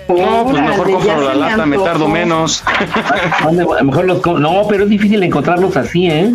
No, 0.07 0.45
pues 0.45 0.61
mejor 0.61 0.91
compro 0.93 1.21
la 1.23 1.35
lata, 1.35 1.65
me 1.65 1.77
tardo 1.77 2.07
menos. 2.07 2.63
A 2.65 3.51
lo 3.51 3.83
mejor 3.83 4.05
los 4.05 4.25
no, 4.25 4.65
pero 4.69 4.85
es 4.85 4.89
difícil 4.91 5.21
encontrarlos 5.23 5.75
así, 5.75 6.09
¿eh? 6.09 6.33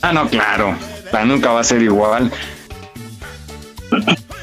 Ah, 0.00 0.12
no, 0.12 0.28
claro. 0.28 0.76
La 1.12 1.24
nunca 1.24 1.50
va 1.50 1.58
a 1.58 1.64
ser 1.64 1.82
igual. 1.82 2.30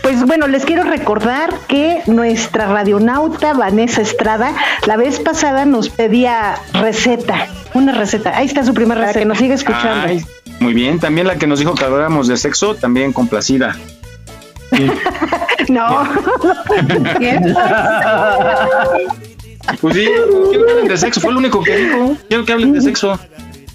Pues 0.01 0.23
bueno, 0.25 0.47
les 0.47 0.65
quiero 0.65 0.83
recordar 0.83 1.53
que 1.67 2.01
nuestra 2.07 2.67
radionauta 2.67 3.53
Vanessa 3.53 4.01
Estrada 4.01 4.53
la 4.85 4.97
vez 4.97 5.19
pasada 5.19 5.65
nos 5.65 5.89
pedía 5.89 6.55
receta, 6.73 7.47
una 7.73 7.91
receta. 7.93 8.37
Ahí 8.37 8.45
está 8.45 8.63
su 8.63 8.73
primera 8.73 9.01
receta, 9.01 9.19
que 9.19 9.25
nos 9.25 9.37
siga 9.37 9.55
escuchando. 9.55 10.07
Ay, 10.07 10.25
muy 10.59 10.73
bien. 10.73 10.99
También 10.99 11.27
la 11.27 11.35
que 11.37 11.47
nos 11.47 11.59
dijo 11.59 11.73
que 11.75 11.85
habláramos 11.85 12.27
de 12.27 12.37
sexo, 12.37 12.75
también 12.75 13.13
complacida. 13.13 13.75
No. 15.69 16.03
Pues 19.81 19.95
sí, 19.95 20.05
quiero 20.49 20.65
que 20.65 20.71
hablen 20.71 20.87
de 20.87 20.97
sexo. 20.97 21.21
Fue 21.21 21.31
lo 21.31 21.39
único 21.39 21.63
que 21.63 21.75
dijo. 21.75 22.17
Quiero 22.27 22.45
que 22.45 22.53
hablen 22.53 22.73
de 22.73 22.81
sexo. 22.81 23.19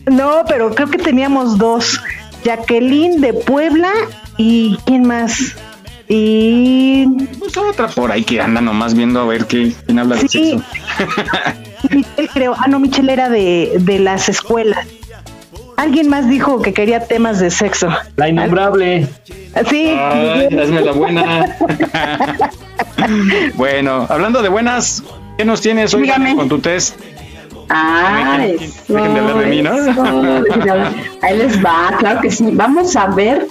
No, 0.07 0.45
pero 0.47 0.75
creo 0.75 0.89
que 0.89 0.99
teníamos 0.99 1.59
dos. 1.59 2.01
Jacqueline 2.45 3.21
de 3.21 3.33
Puebla 3.35 3.93
y 4.43 4.77
¿quién 4.87 5.07
más? 5.07 5.55
Y 6.09 7.07
Pues 7.39 7.57
otra 7.57 7.87
por 7.89 8.11
ahí 8.11 8.25
que 8.25 8.41
anda 8.41 8.61
nomás 8.61 8.95
viendo 8.95 9.21
a 9.21 9.25
ver 9.27 9.47
qué, 9.47 9.73
quién 9.87 9.99
habla 9.99 10.17
de 10.17 10.29
Sí. 10.29 10.59
sexo. 10.59 10.65
Michelle 11.91 12.29
creo, 12.33 12.55
ah 12.59 12.67
no, 12.69 12.79
Michelle 12.81 13.12
era 13.12 13.29
de, 13.29 13.73
de 13.81 13.99
las 13.99 14.29
escuelas. 14.29 14.87
Alguien 15.77 16.09
más 16.11 16.29
dijo 16.29 16.61
que 16.62 16.73
quería 16.75 17.07
temas 17.07 17.39
de 17.41 17.51
sexo. 17.51 17.89
La 18.17 18.29
innombrable. 18.29 19.09
Sí. 19.71 19.95
Ay, 19.99 20.47
hazme 20.59 20.81
la 20.83 20.93
buena. 20.93 21.57
bueno, 23.55 24.07
hablando 24.09 24.43
de 24.43 24.49
buenas, 24.49 25.03
¿qué 25.39 25.45
nos 25.45 25.61
tienes 25.61 25.95
hoy 25.95 26.03
Dígame. 26.03 26.37
con 26.37 26.49
tu 26.49 26.59
test? 26.59 26.97
Ah, 27.69 28.37
Dejen- 28.41 28.59
dejen 28.89 29.15
de 29.15 29.21
hablar 29.21 29.39
de 29.39 29.47
mí, 29.47 29.62
¿no? 29.62 29.75
eso. 29.75 30.03
Ahí 31.23 31.39
les 31.39 31.65
va, 31.65 31.93
claro 31.99 32.21
que 32.21 32.31
sí. 32.31 32.45
Vamos 32.53 32.97
a 32.97 33.07
ver 33.07 33.47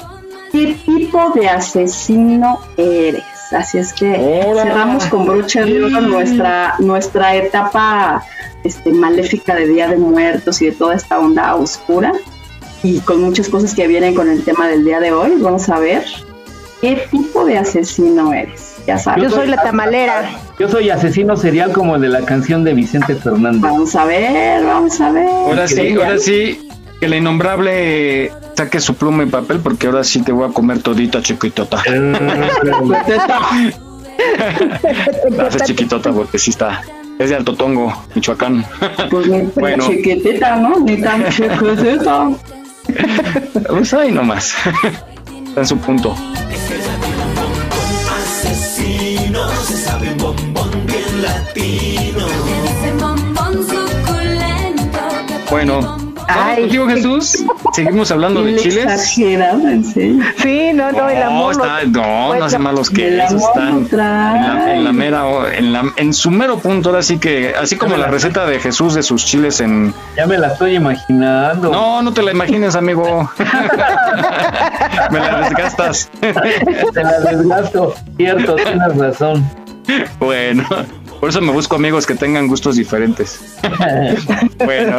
qué 0.52 0.76
tipo 0.86 1.32
de 1.36 1.48
asesino 1.48 2.60
eres. 2.78 3.24
Así 3.52 3.80
es 3.80 3.94
que 3.94 4.14
cerramos 4.56 5.06
con 5.06 5.26
broche 5.26 5.64
de 5.64 5.84
oro 5.84 6.02
nuestra, 6.02 6.76
nuestra 6.80 7.36
etapa 7.36 8.24
este, 8.64 8.92
maléfica 8.92 9.56
de 9.56 9.68
Día 9.68 9.88
de 9.88 9.98
Muertos 9.98 10.62
y 10.62 10.68
de 10.68 10.72
toda 10.74 10.96
esta 10.96 11.20
onda 11.20 11.56
oscura. 11.56 12.14
Y 12.84 13.00
con 13.00 13.22
muchas 13.22 13.50
cosas 13.50 13.74
que 13.74 13.88
vienen 13.88 14.14
con 14.14 14.30
el 14.30 14.44
tema 14.44 14.68
del 14.68 14.86
día 14.86 15.00
de 15.00 15.12
hoy. 15.12 15.34
Vamos 15.40 15.68
a 15.70 15.80
ver 15.80 16.04
qué 16.80 17.02
tipo 17.12 17.44
de 17.46 17.58
asesino 17.58 18.34
eres. 18.34 18.76
Ya 18.88 18.98
sabes. 18.98 19.24
Yo 19.24 19.30
soy 19.30 19.48
la 19.48 19.62
tamalera. 19.62 20.30
Yo 20.60 20.70
soy 20.70 20.90
asesino 20.90 21.36
serial 21.36 21.74
como 21.74 21.96
el 21.96 22.02
de 22.02 22.10
la 22.10 22.22
canción 22.22 22.64
de 22.64 22.74
Vicente 22.74 23.16
Fernández. 23.16 23.62
Vamos 23.62 23.96
a 23.96 24.06
ver, 24.06 24.64
vamos 24.64 25.02
a 25.02 25.12
ver. 25.12 25.28
Ahora 25.28 25.68
sí, 25.68 25.94
ahora 25.94 26.18
sí, 26.18 26.69
que 27.00 27.08
la 27.08 27.16
innombrable 27.18 28.32
saque 28.56 28.80
su 28.80 28.96
pluma 28.96 29.24
y 29.24 29.28
papel 29.28 29.60
porque 29.60 29.88
ahora 29.88 30.04
sí 30.04 30.22
te 30.22 30.32
voy 30.32 30.50
a 30.50 30.54
comer 30.54 30.82
todita 30.82 31.22
chiquitota. 31.22 31.82
La 35.32 35.48
haces 35.48 35.64
chiquitota 35.64 36.12
porque 36.12 36.38
sí 36.38 36.50
está. 36.52 36.82
Es 37.18 37.30
de 37.30 37.36
Alto 37.36 37.54
Tongo, 37.56 37.94
Michoacán. 38.16 38.66
Pues 39.10 39.28
Bueno. 39.56 39.88
chiquitita, 39.88 40.56
¿no? 40.58 40.80
Ni 40.80 41.02
tan 41.02 41.24
chiquitita. 41.30 42.30
Pues 43.70 43.94
ahí 43.94 44.12
nomás. 44.12 44.56
Está 45.48 45.62
en 45.62 45.68
su 45.68 45.78
punto. 45.78 46.16
Asesino, 48.18 49.48
se 49.64 49.78
sabe 49.78 50.12
un 50.12 50.18
bombón 50.18 50.70
bien 50.86 51.22
latino. 51.22 52.28
Ese 52.28 52.92
bombón 53.00 53.54
suculento 53.68 55.00
que 55.28 55.52
Bueno, 55.52 56.09
¿vamos 56.36 56.60
contigo 56.60 56.88
Jesús? 56.88 57.46
Seguimos 57.74 58.12
hablando 58.12 58.44
de 58.44 58.56
chiles. 58.58 58.86
Exagerado, 58.86 59.68
en 59.68 59.84
serio. 59.84 60.24
Sí, 60.42 60.72
no, 60.74 60.92
no, 60.92 61.10
el 61.10 61.20
No, 61.20 61.26
amor. 61.26 61.52
está, 61.54 61.84
no, 61.86 62.36
no 62.36 62.46
hace 62.46 62.58
malos 62.60 62.90
que 62.90 63.08
El 63.08 63.20
eso 63.22 63.36
amor 63.36 63.50
están 63.50 63.72
no 63.72 63.80
en 63.80 63.98
la, 63.98 64.74
en 64.76 64.84
la 64.84 64.94
mera, 64.94 65.24
en, 65.56 65.74
la, 65.74 65.84
en 65.96 66.14
su 66.14 66.32
mero 66.32 66.60
punto, 66.60 66.90
ahora 66.90 67.02
sí 67.04 67.18
que, 67.20 67.54
así 67.60 67.76
como 67.76 67.98
la 67.98 68.08
receta 68.08 68.46
de 68.46 68.60
Jesús 68.60 68.94
de 68.96 69.04
sus 69.04 69.26
chiles 69.26 69.60
en... 69.62 69.94
Ya 70.16 70.26
me 70.28 70.38
la 70.38 70.48
estoy 70.48 70.76
imaginando. 70.76 71.72
No, 71.72 72.02
no 72.02 72.14
te 72.14 72.22
la 72.22 72.32
imagines, 72.32 72.76
amigo. 72.76 73.30
Me 75.12 75.20
la 75.20 75.40
desgastas. 75.42 76.10
Te 76.20 77.04
la 77.04 77.20
desgasto. 77.20 77.96
Cierto, 78.18 78.56
tienes 78.56 78.98
razón. 78.98 79.50
Bueno, 80.20 80.64
por 81.20 81.30
eso 81.30 81.42
me 81.42 81.52
busco 81.52 81.76
amigos 81.78 82.06
que 82.06 82.16
tengan 82.16 82.48
gustos 82.48 82.76
diferentes. 82.76 83.40
Bueno, 84.66 84.98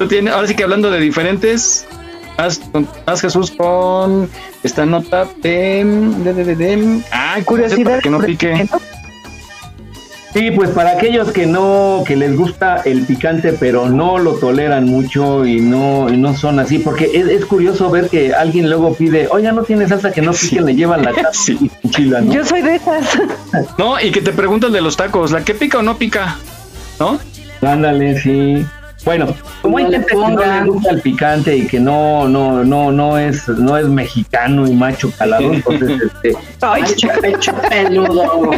tú 0.00 0.08
tienes, 0.08 0.32
ahora 0.32 0.48
sí 0.48 0.54
que 0.54 0.62
hablando 0.64 0.90
de 0.90 0.98
diferentes, 0.98 1.86
haz, 2.38 2.58
haz 3.04 3.20
Jesús 3.20 3.50
con 3.50 4.30
esta 4.62 4.86
nota 4.86 5.26
de, 5.42 5.84
de, 6.24 6.32
de, 6.32 6.44
de, 6.44 6.56
de- 6.56 7.02
ay, 7.12 7.42
curiosidad 7.42 8.00
que 8.00 8.08
no 8.08 8.18
pique. 8.18 8.66
Sí, 10.32 10.52
pues 10.52 10.70
para 10.70 10.92
aquellos 10.92 11.32
que 11.32 11.44
no, 11.44 12.02
que 12.06 12.16
les 12.16 12.34
gusta 12.36 12.80
el 12.86 13.02
picante, 13.04 13.52
pero 13.52 13.90
no 13.90 14.16
lo 14.18 14.34
toleran 14.36 14.84
mucho 14.86 15.44
y 15.44 15.60
no, 15.60 16.08
y 16.08 16.16
no 16.16 16.34
son 16.34 16.58
así, 16.60 16.78
porque 16.78 17.10
es, 17.12 17.26
es 17.26 17.44
curioso 17.44 17.90
ver 17.90 18.08
que 18.08 18.32
alguien 18.32 18.70
luego 18.70 18.94
pide, 18.94 19.28
oiga, 19.30 19.52
no 19.52 19.64
tiene 19.64 19.86
salsa 19.86 20.12
que 20.12 20.22
no 20.22 20.32
pique, 20.32 20.60
le 20.62 20.74
llevan 20.74 21.02
la 21.02 21.10
y 21.48 21.70
enchilan, 21.82 22.28
¿no? 22.28 22.32
Yo 22.32 22.44
soy 22.46 22.62
de 22.62 22.76
esas. 22.76 23.04
No, 23.76 24.00
y 24.00 24.12
que 24.12 24.22
te 24.22 24.32
preguntan 24.32 24.72
de 24.72 24.80
los 24.80 24.96
tacos, 24.96 25.30
¿la 25.32 25.44
que 25.44 25.52
pica 25.54 25.78
o 25.78 25.82
no 25.82 25.98
pica? 25.98 26.38
¿No? 27.00 27.18
Ándale, 27.60 28.18
sí. 28.20 28.64
Bueno, 29.04 29.34
como 29.62 29.78
hay 29.78 29.90
gente 29.90 30.06
que 30.06 30.14
no 30.14 30.28
le 30.36 30.64
gusta 30.70 30.90
el 30.90 31.00
picante 31.00 31.56
y 31.56 31.66
que 31.66 31.80
no, 31.80 32.28
no, 32.28 32.62
no, 32.64 32.92
no 32.92 33.18
es, 33.18 33.48
no 33.48 33.76
es 33.76 33.86
mexicano 33.86 34.66
y 34.66 34.74
macho 34.74 35.10
calado, 35.16 35.52
entonces 35.52 36.02
este, 36.22 36.36
Pecho, 36.60 37.08
pecho 37.20 37.52
peludo. 37.68 38.50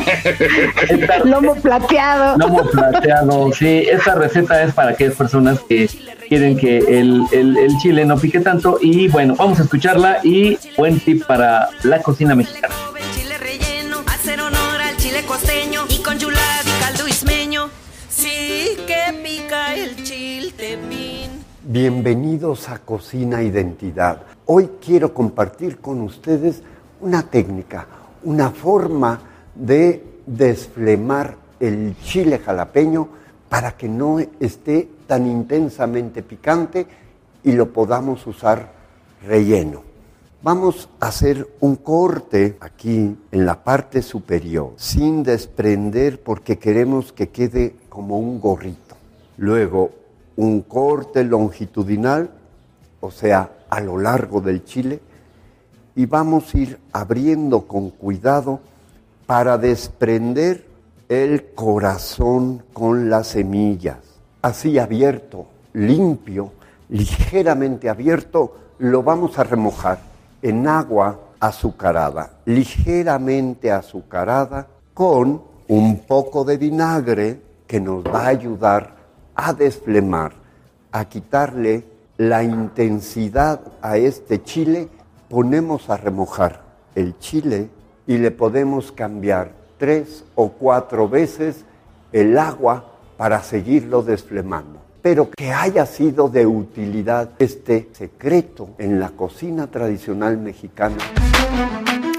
Lomo 1.25 1.55
plateado. 1.57 2.37
lomo 2.39 2.63
plateado, 2.71 3.53
sí, 3.53 3.85
esta 3.91 4.15
receta 4.15 4.63
es 4.63 4.75
para 4.75 4.91
aquellas 4.91 5.15
personas 5.15 5.61
que 5.61 5.89
quieren 6.29 6.57
que 6.57 6.79
el, 6.79 7.23
el, 7.33 7.57
el 7.57 7.79
chile 7.79 8.05
no 8.05 8.19
pique 8.19 8.41
tanto 8.41 8.79
y 8.81 9.09
bueno, 9.09 9.37
vamos 9.37 9.61
a 9.61 9.63
escucharla 9.63 10.19
y 10.25 10.59
buen 10.77 10.99
tip 10.99 11.25
para 11.27 11.69
la 11.85 12.03
cocina 12.03 12.35
mexicana. 12.35 12.75
chile 13.15 13.39
relleno, 13.39 13.99
hacer 14.07 14.41
honor 14.41 14.81
al 14.83 14.97
chile 14.97 15.23
costeño 15.27 15.85
y 15.89 15.99
con 16.03 16.19
chulada 16.19 16.63
y 16.65 16.83
caldo 16.83 17.07
ismeño. 17.07 17.71
Sí 18.09 18.77
que 18.87 19.13
pica 19.23 19.75
el 19.75 19.97
chiltepín. 19.97 20.12
Bienvenidos 21.73 22.69
a 22.69 22.81
Cocina 22.81 23.43
Identidad. 23.43 24.25
Hoy 24.45 24.73
quiero 24.79 25.15
compartir 25.15 25.79
con 25.79 26.03
ustedes 26.03 26.63
una 27.01 27.23
técnica, 27.23 27.87
una 28.25 28.51
forma 28.51 29.19
de 29.55 30.05
desflemar 30.27 31.35
el 31.59 31.97
chile 32.03 32.41
jalapeño 32.41 33.09
para 33.49 33.75
que 33.75 33.89
no 33.89 34.19
esté 34.39 34.87
tan 35.07 35.27
intensamente 35.27 36.23
picante 36.23 36.87
y 37.43 37.53
lo 37.53 37.73
podamos 37.73 38.27
usar 38.27 38.71
relleno. 39.27 39.83
Vamos 40.43 40.91
a 41.01 41.07
hacer 41.07 41.49
un 41.61 41.77
corte 41.77 42.59
aquí 42.61 43.17
en 43.31 43.47
la 43.47 43.65
parte 43.65 44.03
superior, 44.03 44.75
sin 44.77 45.23
desprender 45.23 46.23
porque 46.23 46.59
queremos 46.59 47.15
que 47.15 47.31
quede 47.31 47.77
como 47.89 48.19
un 48.19 48.43
gorrito. 48.43 48.95
Luego 49.39 50.02
un 50.37 50.63
corte 50.63 51.25
longitudinal, 51.25 52.31
o 53.01 53.11
sea, 53.11 53.51
a 53.69 53.81
lo 53.81 53.99
largo 53.99 54.41
del 54.41 54.65
chile, 54.65 55.01
y 55.95 56.07
vamos 56.07 56.55
a 56.55 56.59
ir 56.59 56.79
abriendo 56.93 57.67
con 57.67 57.91
cuidado 57.91 58.61
para 59.27 59.59
desprender 59.59 60.67
el 61.09 61.53
corazón 61.55 62.63
con 62.73 63.11
las 63.11 63.29
semillas. 63.29 63.99
Así 64.41 64.79
abierto, 64.79 65.47
limpio, 65.75 66.53
ligeramente 66.89 67.89
abierto, 67.89 68.57
lo 68.79 69.03
vamos 69.03 69.39
a 69.39 69.45
remojar 69.45 69.99
en 70.41 70.67
agua 70.67 71.19
azucarada, 71.39 72.39
ligeramente 72.45 73.71
azucarada, 73.71 74.67
con 74.95 75.43
un 75.69 75.99
poco 76.01 76.45
de 76.45 76.57
vinagre 76.57 77.41
que 77.67 77.81
nos 77.81 78.05
va 78.05 78.25
a 78.25 78.29
ayudar 78.29 78.95
a 79.35 79.53
desflemar, 79.53 80.33
a 80.91 81.05
quitarle 81.07 81.85
la 82.17 82.43
intensidad 82.43 83.61
a 83.81 83.97
este 83.97 84.43
chile. 84.43 84.89
Ponemos 85.29 85.91
a 85.91 85.97
remojar 85.97 86.63
el 86.95 87.19
chile 87.19 87.69
y 88.07 88.19
le 88.19 88.31
podemos 88.31 88.93
cambiar 88.93 89.53
tres 89.79 90.25
o 90.35 90.51
cuatro 90.51 91.09
veces 91.09 91.65
el 92.13 92.39
agua 92.39 92.85
para 93.17 93.43
seguirlo 93.43 94.03
desflemando. 94.03 94.81
Pero 95.01 95.31
que 95.31 95.53
haya 95.53 95.87
sido 95.87 96.29
de 96.29 96.47
utilidad 96.47 97.31
este 97.39 97.89
secreto 97.93 98.71
en 98.79 99.01
la 99.01 99.11
cocina 99.11 99.67
tradicional 99.67 100.39
mexicana. 100.39 100.99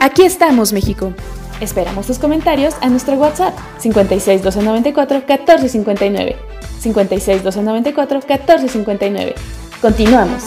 Aquí 0.02 0.24
estamos, 0.24 0.74
México. 0.74 1.14
Esperamos 1.62 2.08
tus 2.08 2.20
comentarios 2.20 2.76
a 2.82 2.90
nuestro 2.90 3.16
WhatsApp 3.16 3.54
56 3.80 4.42
294 4.44 5.18
1459. 5.20 6.36
56 6.80 7.44
294 7.44 8.20
1459. 8.20 9.36
Continuamos. 9.82 10.44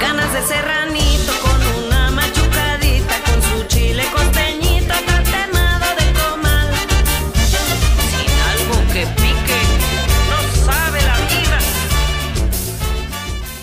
Ganas 0.00 0.32
de 0.32 0.42
serranito 0.42 1.32
con 1.42 1.86
una 1.86 2.10
machucadita 2.10 3.14
con 3.24 3.42
su 3.42 3.66
chile 3.68 4.02
costeñito 4.12 4.94
tatemado 5.06 5.86
de 5.98 6.06
comal. 6.18 6.68
Sin 8.10 8.30
algo 8.50 8.76
que 8.92 9.06
pique, 9.20 9.60
no 10.28 10.38
sabe 10.64 10.98
la 11.02 11.16
vida. 11.28 11.58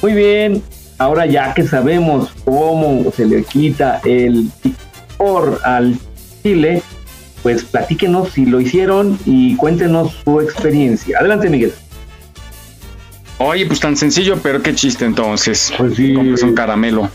Muy 0.01 0.13
bien, 0.13 0.63
ahora 0.97 1.25
ya 1.25 1.53
que 1.53 1.67
sabemos 1.67 2.31
cómo 2.45 3.11
se 3.15 3.25
le 3.25 3.43
quita 3.43 4.01
el 4.03 4.49
picor 4.61 5.59
al 5.63 5.97
chile, 6.43 6.81
pues 7.43 7.63
platíquenos 7.63 8.29
si 8.29 8.45
lo 8.45 8.59
hicieron 8.59 9.17
y 9.25 9.55
cuéntenos 9.55 10.15
su 10.23 10.41
experiencia. 10.41 11.19
Adelante, 11.19 11.49
Miguel. 11.49 11.73
Oye, 13.39 13.65
pues 13.67 13.79
tan 13.79 13.95
sencillo, 13.95 14.39
pero 14.41 14.61
qué 14.61 14.73
chiste 14.73 15.05
entonces. 15.05 15.71
Pues 15.77 15.95
sí. 15.95 16.13
Compres 16.13 16.41
un 16.41 16.55
caramelo. 16.55 17.09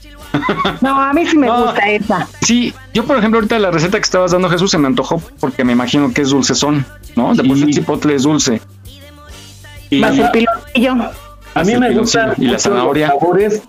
No, 0.81 0.99
a 1.01 1.13
mí 1.13 1.27
sí 1.27 1.37
me 1.37 1.51
gusta 1.51 1.91
esa. 1.91 2.29
Sí, 2.41 2.73
yo 2.95 3.05
por 3.05 3.19
ejemplo 3.19 3.39
ahorita 3.39 3.59
la 3.59 3.71
receta 3.71 3.99
que 3.99 4.05
estabas 4.05 4.31
dando 4.31 4.49
Jesús 4.49 4.71
se 4.71 4.79
me 4.79 4.87
antojó 4.87 5.21
porque 5.41 5.65
me 5.65 5.73
imagino 5.73 6.13
que 6.15 6.23
es 6.23 6.31
dulcezón, 6.31 6.87
¿no? 7.17 7.35
De 7.35 7.43
por 7.45 7.57
sí 7.57 7.65
el 7.65 7.75
chipotle 7.75 8.15
es 8.15 8.23
dulce. 8.23 8.61
Y 9.91 10.01
Más 10.01 10.17
el 10.17 10.31
piloncillo. 10.31 11.11
A 11.55 11.65
mí 11.65 11.77
me 11.77 11.95
gustan 11.95 12.35
y 12.39 12.47
la 12.47 12.59
zanahoria. 12.59 13.09
los 13.09 13.20
sabores 13.20 13.62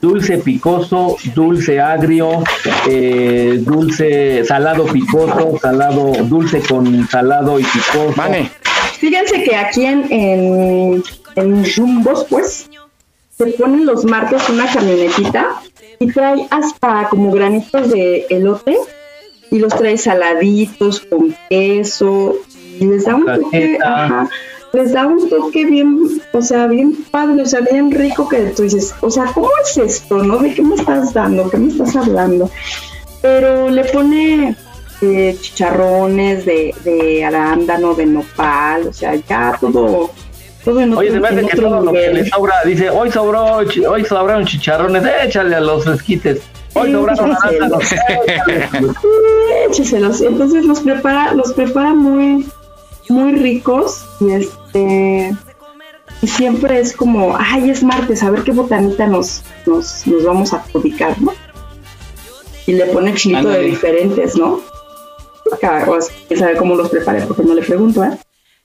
dulce 0.00 0.38
picoso, 0.38 1.16
dulce 1.34 1.80
agrio, 1.80 2.42
eh, 2.88 3.58
dulce 3.60 4.44
salado 4.44 4.84
picoso, 4.86 5.58
salado 5.60 6.12
dulce 6.24 6.62
con 6.66 7.06
salado 7.08 7.58
y 7.58 7.64
picoso. 7.64 8.12
Vane, 8.16 8.50
Fíjense 9.00 9.42
que 9.42 9.56
aquí 9.56 9.86
en, 9.86 10.12
en, 10.12 11.02
en 11.36 11.64
Rumbos, 11.74 12.26
pues, 12.28 12.68
se 13.30 13.46
ponen 13.46 13.86
los 13.86 14.04
martes 14.04 14.46
una 14.50 14.70
camionetita 14.70 15.46
y 15.98 16.12
trae 16.12 16.46
hasta 16.50 17.08
como 17.08 17.30
granitos 17.30 17.90
de 17.90 18.26
elote 18.28 18.76
y 19.50 19.58
los 19.58 19.74
trae 19.74 19.96
saladitos 19.96 21.00
con 21.00 21.34
queso 21.48 22.36
y 22.78 22.84
les 22.84 23.06
da 23.06 23.14
un 23.14 23.24
toque, 23.24 23.78
ajá, 23.82 24.28
les 24.72 24.92
da 24.92 25.06
un 25.06 25.28
toque 25.28 25.64
bien, 25.66 26.20
o 26.32 26.42
sea, 26.42 26.66
bien 26.66 26.96
padre, 27.10 27.42
o 27.42 27.46
sea, 27.46 27.60
bien 27.60 27.90
rico 27.90 28.28
que 28.28 28.38
tú 28.50 28.62
dices, 28.62 28.94
o 29.00 29.10
sea, 29.10 29.26
¿cómo 29.34 29.48
es 29.62 29.76
esto, 29.76 30.22
no? 30.22 30.38
¿De 30.38 30.54
qué 30.54 30.62
me 30.62 30.76
estás 30.76 31.12
dando? 31.12 31.50
¿Qué 31.50 31.56
me 31.56 31.68
estás 31.68 31.96
hablando? 31.96 32.50
Pero 33.20 33.68
le 33.68 33.84
pone 33.84 34.56
eh, 35.02 35.36
chicharrones 35.40 36.44
de, 36.46 36.74
de 36.84 37.24
arándano, 37.24 37.94
de 37.94 38.06
nopal, 38.06 38.88
o 38.88 38.92
sea, 38.92 39.14
ya 39.16 39.56
todo, 39.60 40.10
todo 40.64 40.80
en 40.80 40.92
otro, 40.92 41.00
Oye, 41.00 41.10
se 41.10 41.20
me 41.20 41.28
hace 41.28 41.46
que 41.46 41.56
todo 41.56 41.80
lo 41.80 41.92
que 41.92 42.12
le 42.12 42.28
sobra, 42.28 42.54
dice, 42.64 42.90
hoy 42.90 43.10
sobró, 43.10 43.56
hoy 43.56 44.04
sobraron 44.04 44.44
chicharrones, 44.44 45.02
échale 45.24 45.56
a 45.56 45.60
los 45.60 45.86
esquites. 45.86 46.40
Hoy 46.74 46.92
sobraron 46.92 47.32
arándanos, 47.32 47.92
échale. 47.92 48.68
Écheselos. 49.68 50.20
Entonces 50.20 50.64
los 50.64 50.80
prepara, 50.80 51.34
los 51.34 51.52
prepara 51.52 51.94
muy, 51.94 52.46
muy 53.10 53.32
ricos 53.32 54.04
y 54.20 54.30
este 54.32 55.34
y 56.22 56.26
siempre 56.26 56.80
es 56.80 56.94
como, 56.94 57.34
ay, 57.38 57.70
es 57.70 57.82
martes, 57.82 58.22
a 58.22 58.30
ver 58.30 58.42
qué 58.42 58.52
botanita 58.52 59.06
nos, 59.06 59.42
nos, 59.66 60.06
nos 60.06 60.22
vamos 60.24 60.52
a 60.52 60.56
adjudicar, 60.58 61.20
¿no? 61.20 61.32
Y 62.66 62.72
le 62.72 62.86
pone 62.86 63.14
chilito 63.14 63.48
de 63.48 63.62
diferentes, 63.62 64.36
¿no? 64.36 64.60
Cada- 65.60 65.90
o 65.90 66.00
sea, 66.00 66.14
quién 66.28 66.38
sabe 66.40 66.56
cómo 66.56 66.74
los 66.76 66.90
prepare 66.90 67.22
porque 67.22 67.42
no 67.42 67.54
le 67.54 67.62
pregunto, 67.62 68.04
¿eh? 68.04 68.18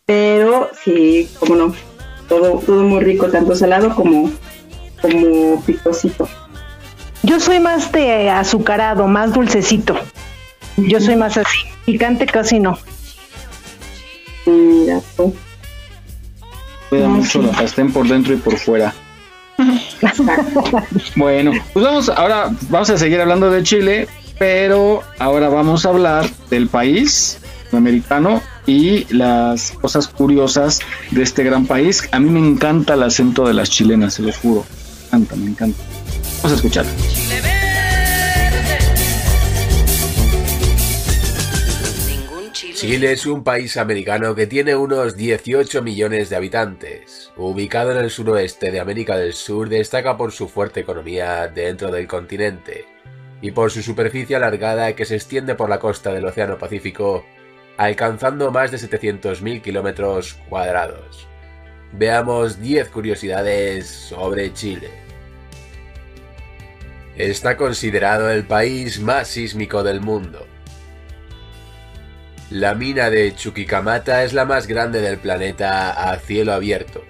Pero 0.06 0.70
sí, 0.84 1.30
como 1.40 1.56
no, 1.56 1.74
todo, 2.28 2.60
todo 2.60 2.84
muy 2.84 3.00
rico, 3.04 3.28
tanto 3.30 3.56
salado 3.56 3.96
como, 3.96 4.30
como 5.02 5.64
picosito. 5.66 6.28
Yo 7.24 7.40
soy 7.40 7.60
más 7.60 7.92
de 7.92 8.30
azucarado, 8.30 9.08
más 9.08 9.34
dulcecito. 9.34 9.96
Yo 10.78 11.00
soy 11.00 11.16
más 11.16 11.38
así. 11.38 11.58
Picante 11.86 12.26
casi 12.28 12.60
no. 12.60 12.78
Mira 14.46 15.02
tú. 15.16 15.34
Cuida 16.90 17.08
mucho 17.08 17.42
la 17.42 17.52
pastén 17.52 17.92
por 17.92 18.08
dentro 18.08 18.34
y 18.34 18.38
por 18.38 18.58
fuera. 18.58 18.94
Bueno, 21.16 21.52
pues 21.74 21.86
vamos, 21.86 22.10
ahora 22.10 22.52
vamos 22.70 22.90
a 22.90 22.98
seguir 22.98 23.22
hablando 23.22 23.50
de 23.50 23.64
Chile, 23.64 24.08
pero 24.38 25.02
ahora 25.18 25.50
vamos 25.50 25.86
a 25.86 25.90
hablar 25.90 26.30
del 26.50 26.68
país 26.68 27.40
americano 27.72 28.42
y 28.66 29.06
las 29.14 29.72
cosas 29.72 30.08
curiosas 30.08 30.82
de 31.12 31.24
este 31.24 31.44
gran 31.44 31.66
país. 31.66 32.08
A 32.12 32.20
mí 32.20 32.30
me 32.30 32.40
encanta 32.40 32.96
el 32.96 33.04
acento 33.04 33.48
de 33.48 33.54
las 33.54 33.70
chilenas, 33.70 34.16
se 34.16 34.24
los 34.24 34.38
juro. 34.38 34.66
Me 35.12 35.18
encanta, 35.20 35.36
me 35.36 35.50
encanta. 35.50 35.84
Vamos 36.38 36.52
a 36.52 36.56
escuchar. 36.56 36.86
Chile 42.88 43.14
es 43.14 43.26
un 43.26 43.44
país 43.44 43.78
americano 43.78 44.36
que 44.36 44.46
tiene 44.46 44.76
unos 44.76 45.18
18 45.18 45.82
millones 45.82 46.30
de 46.30 46.36
habitantes. 46.36 47.32
Ubicado 47.36 47.92
en 47.92 47.98
el 47.98 48.12
suroeste 48.12 48.70
de 48.70 48.80
América 48.80 49.18
del 49.18 49.34
Sur, 49.34 49.70
destaca 49.70 50.16
por 50.18 50.32
su 50.32 50.48
fuerte 50.48 50.82
economía 50.82 51.48
dentro 51.48 51.90
del 51.90 52.06
continente 52.06 52.86
y 53.42 53.50
por 53.50 53.72
su 53.72 53.82
superficie 53.82 54.36
alargada 54.36 54.96
que 54.96 55.06
se 55.06 55.16
extiende 55.16 55.56
por 55.56 55.68
la 55.68 55.80
costa 55.80 56.14
del 56.14 56.26
Océano 56.26 56.60
Pacífico, 56.60 57.26
alcanzando 57.78 58.52
más 58.52 58.70
de 58.70 58.78
700.000 58.78 59.64
kilómetros 59.64 60.36
cuadrados. 60.48 61.28
Veamos 61.92 62.62
10 62.62 62.90
curiosidades 62.90 63.88
sobre 63.88 64.54
Chile. 64.54 64.92
Está 67.18 67.58
considerado 67.58 68.30
el 68.30 68.44
país 68.44 69.00
más 69.00 69.30
sísmico 69.30 69.82
del 69.82 70.02
mundo. 70.02 70.46
La 72.52 72.76
mina 72.76 73.10
de 73.10 73.34
Chuquicamata 73.34 74.24
es 74.24 74.34
la 74.34 74.46
más 74.46 74.68
grande 74.68 75.02
del 75.02 75.18
planeta 75.18 76.12
a 76.12 76.20
cielo 76.20 76.54
abierto. 76.54 77.04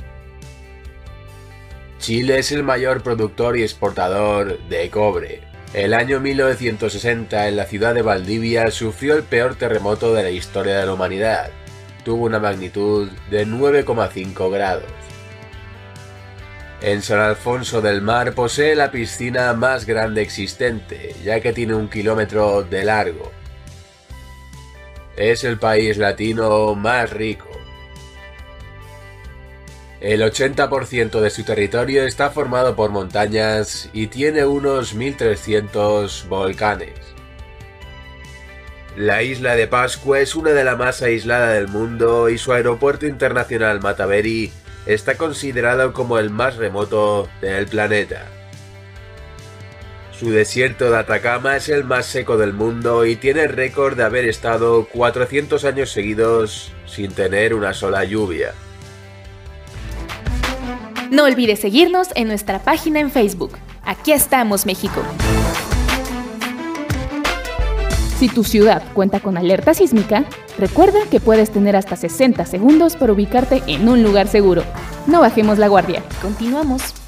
Chile 2.00 2.40
es 2.40 2.54
el 2.54 2.64
mayor 2.64 3.04
productor 3.04 3.58
y 3.58 3.64
exportador 3.64 4.58
de 4.70 4.90
cobre. 4.90 5.42
El 5.74 5.94
año 5.94 6.22
1960 6.22 7.50
en 7.50 7.58
la 7.58 7.66
ciudad 7.66 7.94
de 7.94 8.02
Valdivia 8.02 8.72
sufrió 8.72 9.14
el 9.18 9.24
peor 9.24 9.56
terremoto 9.56 10.14
de 10.14 10.24
la 10.24 10.30
historia 10.30 10.80
de 10.80 10.86
la 10.86 10.94
humanidad. 10.94 11.50
Tuvo 12.06 12.28
una 12.28 12.40
magnitud 12.40 13.10
de 13.30 13.46
9,5 13.46 14.50
grados. 14.50 14.86
En 16.82 17.02
San 17.02 17.20
Alfonso 17.20 17.82
del 17.82 18.02
Mar 18.02 18.34
posee 18.36 18.74
la 18.74 18.90
piscina 18.90 19.52
más 19.54 19.86
grande 19.86 20.22
existente, 20.22 21.14
ya 21.26 21.42
que 21.42 21.52
tiene 21.52 21.74
un 21.74 21.90
kilómetro 21.90 22.64
de 22.64 22.86
largo. 22.86 23.34
Es 25.18 25.44
el 25.44 25.58
país 25.58 25.98
latino 25.98 26.76
más 26.76 27.10
rico. 27.12 27.48
El 30.02 30.22
80% 30.22 31.22
de 31.22 31.30
su 31.30 31.44
territorio 31.44 32.04
está 32.04 32.30
formado 32.30 32.76
por 32.76 32.92
montañas 32.92 33.90
y 33.94 34.08
tiene 34.08 34.46
unos 34.46 34.96
1.300 34.96 36.28
volcanes. 36.28 36.94
La 38.98 39.24
isla 39.24 39.56
de 39.56 39.68
Pascua 39.68 40.20
es 40.20 40.36
una 40.36 40.52
de 40.52 40.64
las 40.64 40.78
más 40.78 41.02
aisladas 41.02 41.54
del 41.54 41.68
mundo 41.68 42.30
y 42.30 42.38
su 42.38 42.54
aeropuerto 42.54 43.08
internacional 43.08 43.82
Mataveri 43.82 44.52
está 44.86 45.16
considerado 45.16 45.92
como 45.92 46.20
el 46.20 46.30
más 46.30 46.58
remoto 46.58 47.28
del 47.42 47.66
planeta. 47.66 48.35
Su 50.18 50.30
desierto 50.30 50.90
de 50.90 50.98
Atacama 50.98 51.58
es 51.58 51.68
el 51.68 51.84
más 51.84 52.06
seco 52.06 52.38
del 52.38 52.54
mundo 52.54 53.06
y 53.06 53.18
tiene 53.18 53.44
el 53.44 53.50
récord 53.50 53.98
de 53.98 54.04
haber 54.04 54.24
estado 54.24 54.88
400 54.88 55.66
años 55.66 55.92
seguidos 55.92 56.72
sin 56.86 57.12
tener 57.12 57.54
una 57.54 57.74
sola 57.74 58.06
lluvia. 58.06 58.54
No 61.12 61.26
olvides 61.26 61.60
seguirnos 61.60 62.08
en 62.16 62.30
nuestra 62.30 62.60
página 62.60 63.02
en 63.02 63.12
Facebook. 63.12 63.58
Aquí 63.84 64.14
estamos, 64.14 64.66
México. 64.66 65.02
Si 68.18 68.30
tu 68.30 68.46
ciudad 68.46 68.84
cuenta 68.94 69.20
con 69.20 69.38
alerta 69.38 69.74
sísmica, 69.74 70.24
recuerda 70.58 71.00
que 71.12 71.20
puedes 71.20 71.52
tener 71.52 71.76
hasta 71.76 71.98
60 71.98 72.46
segundos 72.46 72.96
para 72.96 73.12
ubicarte 73.12 73.62
en 73.68 73.90
un 73.90 74.02
lugar 74.02 74.30
seguro. 74.30 74.64
No 75.08 75.20
bajemos 75.20 75.58
la 75.58 75.68
guardia. 75.68 76.04
Continuamos. 76.22 77.05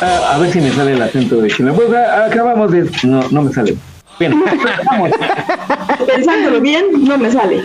A 0.00 0.38
ver 0.38 0.52
si 0.52 0.60
me 0.60 0.70
sale 0.70 0.92
el 0.92 1.02
acento 1.02 1.36
de 1.40 1.50
Chile. 1.50 1.72
Pues 1.72 1.88
acabamos 1.92 2.70
de. 2.70 2.90
No, 3.04 3.22
no 3.30 3.42
me 3.42 3.52
sale. 3.52 3.76
Bien, 4.18 4.42
vamos. 4.86 5.10
Pensándolo 6.06 6.60
bien, 6.60 6.86
no 7.04 7.18
me 7.18 7.30
sale. 7.30 7.64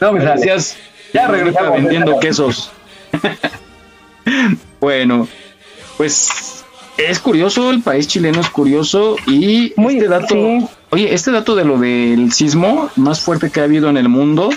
No 0.00 0.12
me 0.12 0.20
sale. 0.20 0.32
Gracias. 0.42 0.76
Ya 1.12 1.28
regresamos. 1.28 1.72
vendiendo 1.72 2.18
quesos. 2.20 2.70
bueno, 4.80 5.28
pues 5.96 6.64
es 6.96 7.18
curioso, 7.18 7.70
el 7.70 7.82
país 7.82 8.08
chileno 8.08 8.40
es 8.40 8.48
curioso 8.48 9.16
y 9.26 9.72
este 9.76 10.08
dato, 10.08 10.36
oye, 10.90 11.14
este 11.14 11.30
dato 11.30 11.54
de 11.54 11.64
lo 11.64 11.78
del 11.78 12.32
sismo 12.32 12.90
más 12.96 13.20
fuerte 13.20 13.50
que 13.50 13.60
ha 13.60 13.64
habido 13.64 13.90
en 13.90 13.96
el 13.96 14.08
mundo, 14.08 14.50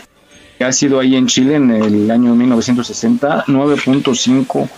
que 0.57 0.63
ha 0.63 0.71
sido 0.71 0.99
ahí 0.99 1.15
en 1.15 1.27
Chile 1.27 1.55
en 1.55 1.71
el 1.71 2.09
año 2.09 2.35
1960, 2.35 3.45
9.5. 3.47 4.69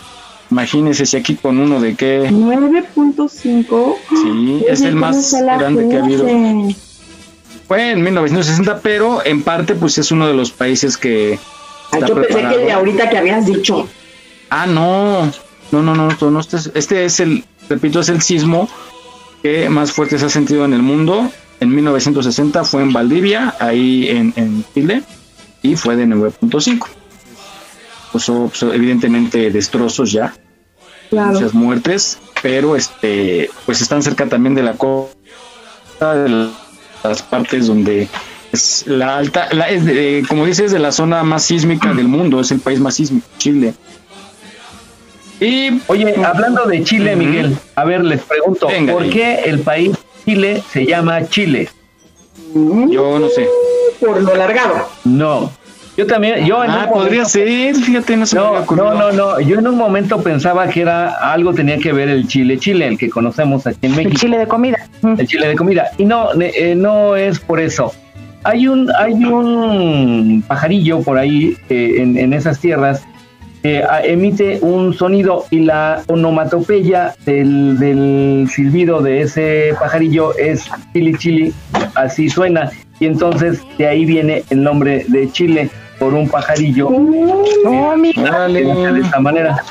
Imagínense 0.52 1.06
si 1.06 1.16
aquí 1.16 1.34
con 1.36 1.58
uno 1.58 1.80
de 1.80 1.94
qué. 1.94 2.28
9.5. 2.30 3.94
Sí, 4.10 4.64
es 4.68 4.82
el 4.82 4.96
más 4.96 5.32
grande 5.32 5.88
que 5.88 5.96
ha 5.96 6.04
habido. 6.04 6.26
Fue 7.66 7.92
en 7.92 8.02
1960, 8.02 8.80
pero 8.80 9.24
en 9.24 9.42
parte 9.42 9.74
pues 9.74 9.96
es 9.96 10.12
uno 10.12 10.26
de 10.26 10.34
los 10.34 10.50
países 10.50 10.98
que... 10.98 11.38
Ay, 11.90 12.00
está 12.02 12.06
yo 12.06 12.14
pensé 12.16 12.34
que 12.34 12.54
el 12.54 12.60
de 12.66 12.72
ahorita 12.72 13.08
que 13.08 13.16
habías 13.16 13.46
dicho. 13.46 13.88
Ah, 14.50 14.66
no. 14.66 15.24
No, 15.70 15.82
no, 15.82 15.94
no, 15.94 16.08
no, 16.20 16.30
no, 16.30 16.40
este, 16.40 16.58
es- 16.58 16.70
este 16.74 17.04
es 17.06 17.18
el, 17.20 17.44
repito, 17.70 18.00
es 18.00 18.10
el 18.10 18.20
sismo 18.20 18.68
que 19.42 19.70
más 19.70 19.90
fuerte 19.92 20.18
se 20.18 20.26
ha 20.26 20.28
sentido 20.28 20.66
en 20.66 20.74
el 20.74 20.82
mundo. 20.82 21.30
En 21.60 21.74
1960 21.74 22.62
fue 22.64 22.82
en 22.82 22.92
Valdivia, 22.92 23.54
ahí 23.58 24.06
en, 24.10 24.34
en 24.36 24.64
Chile, 24.74 25.02
y 25.62 25.76
fue 25.76 25.96
de 25.96 26.04
9.5. 26.06 26.86
Causó, 28.12 28.48
pues, 28.48 28.62
evidentemente 28.74 29.50
destrozos 29.50 30.12
ya, 30.12 30.34
Claro. 31.12 31.32
muchas 31.34 31.52
muertes, 31.52 32.18
pero 32.40 32.74
este, 32.74 33.50
pues 33.66 33.82
están 33.82 34.02
cerca 34.02 34.26
también 34.26 34.54
de 34.54 34.62
la 34.62 34.72
costa 34.72 36.14
de 36.14 36.48
las 37.04 37.20
partes 37.22 37.66
donde 37.66 38.08
es 38.50 38.84
la 38.86 39.18
alta, 39.18 39.48
la, 39.52 39.68
es 39.68 39.84
de- 39.84 40.24
como 40.26 40.46
dices, 40.46 40.72
de 40.72 40.78
la 40.78 40.90
zona 40.90 41.22
más 41.22 41.42
sísmica 41.44 41.92
del 41.92 42.08
mundo, 42.08 42.40
es 42.40 42.50
el 42.50 42.60
país 42.60 42.80
más 42.80 42.94
sísmico, 42.94 43.26
Chile. 43.36 43.74
Y 45.38 45.82
Oye, 45.88 46.14
hablando 46.24 46.64
de 46.64 46.82
Chile. 46.82 47.14
Miguel, 47.14 47.58
a 47.74 47.84
ver, 47.84 48.02
les 48.04 48.22
pregunto, 48.22 48.68
Venga, 48.68 48.94
¿por 48.94 49.10
qué 49.10 49.40
el 49.44 49.58
país 49.60 49.90
Chile 50.24 50.62
se 50.72 50.86
llama 50.86 51.28
Chile? 51.28 51.68
yo 52.54 53.18
no 53.18 53.28
sé. 53.28 53.46
Por 54.00 54.22
lo 54.22 54.32
alargado. 54.32 54.88
No. 55.04 55.52
Yo 55.96 56.06
también, 56.06 56.46
yo 56.46 56.64
en 56.64 56.70
Ah, 56.70 56.86
un 56.88 56.94
podría 56.94 57.22
momento- 57.24 57.28
ser, 57.28 57.74
fíjate, 57.76 58.16
no 58.16 58.24
se 58.26 58.36
me 58.36 58.42
No, 58.42 58.48
había 58.56 58.66
no, 58.76 58.94
no, 58.94 59.12
no. 59.12 59.40
Yo 59.40 59.58
en 59.58 59.68
un 59.68 59.76
momento 59.76 60.22
pensaba 60.22 60.66
que 60.68 60.80
era 60.80 61.10
algo 61.32 61.52
tenía 61.52 61.76
que 61.78 61.92
ver 61.92 62.08
el 62.08 62.26
chile 62.26 62.58
chile, 62.58 62.86
el 62.86 62.96
que 62.96 63.10
conocemos 63.10 63.66
aquí 63.66 63.78
en 63.82 63.90
El 63.92 63.96
México. 63.98 64.16
chile 64.18 64.38
de 64.38 64.46
comida. 64.46 64.78
el 65.18 65.26
chile 65.26 65.48
de 65.48 65.54
comida. 65.54 65.90
Y 65.98 66.04
no, 66.06 66.32
ne- 66.32 66.52
eh, 66.56 66.74
no 66.74 67.14
es 67.14 67.38
por 67.38 67.60
eso. 67.60 67.92
Hay 68.44 68.66
un, 68.68 68.90
hay 68.98 69.12
un 69.24 70.42
pajarillo 70.48 71.02
por 71.02 71.18
ahí 71.18 71.56
eh, 71.68 71.96
en, 71.98 72.16
en 72.16 72.32
esas 72.32 72.58
tierras 72.58 73.04
que 73.62 73.84
ah, 73.84 74.00
emite 74.02 74.58
un 74.62 74.94
sonido 74.94 75.44
y 75.50 75.60
la 75.60 76.02
onomatopeya 76.08 77.14
del, 77.26 77.78
del 77.78 78.48
silbido 78.50 79.00
de 79.02 79.20
ese 79.20 79.74
pajarillo 79.78 80.36
es 80.36 80.68
chili 80.92 81.14
chili, 81.18 81.52
así 81.94 82.28
suena. 82.28 82.70
Y 82.98 83.06
entonces 83.06 83.60
de 83.78 83.86
ahí 83.86 84.04
viene 84.04 84.42
el 84.50 84.62
nombre 84.62 85.04
de 85.08 85.30
Chile 85.32 85.70
por 86.02 86.14
un 86.14 86.28
pajarillo. 86.28 86.90
No, 86.90 87.96
mira. 87.96 88.48
De 88.48 89.00
esta 89.00 89.20
manera. 89.20 89.62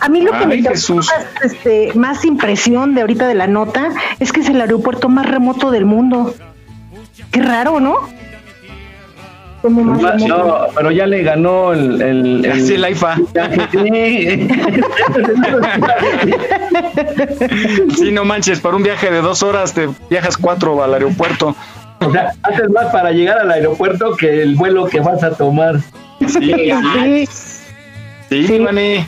A 0.00 0.08
mí 0.08 0.22
lo 0.22 0.32
que 0.32 0.38
Ay, 0.38 0.46
me 0.46 0.62
causó 0.62 0.96
más, 0.96 1.08
este, 1.44 1.92
más 1.94 2.24
impresión 2.24 2.94
de 2.94 3.02
ahorita 3.02 3.28
de 3.28 3.34
la 3.34 3.46
nota 3.46 3.90
es 4.18 4.32
que 4.32 4.40
es 4.40 4.48
el 4.48 4.60
aeropuerto 4.60 5.08
más 5.08 5.26
remoto 5.26 5.70
del 5.70 5.84
mundo. 5.84 6.34
Qué 7.30 7.42
raro, 7.42 7.80
¿no? 7.80 7.96
Como 9.60 9.84
más 9.84 10.00
Ma- 10.00 10.12
remoto. 10.12 10.36
No, 10.38 10.58
pero 10.74 10.90
ya 10.90 11.06
le 11.06 11.22
ganó 11.22 11.72
el, 11.74 12.00
el, 12.00 12.44
el- 12.46 12.62
Sí, 12.66 12.78
la 12.78 12.88
IFA. 12.90 13.16
Sí, 17.96 18.10
no 18.12 18.24
manches, 18.24 18.60
para 18.60 18.76
un 18.76 18.82
viaje 18.82 19.10
de 19.10 19.20
dos 19.20 19.42
horas 19.42 19.74
te 19.74 19.88
viajas 20.08 20.36
cuatro 20.36 20.82
al 20.82 20.94
aeropuerto. 20.94 21.54
O 22.00 22.10
sea, 22.10 22.32
haces 22.42 22.70
más 22.70 22.86
para 22.92 23.10
llegar 23.12 23.38
al 23.38 23.50
aeropuerto 23.50 24.16
que 24.16 24.42
el 24.42 24.54
vuelo 24.56 24.86
que 24.86 25.00
vas 25.00 25.22
a 25.22 25.30
tomar. 25.32 25.80
Sí, 26.20 27.26
Sí. 28.28 28.46
sí, 28.46 28.58
Vane. 28.58 29.06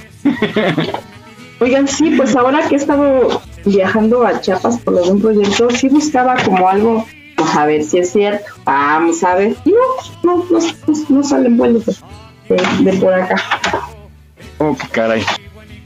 Oigan, 1.61 1.87
sí, 1.87 2.15
pues 2.17 2.35
ahora 2.35 2.67
que 2.69 2.75
he 2.75 2.79
estado 2.79 3.41
viajando 3.65 4.27
a 4.27 4.41
Chiapas 4.41 4.79
por 4.79 4.99
algún 4.99 5.21
proyecto, 5.23 5.71
sí 5.71 5.89
buscaba 5.89 6.35
como 6.43 6.69
algo, 6.69 7.07
pues 7.37 7.55
a 7.57 7.67
ver 7.67 7.85
si 7.85 7.99
es 7.99 8.13
cierto, 8.13 8.45
vamos 8.65 9.23
a 9.23 9.37
ver. 9.37 9.55
Y 9.65 9.71
no, 9.71 9.77
no, 10.25 10.45
no, 10.51 10.59
no, 10.59 10.95
no 11.09 11.23
salen 11.23 11.57
vuelos 11.57 11.87
de, 11.87 11.95
de- 12.57 12.91
de 12.91 12.99
por 12.99 13.15
acá. 13.15 13.37
Oh, 14.59 14.77
qué 14.81 14.89
caray. 14.89 15.23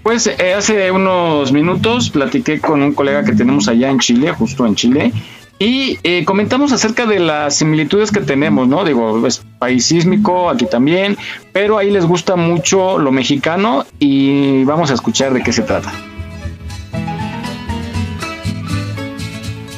Pues 0.03 0.27
eh, 0.29 0.55
hace 0.55 0.91
unos 0.93 1.53
minutos 1.53 2.09
platiqué 2.11 2.61
con 2.61 2.81
un 2.83 2.93
colega 2.95 3.25
que 3.25 3.33
tenemos 3.33 3.69
allá 3.69 3.91
en 3.91 3.99
Chile, 3.99 4.33
justo 4.33 4.65
en 4.65 4.77
Chile, 4.77 5.13
y 5.59 5.99
eh, 6.03 6.25
comentamos 6.25 6.73
acerca 6.73 7.07
de 7.07 7.19
las 7.19 7.57
similitudes 7.57 8.11
que 8.11 8.21
tenemos, 8.21 8.69
¿no? 8.69 8.85
Digo, 8.85 9.27
es 9.27 9.45
país 9.59 9.87
sísmico, 9.87 10.51
aquí 10.51 10.67
también, 10.67 11.17
pero 11.53 11.79
ahí 11.79 11.91
les 11.91 12.05
gusta 12.05 12.37
mucho 12.37 12.99
lo 12.99 13.11
mexicano 13.11 13.87
y 13.99 14.65
vamos 14.65 14.91
a 14.91 14.95
escuchar 14.95 15.33
de 15.33 15.43
qué 15.43 15.53
se 15.53 15.63
trata. 15.63 15.93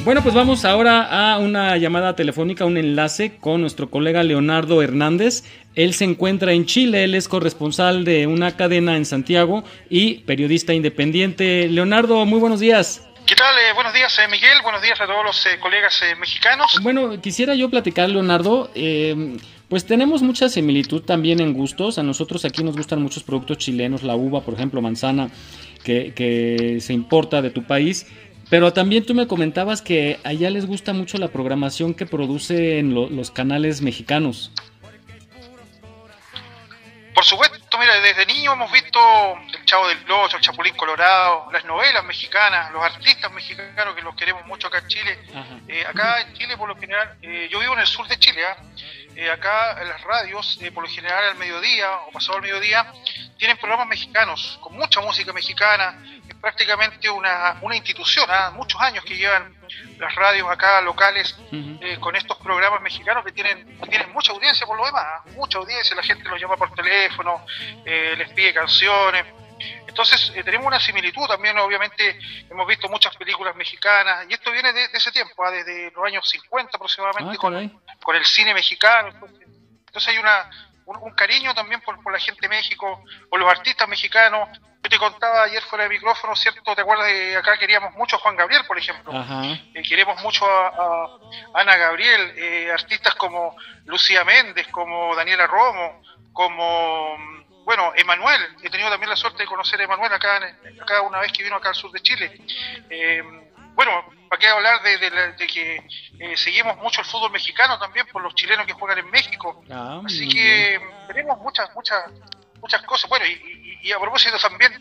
Bueno, 0.04 0.22
pues 0.22 0.34
vamos 0.34 0.64
ahora 0.64 1.34
a 1.34 1.38
una 1.38 1.76
llamada 1.76 2.16
telefónica, 2.16 2.64
un 2.64 2.78
enlace 2.78 3.36
con 3.38 3.60
nuestro 3.60 3.90
colega 3.90 4.22
Leonardo 4.22 4.80
Hernández. 4.80 5.44
Él 5.74 5.92
se 5.92 6.04
encuentra 6.04 6.54
en 6.54 6.64
Chile, 6.64 7.04
él 7.04 7.14
es 7.14 7.28
corresponsal 7.28 8.04
de 8.06 8.26
una 8.26 8.56
cadena 8.56 8.96
en 8.96 9.04
Santiago 9.04 9.64
y 9.90 10.20
periodista 10.20 10.72
independiente. 10.72 11.68
Leonardo, 11.68 12.24
muy 12.24 12.40
buenos 12.40 12.58
días. 12.58 13.02
¿Qué 13.28 13.34
tal? 13.34 13.54
Eh, 13.58 13.74
buenos 13.74 13.92
días, 13.92 14.18
eh, 14.18 14.28
Miguel. 14.28 14.62
Buenos 14.62 14.80
días 14.80 14.98
a 15.00 15.06
todos 15.06 15.22
los 15.22 15.46
eh, 15.46 15.58
colegas 15.60 16.00
eh, 16.02 16.14
mexicanos. 16.16 16.78
Bueno, 16.82 17.20
quisiera 17.20 17.54
yo 17.54 17.68
platicar, 17.68 18.08
Leonardo. 18.08 18.70
eh, 18.74 19.36
pues 19.68 19.84
tenemos 19.84 20.22
mucha 20.22 20.48
similitud 20.48 21.02
también 21.02 21.40
en 21.40 21.52
gustos. 21.52 21.98
A 21.98 22.02
nosotros 22.02 22.46
aquí 22.46 22.64
nos 22.64 22.74
gustan 22.74 23.02
muchos 23.02 23.22
productos 23.22 23.58
chilenos, 23.58 24.02
la 24.02 24.16
uva, 24.16 24.40
por 24.40 24.54
ejemplo, 24.54 24.80
manzana, 24.80 25.28
que, 25.84 26.14
que 26.14 26.78
se 26.80 26.94
importa 26.94 27.42
de 27.42 27.50
tu 27.50 27.64
país. 27.64 28.06
Pero 28.48 28.72
también 28.72 29.04
tú 29.04 29.12
me 29.12 29.26
comentabas 29.26 29.82
que 29.82 30.18
allá 30.24 30.48
les 30.48 30.64
gusta 30.66 30.94
mucho 30.94 31.18
la 31.18 31.28
programación 31.28 31.92
que 31.92 32.06
producen 32.06 32.94
lo- 32.94 33.10
los 33.10 33.30
canales 33.30 33.82
mexicanos. 33.82 34.52
Por 37.14 37.24
supuesto, 37.24 37.58
mira, 37.78 38.00
desde 38.00 38.24
niño 38.24 38.54
hemos 38.54 38.72
visto 38.72 38.98
Chavo 39.68 39.86
del 39.86 39.98
Ocho, 40.10 40.38
El 40.38 40.42
Chapulín 40.42 40.74
Colorado, 40.76 41.50
las 41.52 41.62
novelas 41.66 42.02
mexicanas, 42.02 42.72
los 42.72 42.82
artistas 42.82 43.30
mexicanos 43.30 43.94
que 43.94 44.00
los 44.00 44.16
queremos 44.16 44.46
mucho 44.46 44.68
acá 44.68 44.78
en 44.78 44.88
Chile. 44.88 45.18
Eh, 45.68 45.84
acá 45.86 46.22
en 46.22 46.32
Chile, 46.32 46.56
por 46.56 46.70
lo 46.70 46.76
general, 46.76 47.18
eh, 47.20 47.48
yo 47.50 47.58
vivo 47.58 47.74
en 47.74 47.80
el 47.80 47.86
sur 47.86 48.08
de 48.08 48.18
Chile, 48.18 48.46
¿ah? 48.46 48.56
Eh, 49.14 49.30
acá 49.30 49.76
en 49.82 49.88
las 49.88 50.00
radios, 50.02 50.58
eh, 50.62 50.72
por 50.72 50.84
lo 50.84 50.88
general 50.88 51.22
al 51.22 51.36
mediodía 51.36 51.90
o 52.06 52.12
pasado 52.12 52.38
el 52.38 52.44
mediodía, 52.44 52.90
tienen 53.36 53.58
programas 53.58 53.88
mexicanos, 53.88 54.58
con 54.62 54.74
mucha 54.74 55.02
música 55.02 55.32
mexicana, 55.34 56.02
es 56.26 56.34
prácticamente 56.36 57.10
una, 57.10 57.58
una 57.60 57.76
institución, 57.76 58.26
¿ah? 58.30 58.50
muchos 58.54 58.80
años 58.80 59.04
que 59.04 59.16
llevan 59.16 59.54
las 59.98 60.14
radios 60.14 60.48
acá 60.48 60.80
locales 60.80 61.36
eh, 61.52 61.98
con 62.00 62.16
estos 62.16 62.38
programas 62.38 62.80
mexicanos 62.80 63.22
que 63.24 63.32
tienen, 63.32 63.78
que 63.80 63.88
tienen 63.90 64.12
mucha 64.12 64.32
audiencia 64.32 64.64
por 64.66 64.78
lo 64.78 64.86
demás, 64.86 65.04
¿ah? 65.04 65.22
mucha 65.34 65.58
audiencia, 65.58 65.94
la 65.94 66.02
gente 66.04 66.26
los 66.26 66.40
llama 66.40 66.56
por 66.56 66.72
teléfono, 66.74 67.44
eh, 67.84 68.14
les 68.16 68.30
pide 68.30 68.54
canciones. 68.54 69.26
Entonces 69.86 70.32
eh, 70.34 70.44
tenemos 70.44 70.66
una 70.66 70.80
similitud 70.80 71.26
también, 71.26 71.58
obviamente 71.58 72.18
hemos 72.50 72.66
visto 72.66 72.88
muchas 72.88 73.16
películas 73.16 73.54
mexicanas 73.56 74.26
y 74.28 74.34
esto 74.34 74.50
viene 74.52 74.72
de, 74.72 74.88
de 74.88 74.98
ese 74.98 75.10
tiempo, 75.12 75.44
¿ah? 75.44 75.50
desde 75.50 75.90
los 75.90 76.04
años 76.04 76.28
50 76.28 76.76
aproximadamente 76.76 77.38
Ah, 77.42 77.96
con, 78.02 78.16
el 78.16 78.24
cine 78.24 78.54
mexicano. 78.54 79.08
Entonces, 79.08 79.48
entonces 79.86 80.08
hay 80.08 80.18
una, 80.18 80.50
un, 80.86 80.96
un 80.98 81.10
cariño 81.12 81.54
también 81.54 81.80
por, 81.80 82.02
por 82.02 82.12
la 82.12 82.18
gente 82.18 82.40
de 82.42 82.48
México, 82.48 83.04
por 83.28 83.40
los 83.40 83.50
artistas 83.50 83.88
mexicanos. 83.88 84.48
Yo 84.82 84.90
te 84.90 84.98
contaba 84.98 85.42
ayer 85.42 85.62
fuera 85.62 85.84
de 85.84 85.90
micrófono, 85.90 86.36
¿cierto? 86.36 86.74
¿Te 86.74 86.82
acuerdas 86.82 87.06
de 87.06 87.36
acá 87.36 87.58
queríamos 87.58 87.94
mucho 87.94 88.16
a 88.16 88.18
Juan 88.20 88.36
Gabriel, 88.36 88.64
por 88.66 88.78
ejemplo? 88.78 89.12
Eh, 89.74 89.82
queremos 89.82 90.22
mucho 90.22 90.46
a, 90.46 90.68
a 90.68 91.60
Ana 91.60 91.76
Gabriel, 91.76 92.32
eh, 92.36 92.70
artistas 92.72 93.14
como 93.16 93.56
Lucía 93.86 94.24
Méndez, 94.24 94.68
como 94.68 95.14
Daniela 95.16 95.46
Romo, 95.46 96.00
como, 96.32 97.18
mm, 97.18 97.37
bueno, 97.68 97.92
Emanuel. 97.96 98.40
He 98.62 98.70
tenido 98.70 98.88
también 98.88 99.10
la 99.10 99.16
suerte 99.16 99.42
de 99.42 99.46
conocer 99.46 99.78
a 99.78 99.84
Emanuel 99.84 100.10
acá, 100.10 100.40
acá 100.80 101.02
una 101.02 101.18
vez 101.20 101.30
que 101.32 101.42
vino 101.42 101.56
acá 101.56 101.68
al 101.68 101.74
sur 101.74 101.92
de 101.92 102.00
Chile. 102.00 102.40
Eh, 102.88 103.22
bueno, 103.74 103.92
¿para 104.30 104.40
qué 104.40 104.46
hablar 104.48 104.82
de, 104.82 104.96
de 104.96 105.10
la- 105.10 105.32
de 105.32 105.46
que 105.46 105.76
eh, 106.18 106.34
seguimos 106.38 106.78
mucho 106.78 107.02
el 107.02 107.06
fútbol 107.06 107.30
mexicano 107.30 107.78
también 107.78 108.06
por 108.10 108.22
los 108.22 108.34
chilenos 108.34 108.64
que 108.66 108.72
juegan 108.72 108.98
en 109.00 109.10
México? 109.10 109.62
Ah, 109.70 110.00
Así 110.02 110.26
que 110.28 110.80
tenemos 111.08 111.38
muchas, 111.40 111.68
muchas, 111.74 112.04
muchas 112.62 112.80
cosas. 112.84 113.10
Bueno, 113.10 113.26
y, 113.26 113.32
y- 113.32 113.68
y 113.88 113.92
a 113.92 113.98
propósito 114.00 114.38
también, 114.38 114.72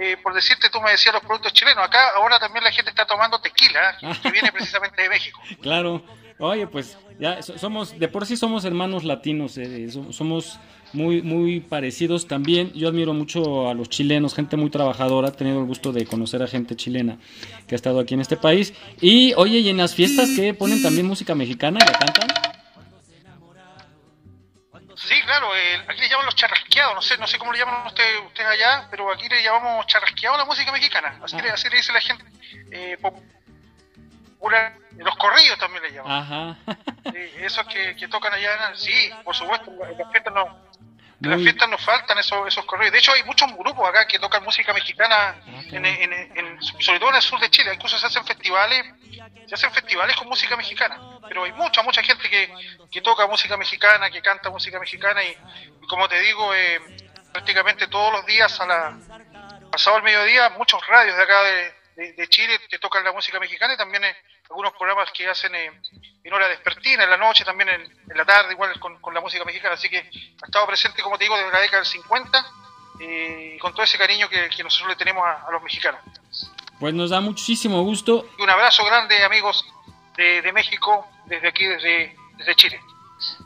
eh, 0.00 0.16
por 0.22 0.32
decirte, 0.32 0.70
tú 0.70 0.80
me 0.80 0.92
decías 0.92 1.12
los 1.14 1.22
productos 1.24 1.52
chilenos. 1.52 1.84
Acá 1.84 2.10
ahora 2.16 2.38
también 2.38 2.62
la 2.64 2.70
gente 2.70 2.90
está 2.90 3.04
tomando 3.06 3.40
tequila, 3.40 3.90
¿eh? 3.90 3.94
que, 4.14 4.20
que 4.22 4.30
viene 4.30 4.52
precisamente 4.52 5.02
de 5.02 5.08
México. 5.08 5.40
Claro. 5.60 6.00
Oye, 6.38 6.66
pues 6.66 6.98
ya 7.18 7.42
so- 7.42 7.56
somos, 7.58 7.98
de 7.98 8.08
por 8.08 8.24
sí 8.26 8.36
somos 8.36 8.64
hermanos 8.66 9.04
latinos, 9.04 9.56
eh, 9.58 9.88
so- 9.90 10.12
somos 10.12 10.60
muy, 10.96 11.22
muy 11.22 11.60
parecidos 11.60 12.26
también. 12.26 12.72
Yo 12.72 12.88
admiro 12.88 13.14
mucho 13.14 13.68
a 13.68 13.74
los 13.74 13.88
chilenos, 13.88 14.34
gente 14.34 14.56
muy 14.56 14.70
trabajadora. 14.70 15.28
He 15.28 15.32
tenido 15.32 15.60
el 15.60 15.66
gusto 15.66 15.92
de 15.92 16.06
conocer 16.06 16.42
a 16.42 16.46
gente 16.46 16.74
chilena 16.74 17.18
que 17.68 17.74
ha 17.74 17.76
estado 17.76 18.00
aquí 18.00 18.14
en 18.14 18.20
este 18.20 18.36
país. 18.36 18.74
Y 19.00 19.34
oye, 19.34 19.58
y 19.58 19.68
en 19.68 19.76
las 19.76 19.94
fiestas 19.94 20.30
que 20.34 20.54
ponen 20.54 20.82
también 20.82 21.06
música 21.06 21.34
mexicana 21.34 21.78
y 21.82 21.86
la 21.86 21.98
cantan. 21.98 22.28
Sí, 24.96 25.14
claro, 25.24 25.54
eh, 25.54 25.84
aquí 25.86 26.00
le 26.00 26.08
llaman 26.08 26.24
los 26.26 26.34
charrasqueados, 26.34 26.94
no 26.94 27.02
sé, 27.02 27.18
no 27.18 27.26
sé 27.26 27.38
cómo 27.38 27.52
le 27.52 27.58
llaman 27.58 27.86
ustedes, 27.86 28.22
ustedes 28.26 28.48
allá, 28.48 28.88
pero 28.90 29.12
aquí 29.12 29.28
le 29.28 29.42
llamamos 29.42 29.86
charrasqueado 29.86 30.36
a 30.36 30.38
la 30.38 30.44
música 30.46 30.72
mexicana, 30.72 31.20
así, 31.22 31.36
le, 31.36 31.50
así 31.50 31.68
le 31.68 31.76
dice 31.76 31.92
la 31.92 32.00
gente 32.00 32.24
eh, 32.72 32.96
popular, 32.98 34.74
los 34.96 35.16
corridos 35.16 35.58
también 35.58 35.82
le 35.82 35.92
llaman, 35.92 36.12
Ajá. 36.12 36.56
Eh, 37.14 37.44
esos 37.44 37.64
que, 37.66 37.94
que 37.94 38.08
tocan 38.08 38.32
allá, 38.32 38.74
sí, 38.74 38.92
por 39.22 39.32
supuesto, 39.32 39.70
en 39.70 39.96
las 39.96 40.10
fiestas 40.10 40.34
no, 40.34 40.65
en 41.22 41.30
las 41.30 41.40
fiestas 41.40 41.68
nos 41.68 41.82
faltan 41.84 42.18
esos, 42.18 42.46
esos 42.46 42.64
corridos, 42.66 42.92
de 42.92 42.98
hecho 42.98 43.12
hay 43.12 43.22
muchos 43.24 43.50
grupos 43.56 43.88
acá 43.88 44.06
que 44.06 44.18
tocan 44.18 44.44
música 44.44 44.72
mexicana, 44.72 45.36
en, 45.70 45.84
en- 45.86 46.12
en- 46.12 46.62
sobre 46.62 46.98
todo 47.00 47.08
en 47.10 47.16
el 47.16 47.22
sur 47.22 47.40
de 47.40 47.50
Chile, 47.50 47.72
incluso 47.74 47.98
se 47.98 48.06
hacen 48.06 48.24
festivales, 48.26 48.84
se 49.48 49.54
hacen 49.54 49.72
festivales 49.72 50.14
con 50.16 50.28
música 50.28 50.56
mexicana, 50.56 51.00
pero 51.28 51.44
hay 51.44 51.52
mucha, 51.52 51.82
mucha 51.82 52.02
gente 52.02 52.28
que, 52.28 52.52
que 52.90 53.00
toca 53.00 53.26
música 53.26 53.56
mexicana, 53.56 54.10
que 54.10 54.20
canta 54.20 54.50
música 54.50 54.78
mexicana 54.78 55.22
y, 55.24 55.36
y 55.82 55.86
como 55.86 56.08
te 56.08 56.20
digo, 56.20 56.54
eh, 56.54 56.80
prácticamente 57.32 57.86
todos 57.88 58.12
los 58.12 58.26
días 58.26 58.60
a 58.60 58.66
la 58.66 58.98
pasado 59.70 59.96
el 59.98 60.02
mediodía, 60.04 60.48
muchos 60.50 60.86
radios 60.86 61.16
de 61.16 61.22
acá 61.22 61.42
de, 61.42 62.12
de, 62.12 62.28
Chile 62.28 62.58
que 62.68 62.78
tocan 62.78 63.04
la 63.04 63.12
música 63.12 63.38
mexicana 63.40 63.74
y 63.74 63.76
también 63.76 64.04
algunos 64.50 64.72
programas 64.74 65.10
que 65.12 65.28
hacen 65.28 65.52
en 65.54 66.32
hora 66.32 66.48
despertina, 66.48 67.04
en 67.04 67.10
la 67.10 67.16
noche, 67.16 67.44
también 67.44 67.68
en, 67.68 68.16
la 68.16 68.24
tarde, 68.24 68.52
igual 68.52 68.78
con, 68.80 69.14
la 69.14 69.20
música 69.20 69.44
mexicana. 69.44 69.74
Así 69.74 69.88
que 69.88 69.98
ha 69.98 70.46
estado 70.46 70.66
presente, 70.66 71.02
como 71.02 71.18
te 71.18 71.24
digo, 71.24 71.36
desde 71.36 71.52
la 71.52 71.60
década 71.60 71.82
del 71.82 71.86
50 71.86 72.46
y 73.00 73.58
con 73.58 73.72
todo 73.72 73.82
ese 73.82 73.98
cariño 73.98 74.28
que, 74.28 74.62
nosotros 74.62 74.90
le 74.90 74.96
tenemos 74.96 75.24
a, 75.24 75.50
los 75.50 75.62
mexicanos. 75.62 76.00
Pues 76.80 76.94
nos 76.94 77.10
da 77.10 77.20
muchísimo 77.20 77.82
gusto. 77.82 78.28
Y 78.38 78.42
un 78.42 78.50
abrazo 78.50 78.84
grande, 78.84 79.22
amigos 79.24 79.64
de, 80.16 80.52
México, 80.52 81.06
desde 81.26 81.48
aquí, 81.48 81.64
desde, 81.64 82.16
desde 82.36 82.54
Chile. 82.54 82.80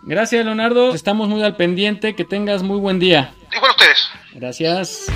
Gracias, 0.03 0.45
Leonardo. 0.45 0.95
Estamos 0.95 1.29
muy 1.29 1.43
al 1.43 1.57
pendiente. 1.57 2.15
Que 2.15 2.25
tengas 2.25 2.63
muy 2.63 2.79
buen 2.79 2.99
día. 2.99 3.35
Igual 3.53 3.71
ustedes. 3.71 4.11
Gracias. 4.33 5.07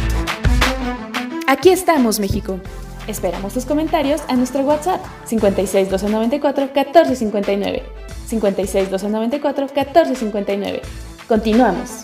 Aquí 1.47 1.71
estamos, 1.71 2.21
México. 2.21 2.61
Esperamos 3.07 3.53
tus 3.53 3.67
comentarios 3.67 4.23
a 4.29 4.37
nuestro 4.37 4.63
WhatsApp 4.63 5.01
56 5.27 5.91
294 5.91 6.65
1459. 6.65 7.83
56 8.27 8.91
294 8.91 9.67
1459. 9.67 10.81
Continuamos. 11.29 12.03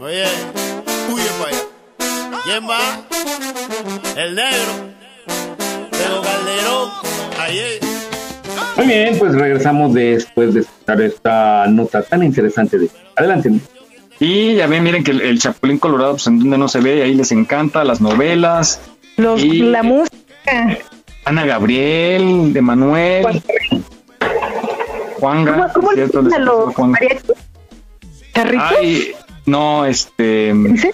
Oye, 0.00 0.24
huye 1.12 1.30
para 1.38 1.50
allá. 1.50 2.42
¿Quién 2.44 2.68
va? 2.68 2.80
El 4.16 4.34
negro. 4.34 4.72
Pero 5.92 6.22
Calderón. 6.22 6.90
Ayer. 7.38 7.80
Muy 8.76 8.86
bien, 8.86 9.18
pues 9.18 9.34
regresamos 9.34 9.94
después 9.94 10.52
de 10.54 10.60
escuchar 10.60 11.00
esta 11.00 11.66
nota 11.68 12.02
tan 12.02 12.24
interesante 12.24 12.76
de. 12.76 12.90
Adelante. 13.14 13.52
Y 14.20 14.54
ya 14.54 14.66
ven, 14.66 14.82
miren 14.82 15.02
que 15.02 15.12
el, 15.12 15.38
Chapulín 15.38 15.78
Colorado, 15.78 16.12
pues 16.12 16.26
en 16.26 16.38
donde 16.38 16.58
no 16.58 16.68
se 16.68 16.80
ve, 16.80 17.02
ahí 17.02 17.14
les 17.14 17.32
encanta 17.32 17.84
las 17.84 18.02
novelas. 18.02 18.80
Los, 19.16 19.42
la 19.42 19.82
música. 19.82 20.78
Ana 21.24 21.46
Gabriel, 21.46 22.52
de 22.52 22.60
Manuel. 22.60 23.42
Juanga. 25.18 25.72
¿Cómo, 25.72 25.72
cómo 25.72 25.92
le 25.92 26.06
los 26.38 26.74
Ay, 28.34 29.12
no, 29.46 29.86
este. 29.86 30.52
¿Dice? 30.54 30.92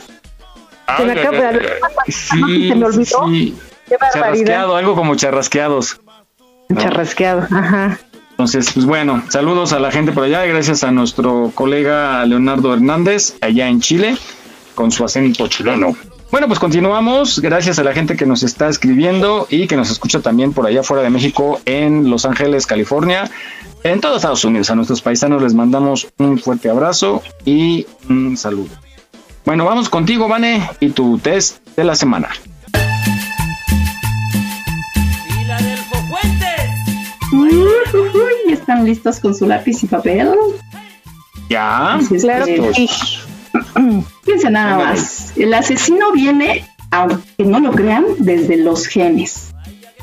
Se 0.97 1.05
me 1.05 1.13
acaba 1.13 1.53
de 1.53 1.69
Sí, 2.07 2.69
se 2.69 2.75
me 2.75 2.87
olvidó. 2.87 3.29
Sí. 3.29 3.57
Qué 3.89 3.97
Charrasqueado, 4.13 4.77
algo 4.77 4.95
como 4.95 5.15
charrasqueados. 5.17 6.01
Charrasqueado, 6.77 7.43
ajá. 7.43 7.99
Entonces, 8.47 8.73
pues 8.75 8.87
bueno, 8.87 9.25
saludos 9.29 9.73
a 9.73 9.81
la 9.81 9.91
gente 9.91 10.13
por 10.13 10.23
allá 10.23 10.47
y 10.47 10.51
gracias 10.51 10.85
a 10.85 10.93
nuestro 10.93 11.51
colega 11.53 12.25
Leonardo 12.27 12.73
Hernández 12.73 13.35
allá 13.41 13.67
en 13.69 13.81
Chile 13.81 14.17
con 14.77 14.93
su 14.93 15.05
acento 15.05 15.49
chileno. 15.49 15.97
Bueno, 16.31 16.47
pues 16.47 16.61
continuamos. 16.61 17.41
Gracias 17.41 17.81
a 17.81 17.83
la 17.83 17.93
gente 17.93 18.15
que 18.15 18.25
nos 18.25 18.45
está 18.45 18.69
escribiendo 18.69 19.49
y 19.51 19.67
que 19.67 19.75
nos 19.75 19.91
escucha 19.91 20.21
también 20.21 20.53
por 20.53 20.65
allá 20.65 20.85
fuera 20.85 21.03
de 21.03 21.11
México 21.11 21.61
en 21.65 22.09
Los 22.09 22.25
Ángeles, 22.25 22.69
California, 22.69 23.29
en 23.83 24.01
todos 24.01 24.19
Estados 24.19 24.45
Unidos. 24.45 24.71
A 24.71 24.77
nuestros 24.77 25.03
paisanos 25.03 25.43
les 25.43 25.53
mandamos 25.53 26.07
un 26.19 26.39
fuerte 26.39 26.71
abrazo 26.71 27.25
y 27.45 27.85
un 28.09 28.37
saludo. 28.37 28.71
Bueno, 29.45 29.65
vamos 29.65 29.89
contigo, 29.89 30.29
Vane, 30.29 30.71
y 30.79 30.91
tu 30.91 31.19
test 31.19 31.67
de 31.77 31.83
la 31.83 31.97
semana. 31.97 32.29
¿Están 38.67 38.85
listos 38.85 39.21
con 39.21 39.33
su 39.33 39.47
lápiz 39.47 39.85
y 39.85 39.87
papel? 39.87 40.29
Ya. 41.49 42.01
claro 42.21 42.47
que 42.47 42.89
Fíjense 44.25 44.51
nada 44.51 44.77
más. 44.77 45.33
El 45.37 45.55
asesino 45.55 46.11
viene, 46.11 46.65
aunque 46.91 47.45
no 47.45 47.61
lo 47.61 47.71
crean, 47.71 48.05
desde 48.19 48.57
los 48.57 48.89
genes. 48.89 49.55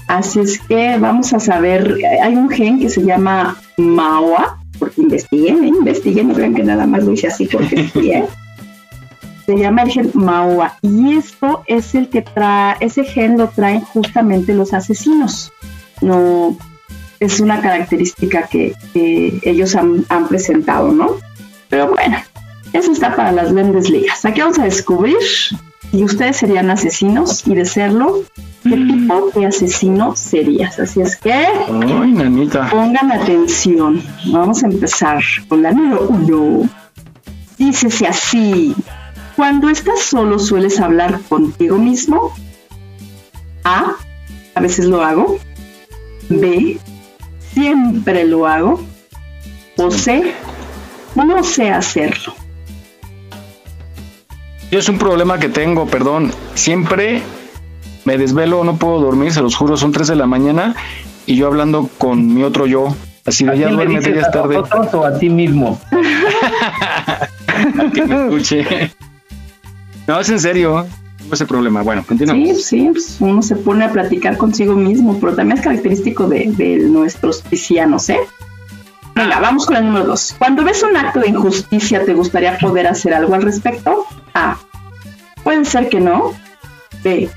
Así 0.08 0.40
es 0.40 0.60
que 0.60 0.98
vamos 0.98 1.34
a 1.34 1.42
saber, 1.42 1.98
hay 2.24 2.38
un 2.38 2.50
gen 2.50 2.80
que 2.80 2.90
se 2.90 3.04
llama 3.04 3.58
MAOA, 3.76 4.60
porque 4.80 5.02
investiguen, 5.02 5.66
¿eh? 5.66 5.68
investiguen, 5.68 6.30
no 6.30 6.34
crean 6.34 6.56
que 6.56 6.64
nada 6.64 6.88
más 6.88 7.04
lo 7.04 7.12
hice 7.12 7.28
así 7.28 7.48
porque 7.48 7.90
sí, 7.90 8.12
¿eh? 8.12 8.26
Se 9.46 9.58
llama 9.58 9.82
el 9.82 9.92
gen 9.92 10.10
MAOA 10.14 10.78
y 10.82 11.18
esto 11.18 11.64
es 11.68 11.96
el 11.96 12.08
que 12.08 12.22
trae, 12.22 12.78
ese 12.80 13.04
gen 13.04 13.38
lo 13.38 13.50
traen 13.50 13.82
justamente 13.82 14.54
los 14.54 14.74
asesinos. 14.74 15.52
No, 16.00 16.56
es 17.26 17.40
una 17.40 17.62
característica 17.62 18.48
que, 18.48 18.74
ellos 19.44 19.76
han, 19.76 20.06
presentado, 20.28 20.92
¿no? 20.92 21.18
Pero 21.70 21.90
bueno, 21.90 22.18
eso 22.74 22.92
está 22.92 23.16
para 23.16 23.32
las 23.32 23.54
grandes 23.54 23.90
ligas. 23.90 24.26
Aquí 24.26 24.42
vamos 24.42 24.60
a 24.60 24.66
descubrir 24.66 25.18
si 25.92 26.04
ustedes 26.04 26.38
serían 26.38 26.72
asesinos 26.72 27.46
y 27.48 27.54
de 27.54 27.66
serlo, 27.66 28.24
qué 28.64 28.76
mm. 28.76 28.88
tipo 28.88 29.32
de 29.36 29.46
asesino 29.46 30.16
serías. 30.16 30.80
Así 30.80 31.02
es 31.02 31.18
que 31.18 31.32
Ay, 31.32 32.50
pongan 32.72 33.12
atención. 33.12 34.02
Vamos 34.32 34.64
a 34.64 34.68
empezar 34.68 35.22
con 35.48 35.62
la 35.62 35.72
número 35.72 36.08
uno. 36.08 36.70
Dícese 37.60 38.08
así. 38.08 38.76
Cuando 39.36 39.70
estás 39.70 40.00
solo 40.00 40.40
sueles 40.40 40.80
hablar 40.80 41.20
contigo 41.30 41.78
mismo. 41.78 42.34
A. 43.64 43.94
A 44.56 44.62
veces 44.62 44.86
lo 44.86 45.04
hago. 45.04 45.38
B 46.30 46.80
siempre 47.54 48.26
lo 48.26 48.48
hago 48.48 48.84
o 49.78 49.92
sé, 49.92 50.34
no 51.16 51.44
sé 51.44 51.70
hacerlo. 51.70 52.34
Yo 54.72 54.80
es 54.80 54.90
un 54.90 54.98
problema 54.98 55.40
que 55.40 55.50
tengo, 55.50 55.86
perdón. 55.86 56.32
Siempre 56.56 57.22
me 58.06 58.18
desvelo, 58.18 58.64
no 58.64 58.78
puedo 58.78 59.00
dormir, 59.00 59.32
se 59.32 59.42
los 59.42 59.56
juro, 59.56 59.78
son 59.78 59.92
3 59.92 60.08
de 60.08 60.16
la 60.16 60.26
mañana 60.26 60.76
y 61.26 61.36
yo 61.36 61.48
hablando 61.48 61.90
con 61.98 62.34
mi 62.34 62.44
otro 62.44 62.66
yo. 62.66 62.96
Así 63.26 63.46
de 63.46 63.58
ya 63.58 63.70
duérmete, 63.70 64.14
ya 64.14 64.22
es 64.22 64.32
tarde. 64.32 64.58
o 64.58 65.06
a 65.06 65.18
ti 65.18 65.30
mismo? 65.30 65.80
a 67.48 67.92
que 67.94 68.06
me 68.06 68.26
escuche. 68.26 68.92
No, 70.08 70.20
es 70.20 70.30
en 70.30 70.40
serio 70.40 70.86
ese 71.34 71.46
problema. 71.46 71.82
Bueno, 71.82 72.04
continuamos. 72.06 72.48
Sí, 72.48 72.64
sí, 72.64 72.90
pues 72.92 73.18
uno 73.20 73.42
se 73.42 73.56
pone 73.56 73.86
a 73.86 73.92
platicar 73.92 74.38
consigo 74.38 74.76
mismo, 74.76 75.20
pero 75.20 75.36
también 75.36 75.58
es 75.58 75.64
característico 75.64 76.28
de, 76.28 76.78
nuestros 76.90 77.42
piscianos, 77.42 78.10
¿eh? 78.10 78.20
Venga, 79.16 79.40
vamos 79.40 79.66
con 79.66 79.76
el 79.76 79.86
número 79.86 80.06
dos. 80.06 80.36
Cuando 80.38 80.64
ves 80.64 80.82
un 80.84 80.98
acto 80.98 81.20
de 81.20 81.30
injusticia, 81.30 82.04
¿te 82.04 82.14
gustaría 82.14 82.58
poder 82.58 82.88
hacer 82.88 83.14
algo 83.14 83.36
al 83.36 83.44
respecto? 83.44 84.06
A. 84.34 84.58
Puede 85.44 85.66
ser 85.66 85.90
que 85.90 86.00
no. 86.00 86.34
B. 87.04 87.30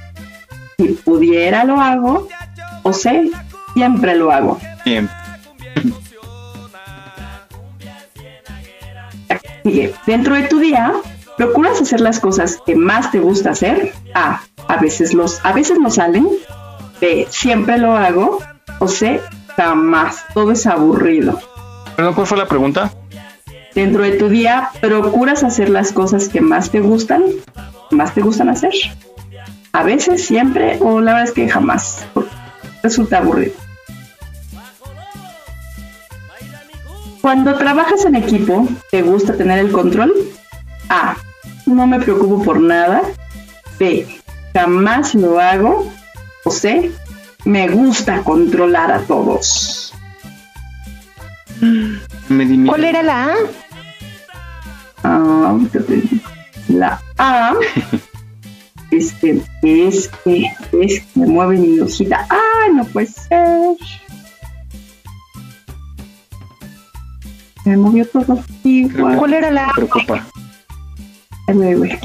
Si 0.79 0.85
pudiera, 1.05 1.65
lo 1.65 1.81
hago. 1.81 2.29
O 2.83 2.93
C. 2.93 3.31
Siempre 3.75 4.17
lo 4.17 4.31
hago. 4.31 4.59
Bien. 4.85 5.09
Dentro 10.07 10.35
de 10.37 10.43
tu 10.45 10.61
día, 10.61 10.93
¿Procuras 11.37 11.81
hacer 11.81 12.01
las 12.01 12.19
cosas 12.19 12.59
que 12.65 12.75
más 12.75 13.11
te 13.11 13.21
gusta 13.21 13.51
hacer? 13.51 13.93
A. 14.15 14.41
A 14.69 14.77
veces, 14.79 15.13
los, 15.13 15.45
a 15.45 15.53
veces 15.53 15.79
no 15.79 15.91
salen. 15.91 16.29
B. 17.01 17.27
Siempre 17.31 17.79
lo 17.79 17.97
hago. 17.97 18.41
O 18.79 18.89
C. 18.89 19.21
Jamás. 19.57 20.25
Todo 20.33 20.53
es 20.53 20.67
aburrido. 20.67 21.39
¿Perdón, 21.95 22.15
cuál 22.15 22.27
fue 22.27 22.39
la 22.39 22.47
pregunta? 22.47 22.91
Dentro 23.75 24.03
de 24.03 24.13
tu 24.13 24.29
día, 24.29 24.71
¿procuras 24.81 25.45
hacer 25.45 25.69
las 25.69 25.93
cosas 25.93 26.29
que 26.31 26.41
más 26.41 26.71
te 26.71 26.81
gustan? 26.81 27.25
¿Más 27.91 28.15
te 28.15 28.23
gustan 28.23 28.49
hacer? 28.49 28.73
A 29.73 29.83
veces, 29.83 30.25
siempre 30.25 30.79
o 30.81 31.01
la 31.01 31.13
verdad 31.13 31.29
es 31.29 31.33
que 31.33 31.49
jamás. 31.49 32.07
Resulta 32.83 33.19
aburrido. 33.19 33.53
Cuando 37.21 37.55
trabajas 37.57 38.07
en 38.07 38.15
equipo, 38.15 38.67
¿te 38.91 39.03
gusta 39.03 39.37
tener 39.37 39.59
el 39.59 39.73
control? 39.73 40.15
A 40.89 41.17
no 41.67 41.87
me 41.87 41.99
preocupo 42.01 42.43
por 42.43 42.61
nada. 42.61 43.03
B, 43.79 44.07
jamás 44.55 45.15
lo 45.15 45.39
hago. 45.39 45.93
O 46.45 46.51
C, 46.51 46.93
me 47.45 47.69
gusta 47.69 48.23
controlar 48.23 48.93
a 48.93 49.01
todos. 49.01 49.93
¿Cuál 52.67 52.85
era 52.85 53.03
la 53.03 53.25
A? 53.25 53.35
Ah, 55.03 55.59
la 56.69 57.01
A 57.19 57.55
este, 58.91 59.43
es 59.63 60.09
que 60.25 60.45
es 60.73 61.01
que 61.01 61.07
me 61.15 61.27
mueve 61.27 61.59
mi 61.59 61.81
hojita. 61.81 62.27
¡Ay, 62.29 62.75
no 62.75 62.85
puede 62.85 63.07
ser! 63.07 63.77
Me 67.65 67.77
movió 67.77 68.07
todo. 68.07 68.39
¿Cuál 69.19 69.35
era 69.35 69.51
la 69.51 69.69
A? 69.69 69.73
güey. 71.53 71.99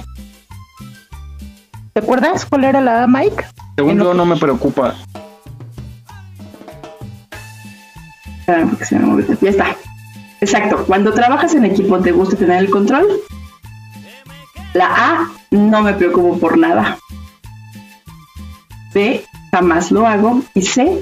¿Te 1.93 1.99
acuerdas 1.99 2.45
cuál 2.45 2.63
era 2.63 2.81
la 2.81 3.05
Mike? 3.07 3.43
Según 3.75 3.97
yo, 3.97 4.13
no 4.13 4.25
me 4.25 4.37
preocupa. 4.37 4.95
Ya 8.47 9.49
está. 9.49 9.75
Exacto. 10.39 10.83
Cuando 10.85 11.13
trabajas 11.13 11.53
en 11.55 11.65
equipo, 11.65 11.99
¿te 11.99 12.11
gusta 12.11 12.35
tener 12.35 12.59
el 12.59 12.69
control? 12.69 13.07
La 14.73 14.85
A, 14.87 15.31
no 15.51 15.81
me 15.81 15.93
preocupo 15.93 16.39
por 16.39 16.57
nada. 16.57 16.97
B, 18.93 19.23
jamás 19.51 19.91
lo 19.91 20.07
hago. 20.07 20.41
Y 20.53 20.61
C, 20.61 21.01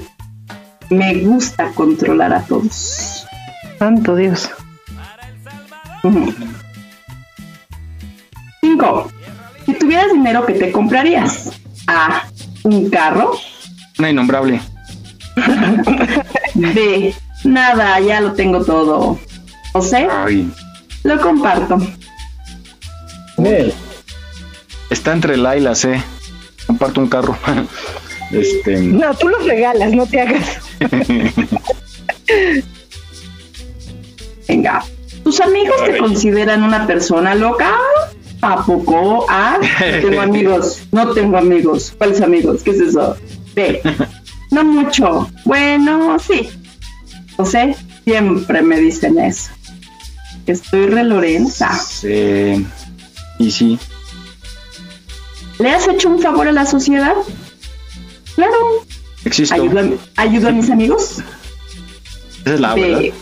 me 0.90 1.14
gusta 1.22 1.70
controlar 1.72 2.32
a 2.32 2.42
todos. 2.42 3.26
Santo 3.78 4.16
Dios. 4.16 4.50
Si 9.66 9.74
tuvieras 9.74 10.12
dinero, 10.12 10.44
¿qué 10.46 10.54
te 10.54 10.72
comprarías? 10.72 11.50
A. 11.86 12.24
Un 12.64 12.90
carro. 12.90 13.32
Una 13.98 14.10
innombrable. 14.10 14.60
B. 16.54 17.14
Nada, 17.44 18.00
ya 18.00 18.20
lo 18.20 18.32
tengo 18.32 18.64
todo. 18.64 19.18
O 19.72 19.82
C. 19.82 20.08
Ay. 20.10 20.50
Lo 21.04 21.20
comparto. 21.20 21.78
Bien. 23.38 23.72
Está 24.90 25.12
entre 25.12 25.36
la 25.36 25.56
y 25.56 25.60
la 25.60 25.74
C. 25.74 26.02
Comparto 26.66 27.00
un 27.00 27.08
carro. 27.08 27.36
este... 28.32 28.80
No, 28.80 29.14
tú 29.14 29.28
los 29.28 29.44
regalas, 29.46 29.92
no 29.92 30.06
te 30.06 30.20
hagas. 30.20 30.58
Venga. 34.48 34.84
¿Tus 35.22 35.40
amigos 35.40 35.76
te 35.84 35.98
consideran 35.98 36.62
una 36.62 36.86
persona 36.86 37.34
loca? 37.34 37.72
¿A 38.42 38.64
poco? 38.64 39.26
Ah, 39.28 39.58
no 39.60 40.00
tengo 40.00 40.20
amigos, 40.20 40.82
no 40.92 41.12
tengo 41.12 41.36
amigos. 41.36 41.94
¿Cuáles 41.96 42.20
amigos? 42.20 42.62
¿Qué 42.62 42.70
es 42.70 42.80
eso? 42.80 43.16
B, 43.54 43.82
no 44.50 44.64
mucho. 44.64 45.30
Bueno, 45.44 46.18
sí. 46.18 46.48
No 47.38 47.44
sé, 47.44 47.76
siempre 48.04 48.62
me 48.62 48.78
dicen 48.78 49.18
eso. 49.18 49.50
Estoy 50.46 50.86
re 50.86 51.04
Lorenza. 51.04 51.74
Sí. 51.76 52.66
Y 53.38 53.50
sí. 53.50 53.78
¿Le 55.58 55.70
has 55.70 55.86
hecho 55.88 56.08
un 56.08 56.20
favor 56.20 56.48
a 56.48 56.52
la 56.52 56.64
sociedad? 56.66 57.14
Claro. 58.34 58.84
Existo. 59.24 59.54
¿Ayudo 59.54 59.80
a, 59.80 60.22
ayudo 60.22 60.48
a 60.48 60.52
mis 60.52 60.70
amigos? 60.70 61.18
Esa 62.44 62.54
es 62.54 62.60
la 62.60 62.74
verdad. 62.74 62.98
B. 63.00 63.12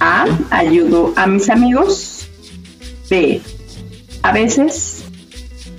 A. 0.00 0.26
Ayudo 0.50 1.12
a 1.16 1.26
mis 1.26 1.48
amigos. 1.48 2.26
B. 3.08 3.40
A 4.24 4.32
veces. 4.32 5.04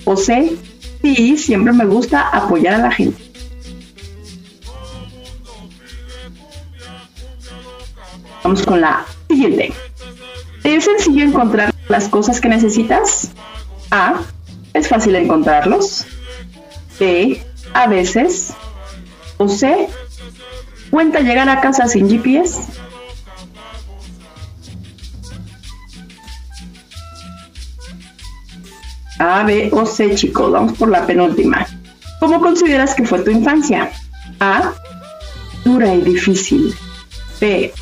O 0.04 0.16
C. 0.16 0.56
Sí, 1.02 1.36
siempre 1.36 1.72
me 1.72 1.84
gusta 1.84 2.28
apoyar 2.28 2.74
a 2.74 2.78
la 2.78 2.92
gente. 2.92 3.20
Vamos 8.44 8.62
con 8.62 8.80
la 8.80 9.04
siguiente. 9.28 9.72
¿Es 10.62 10.84
sencillo 10.84 11.24
encontrar 11.24 11.74
las 11.88 12.08
cosas 12.08 12.40
que 12.40 12.48
necesitas? 12.48 13.32
A. 13.90 14.20
Es 14.74 14.86
fácil 14.86 15.16
encontrarlos. 15.16 16.06
B. 17.00 17.42
A 17.74 17.88
veces. 17.88 18.52
O 19.38 19.48
C. 19.48 19.88
Cuenta 20.90 21.18
llegar 21.18 21.48
a 21.48 21.60
casa 21.60 21.88
sin 21.88 22.08
GPS. 22.08 22.60
A, 29.18 29.44
B 29.44 29.70
o 29.72 29.86
C, 29.86 30.14
chicos. 30.14 30.52
Vamos 30.52 30.76
por 30.78 30.88
la 30.88 31.06
penúltima. 31.06 31.66
¿Cómo 32.20 32.40
consideras 32.40 32.94
que 32.94 33.04
fue 33.04 33.20
tu 33.20 33.30
infancia? 33.30 33.90
A. 34.40 34.72
Dura 35.64 35.94
y 35.94 36.00
difícil. 36.02 36.74
B. 37.40 37.72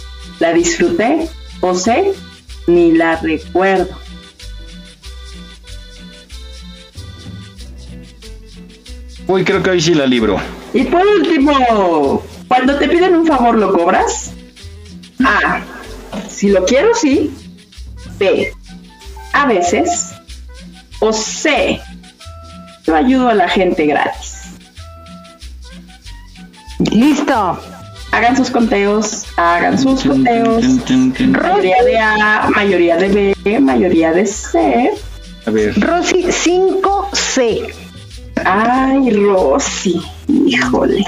La 0.40 0.52
disfruté. 0.52 1.28
O 1.60 1.74
C. 1.74 2.12
Ni 2.66 2.92
la 2.92 3.16
recuerdo. 3.16 3.88
Uy, 9.26 9.44
creo 9.44 9.62
que 9.62 9.70
hoy 9.70 9.80
sí 9.80 9.94
la 9.94 10.06
libro. 10.06 10.38
Y 10.74 10.84
por 10.84 11.06
último, 11.06 12.22
cuando 12.46 12.76
te 12.78 12.88
piden 12.88 13.14
un 13.16 13.26
favor, 13.26 13.56
¿lo 13.56 13.72
cobras? 13.72 14.32
A. 15.24 15.62
Si 16.28 16.48
lo 16.48 16.64
quiero, 16.64 16.94
sí. 16.94 17.32
B. 18.18 18.52
A 19.32 19.46
veces. 19.46 20.13
O 21.04 21.12
C. 21.12 21.78
Yo 22.86 22.96
ayudo 22.96 23.28
a 23.28 23.34
la 23.34 23.46
gente 23.46 23.84
gratis. 23.84 24.54
Listo. 26.90 27.60
Hagan 28.10 28.34
sus 28.34 28.50
conteos, 28.50 29.26
hagan 29.36 29.78
sus 29.78 30.02
conteos. 30.02 30.64
Mayoría 31.28 31.82
de 31.84 31.98
A, 31.98 32.48
mayoría 32.54 32.96
de 32.96 33.34
B, 33.44 33.60
mayoría 33.60 34.12
de 34.12 34.24
C. 34.24 34.92
A 35.46 35.50
ver. 35.50 35.78
Rosy 35.78 36.24
5C. 36.24 37.74
Ay, 38.46 39.10
Rosy, 39.10 40.00
híjole. 40.28 41.04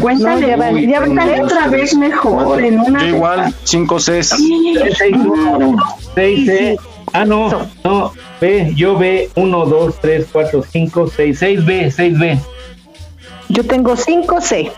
Cuéntale, 0.00 0.56
No, 0.56 0.78
ya 0.78 1.00
cuéntale 1.00 1.42
otra 1.42 1.66
vez 1.66 1.96
mejor 1.96 2.62
en 2.62 2.78
una. 2.78 3.00
Yo 3.00 3.16
igual, 3.16 3.54
5 3.64 3.98
Cs. 3.98 4.36
Seis, 6.14 6.46
C. 6.46 6.76
Ah, 7.16 7.24
no, 7.24 7.68
no. 7.84 8.12
B, 8.40 8.72
yo 8.76 8.96
B, 8.98 9.30
1, 9.34 9.66
2, 9.66 10.00
3, 10.00 10.26
4, 10.30 10.62
5, 10.70 11.06
6, 11.16 11.40
6B, 11.42 11.90
6B. 11.90 12.38
Yo 13.48 13.64
tengo 13.64 13.96
5C. 13.96 14.70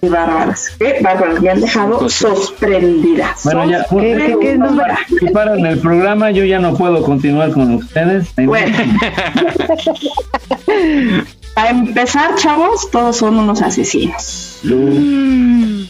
Qué 0.00 0.08
bárbaras, 0.08 0.70
qué 0.78 0.98
bárbaras, 1.02 1.40
me 1.42 1.50
han 1.50 1.60
dejado 1.60 2.08
sorprendidas. 2.08 3.40
Bueno, 3.42 3.68
ya, 3.68 3.84
¿Qué- 3.90 4.14
qué- 4.16 4.36
qué 4.40 4.56
nos 4.58 4.78
va- 4.78 4.96
si 5.08 5.26
paran 5.30 5.66
el 5.66 5.80
programa, 5.80 6.30
yo 6.30 6.44
ya 6.44 6.60
no 6.60 6.74
puedo 6.74 7.02
continuar 7.02 7.50
con 7.52 7.74
ustedes. 7.74 8.28
Bueno. 8.36 8.76
Para 11.58 11.70
empezar, 11.70 12.36
chavos, 12.36 12.88
todos 12.88 13.16
son 13.16 13.36
unos 13.36 13.62
asesinos. 13.62 14.60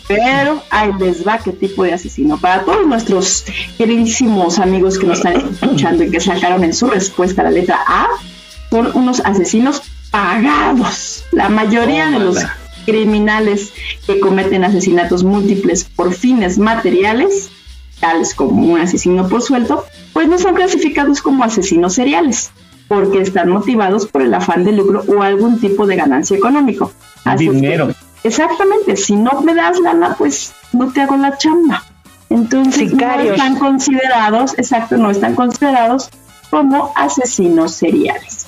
Pero 0.09 0.63
ahí 0.71 0.91
les 0.99 1.29
va 1.29 1.37
qué 1.37 1.53
tipo 1.53 1.85
de 1.85 1.93
asesino. 1.93 2.39
Para 2.39 2.65
todos 2.65 2.87
nuestros 2.87 3.45
queridísimos 3.77 4.59
amigos 4.59 4.99
que 4.99 5.07
nos 5.07 5.19
están 5.19 5.37
escuchando 5.37 6.05
y 6.05 6.11
que 6.11 6.21
sacaron 6.21 6.65
en 6.65 6.73
su 6.73 6.87
respuesta 6.87 7.43
la 7.43 7.51
letra 7.51 7.81
A, 7.87 8.07
son 8.71 8.93
unos 8.95 9.21
asesinos 9.21 9.83
pagados. 10.11 11.25
La 11.33 11.51
mayoría 11.51 12.09
de 12.09 12.21
los 12.21 12.39
criminales 12.87 13.75
que 14.07 14.21
cometen 14.21 14.65
asesinatos 14.65 15.23
múltiples 15.23 15.85
por 15.85 16.15
fines 16.15 16.57
materiales, 16.57 17.51
tales 18.01 18.35
como 18.35 18.73
un 18.73 18.81
asesino 18.81 19.29
por 19.29 19.43
sueldo, 19.43 19.85
pues 20.15 20.29
no 20.29 20.39
son 20.39 20.55
clasificados 20.55 21.21
como 21.21 21.45
asesinos 21.45 21.93
seriales, 21.93 22.53
porque 22.89 23.21
están 23.21 23.51
motivados 23.51 24.07
por 24.07 24.23
el 24.23 24.33
afán 24.35 24.65
de 24.65 24.73
lucro 24.73 25.05
o 25.07 25.23
algún 25.23 25.61
tipo 25.61 25.87
de 25.87 25.97
ganancia 25.97 26.37
económico. 26.37 26.93
Así 27.25 27.47
es 27.47 27.51
que- 27.53 27.57
Dinero. 27.57 27.89
exactamente, 28.25 28.97
si 28.97 29.15
no 29.15 29.43
me 29.43 29.55
das 29.55 29.79
lana, 29.81 30.15
pues 30.17 30.53
no 30.73 30.91
te 30.93 31.03
hago 31.03 31.17
la 31.17 31.37
chamba. 31.37 31.85
Entonces 32.31 32.93
no 32.93 33.21
están 33.21 33.57
considerados, 33.59 34.59
exacto, 34.59 34.97
no 34.97 35.11
están 35.11 35.35
considerados 35.35 36.11
como 36.51 36.93
asesinos 36.95 37.73
seriales. 37.73 38.47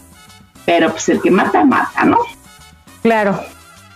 Pero 0.67 0.91
pues 0.91 1.09
el 1.09 1.21
que 1.21 1.31
mata, 1.31 1.65
mata, 1.65 2.05
¿no? 2.05 2.19
Claro. 3.03 3.41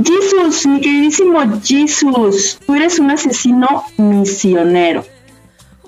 Jesús, 0.02 0.66
mi 0.66 0.80
queridísimo 0.80 1.38
Jesús, 1.62 2.58
tú 2.66 2.74
eres 2.74 2.98
un 2.98 3.10
asesino 3.10 3.84
misionero. 3.96 5.04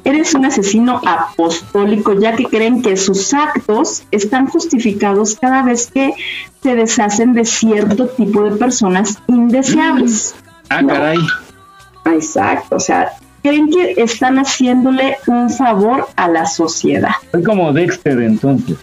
Eres 0.07 0.37
un 0.37 0.45
asesino 0.45 1.01
apostólico, 1.05 2.13
ya 2.13 2.37
que 2.37 2.45
creen 2.45 2.81
que 2.81 2.97
sus 2.97 3.35
actos 3.35 4.05
están 4.13 4.47
justificados 4.47 5.35
cada 5.35 5.65
vez 5.65 5.91
que 5.93 6.15
se 6.63 6.77
deshacen 6.77 7.33
de 7.33 7.45
cierto 7.45 8.07
tipo 8.07 8.45
de 8.45 8.53
personas 8.53 9.19
indeseables. 9.27 10.37
Ah, 10.69 10.81
caray. 10.87 11.19
Exacto, 12.05 12.77
o 12.77 12.79
sea, 12.79 13.15
creen 13.43 13.69
que 13.69 14.01
están 14.01 14.39
haciéndole 14.39 15.17
un 15.27 15.51
favor 15.51 16.07
a 16.15 16.29
la 16.29 16.47
sociedad. 16.47 17.17
Soy 17.33 17.43
como 17.43 17.73
Dexter 17.73 18.21
entonces. 18.21 18.79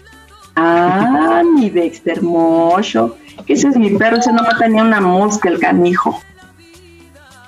Ah, 0.56 1.42
mi 1.56 1.70
Dexter 1.70 2.22
Mocho. 2.22 3.16
Ese 3.46 3.68
es 3.68 3.78
mi 3.78 3.96
perro, 3.96 4.18
ese 4.18 4.30
no 4.30 4.42
mata 4.42 4.68
ni 4.68 4.78
a 4.78 4.82
una 4.82 5.00
mosca, 5.00 5.48
el 5.48 5.58
canijo. 5.58 6.20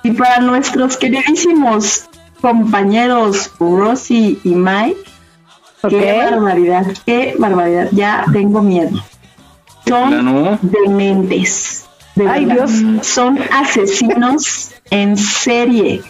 Y 0.02 0.12
para 0.12 0.40
nuestros 0.40 0.96
queridísimos 0.96 2.08
compañeros 2.40 3.50
Rosy 3.58 4.38
y 4.44 4.54
Mike, 4.54 5.02
qué 5.88 6.12
barbaridad, 6.30 6.86
qué 7.04 7.34
barbaridad, 7.38 7.88
ya 7.92 8.24
tengo 8.32 8.62
miedo. 8.62 8.98
Son 9.86 10.58
dementes. 10.62 11.84
De 12.14 12.28
Ay, 12.28 12.46
verdad. 12.46 12.68
Dios. 12.68 13.06
Son 13.06 13.38
asesinos 13.52 14.72
en 14.90 15.16
serie. 15.16 16.02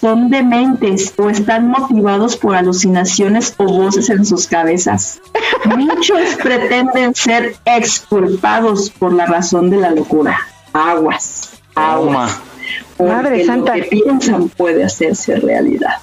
Son 0.00 0.28
dementes 0.28 1.14
o 1.16 1.30
están 1.30 1.68
motivados 1.68 2.36
por 2.36 2.54
alucinaciones 2.54 3.54
o 3.56 3.64
voces 3.64 4.10
en 4.10 4.26
sus 4.26 4.46
cabezas. 4.46 5.20
Muchos 5.64 6.34
pretenden 6.42 7.14
ser 7.14 7.56
exculpados 7.64 8.90
por 8.90 9.14
la 9.14 9.24
razón 9.24 9.70
de 9.70 9.78
la 9.78 9.90
locura. 9.90 10.38
Aguas, 10.74 11.52
aguas. 11.74 12.36
Toma. 12.36 12.53
Madre 12.98 13.38
lo 13.38 13.44
santa. 13.44 13.74
que 13.74 13.82
piensan 13.82 14.48
puede 14.48 14.84
hacerse 14.84 15.36
realidad. 15.36 15.96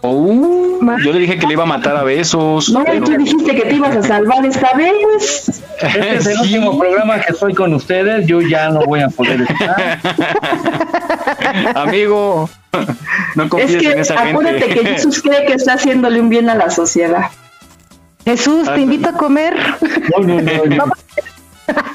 Uh, 0.00 0.96
yo 1.02 1.12
le 1.12 1.18
dije 1.18 1.38
que 1.38 1.46
le 1.46 1.54
iba 1.54 1.64
a 1.64 1.66
matar 1.66 1.96
a 1.96 2.04
besos. 2.04 2.70
No, 2.70 2.84
tú 2.84 3.16
dijiste 3.16 3.56
que 3.56 3.62
te 3.62 3.74
ibas 3.74 3.96
a 3.96 4.02
salvar 4.02 4.44
esta 4.46 4.72
vez. 4.74 5.62
Este 5.80 6.16
es 6.16 6.26
el 6.26 6.40
último 6.40 6.78
programa 6.78 7.20
que 7.20 7.32
estoy 7.32 7.54
con 7.54 7.72
ustedes. 7.74 8.26
Yo 8.26 8.40
ya 8.40 8.68
no 8.70 8.84
voy 8.84 9.00
a 9.00 9.08
poder 9.08 9.42
estar. 9.42 10.00
Amigo, 11.76 12.50
no 13.36 13.48
confíes 13.48 13.74
es 13.74 13.82
que 13.82 13.92
en 13.92 13.98
esa 14.00 14.20
acuérdate 14.20 14.60
gente. 14.60 14.80
que 14.80 14.86
Jesús 14.86 15.22
cree 15.22 15.46
que 15.46 15.54
está 15.54 15.74
haciéndole 15.74 16.20
un 16.20 16.28
bien 16.28 16.48
a 16.50 16.54
la 16.56 16.70
sociedad. 16.70 17.26
Jesús, 18.24 18.68
te 18.72 18.80
invito 18.80 19.08
a 19.08 19.12
comer. 19.12 19.56
No, 20.16 20.24
no, 20.24 20.40
no. 20.66 20.84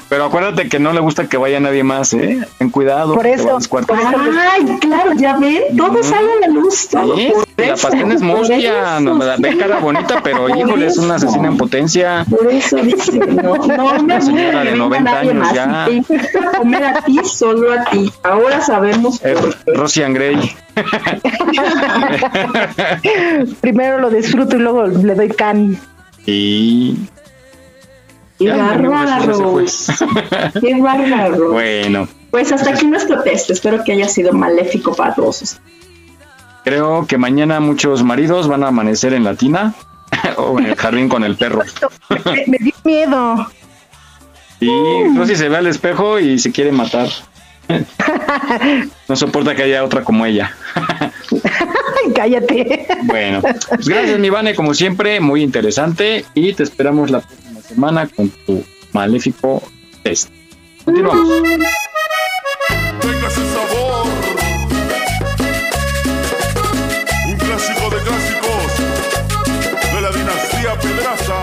Pero 0.08 0.26
acuérdate 0.26 0.68
que 0.68 0.78
no 0.78 0.92
le 0.92 1.00
gusta 1.00 1.28
que 1.28 1.36
vaya 1.36 1.58
nadie 1.60 1.82
más, 1.82 2.12
¿eh? 2.14 2.46
Ten 2.58 2.70
cuidado. 2.70 3.14
Por 3.14 3.26
eso, 3.26 3.56
descuartizar. 3.58 4.14
Ay, 4.52 4.78
claro, 4.80 5.12
ya 5.14 5.36
ven, 5.38 5.76
todo 5.76 6.02
sale 6.02 6.28
a 6.32 6.40
la 6.46 6.48
luz. 6.48 6.88
Todo 6.88 7.16
Sí, 7.16 7.32
por 7.56 7.66
la 7.66 7.74
pastel 7.76 8.12
es 8.12 8.20
por 8.20 8.38
mustia, 8.38 9.00
no, 9.00 9.14
me 9.16 9.24
da- 9.24 9.36
ve 9.38 9.56
cara 9.56 9.78
bonita, 9.78 10.20
pero 10.22 10.46
Por 10.46 10.56
híjole, 10.56 10.86
es 10.86 10.98
una 10.98 11.14
asesina 11.16 11.48
en 11.48 11.56
potencia. 11.56 12.24
Por 12.28 12.46
eso 12.52 12.76
dice, 12.76 13.18
no, 13.18 13.56
no 13.56 13.84
Una 14.04 14.20
señora 14.20 14.60
de 14.64 14.72
venga 14.72 14.76
90 14.76 15.10
nadie 15.12 15.30
años 15.30 15.44
más. 15.46 15.54
ya. 15.54 15.84
Te 15.86 15.92
invito 15.92 16.38
a 16.38 16.58
comer 16.58 16.84
a 16.84 17.00
ti, 17.02 17.18
solo 17.24 17.72
a 17.72 17.84
ti. 17.86 18.12
Ahora 18.22 18.60
sabemos 18.60 19.20
Eh, 19.24 19.34
Rosy 19.66 20.02
and 20.02 20.16
Grey. 20.16 20.54
Primero 23.60 24.00
lo 24.00 24.10
disfruto 24.10 24.56
y 24.56 24.60
luego 24.60 24.86
le 24.86 25.14
doy 25.14 25.28
can. 25.28 25.78
Y. 26.26 26.96
Qué 28.38 28.48
bárbaro. 28.50 29.64
Qué 30.60 30.80
bárbaro. 30.80 31.52
Bueno, 31.52 32.08
Pues 32.30 32.50
hasta 32.52 32.70
aquí 32.70 32.86
nuestro 32.86 33.22
test. 33.22 33.50
Espero 33.50 33.82
que 33.84 33.92
haya 33.92 34.08
sido 34.08 34.32
maléfico 34.32 34.94
para 34.94 35.14
todos. 35.14 35.58
creo 36.64 37.06
que 37.06 37.16
mañana 37.18 37.60
muchos 37.60 38.02
maridos 38.02 38.48
van 38.48 38.64
a 38.64 38.68
amanecer 38.68 39.12
en 39.14 39.24
la 39.24 39.34
tina 39.34 39.74
o 40.36 40.58
en 40.58 40.66
el 40.66 40.76
jardín 40.76 41.08
con 41.08 41.22
el 41.24 41.36
perro. 41.36 41.60
Me, 42.24 42.44
me 42.46 42.58
dio 42.58 42.74
miedo. 42.84 43.46
Y 44.60 44.68
Rosy 45.16 45.36
se 45.36 45.48
ve 45.48 45.56
al 45.58 45.66
espejo 45.66 46.18
y 46.18 46.38
se 46.38 46.50
quiere 46.52 46.72
matar. 46.72 47.08
No 49.08 49.16
soporta 49.16 49.54
que 49.54 49.62
haya 49.62 49.84
otra 49.84 50.02
como 50.04 50.24
ella. 50.26 50.54
Cállate. 52.14 52.86
Bueno, 53.04 53.40
pues 53.42 53.88
gracias, 53.88 54.18
mi 54.18 54.30
Vane, 54.30 54.54
como 54.54 54.74
siempre, 54.74 55.20
muy 55.20 55.42
interesante. 55.42 56.24
Y 56.34 56.52
te 56.54 56.62
esperamos 56.62 57.10
la 57.10 57.20
próxima 57.20 57.53
semana 57.68 58.06
con 58.08 58.30
tu 58.46 58.64
maléfico 58.92 59.62
test. 60.02 60.30
Continuamos. 60.84 61.28
Venga 63.02 63.28
ese 63.28 63.44
sabor. 63.52 64.06
Un 67.26 67.36
clásico 67.36 67.90
de 67.90 67.96
clásicos 68.02 68.72
de 69.94 70.00
la 70.00 70.10
dinastía 70.10 70.78
Pedraza. 70.80 71.34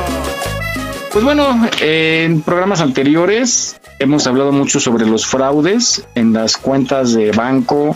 Pues 1.11 1.23
bueno, 1.26 1.68
en 1.81 2.41
programas 2.41 2.81
anteriores 2.81 3.80
hemos 3.99 4.26
hablado 4.27 4.52
mucho 4.52 4.80
sobre 4.80 5.06
los 5.06 5.26
fraudes 5.26 6.06
en 6.15 6.34
las 6.34 6.56
cuentas 6.57 7.14
de 7.14 7.31
banco, 7.31 7.95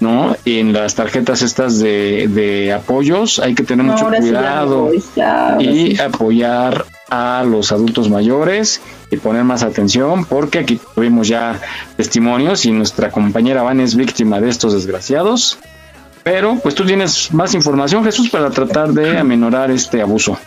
¿no? 0.00 0.36
Y 0.44 0.58
en 0.58 0.72
las 0.74 0.94
tarjetas 0.94 1.40
estas 1.42 1.78
de, 1.78 2.28
de 2.28 2.72
apoyos. 2.72 3.38
Hay 3.38 3.54
que 3.54 3.62
tener 3.62 3.86
mucho 3.86 4.04
Ahora 4.04 4.18
sí 4.20 4.30
ya 4.30 4.32
cuidado 4.32 4.90
y 5.58 5.96
sí. 5.96 6.00
apoyar 6.00 6.84
a 7.10 7.44
los 7.46 7.72
adultos 7.72 8.08
mayores 8.08 8.80
y 9.10 9.16
poner 9.16 9.44
más 9.44 9.62
atención 9.62 10.24
porque 10.24 10.60
aquí 10.60 10.80
tuvimos 10.94 11.28
ya 11.28 11.60
testimonios 11.96 12.64
y 12.64 12.72
nuestra 12.72 13.10
compañera 13.10 13.62
Van 13.62 13.80
es 13.80 13.94
víctima 13.94 14.40
de 14.40 14.48
estos 14.48 14.72
desgraciados. 14.72 15.58
Pero 16.22 16.58
pues 16.62 16.74
tú 16.74 16.86
tienes 16.86 17.32
más 17.34 17.54
información, 17.54 18.02
Jesús, 18.02 18.30
para 18.30 18.50
tratar 18.50 18.92
de 18.92 19.18
amenorar 19.18 19.70
este 19.70 20.00
abuso. 20.00 20.38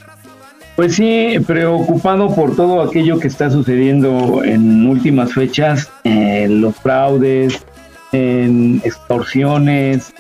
Pues 0.76 0.96
sí, 0.96 1.38
preocupado 1.46 2.34
por 2.34 2.56
todo 2.56 2.82
aquello 2.82 3.20
que 3.20 3.28
está 3.28 3.50
sucediendo 3.50 4.44
en 4.44 4.88
últimas 4.88 5.34
fechas, 5.34 5.90
eh, 6.04 6.48
los 6.50 6.76
fraudes, 6.76 7.64
en 8.12 8.82
extorsiones, 8.84 10.14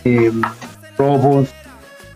robos. 0.98 1.50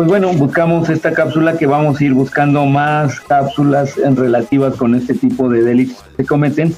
Pues 0.01 0.09
bueno, 0.09 0.33
buscamos 0.33 0.89
esta 0.89 1.13
cápsula 1.13 1.59
que 1.59 1.67
vamos 1.67 2.01
a 2.01 2.03
ir 2.03 2.15
buscando 2.15 2.65
más 2.65 3.19
cápsulas 3.19 3.99
en 3.99 4.15
relativas 4.15 4.75
con 4.75 4.95
este 4.95 5.13
tipo 5.13 5.47
de 5.47 5.61
delitos 5.61 6.01
que 6.01 6.23
se 6.23 6.25
cometen. 6.25 6.73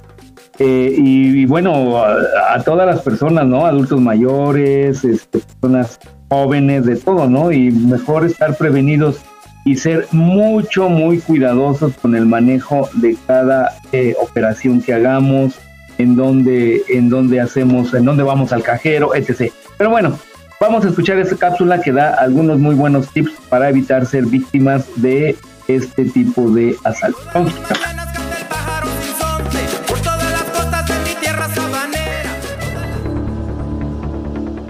Eh, 0.60 0.94
y, 0.98 1.46
bueno, 1.46 2.04
a, 2.04 2.18
a 2.54 2.64
todas 2.64 2.86
las 2.86 3.00
personas, 3.00 3.48
¿no? 3.48 3.66
Adultos 3.66 4.02
mayores, 4.02 5.06
este, 5.06 5.40
personas 5.40 6.02
jóvenes, 6.30 6.86
de 6.86 6.98
todo, 6.98 7.30
¿no? 7.30 7.54
Y 7.54 7.72
mejor 7.72 8.26
estar 8.26 8.58
prevenidos 8.58 9.22
y 9.64 9.78
ser 9.78 10.06
mucho, 10.12 10.90
muy 10.90 11.20
cuidadosos 11.20 11.94
con 12.02 12.16
el 12.16 12.26
manejo 12.26 12.90
de 12.96 13.16
cada 13.26 13.72
eh, 13.94 14.18
operación 14.22 14.82
que 14.82 14.96
hagamos, 14.96 15.62
en 15.98 16.18
donde, 16.18 16.82
en 16.90 17.08
donde 17.08 17.40
hacemos, 17.40 17.94
en 17.94 18.04
donde 18.04 18.24
vamos 18.24 18.52
al 18.52 18.64
cajero, 18.64 19.16
etc. 19.16 19.50
Pero 19.78 19.92
bueno, 19.92 20.20
vamos 20.64 20.86
a 20.86 20.88
escuchar 20.88 21.18
esta 21.18 21.36
cápsula 21.36 21.82
que 21.82 21.92
da 21.92 22.14
algunos 22.14 22.58
muy 22.58 22.74
buenos 22.74 23.12
tips 23.12 23.34
para 23.50 23.68
evitar 23.70 24.06
ser 24.06 24.26
víctimas 24.26 24.90
de 25.02 25.36
este 25.68 26.06
tipo 26.06 26.50
de 26.52 26.78
asalto. 26.86 27.20
Vamos 27.34 27.54
a 27.54 27.56
escuchar. 27.58 27.78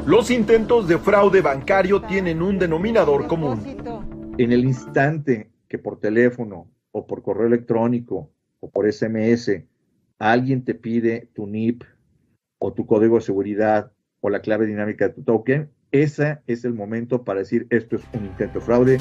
Los 0.07 0.31
intentos 0.31 0.87
de 0.87 0.97
fraude 0.97 1.41
bancario 1.41 2.01
tienen 2.01 2.41
un 2.41 2.57
denominador 2.57 3.27
común. 3.27 3.61
En 4.39 4.51
el 4.51 4.65
instante 4.65 5.51
que 5.67 5.77
por 5.77 5.99
teléfono 5.99 6.71
o 6.91 7.05
por 7.05 7.21
correo 7.21 7.45
electrónico 7.45 8.31
o 8.59 8.71
por 8.71 8.91
SMS 8.91 9.61
alguien 10.17 10.65
te 10.65 10.73
pide 10.73 11.29
tu 11.35 11.45
NIP 11.45 11.83
o 12.57 12.73
tu 12.73 12.87
código 12.87 13.17
de 13.17 13.21
seguridad 13.21 13.91
o 14.21 14.29
la 14.31 14.41
clave 14.41 14.65
dinámica 14.65 15.07
de 15.07 15.13
tu 15.13 15.23
token, 15.23 15.69
ese 15.93 16.39
es 16.47 16.65
el 16.65 16.73
momento 16.73 17.23
para 17.23 17.39
decir 17.39 17.67
esto 17.69 17.95
es 17.95 18.01
un 18.13 18.25
intento 18.25 18.59
de 18.59 18.65
fraude. 18.65 18.97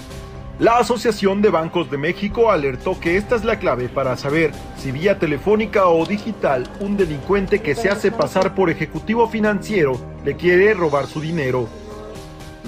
La 0.58 0.76
Asociación 0.76 1.40
de 1.40 1.48
Bancos 1.48 1.90
de 1.90 1.96
México 1.96 2.52
alertó 2.52 3.00
que 3.00 3.16
esta 3.16 3.34
es 3.34 3.44
la 3.44 3.58
clave 3.58 3.88
para 3.88 4.16
saber 4.16 4.52
si 4.76 4.92
vía 4.92 5.18
telefónica 5.18 5.88
o 5.88 6.06
digital 6.06 6.68
un 6.78 6.96
delincuente 6.96 7.60
que 7.60 7.74
se 7.74 7.88
hace 7.88 8.12
pasar 8.12 8.54
por 8.54 8.68
ejecutivo 8.70 9.26
financiero 9.28 9.94
le 10.24 10.36
quiere 10.36 10.74
robar 10.74 11.06
su 11.06 11.20
dinero. 11.20 11.66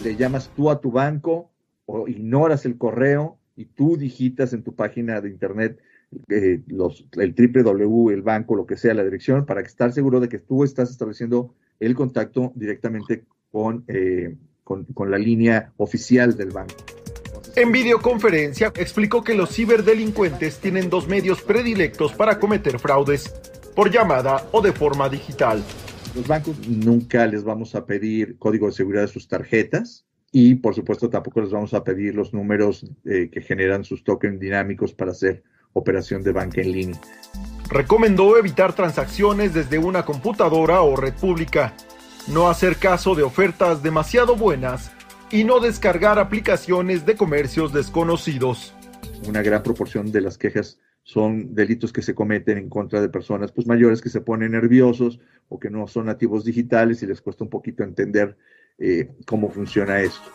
Le 0.02 0.16
llamas 0.16 0.50
tú 0.56 0.70
a 0.70 0.80
tu 0.80 0.90
banco 0.90 1.52
o 1.84 2.08
ignoras 2.08 2.64
el 2.64 2.78
correo 2.78 3.38
y 3.54 3.66
tú 3.66 3.98
digitas 3.98 4.54
en 4.54 4.64
tu 4.64 4.74
página 4.74 5.20
de 5.20 5.28
internet 5.28 5.78
eh, 6.30 6.62
los, 6.66 7.06
el 7.12 7.34
www, 7.34 8.10
el 8.10 8.22
banco, 8.22 8.56
lo 8.56 8.66
que 8.66 8.76
sea, 8.76 8.94
la 8.94 9.04
dirección, 9.04 9.44
para 9.44 9.60
estar 9.60 9.92
seguro 9.92 10.20
de 10.20 10.28
que 10.28 10.38
tú 10.38 10.64
estás 10.64 10.90
estableciendo 10.90 11.54
el 11.78 11.94
contacto 11.94 12.52
directamente 12.54 13.24
con, 13.54 13.84
eh, 13.86 14.34
con, 14.64 14.82
con 14.86 15.12
la 15.12 15.16
línea 15.16 15.72
oficial 15.76 16.36
del 16.36 16.50
banco. 16.50 16.74
En 17.54 17.70
videoconferencia 17.70 18.72
explicó 18.74 19.22
que 19.22 19.34
los 19.34 19.54
ciberdelincuentes 19.54 20.58
tienen 20.58 20.90
dos 20.90 21.06
medios 21.06 21.40
predilectos 21.40 22.14
para 22.14 22.40
cometer 22.40 22.80
fraudes, 22.80 23.32
por 23.76 23.92
llamada 23.92 24.48
o 24.50 24.60
de 24.60 24.72
forma 24.72 25.08
digital. 25.08 25.62
Los 26.16 26.26
bancos 26.26 26.66
nunca 26.66 27.28
les 27.28 27.44
vamos 27.44 27.76
a 27.76 27.86
pedir 27.86 28.38
código 28.38 28.66
de 28.66 28.72
seguridad 28.72 29.02
de 29.02 29.08
sus 29.08 29.28
tarjetas 29.28 30.04
y 30.32 30.56
por 30.56 30.74
supuesto 30.74 31.08
tampoco 31.08 31.40
les 31.40 31.52
vamos 31.52 31.74
a 31.74 31.84
pedir 31.84 32.16
los 32.16 32.34
números 32.34 32.84
eh, 33.04 33.30
que 33.30 33.40
generan 33.40 33.84
sus 33.84 34.02
tokens 34.02 34.40
dinámicos 34.40 34.92
para 34.94 35.12
hacer 35.12 35.44
operación 35.74 36.24
de 36.24 36.32
banca 36.32 36.60
en 36.60 36.72
línea. 36.72 37.00
Recomendó 37.70 38.36
evitar 38.36 38.72
transacciones 38.72 39.54
desde 39.54 39.78
una 39.78 40.04
computadora 40.04 40.82
o 40.82 40.96
red 40.96 41.14
pública, 41.14 41.72
no 42.26 42.48
hacer 42.48 42.76
caso 42.76 43.14
de 43.14 43.22
ofertas 43.22 43.82
demasiado 43.82 44.36
buenas 44.36 44.90
y 45.30 45.44
no 45.44 45.60
descargar 45.60 46.18
aplicaciones 46.18 47.04
de 47.04 47.16
comercios 47.16 47.72
desconocidos. 47.72 48.74
Una 49.28 49.42
gran 49.42 49.62
proporción 49.62 50.10
de 50.10 50.20
las 50.20 50.38
quejas 50.38 50.78
son 51.02 51.54
delitos 51.54 51.92
que 51.92 52.02
se 52.02 52.14
cometen 52.14 52.56
en 52.56 52.70
contra 52.70 53.00
de 53.00 53.08
personas 53.08 53.52
pues, 53.52 53.66
mayores 53.66 54.00
que 54.00 54.08
se 54.08 54.22
ponen 54.22 54.52
nerviosos 54.52 55.20
o 55.48 55.58
que 55.58 55.70
no 55.70 55.86
son 55.86 56.06
nativos 56.06 56.44
digitales 56.44 57.02
y 57.02 57.06
les 57.06 57.20
cuesta 57.20 57.44
un 57.44 57.50
poquito 57.50 57.82
entender 57.82 58.36
eh, 58.78 59.08
cómo 59.26 59.50
funciona 59.50 60.00
esto. 60.00 60.30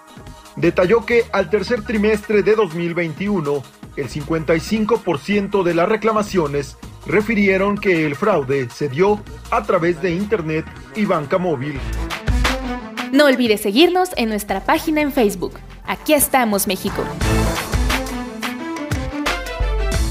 Detalló 0.56 1.06
que 1.06 1.24
al 1.32 1.50
tercer 1.50 1.84
trimestre 1.84 2.44
de 2.44 2.56
2021, 2.56 3.64
el 3.96 4.10
55% 4.10 5.64
de 5.64 5.74
las 5.74 5.90
reclamaciones 5.90 6.78
refirieron 7.06 7.78
que 7.78 8.06
el 8.06 8.16
fraude 8.16 8.70
se 8.70 8.90
dio 8.90 9.22
a 9.52 9.64
través 9.64 10.02
de 10.02 10.12
Internet 10.12 10.66
y 10.96 11.06
banca 11.06 11.38
móvil. 11.38 11.80
No 13.12 13.26
olvides 13.26 13.62
seguirnos 13.62 14.10
en 14.18 14.30
nuestra 14.30 14.64
página 14.64 15.02
en 15.02 15.12
Facebook. 15.12 15.54
Aquí 15.86 16.14
estamos, 16.14 16.68
México. 16.68 17.04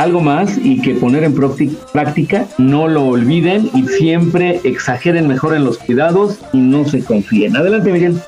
Algo 0.00 0.20
más 0.20 0.56
y 0.56 0.80
que 0.80 0.94
poner 0.94 1.24
en 1.24 1.34
práctica, 1.92 2.46
no 2.58 2.88
lo 2.88 3.04
olviden 3.06 3.70
y 3.74 3.86
siempre 3.86 4.60
exageren 4.64 5.28
mejor 5.28 5.54
en 5.54 5.64
los 5.64 5.78
cuidados 5.78 6.38
y 6.52 6.58
no 6.58 6.86
se 6.86 7.04
confíen. 7.04 7.56
Adelante, 7.56 7.92
Miguel. 7.92 8.20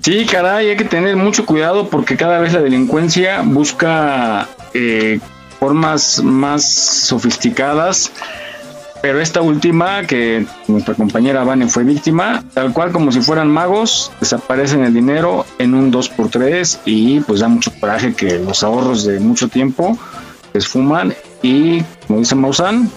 Sí, 0.00 0.26
caray, 0.26 0.70
hay 0.70 0.76
que 0.76 0.84
tener 0.84 1.16
mucho 1.16 1.44
cuidado 1.46 1.88
porque 1.88 2.16
cada 2.16 2.38
vez 2.38 2.52
la 2.52 2.60
delincuencia 2.60 3.42
busca 3.42 4.48
eh, 4.74 5.20
formas 5.58 6.22
más 6.22 6.64
sofisticadas 6.64 8.12
pero 9.00 9.20
esta 9.20 9.42
última, 9.42 10.02
que 10.06 10.44
nuestra 10.66 10.94
compañera 10.94 11.44
Vane 11.44 11.68
fue 11.68 11.84
víctima, 11.84 12.42
tal 12.52 12.72
cual 12.72 12.90
como 12.90 13.12
si 13.12 13.20
fueran 13.20 13.48
magos, 13.48 14.10
desaparecen 14.20 14.82
el 14.82 14.92
dinero 14.92 15.46
en 15.58 15.74
un 15.74 15.92
2x3 15.92 16.80
y 16.84 17.20
pues 17.20 17.40
da 17.40 17.48
mucho 17.48 17.72
coraje 17.78 18.14
que 18.14 18.38
los 18.38 18.62
ahorros 18.64 19.04
de 19.04 19.20
mucho 19.20 19.48
tiempo 19.48 19.96
esfuman 20.54 21.14
y, 21.42 21.82
como 22.06 22.20
dice 22.20 22.34
Maussan, 22.34 22.90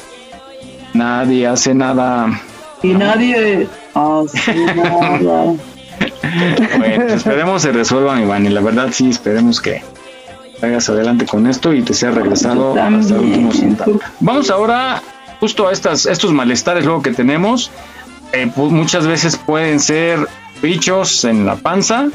nadie 0.94 1.48
hace 1.48 1.74
nada. 1.74 2.42
Y 2.84 2.90
nadie 2.90 3.68
hace 3.94 4.54
nada. 4.76 5.54
bueno, 6.78 6.96
pues 6.96 7.14
esperemos 7.14 7.62
se 7.62 7.72
resuelvan, 7.72 8.22
Iván, 8.22 8.46
y 8.46 8.50
la 8.50 8.62
verdad 8.62 8.90
sí, 8.92 9.10
esperemos 9.10 9.62
que 9.62 9.84
vayas 10.62 10.90
adelante 10.90 11.26
con 11.26 11.48
esto 11.48 11.74
y 11.74 11.82
te 11.82 11.94
sea 11.94 12.12
regresado 12.12 12.80
hasta 12.80 13.16
el 13.16 13.22
último 13.22 13.52
centavo. 13.52 14.00
Vamos 14.20 14.50
ahora 14.50 15.02
justo 15.40 15.68
a 15.68 15.72
estas, 15.72 16.06
estos 16.06 16.32
malestares 16.32 16.86
luego 16.86 17.02
que 17.02 17.12
tenemos, 17.12 17.72
eh, 18.32 18.50
pues 18.56 18.72
muchas 18.72 19.08
veces 19.08 19.38
pueden 19.38 19.80
ser 19.80 20.28
bichos 20.62 21.26
en 21.26 21.46
la 21.46 21.56
panza. 21.56 22.10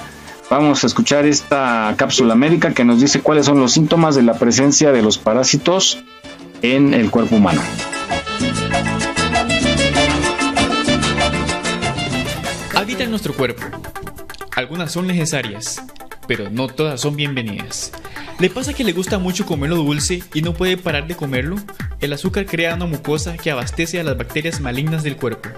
Vamos 0.48 0.84
a 0.84 0.86
escuchar 0.86 1.26
esta 1.26 1.92
cápsula 1.96 2.36
médica 2.36 2.72
que 2.72 2.84
nos 2.84 3.00
dice 3.00 3.20
cuáles 3.20 3.46
son 3.46 3.58
los 3.58 3.72
síntomas 3.72 4.14
de 4.14 4.22
la 4.22 4.34
presencia 4.34 4.92
de 4.92 5.02
los 5.02 5.18
parásitos 5.18 5.98
en 6.62 6.94
el 6.94 7.10
cuerpo 7.10 7.36
humano. 7.36 7.60
Habita 12.76 13.02
en 13.02 13.10
nuestro 13.10 13.34
cuerpo. 13.34 13.62
Algunas 14.54 14.92
son 14.92 15.08
necesarias, 15.08 15.82
pero 16.28 16.48
no 16.48 16.68
todas 16.68 17.00
son 17.00 17.16
bienvenidas. 17.16 17.90
¿Le 18.38 18.48
pasa 18.48 18.72
que 18.72 18.84
le 18.84 18.92
gusta 18.92 19.18
mucho 19.18 19.46
comerlo 19.46 19.76
dulce 19.76 20.22
y 20.32 20.42
no 20.42 20.54
puede 20.54 20.76
parar 20.76 21.08
de 21.08 21.16
comerlo? 21.16 21.56
El 22.00 22.12
azúcar 22.12 22.46
crea 22.46 22.74
una 22.76 22.86
mucosa 22.86 23.36
que 23.36 23.50
abastece 23.50 23.98
a 23.98 24.04
las 24.04 24.16
bacterias 24.16 24.60
malignas 24.60 25.02
del 25.02 25.16
cuerpo. 25.16 25.48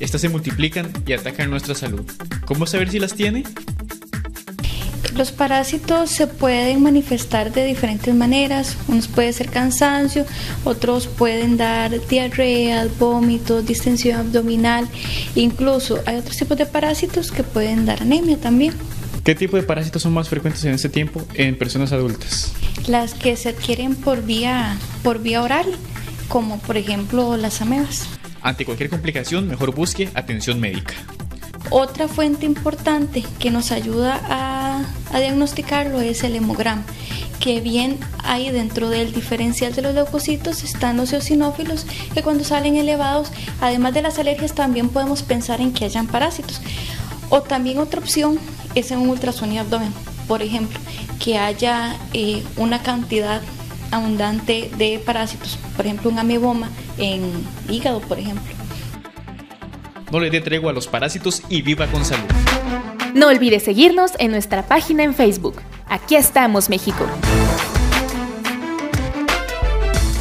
Estas 0.00 0.22
se 0.22 0.30
multiplican 0.30 0.90
y 1.06 1.12
atacan 1.12 1.50
nuestra 1.50 1.74
salud. 1.74 2.04
¿Cómo 2.46 2.66
saber 2.66 2.90
si 2.90 2.98
las 2.98 3.14
tiene? 3.14 3.44
Los 5.14 5.32
parásitos 5.32 6.10
se 6.10 6.26
pueden 6.26 6.82
manifestar 6.82 7.52
de 7.52 7.66
diferentes 7.66 8.14
maneras. 8.14 8.78
Unos 8.88 9.08
puede 9.08 9.32
ser 9.32 9.50
cansancio, 9.50 10.24
otros 10.64 11.06
pueden 11.06 11.58
dar 11.58 12.06
diarrea, 12.06 12.88
vómitos, 12.98 13.66
distensión 13.66 14.18
abdominal. 14.18 14.88
Incluso 15.34 16.00
hay 16.06 16.16
otros 16.16 16.36
tipos 16.38 16.56
de 16.56 16.64
parásitos 16.64 17.30
que 17.30 17.42
pueden 17.42 17.84
dar 17.84 18.00
anemia 18.02 18.38
también. 18.38 18.72
¿Qué 19.24 19.34
tipo 19.34 19.56
de 19.56 19.62
parásitos 19.64 20.00
son 20.00 20.14
más 20.14 20.30
frecuentes 20.30 20.64
en 20.64 20.72
este 20.72 20.88
tiempo 20.88 21.22
en 21.34 21.58
personas 21.58 21.92
adultas? 21.92 22.52
Las 22.86 23.12
que 23.12 23.36
se 23.36 23.50
adquieren 23.50 23.94
por 23.96 24.22
vía, 24.22 24.78
por 25.02 25.20
vía 25.20 25.42
oral, 25.42 25.66
como 26.28 26.58
por 26.60 26.78
ejemplo 26.78 27.36
las 27.36 27.60
amebas. 27.60 28.08
Ante 28.42 28.64
cualquier 28.64 28.90
complicación, 28.90 29.48
mejor 29.48 29.74
busque 29.74 30.08
atención 30.14 30.60
médica. 30.60 30.94
Otra 31.68 32.08
fuente 32.08 32.46
importante 32.46 33.22
que 33.38 33.50
nos 33.50 33.70
ayuda 33.70 34.20
a, 34.28 35.18
diagnosticarlo 35.18 36.00
es 36.00 36.24
el 36.24 36.34
hemograma, 36.34 36.82
que 37.38 37.60
bien 37.60 37.98
hay 38.24 38.50
dentro 38.50 38.88
del 38.88 39.12
diferencial 39.12 39.74
de 39.74 39.82
los 39.82 39.94
leucocitos 39.94 40.64
están 40.64 40.96
los 40.96 41.12
eosinófilos 41.12 41.86
que 42.14 42.22
cuando 42.22 42.44
salen 42.44 42.76
elevados, 42.76 43.30
además 43.60 43.94
de 43.94 44.02
las 44.02 44.18
alergias, 44.18 44.54
también 44.54 44.88
podemos 44.88 45.22
pensar 45.22 45.60
en 45.60 45.72
que 45.72 45.84
hayan 45.84 46.06
parásitos. 46.06 46.60
O 47.28 47.42
también 47.42 47.78
otra 47.78 48.00
opción 48.00 48.38
es 48.74 48.90
en 48.90 48.98
un 48.98 49.10
ultrasonido 49.10 49.62
abdomen, 49.62 49.92
por 50.26 50.42
ejemplo, 50.42 50.78
que 51.18 51.38
haya 51.38 51.96
eh, 52.14 52.42
una 52.56 52.82
cantidad 52.82 53.42
abundante 53.90 54.70
de 54.76 55.00
parásitos, 55.04 55.58
por 55.76 55.86
ejemplo 55.86 56.10
un 56.10 56.18
ameboma 56.18 56.68
en 56.98 57.30
hígado, 57.68 58.00
por 58.00 58.18
ejemplo. 58.18 58.52
No 60.10 60.18
le 60.18 60.30
dé 60.30 60.40
tregua 60.40 60.72
a 60.72 60.74
los 60.74 60.88
parásitos 60.88 61.42
y 61.48 61.62
viva 61.62 61.86
con 61.86 62.04
salud. 62.04 62.26
No 63.14 63.28
olvides 63.28 63.64
seguirnos 63.64 64.12
en 64.18 64.30
nuestra 64.30 64.66
página 64.66 65.02
en 65.02 65.14
Facebook. 65.14 65.56
Aquí 65.88 66.16
estamos, 66.16 66.68
México. 66.68 67.04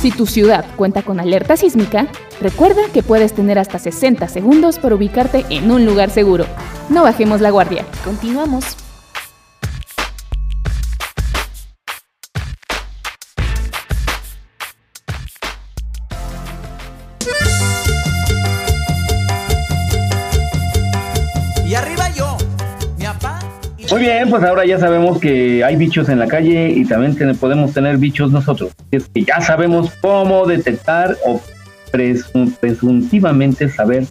Si 0.01 0.11
tu 0.11 0.25
ciudad 0.25 0.65
cuenta 0.75 1.01
con 1.01 1.19
alerta 1.19 1.57
sísmica, 1.57 2.07
recuerda 2.39 2.81
que 2.93 3.03
puedes 3.03 3.33
tener 3.33 3.59
hasta 3.59 3.79
60 3.79 4.27
segundos 4.29 4.79
para 4.79 4.95
ubicarte 4.95 5.45
en 5.49 5.69
un 5.71 5.85
lugar 5.85 6.09
seguro. 6.09 6.45
No 6.89 7.03
bajemos 7.03 7.41
la 7.41 7.51
guardia. 7.51 7.85
Continuamos. 8.05 8.88
Muy 23.99 24.07
bien, 24.07 24.29
pues 24.29 24.41
ahora 24.45 24.65
ya 24.65 24.79
sabemos 24.79 25.19
que 25.19 25.61
hay 25.61 25.75
bichos 25.75 26.07
en 26.07 26.19
la 26.19 26.27
calle 26.27 26.69
y 26.69 26.85
también 26.85 27.17
podemos 27.35 27.73
tener 27.73 27.97
bichos 27.97 28.31
nosotros. 28.31 28.71
Es 28.91 29.09
que 29.09 29.25
ya 29.25 29.41
sabemos 29.41 29.91
cómo 29.99 30.45
detectar 30.45 31.17
o 31.27 31.41
presuntivamente 31.91 33.67
saber 33.67 34.05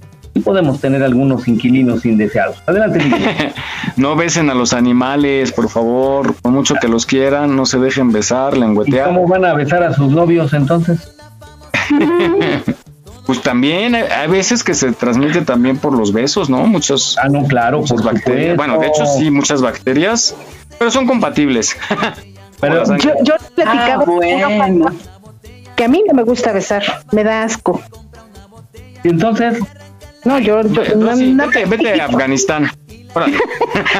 podemos 0.44 0.78
tener 0.78 1.02
algunos 1.02 1.48
inquilinos 1.48 2.04
indeseados. 2.04 2.62
Adelante, 2.66 3.00
No 3.96 4.14
besen 4.14 4.50
a 4.50 4.54
los 4.54 4.74
animales, 4.74 5.52
por 5.52 5.70
favor, 5.70 6.34
por 6.34 6.52
mucho 6.52 6.74
que 6.74 6.86
los 6.86 7.06
quieran, 7.06 7.56
no 7.56 7.64
se 7.64 7.78
dejen 7.78 8.12
besar, 8.12 8.58
lengüetear. 8.58 9.06
¿Cómo 9.06 9.26
van 9.26 9.46
a 9.46 9.54
besar 9.54 9.82
a 9.82 9.94
sus 9.94 10.12
novios 10.12 10.52
entonces? 10.52 11.16
pues 13.28 13.42
también 13.42 13.94
hay 13.94 14.26
veces 14.26 14.64
que 14.64 14.72
se 14.72 14.92
transmite 14.92 15.42
también 15.42 15.76
por 15.76 15.92
los 15.92 16.14
besos, 16.14 16.48
¿no? 16.48 16.66
Muchos. 16.66 17.18
Ah, 17.22 17.28
no, 17.28 17.44
claro, 17.44 17.84
por 17.84 18.02
bacterias. 18.02 18.56
Bueno, 18.56 18.78
de 18.78 18.86
hecho 18.86 19.04
sí, 19.04 19.30
muchas 19.30 19.60
bacterias, 19.60 20.34
pero 20.78 20.90
son 20.90 21.06
compatibles. 21.06 21.76
pero 22.60 22.86
yo, 22.96 23.12
yo 23.22 23.34
platicaba 23.54 24.06
ah, 24.06 24.92
que 25.76 25.84
a 25.84 25.88
mí 25.88 26.02
no 26.08 26.14
me 26.14 26.22
gusta 26.22 26.54
besar, 26.54 26.82
me 27.12 27.22
da 27.22 27.42
asco. 27.42 27.82
Y 29.04 29.08
entonces, 29.10 29.58
no, 30.24 30.38
yo, 30.38 30.62
no, 30.62 31.48
vete, 31.68 32.00
a 32.00 32.06
Afganistán. 32.06 32.70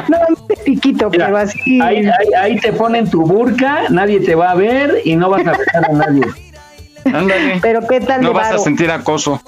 no, 0.09 0.47
piquito, 0.65 1.11
pero 1.11 1.37
así. 1.37 1.79
Ahí, 1.83 2.59
te 2.61 2.73
ponen 2.73 3.11
tu 3.11 3.27
burka, 3.27 3.91
nadie 3.91 4.21
te 4.21 4.35
va 4.35 4.53
a 4.53 4.55
ver 4.55 5.03
y 5.05 5.17
no 5.17 5.29
vas 5.29 5.47
a 5.47 5.53
besar 5.53 5.85
a 5.85 5.93
nadie. 5.93 6.25
Ándale. 7.05 7.59
Pero 7.63 7.87
qué 7.87 8.01
tal. 8.01 8.23
No 8.23 8.33
vas 8.33 8.53
a 8.53 8.59
sentir 8.59 8.91
acoso. 8.91 9.41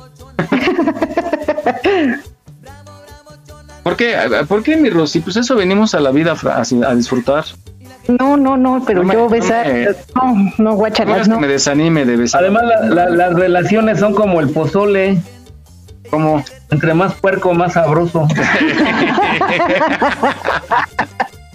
¿Por 3.82 3.96
qué? 3.96 4.14
¿Por 4.46 4.62
qué, 4.62 4.76
mi 4.76 4.90
Rosy? 4.90 5.20
Pues 5.20 5.36
eso 5.36 5.56
venimos 5.56 5.94
a 5.94 6.00
la 6.00 6.10
vida 6.10 6.34
a, 6.44 6.94
disfrutar. 6.94 7.44
No, 8.08 8.36
no, 8.36 8.56
no, 8.56 8.82
pero 8.86 9.02
yo 9.10 9.28
besar, 9.28 9.94
no, 10.14 10.52
no, 10.58 10.74
guacharas, 10.74 11.28
no. 11.28 11.38
me 11.38 11.46
desanime 11.46 12.04
de 12.04 12.16
besar. 12.16 12.42
Además, 12.42 12.64
las 12.90 13.34
relaciones 13.34 14.00
son 14.00 14.14
como 14.14 14.40
el 14.40 14.48
pozole. 14.50 15.20
Como 16.10 16.42
entre 16.70 16.92
más 16.92 17.14
puerco, 17.14 17.54
más 17.54 17.74
sabroso. 17.74 18.20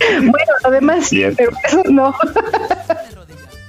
bueno, 0.10 0.54
además, 0.64 1.10
pero 1.36 1.52
eso 1.68 1.84
no. 1.90 2.16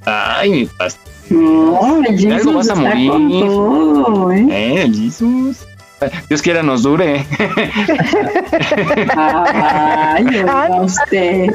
Ay, 0.05 0.51
mi 0.51 0.67
pastor. 0.67 1.16
No, 1.31 2.03
el 2.05 2.33
Algo 2.33 2.53
vas 2.53 2.71
a 2.71 2.75
morir. 2.75 3.13
¿eh? 4.33 4.85
¿eh? 4.85 4.93
Jesús. 4.95 5.67
Dios 6.29 6.43
quiera 6.43 6.63
nos 6.63 6.83
dure. 6.83 7.25
Ay, 9.17 10.27
usted. 10.83 11.51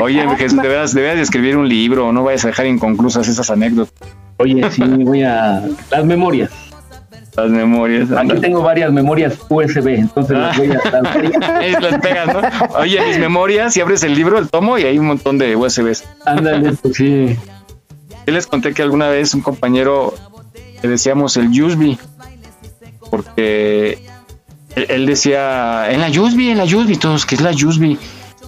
Oye, 0.00 0.24
Jesús, 0.38 0.62
debes, 0.62 0.94
debes 0.94 1.16
de 1.16 1.22
escribir 1.22 1.56
un 1.56 1.68
libro, 1.68 2.12
no 2.12 2.22
vayas 2.22 2.44
a 2.44 2.48
dejar 2.48 2.66
inconclusas 2.66 3.26
esas 3.26 3.50
anécdotas. 3.50 3.92
Oye, 4.38 4.70
sí, 4.70 4.82
voy 4.84 5.22
a... 5.24 5.64
Las 5.90 6.04
memorias. 6.04 6.50
Las 7.36 7.50
memorias. 7.50 8.10
Aquí 8.12 8.40
tengo 8.40 8.62
varias 8.62 8.92
memorias 8.92 9.38
USB, 9.48 9.88
entonces 9.88 10.38
las 10.38 10.56
voy 10.56 10.70
a 10.70 10.74
estar. 10.74 11.02
las 11.82 12.00
pegas, 12.00 12.26
¿no? 12.32 12.78
Oye, 12.78 13.04
mis 13.06 13.18
memorias, 13.18 13.76
y 13.76 13.80
abres 13.80 14.04
el 14.04 14.14
libro, 14.14 14.38
el 14.38 14.48
tomo, 14.48 14.78
y 14.78 14.84
hay 14.84 14.98
un 14.98 15.06
montón 15.06 15.38
de 15.38 15.56
USBs. 15.56 16.04
Ándale, 16.24 16.72
pues 16.74 16.96
sí. 16.96 17.36
Yo 18.26 18.32
les 18.32 18.46
conté 18.46 18.74
que 18.74 18.82
alguna 18.82 19.08
vez 19.08 19.34
un 19.34 19.40
compañero 19.40 20.14
le 20.82 20.88
decíamos 20.88 21.36
el 21.36 21.48
USB, 21.48 21.96
porque 23.10 23.98
él, 24.74 25.06
decía, 25.06 25.90
en 25.90 26.00
la 26.00 26.08
USB, 26.08 26.50
en 26.50 26.58
la 26.58 26.64
USB, 26.64 26.98
todos, 26.98 27.24
¿qué 27.26 27.34
es 27.36 27.40
la 27.40 27.50
USB? 27.52 27.96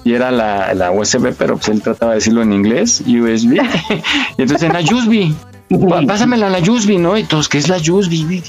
y 0.05 0.15
era 0.15 0.31
la, 0.31 0.73
la 0.75 0.91
USB, 0.91 1.35
pero 1.37 1.57
pues 1.57 1.69
él 1.69 1.83
trataba 1.83 2.13
de 2.13 2.19
decirlo 2.19 2.41
en 2.41 2.53
inglés, 2.53 3.03
USB. 3.07 3.55
y 4.39 4.43
entonces 4.43 4.63
en 4.63 4.73
la 4.73 4.81
USB, 4.81 5.35
"Pa- 5.89 6.03
pásamela 6.07 6.49
la 6.49 6.61
USB, 6.61 6.99
¿no? 6.99 7.19
Y 7.19 7.25
todos, 7.25 7.49
¿qué 7.49 7.59
es 7.59 7.69
la 7.69 7.77
USB? 7.77 8.41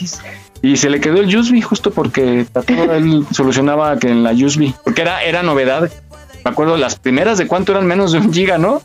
Y 0.61 0.77
se 0.77 0.89
le 0.89 1.01
quedó 1.01 1.17
el 1.19 1.35
USB 1.35 1.61
justo 1.61 1.91
porque 1.91 2.45
él 2.67 3.25
solucionaba 3.31 3.97
que 3.97 4.09
en 4.09 4.23
la 4.23 4.31
USB, 4.31 4.71
porque 4.83 5.01
era, 5.01 5.23
era 5.23 5.43
novedad. 5.43 5.89
Me 6.45 6.51
acuerdo, 6.51 6.77
las 6.77 6.95
primeras 6.97 7.37
de 7.37 7.47
cuánto 7.47 7.73
eran 7.73 7.85
menos 7.87 8.13
de 8.13 8.19
un 8.19 8.31
giga, 8.33 8.57
¿no? 8.57 8.81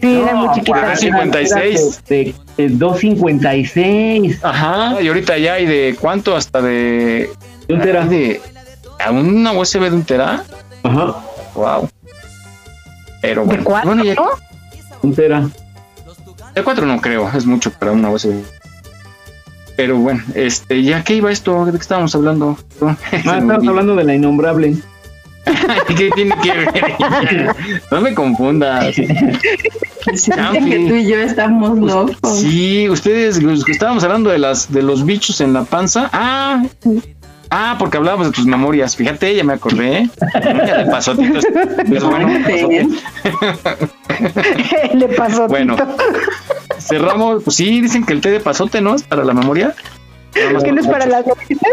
Sí, 0.00 0.14
era 0.20 0.34
muy 0.34 0.54
chiquita. 0.54 0.78
Era 0.78 0.96
56. 0.96 2.04
De, 2.08 2.34
de 2.56 2.68
256. 2.68 4.44
Ajá. 4.44 5.00
Y 5.00 5.08
ahorita 5.08 5.38
ya 5.38 5.54
hay 5.54 5.66
de 5.66 5.96
cuánto 6.00 6.36
hasta 6.36 6.60
de. 6.60 7.30
De 7.66 7.74
un 7.74 7.80
tera. 7.80 8.04
De, 8.06 8.40
a 9.04 9.10
una 9.10 9.52
USB 9.52 9.80
de 9.82 9.96
un 9.96 10.04
tera. 10.04 10.44
Ajá. 10.82 11.16
Wow. 11.54 11.88
Pero 13.22 13.44
bueno. 13.44 13.64
cuatro, 13.64 13.88
bueno, 13.88 14.04
ya- 14.04 14.14
no? 14.14 14.26
Un 15.02 15.14
tera. 15.14 15.48
De 16.54 16.62
4 16.62 16.86
no 16.86 17.00
creo, 17.02 17.30
es 17.34 17.44
mucho 17.44 17.70
para 17.70 17.92
una 17.92 18.08
USB. 18.08 18.42
Pero 19.76 19.98
bueno, 19.98 20.22
este, 20.34 20.82
¿ya 20.82 21.04
qué 21.04 21.14
iba 21.16 21.30
esto? 21.30 21.66
¿De 21.66 21.72
qué 21.72 21.76
estábamos 21.76 22.14
hablando? 22.14 22.56
Ah, 22.80 22.96
estamos 23.12 23.68
hablando 23.68 23.94
de 23.94 24.04
la 24.04 24.14
innombrable. 24.14 24.76
¿Qué 25.96 26.10
tiene 26.14 26.34
que 26.42 26.52
ver? 26.52 27.54
no 27.90 28.00
me 28.00 28.14
confundas. 28.14 28.94
Siente 30.14 30.64
que 30.64 30.88
tú 30.88 30.94
y 30.94 31.06
yo 31.06 31.16
estamos 31.16 31.78
locos. 31.78 32.40
Sí, 32.40 32.88
ustedes 32.88 33.40
estábamos 33.68 34.04
hablando 34.04 34.30
de 34.30 34.38
las 34.38 34.72
de 34.72 34.82
los 34.82 35.04
bichos 35.04 35.40
en 35.40 35.52
la 35.52 35.64
panza. 35.64 36.10
Ah, 36.12 36.64
ah, 37.50 37.76
porque 37.78 37.96
hablábamos 37.96 38.28
de 38.28 38.32
tus 38.32 38.46
memorias. 38.46 38.96
Fíjate, 38.96 39.34
ya 39.34 39.44
me 39.44 39.54
acordé. 39.54 40.08
Ya 40.34 40.82
le 40.84 40.90
pasó 40.90 41.16
Tito. 41.16 41.40
Pues 41.88 42.04
bueno, 42.04 42.28
le 44.94 45.08
pasó, 45.08 45.48
cerramos. 46.78 47.42
Pues 47.42 47.56
sí, 47.56 47.80
dicen 47.80 48.04
que 48.04 48.12
el 48.12 48.20
té 48.20 48.30
de 48.30 48.40
pasote, 48.40 48.80
¿no? 48.80 48.94
Es 48.94 49.02
para 49.02 49.24
la 49.24 49.32
memoria. 49.32 49.74
¿Qué 50.32 50.72
no 50.72 50.80
es 50.80 50.86
para 50.86 51.06
las 51.06 51.26
noticias? 51.26 51.72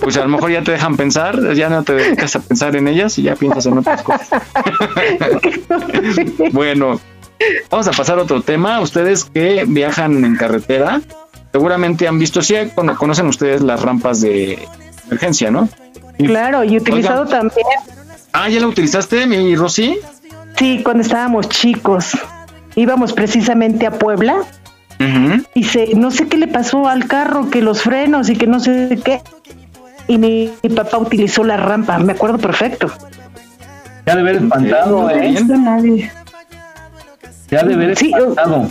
Pues 0.00 0.16
a 0.16 0.22
lo 0.22 0.28
mejor 0.28 0.50
ya 0.50 0.62
te 0.62 0.72
dejan 0.72 0.96
pensar, 0.96 1.54
ya 1.54 1.68
no 1.68 1.82
te 1.82 1.94
dedicas 1.94 2.36
a 2.36 2.40
pensar 2.40 2.76
en 2.76 2.88
ellas 2.88 3.18
y 3.18 3.22
ya 3.22 3.34
piensas 3.34 3.66
en 3.66 3.78
otras 3.78 4.02
cosas. 4.02 4.28
bueno, 6.52 7.00
vamos 7.70 7.88
a 7.88 7.92
pasar 7.92 8.18
a 8.18 8.22
otro 8.22 8.42
tema. 8.42 8.80
Ustedes 8.80 9.24
que 9.24 9.64
viajan 9.66 10.24
en 10.24 10.36
carretera, 10.36 11.00
seguramente 11.52 12.08
han 12.08 12.18
visto, 12.18 12.42
sí, 12.42 12.54
cono- 12.74 12.96
conocen 12.96 13.26
ustedes 13.26 13.62
las 13.62 13.82
rampas 13.82 14.20
de 14.20 14.58
emergencia, 15.06 15.50
¿no? 15.50 15.68
Claro, 16.18 16.64
y 16.64 16.76
utilizado 16.76 17.26
también. 17.26 17.66
Ah, 18.32 18.48
¿ya 18.48 18.60
la 18.60 18.66
utilizaste, 18.66 19.26
mi 19.26 19.54
Rosy? 19.56 19.98
Sí, 20.56 20.80
cuando 20.82 21.02
estábamos 21.02 21.48
chicos. 21.48 22.10
Íbamos 22.74 23.12
precisamente 23.12 23.86
a 23.86 23.92
Puebla 23.92 24.36
y 25.54 25.62
se, 25.64 25.94
no 25.94 26.10
sé 26.10 26.26
qué 26.26 26.36
le 26.36 26.48
pasó 26.48 26.88
al 26.88 27.06
carro, 27.06 27.50
que 27.50 27.62
los 27.62 27.82
frenos 27.82 28.28
y 28.30 28.36
que 28.36 28.48
no 28.48 28.58
sé 28.58 28.98
qué. 29.04 29.22
Y 30.08 30.18
mi, 30.18 30.50
mi 30.62 30.70
papá 30.70 30.98
utilizó 30.98 31.44
la 31.44 31.56
rampa, 31.56 31.98
me 31.98 32.12
acuerdo 32.14 32.38
perfecto. 32.38 32.90
Ya 34.06 34.14
de 34.16 34.20
haber 34.22 34.36
espantado, 34.36 35.10
¿eh? 35.10 35.36
a 35.38 35.56
nadie. 35.56 36.10
Ya 37.50 37.62
de 37.62 37.74
haber 37.74 37.96
Sí, 37.96 38.12
espantado. 38.16 38.68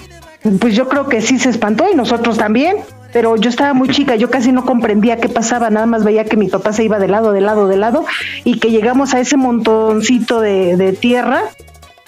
Pues 0.60 0.76
yo 0.76 0.88
creo 0.88 1.08
que 1.08 1.22
sí 1.22 1.38
se 1.40 1.50
espantó 1.50 1.86
y 1.92 1.96
nosotros 1.96 2.38
también. 2.38 2.78
Pero 3.14 3.38
yo 3.38 3.50
estaba 3.50 3.74
muy 3.74 3.88
chica, 3.90 4.16
yo 4.18 4.30
casi 4.30 4.52
no 4.52 4.66
comprendía 4.66 5.18
qué 5.18 5.30
pasaba, 5.30 5.70
nada 5.70 5.86
más 5.86 6.04
veía 6.04 6.26
que 6.26 6.36
mi 6.36 6.50
papá 6.50 6.74
se 6.74 6.84
iba 6.84 7.00
de 7.00 7.08
lado, 7.08 7.32
de 7.32 7.40
lado, 7.40 7.68
de 7.70 7.78
lado, 7.78 8.06
y 8.44 8.60
que 8.60 8.70
llegamos 8.70 9.14
a 9.14 9.22
ese 9.22 9.38
montoncito 9.38 10.42
de, 10.42 10.76
de 10.76 10.92
tierra, 10.92 11.42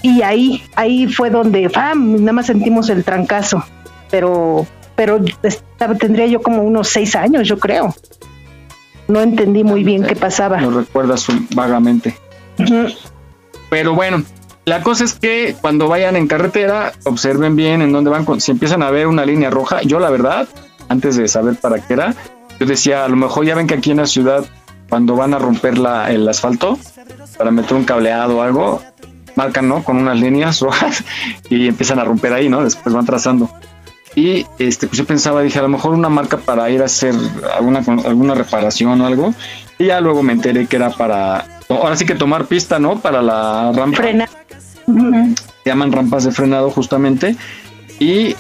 y 0.01 0.23
ahí, 0.23 0.61
ahí 0.75 1.07
fue 1.07 1.29
donde, 1.29 1.69
¡fam! 1.69 2.17
nada 2.19 2.33
más 2.33 2.47
sentimos 2.47 2.89
el 2.89 3.05
trancazo. 3.05 3.63
Pero, 4.11 4.67
pero 4.95 5.21
estaba- 5.41 5.95
tendría 5.95 6.27
yo 6.27 6.41
como 6.41 6.63
unos 6.63 6.89
seis 6.89 7.15
años, 7.15 7.47
yo 7.47 7.57
creo. 7.59 7.95
No 9.09 9.19
entendí 9.21 9.63
muy 9.65 9.83
bien 9.83 10.03
qué 10.03 10.15
pasaba. 10.15 10.61
Lo 10.61 10.71
recuerdas 10.71 11.25
vagamente. 11.53 12.15
Pero 13.69 13.93
bueno, 13.93 14.23
la 14.65 14.81
cosa 14.81 15.03
es 15.03 15.13
que 15.13 15.55
cuando 15.59 15.87
vayan 15.87 16.15
en 16.15 16.27
carretera, 16.27 16.93
observen 17.05 17.55
bien 17.55 17.81
en 17.81 17.91
dónde 17.91 18.09
van. 18.09 18.23
con- 18.25 18.39
Si 18.41 18.51
empiezan 18.51 18.83
a 18.83 18.91
ver 18.91 19.07
una 19.07 19.25
línea 19.25 19.49
roja, 19.49 19.81
yo 19.81 19.99
la 19.99 20.09
verdad, 20.09 20.47
antes 20.89 21.15
de 21.17 21.27
saber 21.27 21.55
para 21.55 21.79
qué 21.79 21.93
era, 21.93 22.15
yo 22.59 22.65
decía, 22.65 23.05
a 23.05 23.07
lo 23.09 23.15
mejor 23.15 23.45
ya 23.45 23.55
ven 23.55 23.67
que 23.67 23.75
aquí 23.75 23.91
en 23.91 23.97
la 23.97 24.05
ciudad, 24.05 24.45
cuando 24.89 25.15
van 25.15 25.33
a 25.33 25.39
romper 25.39 25.77
la, 25.77 26.11
el 26.11 26.27
asfalto 26.27 26.77
para 27.37 27.51
meter 27.51 27.75
un 27.77 27.83
cableado 27.85 28.37
o 28.37 28.41
algo, 28.41 28.81
marcan, 29.35 29.67
¿no? 29.69 29.83
Con 29.83 29.97
unas 29.97 30.19
líneas 30.19 30.59
rojas 30.59 31.03
y 31.49 31.67
empiezan 31.67 31.99
a 31.99 32.03
romper 32.03 32.33
ahí, 32.33 32.49
¿no? 32.49 32.63
Después 32.63 32.93
van 32.93 33.05
trazando. 33.05 33.49
Y 34.15 34.45
este, 34.57 34.87
pues 34.87 34.97
yo 34.97 35.05
pensaba, 35.05 35.41
dije, 35.41 35.59
a 35.59 35.61
lo 35.61 35.69
mejor 35.69 35.93
una 35.93 36.09
marca 36.09 36.37
para 36.37 36.69
ir 36.69 36.81
a 36.81 36.85
hacer 36.85 37.13
alguna, 37.55 37.79
alguna 37.79 38.33
reparación 38.33 38.99
o 39.01 39.05
algo. 39.05 39.33
Y 39.77 39.85
ya 39.85 40.01
luego 40.01 40.23
me 40.23 40.33
enteré 40.33 40.67
que 40.67 40.75
era 40.75 40.89
para, 40.89 41.45
ahora 41.69 41.95
sí 41.95 42.05
que 42.05 42.15
tomar 42.15 42.45
pista, 42.45 42.79
¿no? 42.79 42.99
Para 42.99 43.21
la 43.21 43.71
rampa. 43.71 43.97
Frena. 43.97 44.29
Se 45.63 45.69
llaman 45.69 45.91
rampas 45.91 46.23
de 46.23 46.31
frenado 46.31 46.71
justamente. 46.71 47.35
Y 47.99 48.35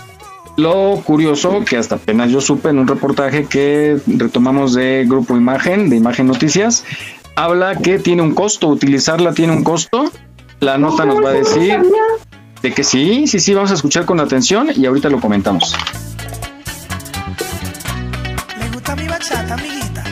lo 0.57 1.01
curioso, 1.05 1.63
que 1.65 1.77
hasta 1.77 1.95
apenas 1.95 2.31
yo 2.31 2.41
supe 2.41 2.69
en 2.69 2.79
un 2.79 2.87
reportaje 2.87 3.45
que 3.45 3.97
retomamos 4.07 4.73
de 4.73 5.05
Grupo 5.07 5.37
Imagen, 5.37 5.89
de 5.89 5.95
Imagen 5.95 6.27
Noticias, 6.27 6.83
habla 7.35 7.77
que 7.77 7.99
tiene 7.99 8.21
un 8.21 8.33
costo, 8.33 8.67
utilizarla 8.67 9.33
tiene 9.33 9.53
un 9.53 9.63
costo. 9.63 10.11
La 10.59 10.77
nota 10.77 11.05
nos 11.05 11.23
va 11.23 11.29
a 11.29 11.33
decir 11.33 11.79
de 12.61 12.73
que 12.73 12.83
sí, 12.83 13.27
sí, 13.27 13.39
sí, 13.39 13.53
vamos 13.53 13.71
a 13.71 13.75
escuchar 13.75 14.05
con 14.05 14.19
atención 14.19 14.69
y 14.75 14.85
ahorita 14.85 15.09
lo 15.09 15.19
comentamos. 15.19 15.75
Me 18.57 18.69
gusta 18.69 18.95
mi 18.95 19.07
bachata, 19.07 19.53
amiguita. 19.53 20.03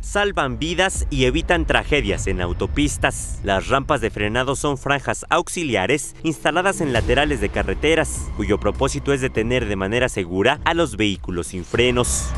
Salvan 0.00 0.60
vidas 0.60 1.06
y 1.10 1.24
evitan 1.24 1.66
tragedias 1.66 2.28
en 2.28 2.40
autopistas. 2.40 3.40
Las 3.42 3.68
rampas 3.68 4.00
de 4.00 4.10
frenado 4.10 4.54
son 4.54 4.78
franjas 4.78 5.26
auxiliares 5.28 6.14
instaladas 6.22 6.80
en 6.80 6.92
laterales 6.92 7.40
de 7.40 7.48
carreteras, 7.48 8.28
cuyo 8.36 8.60
propósito 8.60 9.12
es 9.12 9.20
detener 9.20 9.66
de 9.66 9.76
manera 9.76 10.08
segura 10.08 10.60
a 10.64 10.72
los 10.72 10.96
vehículos 10.96 11.48
sin 11.48 11.64
frenos. 11.64 12.30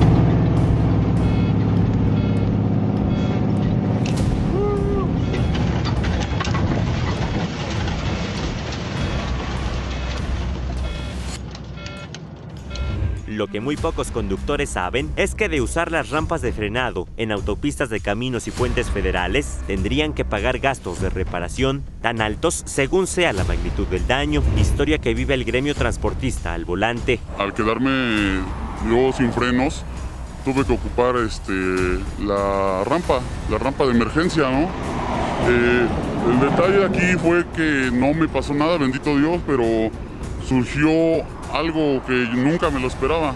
Lo 13.37 13.49
que 13.49 13.61
muy 13.61 13.77
pocos 13.77 14.11
conductores 14.11 14.71
saben 14.71 15.13
es 15.17 15.35
que 15.35 15.51
de 15.51 15.61
usar 15.61 15.93
las 15.93 16.09
rampas 16.09 16.41
de 16.41 16.55
frenado 16.55 17.07
en 17.19 17.33
autopistas 17.33 17.91
de 17.91 18.01
caminos 18.01 18.49
y 18.49 18.51
puentes 18.51 18.89
federales, 18.89 19.59
tendrían 19.67 20.15
que 20.15 20.25
pagar 20.25 20.59
gastos 20.59 21.03
de 21.03 21.11
reparación 21.11 21.85
tan 22.01 22.23
altos 22.23 22.63
según 22.65 23.07
sea 23.07 23.35
la 23.35 23.45
magnitud 23.45 23.87
del 23.89 24.07
daño, 24.07 24.43
historia 24.57 24.97
que 24.97 25.13
vive 25.13 25.35
el 25.35 25.45
gremio 25.45 25.75
transportista 25.75 26.55
al 26.55 26.65
volante. 26.65 27.21
Al 27.39 27.53
quedarme 27.53 28.41
yo 28.89 29.13
sin 29.13 29.31
frenos, 29.35 29.85
tuve 30.43 30.65
que 30.65 30.73
ocupar 30.73 31.17
este, 31.17 31.99
la 32.21 32.85
rampa, 32.85 33.21
la 33.51 33.59
rampa 33.59 33.85
de 33.85 33.91
emergencia, 33.91 34.49
¿no? 34.51 34.71
Eh, 35.47 35.87
el 36.31 36.41
detalle 36.41 36.87
aquí 36.87 37.19
fue 37.19 37.45
que 37.55 37.91
no 37.93 38.15
me 38.15 38.29
pasó 38.29 38.55
nada, 38.55 38.79
bendito 38.79 39.15
Dios, 39.15 39.43
pero 39.47 39.63
surgió 40.49 41.23
algo 41.59 42.05
que 42.07 42.12
nunca 42.12 42.70
me 42.70 42.81
lo 42.81 42.87
esperaba. 42.87 43.35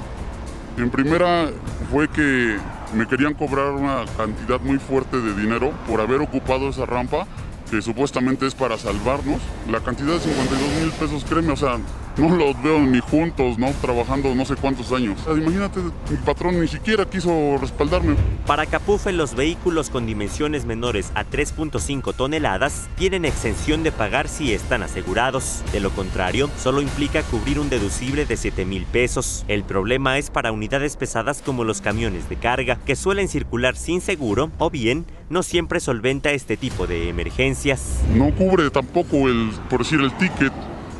En 0.76 0.90
primera 0.90 1.50
fue 1.90 2.08
que 2.08 2.58
me 2.94 3.06
querían 3.06 3.34
cobrar 3.34 3.72
una 3.72 4.04
cantidad 4.16 4.60
muy 4.60 4.78
fuerte 4.78 5.20
de 5.20 5.34
dinero 5.34 5.72
por 5.88 6.00
haber 6.00 6.20
ocupado 6.20 6.68
esa 6.68 6.86
rampa 6.86 7.26
que 7.70 7.80
supuestamente 7.80 8.46
es 8.46 8.54
para 8.54 8.76
salvarnos. 8.76 9.40
La 9.70 9.80
cantidad 9.80 10.14
de 10.14 10.20
52 10.20 10.82
mil 10.82 10.90
pesos, 10.92 11.24
créeme, 11.24 11.52
o 11.52 11.56
sea, 11.56 11.78
no 12.16 12.36
los 12.36 12.60
veo 12.62 12.80
ni 12.80 13.00
juntos, 13.00 13.58
¿no? 13.58 13.70
Trabajando 13.80 14.34
no 14.34 14.44
sé 14.44 14.56
cuántos 14.56 14.92
años. 14.92 15.18
Imagínate, 15.28 15.80
mi 15.80 16.16
patrón 16.24 16.60
ni 16.60 16.68
siquiera 16.68 17.04
quiso 17.04 17.56
respaldarme. 17.58 18.16
Para 18.46 18.66
Capufe, 18.66 19.12
los 19.12 19.34
vehículos 19.34 19.90
con 19.90 20.06
dimensiones 20.06 20.64
menores 20.64 21.12
a 21.14 21.24
3.5 21.24 22.14
toneladas 22.14 22.88
tienen 22.96 23.24
exención 23.24 23.82
de 23.82 23.92
pagar 23.92 24.28
si 24.28 24.52
están 24.52 24.82
asegurados. 24.82 25.62
De 25.72 25.80
lo 25.80 25.90
contrario, 25.90 26.50
solo 26.58 26.82
implica 26.82 27.22
cubrir 27.22 27.58
un 27.58 27.70
deducible 27.70 28.26
de 28.26 28.36
7 28.36 28.64
mil 28.64 28.84
pesos. 28.86 29.44
El 29.48 29.64
problema 29.64 30.18
es 30.18 30.30
para 30.30 30.52
unidades 30.52 30.96
pesadas 30.96 31.42
como 31.42 31.64
los 31.64 31.80
camiones 31.80 32.28
de 32.28 32.36
carga, 32.36 32.78
que 32.84 32.96
suelen 32.96 33.28
circular 33.28 33.76
sin 33.76 34.00
seguro 34.00 34.50
o 34.58 34.70
bien 34.70 35.06
no 35.28 35.42
siempre 35.42 35.80
solventa 35.80 36.32
este 36.32 36.56
tipo 36.56 36.86
de 36.86 37.08
emergencias. 37.08 38.00
No 38.14 38.34
cubre 38.34 38.68
tampoco 38.70 39.28
el, 39.28 39.52
por 39.68 39.80
decir, 39.80 40.00
el 40.00 40.12
ticket, 40.18 40.52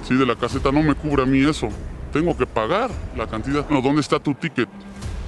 ¿sí? 0.06 0.14
De 0.14 0.26
la 0.26 0.36
caseta 0.36 0.72
no 0.72 0.82
me 0.82 0.94
cubre 0.94 1.22
a 1.22 1.26
mí 1.26 1.40
eso. 1.40 1.68
Tengo 2.12 2.36
que 2.36 2.46
pagar 2.46 2.90
la 3.16 3.26
cantidad. 3.26 3.64
Bueno, 3.64 3.82
¿dónde 3.82 4.00
está 4.00 4.18
tu 4.18 4.34
ticket? 4.34 4.68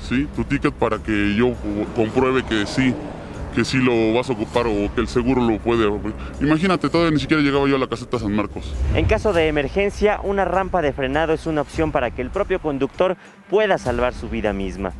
¿Sí? 0.08 0.26
Tu 0.34 0.44
ticket 0.44 0.72
para 0.74 0.98
que 0.98 1.34
yo 1.36 1.54
compruebe 1.94 2.42
que 2.42 2.66
sí, 2.66 2.92
que 3.54 3.64
sí 3.64 3.78
lo 3.78 4.14
vas 4.14 4.28
a 4.30 4.32
ocupar 4.32 4.66
o 4.66 4.92
que 4.94 5.00
el 5.00 5.08
seguro 5.08 5.40
lo 5.42 5.58
puede. 5.58 5.88
Imagínate, 6.40 6.88
todavía 6.88 7.12
ni 7.12 7.20
siquiera 7.20 7.42
llegaba 7.42 7.68
yo 7.68 7.76
a 7.76 7.78
la 7.78 7.86
caseta 7.86 8.18
San 8.18 8.34
Marcos. 8.34 8.74
En 8.94 9.04
caso 9.04 9.32
de 9.32 9.46
emergencia, 9.46 10.20
una 10.22 10.44
rampa 10.44 10.82
de 10.82 10.92
frenado 10.92 11.32
es 11.32 11.46
una 11.46 11.60
opción 11.60 11.92
para 11.92 12.10
que 12.10 12.22
el 12.22 12.30
propio 12.30 12.60
conductor 12.60 13.16
pueda 13.48 13.78
salvar 13.78 14.12
su 14.12 14.28
vida 14.28 14.52
misma. 14.52 14.92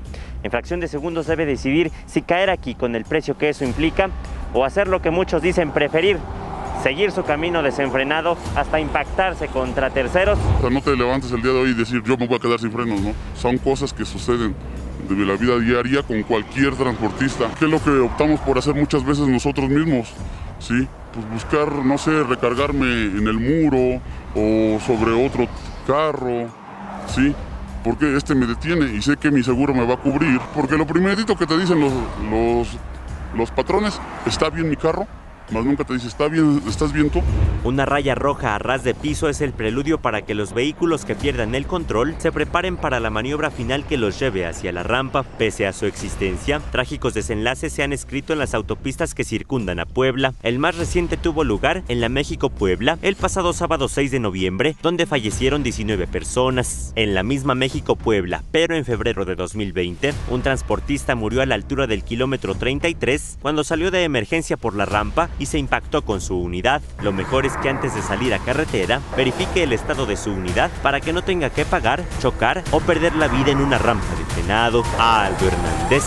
En 0.43 0.51
fracción 0.51 0.81
de 0.81 0.89
segundos 0.89 1.27
debe 1.27 1.47
decidir 1.47 1.91
si 2.07 2.23
caer 2.23 2.51
aquí 2.51 2.75
con 2.75 2.95
el 2.95 3.05
precio 3.05 3.39
que 3.39 3.49
eso 3.49 3.65
implica 3.65 4.11
o 4.55 4.65
hacer 4.65 4.89
lo 4.89 5.01
que 5.01 5.11
muchos 5.11 5.41
dicen 5.41 5.71
preferir, 5.71 6.19
seguir 6.83 7.13
su 7.13 7.23
camino 7.23 7.63
desenfrenado 7.63 8.37
hasta 8.57 8.81
impactarse 8.81 9.49
contra 9.49 9.91
terceros. 9.91 10.39
O 10.59 10.61
sea, 10.61 10.71
no 10.71 10.81
te 10.81 10.97
levantes 10.97 11.31
el 11.33 11.43
día 11.43 11.53
de 11.53 11.61
hoy 11.61 11.71
y 11.71 11.75
decir 11.75 12.03
yo 12.03 12.17
me 12.17 12.27
voy 12.27 12.37
a 12.37 12.41
quedar 12.41 12.59
sin 12.59 12.73
frenos, 12.73 13.01
¿no? 13.01 13.15
Son 13.37 13.57
cosas 13.59 13.93
que 13.93 14.05
suceden 14.05 14.55
de 15.09 15.27
la 15.27 15.37
vida 15.37 15.59
diaria 15.59 16.03
con 16.03 16.23
cualquier 16.23 16.75
transportista. 16.75 17.51
¿Qué 17.59 17.67
es 17.67 17.71
lo 17.71 17.83
que 17.83 17.91
optamos 17.91 18.41
por 18.41 18.59
hacer 18.59 18.75
muchas 18.75 19.05
veces 19.05 19.27
nosotros 19.29 19.69
mismos? 19.69 20.13
¿Sí? 20.59 20.87
Pues 21.13 21.31
buscar, 21.31 21.73
no 21.85 21.99
sé, 21.99 22.23
recargarme 22.25 22.87
en 22.87 23.27
el 23.27 23.39
muro 23.39 24.01
o 24.35 24.81
sobre 24.81 25.13
otro 25.13 25.47
carro, 25.87 26.49
¿sí? 27.07 27.35
Porque 27.85 28.17
este 28.17 28.35
me 28.35 28.47
detiene 28.47 28.95
y 28.95 29.03
sé 29.03 29.17
que 29.17 29.31
mi 29.31 29.43
seguro 29.43 29.75
me 29.75 29.85
va 29.85 29.95
a 29.95 29.97
cubrir. 29.97 30.41
Porque 30.55 30.77
lo 30.77 30.87
primerito 30.87 31.37
que 31.37 31.47
te 31.47 31.59
dicen 31.59 31.81
los, 31.81 32.69
los 33.35 33.51
patrones, 33.51 34.01
¿está 34.25 34.51
bien 34.51 34.71
mi 34.71 34.77
carro? 34.77 35.07
Nunca 35.61 35.85
te 35.85 35.95
dice, 35.95 36.09
¿Está 36.09 36.29
bien, 36.29 36.63
¿estás 36.67 36.93
bien 36.93 37.11
tú? 37.11 37.21
Una 37.63 37.85
raya 37.85 38.15
roja 38.15 38.55
a 38.55 38.59
ras 38.59 38.83
de 38.83 38.95
piso 38.95 39.29
es 39.29 39.41
el 39.41 39.53
preludio 39.53 40.01
para 40.01 40.23
que 40.23 40.35
los 40.35 40.55
vehículos 40.55 41.05
que 41.05 41.15
pierdan 41.15 41.55
el 41.55 41.67
control 41.67 42.15
se 42.19 42.33
preparen 42.33 42.77
para 42.77 42.99
la 42.99 43.11
maniobra 43.11 43.51
final 43.51 43.87
que 43.87 43.99
los 43.99 44.19
lleve 44.19 44.47
hacia 44.47 44.73
la 44.73 44.83
rampa. 44.83 45.23
Pese 45.23 45.67
a 45.67 45.73
su 45.73 45.87
existencia, 45.87 46.61
trágicos 46.73 47.15
desenlaces 47.15 47.73
se 47.73 47.83
han 47.83 47.93
escrito 47.93 48.33
en 48.33 48.41
las 48.41 48.55
autopistas 48.55 49.15
que 49.15 49.25
circundan 49.25 49.79
a 49.79 49.87
Puebla. 49.87 50.35
El 50.43 50.59
más 50.59 50.77
reciente 50.77 51.17
tuvo 51.17 51.45
lugar 51.45 51.85
en 51.89 52.01
la 52.01 52.09
México-Puebla 52.09 52.99
el 53.03 53.15
pasado 53.15 53.53
sábado 53.53 53.89
6 53.89 54.11
de 54.11 54.21
noviembre, 54.21 54.77
donde 54.83 55.07
fallecieron 55.07 55.63
19 55.63 56.07
personas. 56.09 56.93
En 56.97 57.15
la 57.15 57.23
misma 57.23 57.55
México-Puebla, 57.55 58.43
pero 58.51 58.75
en 58.75 58.85
febrero 58.85 59.25
de 59.25 59.37
2020, 59.37 60.15
un 60.31 60.43
transportista 60.43 61.15
murió 61.15 61.43
a 61.43 61.47
la 61.47 61.55
altura 61.55 61.87
del 61.87 62.03
kilómetro 62.03 62.55
33 62.55 63.39
cuando 63.41 63.63
salió 63.63 63.91
de 63.91 64.03
emergencia 64.03 64.57
por 64.57 64.75
la 64.75 64.87
rampa 64.87 65.31
y 65.43 65.47
se 65.47 65.59
impactó 65.59 66.03
con 66.03 66.21
su 66.21 66.39
unidad. 66.39 66.81
Lo 67.03 67.13
mejor 67.13 67.47
es 67.47 67.57
que 67.57 67.69
antes 67.69 67.95
de 67.95 68.03
salir 68.03 68.33
a 68.33 68.39
carretera, 68.39 69.01
verifique 69.17 69.65
el 69.65 69.73
estado 69.73 70.07
de 70.07 70.17
su 70.17 70.31
unidad 70.31 70.71
para 70.83 71.01
que 71.01 71.13
no 71.13 71.23
tenga 71.23 71.51
que 71.51 71.65
pagar, 71.65 72.05
chocar 72.21 72.63
o 72.71 72.79
perder 72.79 73.17
la 73.17 73.27
vida 73.27 73.51
en 73.51 73.59
una 73.59 73.77
rampa 73.77 74.07
de 74.17 74.25
frenado. 74.35 74.85
Aldo 74.99 75.49
Hernández, 75.49 76.05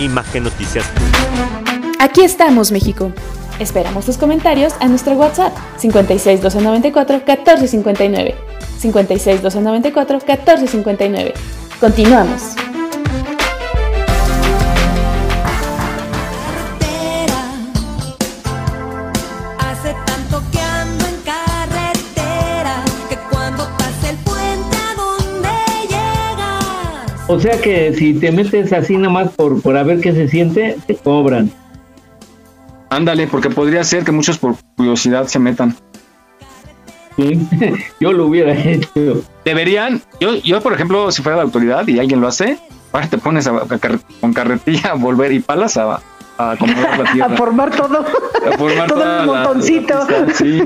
Imagen 0.00 0.44
Noticias. 0.44 0.84
Aquí 2.00 2.22
estamos, 2.22 2.72
México. 2.72 3.12
Esperamos 3.60 4.04
tus 4.04 4.18
comentarios 4.18 4.74
a 4.80 4.88
nuestro 4.88 5.14
WhatsApp 5.14 5.56
56 5.78 6.42
294 6.42 7.16
1459. 7.18 8.34
56 8.78 9.42
294 9.42 10.18
1459. 10.18 11.34
Continuamos. 11.80 12.65
O 27.28 27.40
sea 27.40 27.60
que 27.60 27.92
si 27.94 28.14
te 28.14 28.30
metes 28.30 28.72
así 28.72 28.96
nomás 28.96 29.30
por, 29.32 29.60
por 29.60 29.76
a 29.76 29.82
ver 29.82 30.00
qué 30.00 30.12
se 30.12 30.28
siente, 30.28 30.76
te 30.86 30.94
cobran. 30.94 31.50
Ándale, 32.88 33.26
porque 33.26 33.50
podría 33.50 33.82
ser 33.82 34.04
que 34.04 34.12
muchos 34.12 34.38
por 34.38 34.54
curiosidad 34.76 35.26
se 35.26 35.38
metan. 35.40 35.76
Sí, 37.16 37.40
yo 38.00 38.12
lo 38.12 38.26
hubiera 38.26 38.52
hecho. 38.54 39.24
Deberían, 39.44 40.02
yo, 40.20 40.36
yo 40.36 40.60
por 40.60 40.72
ejemplo, 40.72 41.10
si 41.10 41.22
fuera 41.22 41.36
la 41.36 41.42
autoridad 41.42 41.86
y 41.88 41.98
alguien 41.98 42.20
lo 42.20 42.28
hace, 42.28 42.58
ahora 42.92 43.08
te 43.08 43.18
pones 43.18 43.46
a, 43.48 43.60
con 44.20 44.32
carretilla 44.32 44.90
a 44.90 44.94
volver 44.94 45.32
y 45.32 45.40
palas 45.40 45.76
a, 45.76 46.00
a 46.38 46.50
acomodar 46.52 46.98
la 46.98 47.04
tierra. 47.12 47.34
A 47.34 47.36
formar 47.36 47.70
todo. 47.74 48.04
A 48.52 48.56
formar 48.56 48.88
todo 48.92 49.20
el 49.20 49.26
montoncito. 49.26 50.06
sí. 50.34 50.62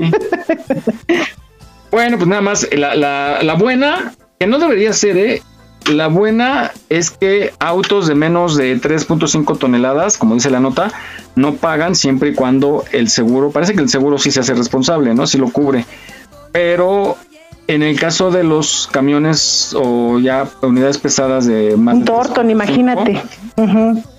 Bueno, 1.89 2.17
pues 2.17 2.27
nada 2.27 2.41
más, 2.41 2.67
la, 2.71 2.95
la, 2.95 3.39
la 3.41 3.53
buena, 3.55 4.13
que 4.39 4.47
no 4.47 4.59
debería 4.59 4.93
ser, 4.93 5.17
¿eh? 5.17 5.41
La 5.91 6.07
buena 6.07 6.71
es 6.89 7.11
que 7.11 7.53
autos 7.59 8.07
de 8.07 8.15
menos 8.15 8.55
de 8.55 8.79
3.5 8.79 9.57
toneladas, 9.57 10.17
como 10.17 10.35
dice 10.35 10.49
la 10.49 10.59
nota, 10.59 10.91
no 11.35 11.55
pagan 11.55 11.95
siempre 11.95 12.29
y 12.29 12.33
cuando 12.33 12.85
el 12.91 13.09
seguro, 13.09 13.51
parece 13.51 13.73
que 13.73 13.81
el 13.81 13.89
seguro 13.89 14.17
sí 14.17 14.31
se 14.31 14.39
hace 14.39 14.53
responsable, 14.53 15.13
¿no? 15.13 15.27
Si 15.27 15.37
lo 15.37 15.49
cubre. 15.49 15.85
Pero 16.53 17.17
en 17.67 17.83
el 17.83 17.99
caso 17.99 18.31
de 18.31 18.43
los 18.43 18.87
camiones 18.91 19.75
o 19.77 20.19
ya 20.19 20.47
unidades 20.61 20.97
pesadas 20.97 21.45
de 21.45 21.75
más... 21.77 21.95
Un 21.95 22.05
Torton, 22.05 22.49
imagínate. 22.49 23.21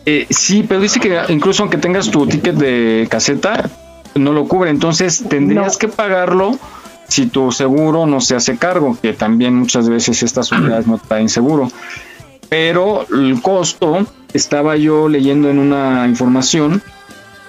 Eh, 0.06 0.26
sí, 0.30 0.64
pero 0.68 0.80
dice 0.80 1.00
que 1.00 1.18
incluso 1.28 1.62
aunque 1.62 1.78
tengas 1.78 2.10
tu 2.10 2.26
ticket 2.26 2.54
de 2.54 3.06
caseta, 3.10 3.70
no 4.14 4.32
lo 4.32 4.46
cubre. 4.46 4.70
Entonces 4.70 5.24
tendrías 5.28 5.76
que 5.76 5.88
pagarlo 5.88 6.58
si 7.12 7.26
tu 7.26 7.52
seguro 7.52 8.06
no 8.06 8.20
se 8.20 8.34
hace 8.34 8.56
cargo, 8.56 8.96
que 9.00 9.12
también 9.12 9.54
muchas 9.54 9.88
veces 9.88 10.22
estas 10.22 10.50
unidades 10.52 10.86
no 10.86 10.98
traen 10.98 11.28
seguro. 11.28 11.70
Pero 12.48 13.06
el 13.10 13.40
costo, 13.40 14.06
estaba 14.32 14.76
yo 14.76 15.08
leyendo 15.08 15.50
en 15.50 15.58
una 15.58 16.06
información 16.06 16.82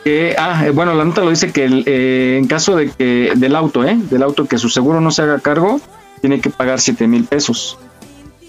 que, 0.03 0.35
ah, 0.37 0.65
eh, 0.65 0.71
bueno, 0.71 0.93
la 0.93 1.05
nota 1.05 1.21
lo 1.21 1.29
dice 1.29 1.51
que 1.51 1.83
eh, 1.85 2.37
en 2.37 2.47
caso 2.47 2.75
de 2.75 2.91
que 2.91 3.31
del 3.35 3.55
auto, 3.55 3.85
¿eh? 3.85 3.97
Del 4.09 4.23
auto 4.23 4.45
que 4.45 4.57
su 4.57 4.69
seguro 4.69 4.99
no 4.99 5.11
se 5.11 5.21
haga 5.21 5.39
cargo, 5.39 5.79
tiene 6.19 6.41
que 6.41 6.49
pagar 6.49 6.79
7 6.79 7.07
mil 7.07 7.23
pesos. 7.23 7.77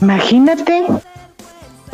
Imagínate. 0.01 0.85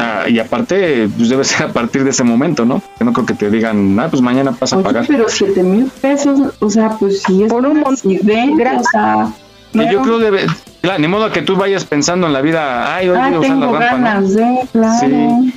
Ah, 0.00 0.24
y 0.28 0.38
aparte, 0.38 1.10
pues 1.14 1.28
debe 1.28 1.44
ser 1.44 1.66
a 1.66 1.72
partir 1.72 2.04
de 2.04 2.10
ese 2.10 2.24
momento, 2.24 2.64
¿no? 2.64 2.82
Que 2.98 3.04
no 3.04 3.12
creo 3.12 3.26
que 3.26 3.34
te 3.34 3.50
digan, 3.50 3.98
ah, 4.00 4.08
pues 4.08 4.22
mañana 4.22 4.52
pasa 4.52 4.76
a 4.76 4.82
pagar. 4.82 5.04
Pero 5.06 5.28
7 5.28 5.62
mil 5.62 5.90
pesos, 6.00 6.54
o 6.58 6.70
sea, 6.70 6.96
pues 6.98 7.22
sí 7.22 7.42
es 7.42 7.52
por 7.52 7.66
un 7.66 7.84
accidente, 7.86 8.66
o 8.76 8.82
sea. 8.90 9.32
yo 9.74 10.00
creo 10.00 10.18
debe, 10.18 10.46
claro, 10.80 10.98
ni 10.98 11.06
modo 11.06 11.30
que 11.30 11.42
tú 11.42 11.56
vayas 11.56 11.84
pensando 11.84 12.26
en 12.26 12.32
la 12.32 12.40
vida, 12.40 12.96
ay, 12.96 13.10
hoy 13.10 13.18
ah, 13.20 13.28
voy 13.28 13.36
a 13.36 13.40
usar 13.40 13.56
la 13.58 13.66
rampa, 13.66 13.96
ganas 13.96 14.30
¿no? 14.30 14.36
de, 14.36 14.68
claro. 14.72 14.98
Sí. 15.00 15.54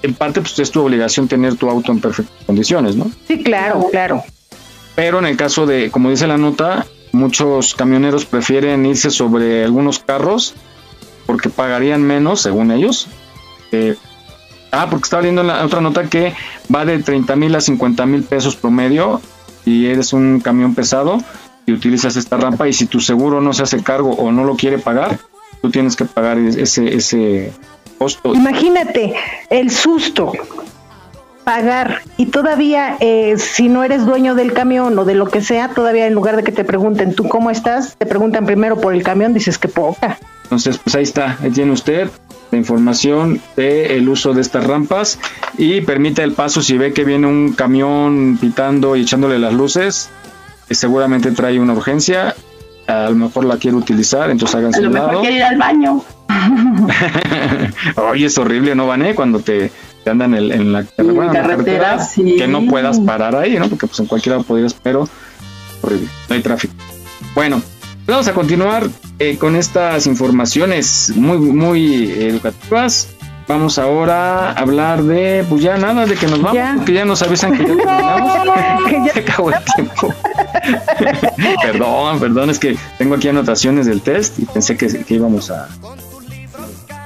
En 0.00 0.14
parte, 0.14 0.40
pues 0.40 0.56
es 0.60 0.70
tu 0.70 0.80
obligación 0.80 1.26
tener 1.26 1.56
tu 1.56 1.68
auto 1.68 1.90
en 1.90 2.00
perfectas 2.00 2.44
condiciones, 2.46 2.94
¿no? 2.94 3.10
Sí, 3.26 3.42
claro, 3.42 3.88
claro. 3.90 4.22
Pero 4.94 5.18
en 5.18 5.26
el 5.26 5.36
caso 5.36 5.66
de, 5.66 5.90
como 5.90 6.10
dice 6.10 6.28
la 6.28 6.38
nota, 6.38 6.86
muchos 7.10 7.74
camioneros 7.74 8.24
prefieren 8.24 8.86
irse 8.86 9.10
sobre 9.10 9.64
algunos 9.64 9.98
carros 9.98 10.54
porque 11.26 11.48
pagarían 11.48 12.02
menos, 12.02 12.40
según 12.40 12.70
ellos, 12.70 13.08
eh, 13.72 13.96
ah, 14.72 14.86
porque 14.90 15.04
estaba 15.04 15.22
viendo 15.22 15.40
en 15.42 15.48
la 15.48 15.64
otra 15.64 15.80
nota 15.80 16.04
que 16.04 16.34
va 16.74 16.84
de 16.84 16.98
30 17.02 17.36
mil 17.36 17.54
a 17.54 17.60
50 17.60 18.06
mil 18.06 18.22
pesos 18.22 18.56
promedio 18.56 19.20
y 19.64 19.86
eres 19.86 20.12
un 20.12 20.40
camión 20.40 20.74
pesado 20.74 21.18
y 21.66 21.72
utilizas 21.72 22.16
esta 22.16 22.36
rampa 22.36 22.68
y 22.68 22.72
si 22.72 22.86
tu 22.86 23.00
seguro 23.00 23.40
no 23.40 23.52
se 23.52 23.62
hace 23.62 23.82
cargo 23.82 24.12
o 24.12 24.32
no 24.32 24.44
lo 24.44 24.56
quiere 24.56 24.78
pagar, 24.78 25.18
tú 25.60 25.70
tienes 25.70 25.96
que 25.96 26.06
pagar 26.06 26.38
ese, 26.38 26.94
ese 26.94 27.52
costo. 27.98 28.34
Imagínate 28.34 29.14
el 29.50 29.70
susto, 29.70 30.32
pagar 31.44 32.02
y 32.16 32.26
todavía 32.26 32.96
eh, 33.00 33.36
si 33.38 33.68
no 33.68 33.84
eres 33.84 34.06
dueño 34.06 34.34
del 34.34 34.52
camión 34.52 34.98
o 34.98 35.04
de 35.04 35.14
lo 35.14 35.26
que 35.26 35.42
sea, 35.42 35.68
todavía 35.68 36.06
en 36.06 36.14
lugar 36.14 36.36
de 36.36 36.42
que 36.42 36.52
te 36.52 36.64
pregunten 36.64 37.14
tú 37.14 37.28
cómo 37.28 37.50
estás, 37.50 37.96
te 37.96 38.06
preguntan 38.06 38.46
primero 38.46 38.80
por 38.80 38.94
el 38.94 39.02
camión, 39.02 39.34
dices 39.34 39.58
que 39.58 39.68
poca. 39.68 40.18
Entonces, 40.44 40.78
pues 40.78 40.94
ahí 40.94 41.02
está, 41.02 41.36
ahí 41.42 41.50
tiene 41.50 41.72
usted 41.72 42.10
la 42.50 42.58
información 42.58 43.40
del 43.56 43.90
el 43.90 44.08
uso 44.08 44.32
de 44.34 44.40
estas 44.40 44.66
rampas 44.66 45.18
y 45.56 45.80
permite 45.82 46.22
el 46.22 46.32
paso 46.32 46.62
si 46.62 46.78
ve 46.78 46.92
que 46.92 47.04
viene 47.04 47.26
un 47.26 47.52
camión 47.52 48.38
pitando 48.40 48.96
y 48.96 49.02
echándole 49.02 49.38
las 49.38 49.52
luces, 49.52 50.10
que 50.66 50.74
seguramente 50.74 51.30
trae 51.32 51.58
una 51.60 51.72
urgencia, 51.74 52.34
a 52.86 53.10
lo 53.10 53.16
mejor 53.16 53.44
la 53.44 53.56
quiere 53.58 53.76
utilizar, 53.76 54.30
entonces 54.30 54.56
háganse 54.56 54.78
A 54.80 54.82
lo 54.82 54.90
mejor 54.90 55.08
lado. 55.08 55.20
quiere 55.20 55.36
ir 55.36 55.42
al 55.42 55.58
baño. 55.58 56.02
Oye, 58.10 58.26
es 58.26 58.38
horrible, 58.38 58.74
¿no, 58.74 58.86
Vané? 58.86 59.14
Cuando 59.14 59.40
te, 59.40 59.70
te 60.04 60.10
andan 60.10 60.34
en, 60.34 60.50
en 60.52 60.72
la, 60.72 60.84
bueno, 60.96 61.22
en 61.22 61.26
la 61.26 61.32
carretera, 61.32 61.98
sí. 62.00 62.36
que 62.36 62.48
no 62.48 62.66
puedas 62.66 63.00
parar 63.00 63.36
ahí, 63.36 63.58
¿no? 63.58 63.68
Porque 63.68 63.86
pues 63.86 64.00
en 64.00 64.06
cualquier 64.06 64.36
lado 64.36 64.44
podrías, 64.44 64.74
pero 64.74 65.08
horrible, 65.82 66.08
no 66.28 66.34
hay 66.34 66.42
tráfico. 66.42 66.74
Bueno, 67.34 67.60
vamos 68.12 68.28
a 68.28 68.32
continuar 68.32 68.88
eh, 69.18 69.36
con 69.36 69.54
estas 69.54 70.06
informaciones 70.06 71.12
muy, 71.14 71.38
muy 71.38 72.10
educativas. 72.10 73.08
Vamos 73.46 73.78
ahora 73.78 74.50
a 74.50 74.52
hablar 74.52 75.02
de, 75.02 75.44
pues 75.48 75.62
ya 75.62 75.76
nada, 75.78 76.04
de 76.04 76.14
que 76.16 76.26
nos 76.26 76.42
vamos, 76.42 76.60
porque 76.76 76.92
ya 76.92 77.04
nos 77.04 77.22
avisan 77.22 77.52
que 77.52 77.58
ya 77.58 77.66
terminamos. 77.66 79.12
Se 79.12 79.20
acabó 79.20 79.50
el 79.50 79.56
tiempo. 79.74 80.14
perdón, 81.62 82.20
perdón, 82.20 82.50
es 82.50 82.58
que 82.58 82.76
tengo 82.98 83.14
aquí 83.14 83.28
anotaciones 83.28 83.86
del 83.86 84.00
test 84.02 84.38
y 84.38 84.44
pensé 84.44 84.76
que, 84.76 84.86
que 85.04 85.14
íbamos 85.14 85.50
a, 85.50 85.68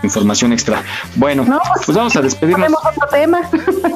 información 0.03 0.53
extra. 0.53 0.83
Bueno, 1.17 1.45
pues, 1.45 1.61
pues, 1.87 1.97
vamos 1.97 2.17
a 2.17 2.23
despedirnos. 2.23 2.73
Otro 2.73 3.09
tema. 3.11 3.41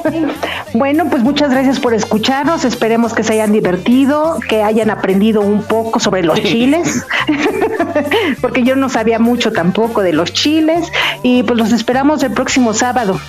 bueno, 0.73 1.09
pues 1.09 1.23
muchas 1.23 1.51
gracias 1.51 1.79
por 1.79 1.93
escucharnos. 1.93 2.65
Esperemos 2.65 3.13
que 3.13 3.23
se 3.23 3.33
hayan 3.33 3.51
divertido, 3.51 4.39
que 4.47 4.63
hayan 4.63 4.89
aprendido 4.89 5.41
un 5.41 5.63
poco 5.63 5.99
sobre 5.99 6.23
los 6.23 6.41
chiles, 6.41 7.05
porque 8.41 8.63
yo 8.63 8.75
no 8.75 8.89
sabía 8.89 9.19
mucho 9.19 9.51
tampoco 9.51 10.01
de 10.01 10.13
los 10.13 10.33
chiles. 10.33 10.91
Y 11.23 11.43
pues 11.43 11.57
los 11.57 11.71
esperamos 11.71 12.23
el 12.23 12.31
próximo 12.31 12.73
sábado. 12.73 13.19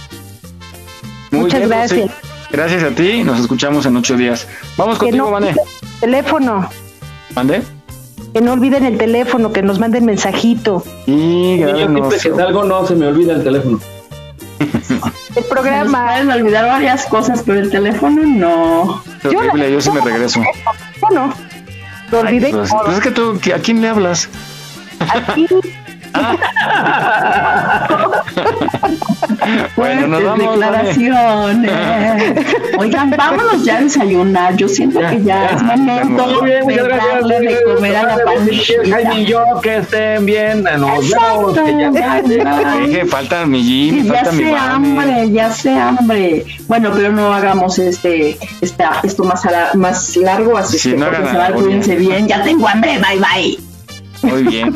muchas 1.31 1.69
gracias. 1.69 2.11
Gracias 2.51 2.83
a 2.83 2.91
ti, 2.91 3.25
nos 3.25 3.41
escuchamos 3.41 3.85
en 3.87 3.97
ocho 3.97 4.17
días. 4.17 4.47
Vamos 4.77 4.99
contigo, 4.99 5.31
Vané. 5.31 5.55
Teléfono. 6.01 6.69
¿Mande? 7.35 7.78
Que 8.33 8.41
no 8.41 8.53
olviden 8.53 8.85
el 8.85 8.99
teléfono, 8.99 9.53
que 9.53 9.63
nos 9.63 9.79
manden 9.79 10.05
mensajito. 10.05 10.83
Y 11.07 11.59
yo 11.59 11.75
siempre 11.75 12.03
que 12.11 12.19
salgo 12.19 12.65
no 12.65 12.87
se 12.87 12.95
me 12.95 13.07
olvida 13.07 13.35
el 13.35 13.43
teléfono. 13.43 13.81
el 15.37 15.45
programa. 15.45 16.07
Pueden 16.07 16.31
olvidar 16.31 16.67
varias 16.67 17.07
cosas, 17.07 17.43
pero 17.45 17.61
el 17.61 17.71
teléfono 17.71 18.23
no. 18.25 19.03
yo, 19.25 19.57
yo 19.57 19.81
sí 19.81 19.91
me 19.91 20.01
regreso. 20.01 20.41
No, 21.03 21.11
no. 21.11 21.35
Lo 22.11 22.21
olvidé. 22.21 22.51
Pues, 22.51 22.71
pues, 22.85 22.97
es 22.97 23.03
que 23.03 23.11
tú, 23.11 23.39
¿a 23.55 23.59
quién 23.59 23.81
le 23.81 23.89
hablas? 23.89 24.29
Bueno, 29.77 30.07
nos 30.09 30.25
vamos. 30.25 30.61
declaraciones. 30.61 31.71
Oigan, 32.79 33.11
vámonos 33.11 33.65
ya 33.65 33.79
a 33.79 33.81
desayunar. 33.81 34.57
Yo 34.57 34.69
siento 34.69 35.01
que 35.01 35.23
ya, 35.23 35.47
es 35.47 35.63
momento 35.63 36.43
bien, 36.43 36.65
muchas 36.65 36.85
gracias, 36.85 37.29
de 37.29 37.59
comer 37.65 37.97
a 37.97 38.03
la. 38.03 38.19
Jaime 38.91 39.21
y 39.21 39.27
yo, 39.27 39.43
que 39.63 39.77
estén 39.79 40.27
bien. 40.27 40.63
Nos 40.63 41.11
vemos. 41.11 41.59
Que 41.59 41.91
ya... 41.93 43.07
Falta 43.07 43.47
mi 43.47 43.63
Jimmy, 43.63 44.05
ya 44.05 44.15
falta 44.15 44.33
mi 44.33 44.45
sé 44.45 44.57
hambre, 44.57 45.31
ya 45.31 45.51
sé 45.51 45.79
hambre. 45.79 46.45
Bueno, 46.67 46.91
pero 46.95 47.13
no 47.13 47.33
hagamos 47.33 47.79
este, 47.79 48.39
esta, 48.61 49.01
esto 49.03 49.25
más, 49.25 49.45
a 49.47 49.71
más 49.75 50.17
largo, 50.17 50.57
así 50.57 50.79
Sí, 50.79 50.91
que 50.91 50.97
no 50.99 51.07
cuídense 51.55 51.97
bien. 51.97 52.29
Ya 52.29 52.43
tengo 52.43 52.69
hambre, 52.69 52.99
bye 52.99 53.19
bye. 53.19 53.68
Muy 54.23 54.45
bien. 54.45 54.73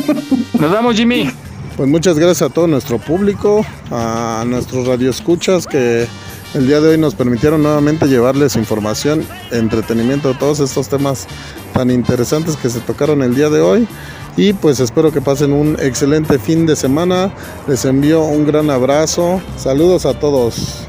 Nos 0.59 0.73
vamos, 0.73 0.97
Jimmy. 0.97 1.31
Pues 1.77 1.89
muchas 1.89 2.19
gracias 2.19 2.43
a 2.43 2.53
todo 2.53 2.67
nuestro 2.67 2.99
público, 2.99 3.65
a 3.91 4.45
nuestros 4.47 4.87
radioescuchas 4.87 5.67
que 5.67 6.07
el 6.55 6.67
día 6.67 6.81
de 6.81 6.91
hoy 6.91 6.99
nos 6.99 7.15
permitieron 7.15 7.63
nuevamente 7.63 8.07
llevarles 8.07 8.57
información, 8.57 9.25
entretenimiento, 9.51 10.35
todos 10.35 10.61
estos 10.61 10.89
temas 10.89 11.27
tan 11.73 11.91
interesantes 11.91 12.57
que 12.57 12.69
se 12.69 12.81
tocaron 12.81 13.23
el 13.23 13.35
día 13.35 13.49
de 13.49 13.61
hoy. 13.61 13.89
Y 14.37 14.53
pues 14.53 14.81
espero 14.81 15.13
que 15.13 15.23
pasen 15.23 15.53
un 15.53 15.77
excelente 15.81 16.39
fin 16.39 16.67
de 16.67 16.77
semana. 16.77 17.33
Les 17.67 17.85
envío 17.87 18.23
un 18.23 18.47
gran 18.47 18.69
abrazo. 18.71 19.41
Saludos 19.57 20.05
a 20.05 20.19
todos. 20.19 20.87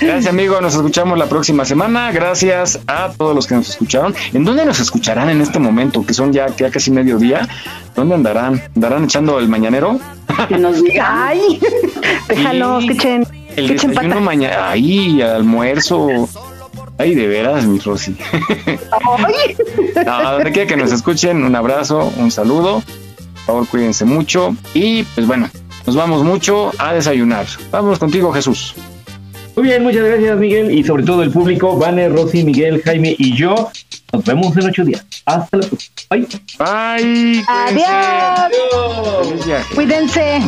Gracias, 0.00 0.26
amigo. 0.26 0.60
Nos 0.60 0.74
escuchamos 0.74 1.18
la 1.18 1.26
próxima 1.26 1.64
semana. 1.64 2.10
Gracias 2.12 2.80
a 2.86 3.10
todos 3.12 3.34
los 3.34 3.46
que 3.46 3.54
nos 3.54 3.68
escucharon. 3.68 4.14
¿En 4.32 4.44
dónde 4.44 4.64
nos 4.64 4.80
escucharán 4.80 5.30
en 5.30 5.40
este 5.40 5.58
momento? 5.58 6.04
Que 6.04 6.14
son 6.14 6.32
ya, 6.32 6.46
ya 6.56 6.70
casi 6.70 6.90
mediodía. 6.90 7.48
¿Dónde 7.94 8.14
andarán? 8.14 8.62
¿Andarán 8.74 9.04
echando 9.04 9.38
el 9.38 9.48
mañanero? 9.48 9.98
Que 10.48 10.58
nos. 10.58 10.82
Ay, 11.02 11.60
déjalos, 12.28 12.84
que 12.86 12.92
echen, 12.92 13.26
El 13.56 13.66
que 13.76 13.88
desayuno 13.88 14.20
mañana. 14.20 14.70
Ahí, 14.70 15.22
almuerzo. 15.22 16.28
Ay, 16.98 17.14
de 17.14 17.26
veras, 17.26 17.66
mi 17.66 17.78
Rosy. 17.78 18.16
No, 20.04 20.32
donde 20.32 20.52
quiera 20.52 20.68
que 20.68 20.76
nos 20.76 20.92
escuchen, 20.92 21.44
un 21.44 21.56
abrazo, 21.56 22.12
un 22.18 22.30
saludo. 22.30 22.82
Por 23.34 23.44
favor, 23.46 23.68
cuídense 23.68 24.04
mucho. 24.04 24.54
Y 24.74 25.02
pues 25.02 25.26
bueno, 25.26 25.48
nos 25.86 25.96
vamos 25.96 26.22
mucho 26.22 26.72
a 26.78 26.92
desayunar. 26.92 27.46
Vamos 27.70 27.98
contigo, 27.98 28.32
Jesús. 28.32 28.74
Muy 29.56 29.64
bien, 29.64 29.82
muchas 29.82 30.02
gracias, 30.02 30.36
Miguel. 30.36 30.70
Y 30.72 30.82
sobre 30.82 31.04
todo 31.04 31.22
el 31.22 31.30
público, 31.30 31.76
Vane, 31.78 32.08
Rosy, 32.08 32.42
Miguel, 32.44 32.82
Jaime 32.82 33.14
y 33.18 33.36
yo. 33.36 33.70
Nos 34.12 34.24
vemos 34.24 34.56
en 34.56 34.66
ocho 34.66 34.84
días. 34.84 35.04
Hasta 35.26 35.56
la 35.56 35.66
próxima. 35.66 35.94
Bye. 36.10 36.26
Bye. 36.58 37.44
Adiós. 37.46 37.86
Viaje. 39.46 39.74
Cuídense. 39.74 40.40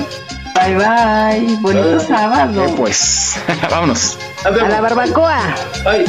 Bye 0.55 0.77
bye. 0.77 1.57
Bonito 1.61 2.01
sábado. 2.01 2.65
Eh, 2.65 2.75
pues, 2.77 3.37
vámonos. 3.71 4.19
A 4.45 4.51
la 4.51 4.81
barbacoa. 4.81 5.55
Bye. 5.85 6.05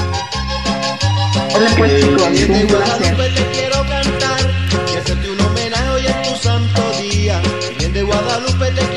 Hola, 1.55 1.69
pues, 1.77 2.01
chicos. 2.01 2.23
Un 2.23 2.67
placer. 2.67 3.15
te 3.15 3.45
quiero 3.51 3.81
cantar 3.81 4.39
y 4.93 4.97
hacerte 4.97 5.29
un 5.29 5.41
homenaje 5.41 5.89
hoy 5.89 6.05
en 6.07 6.21
tu 6.23 6.35
santo 6.35 6.81
día. 6.99 7.41
Virgen 7.69 7.93
de 7.93 8.03
Guadalupe 8.03 8.71
te 8.71 8.96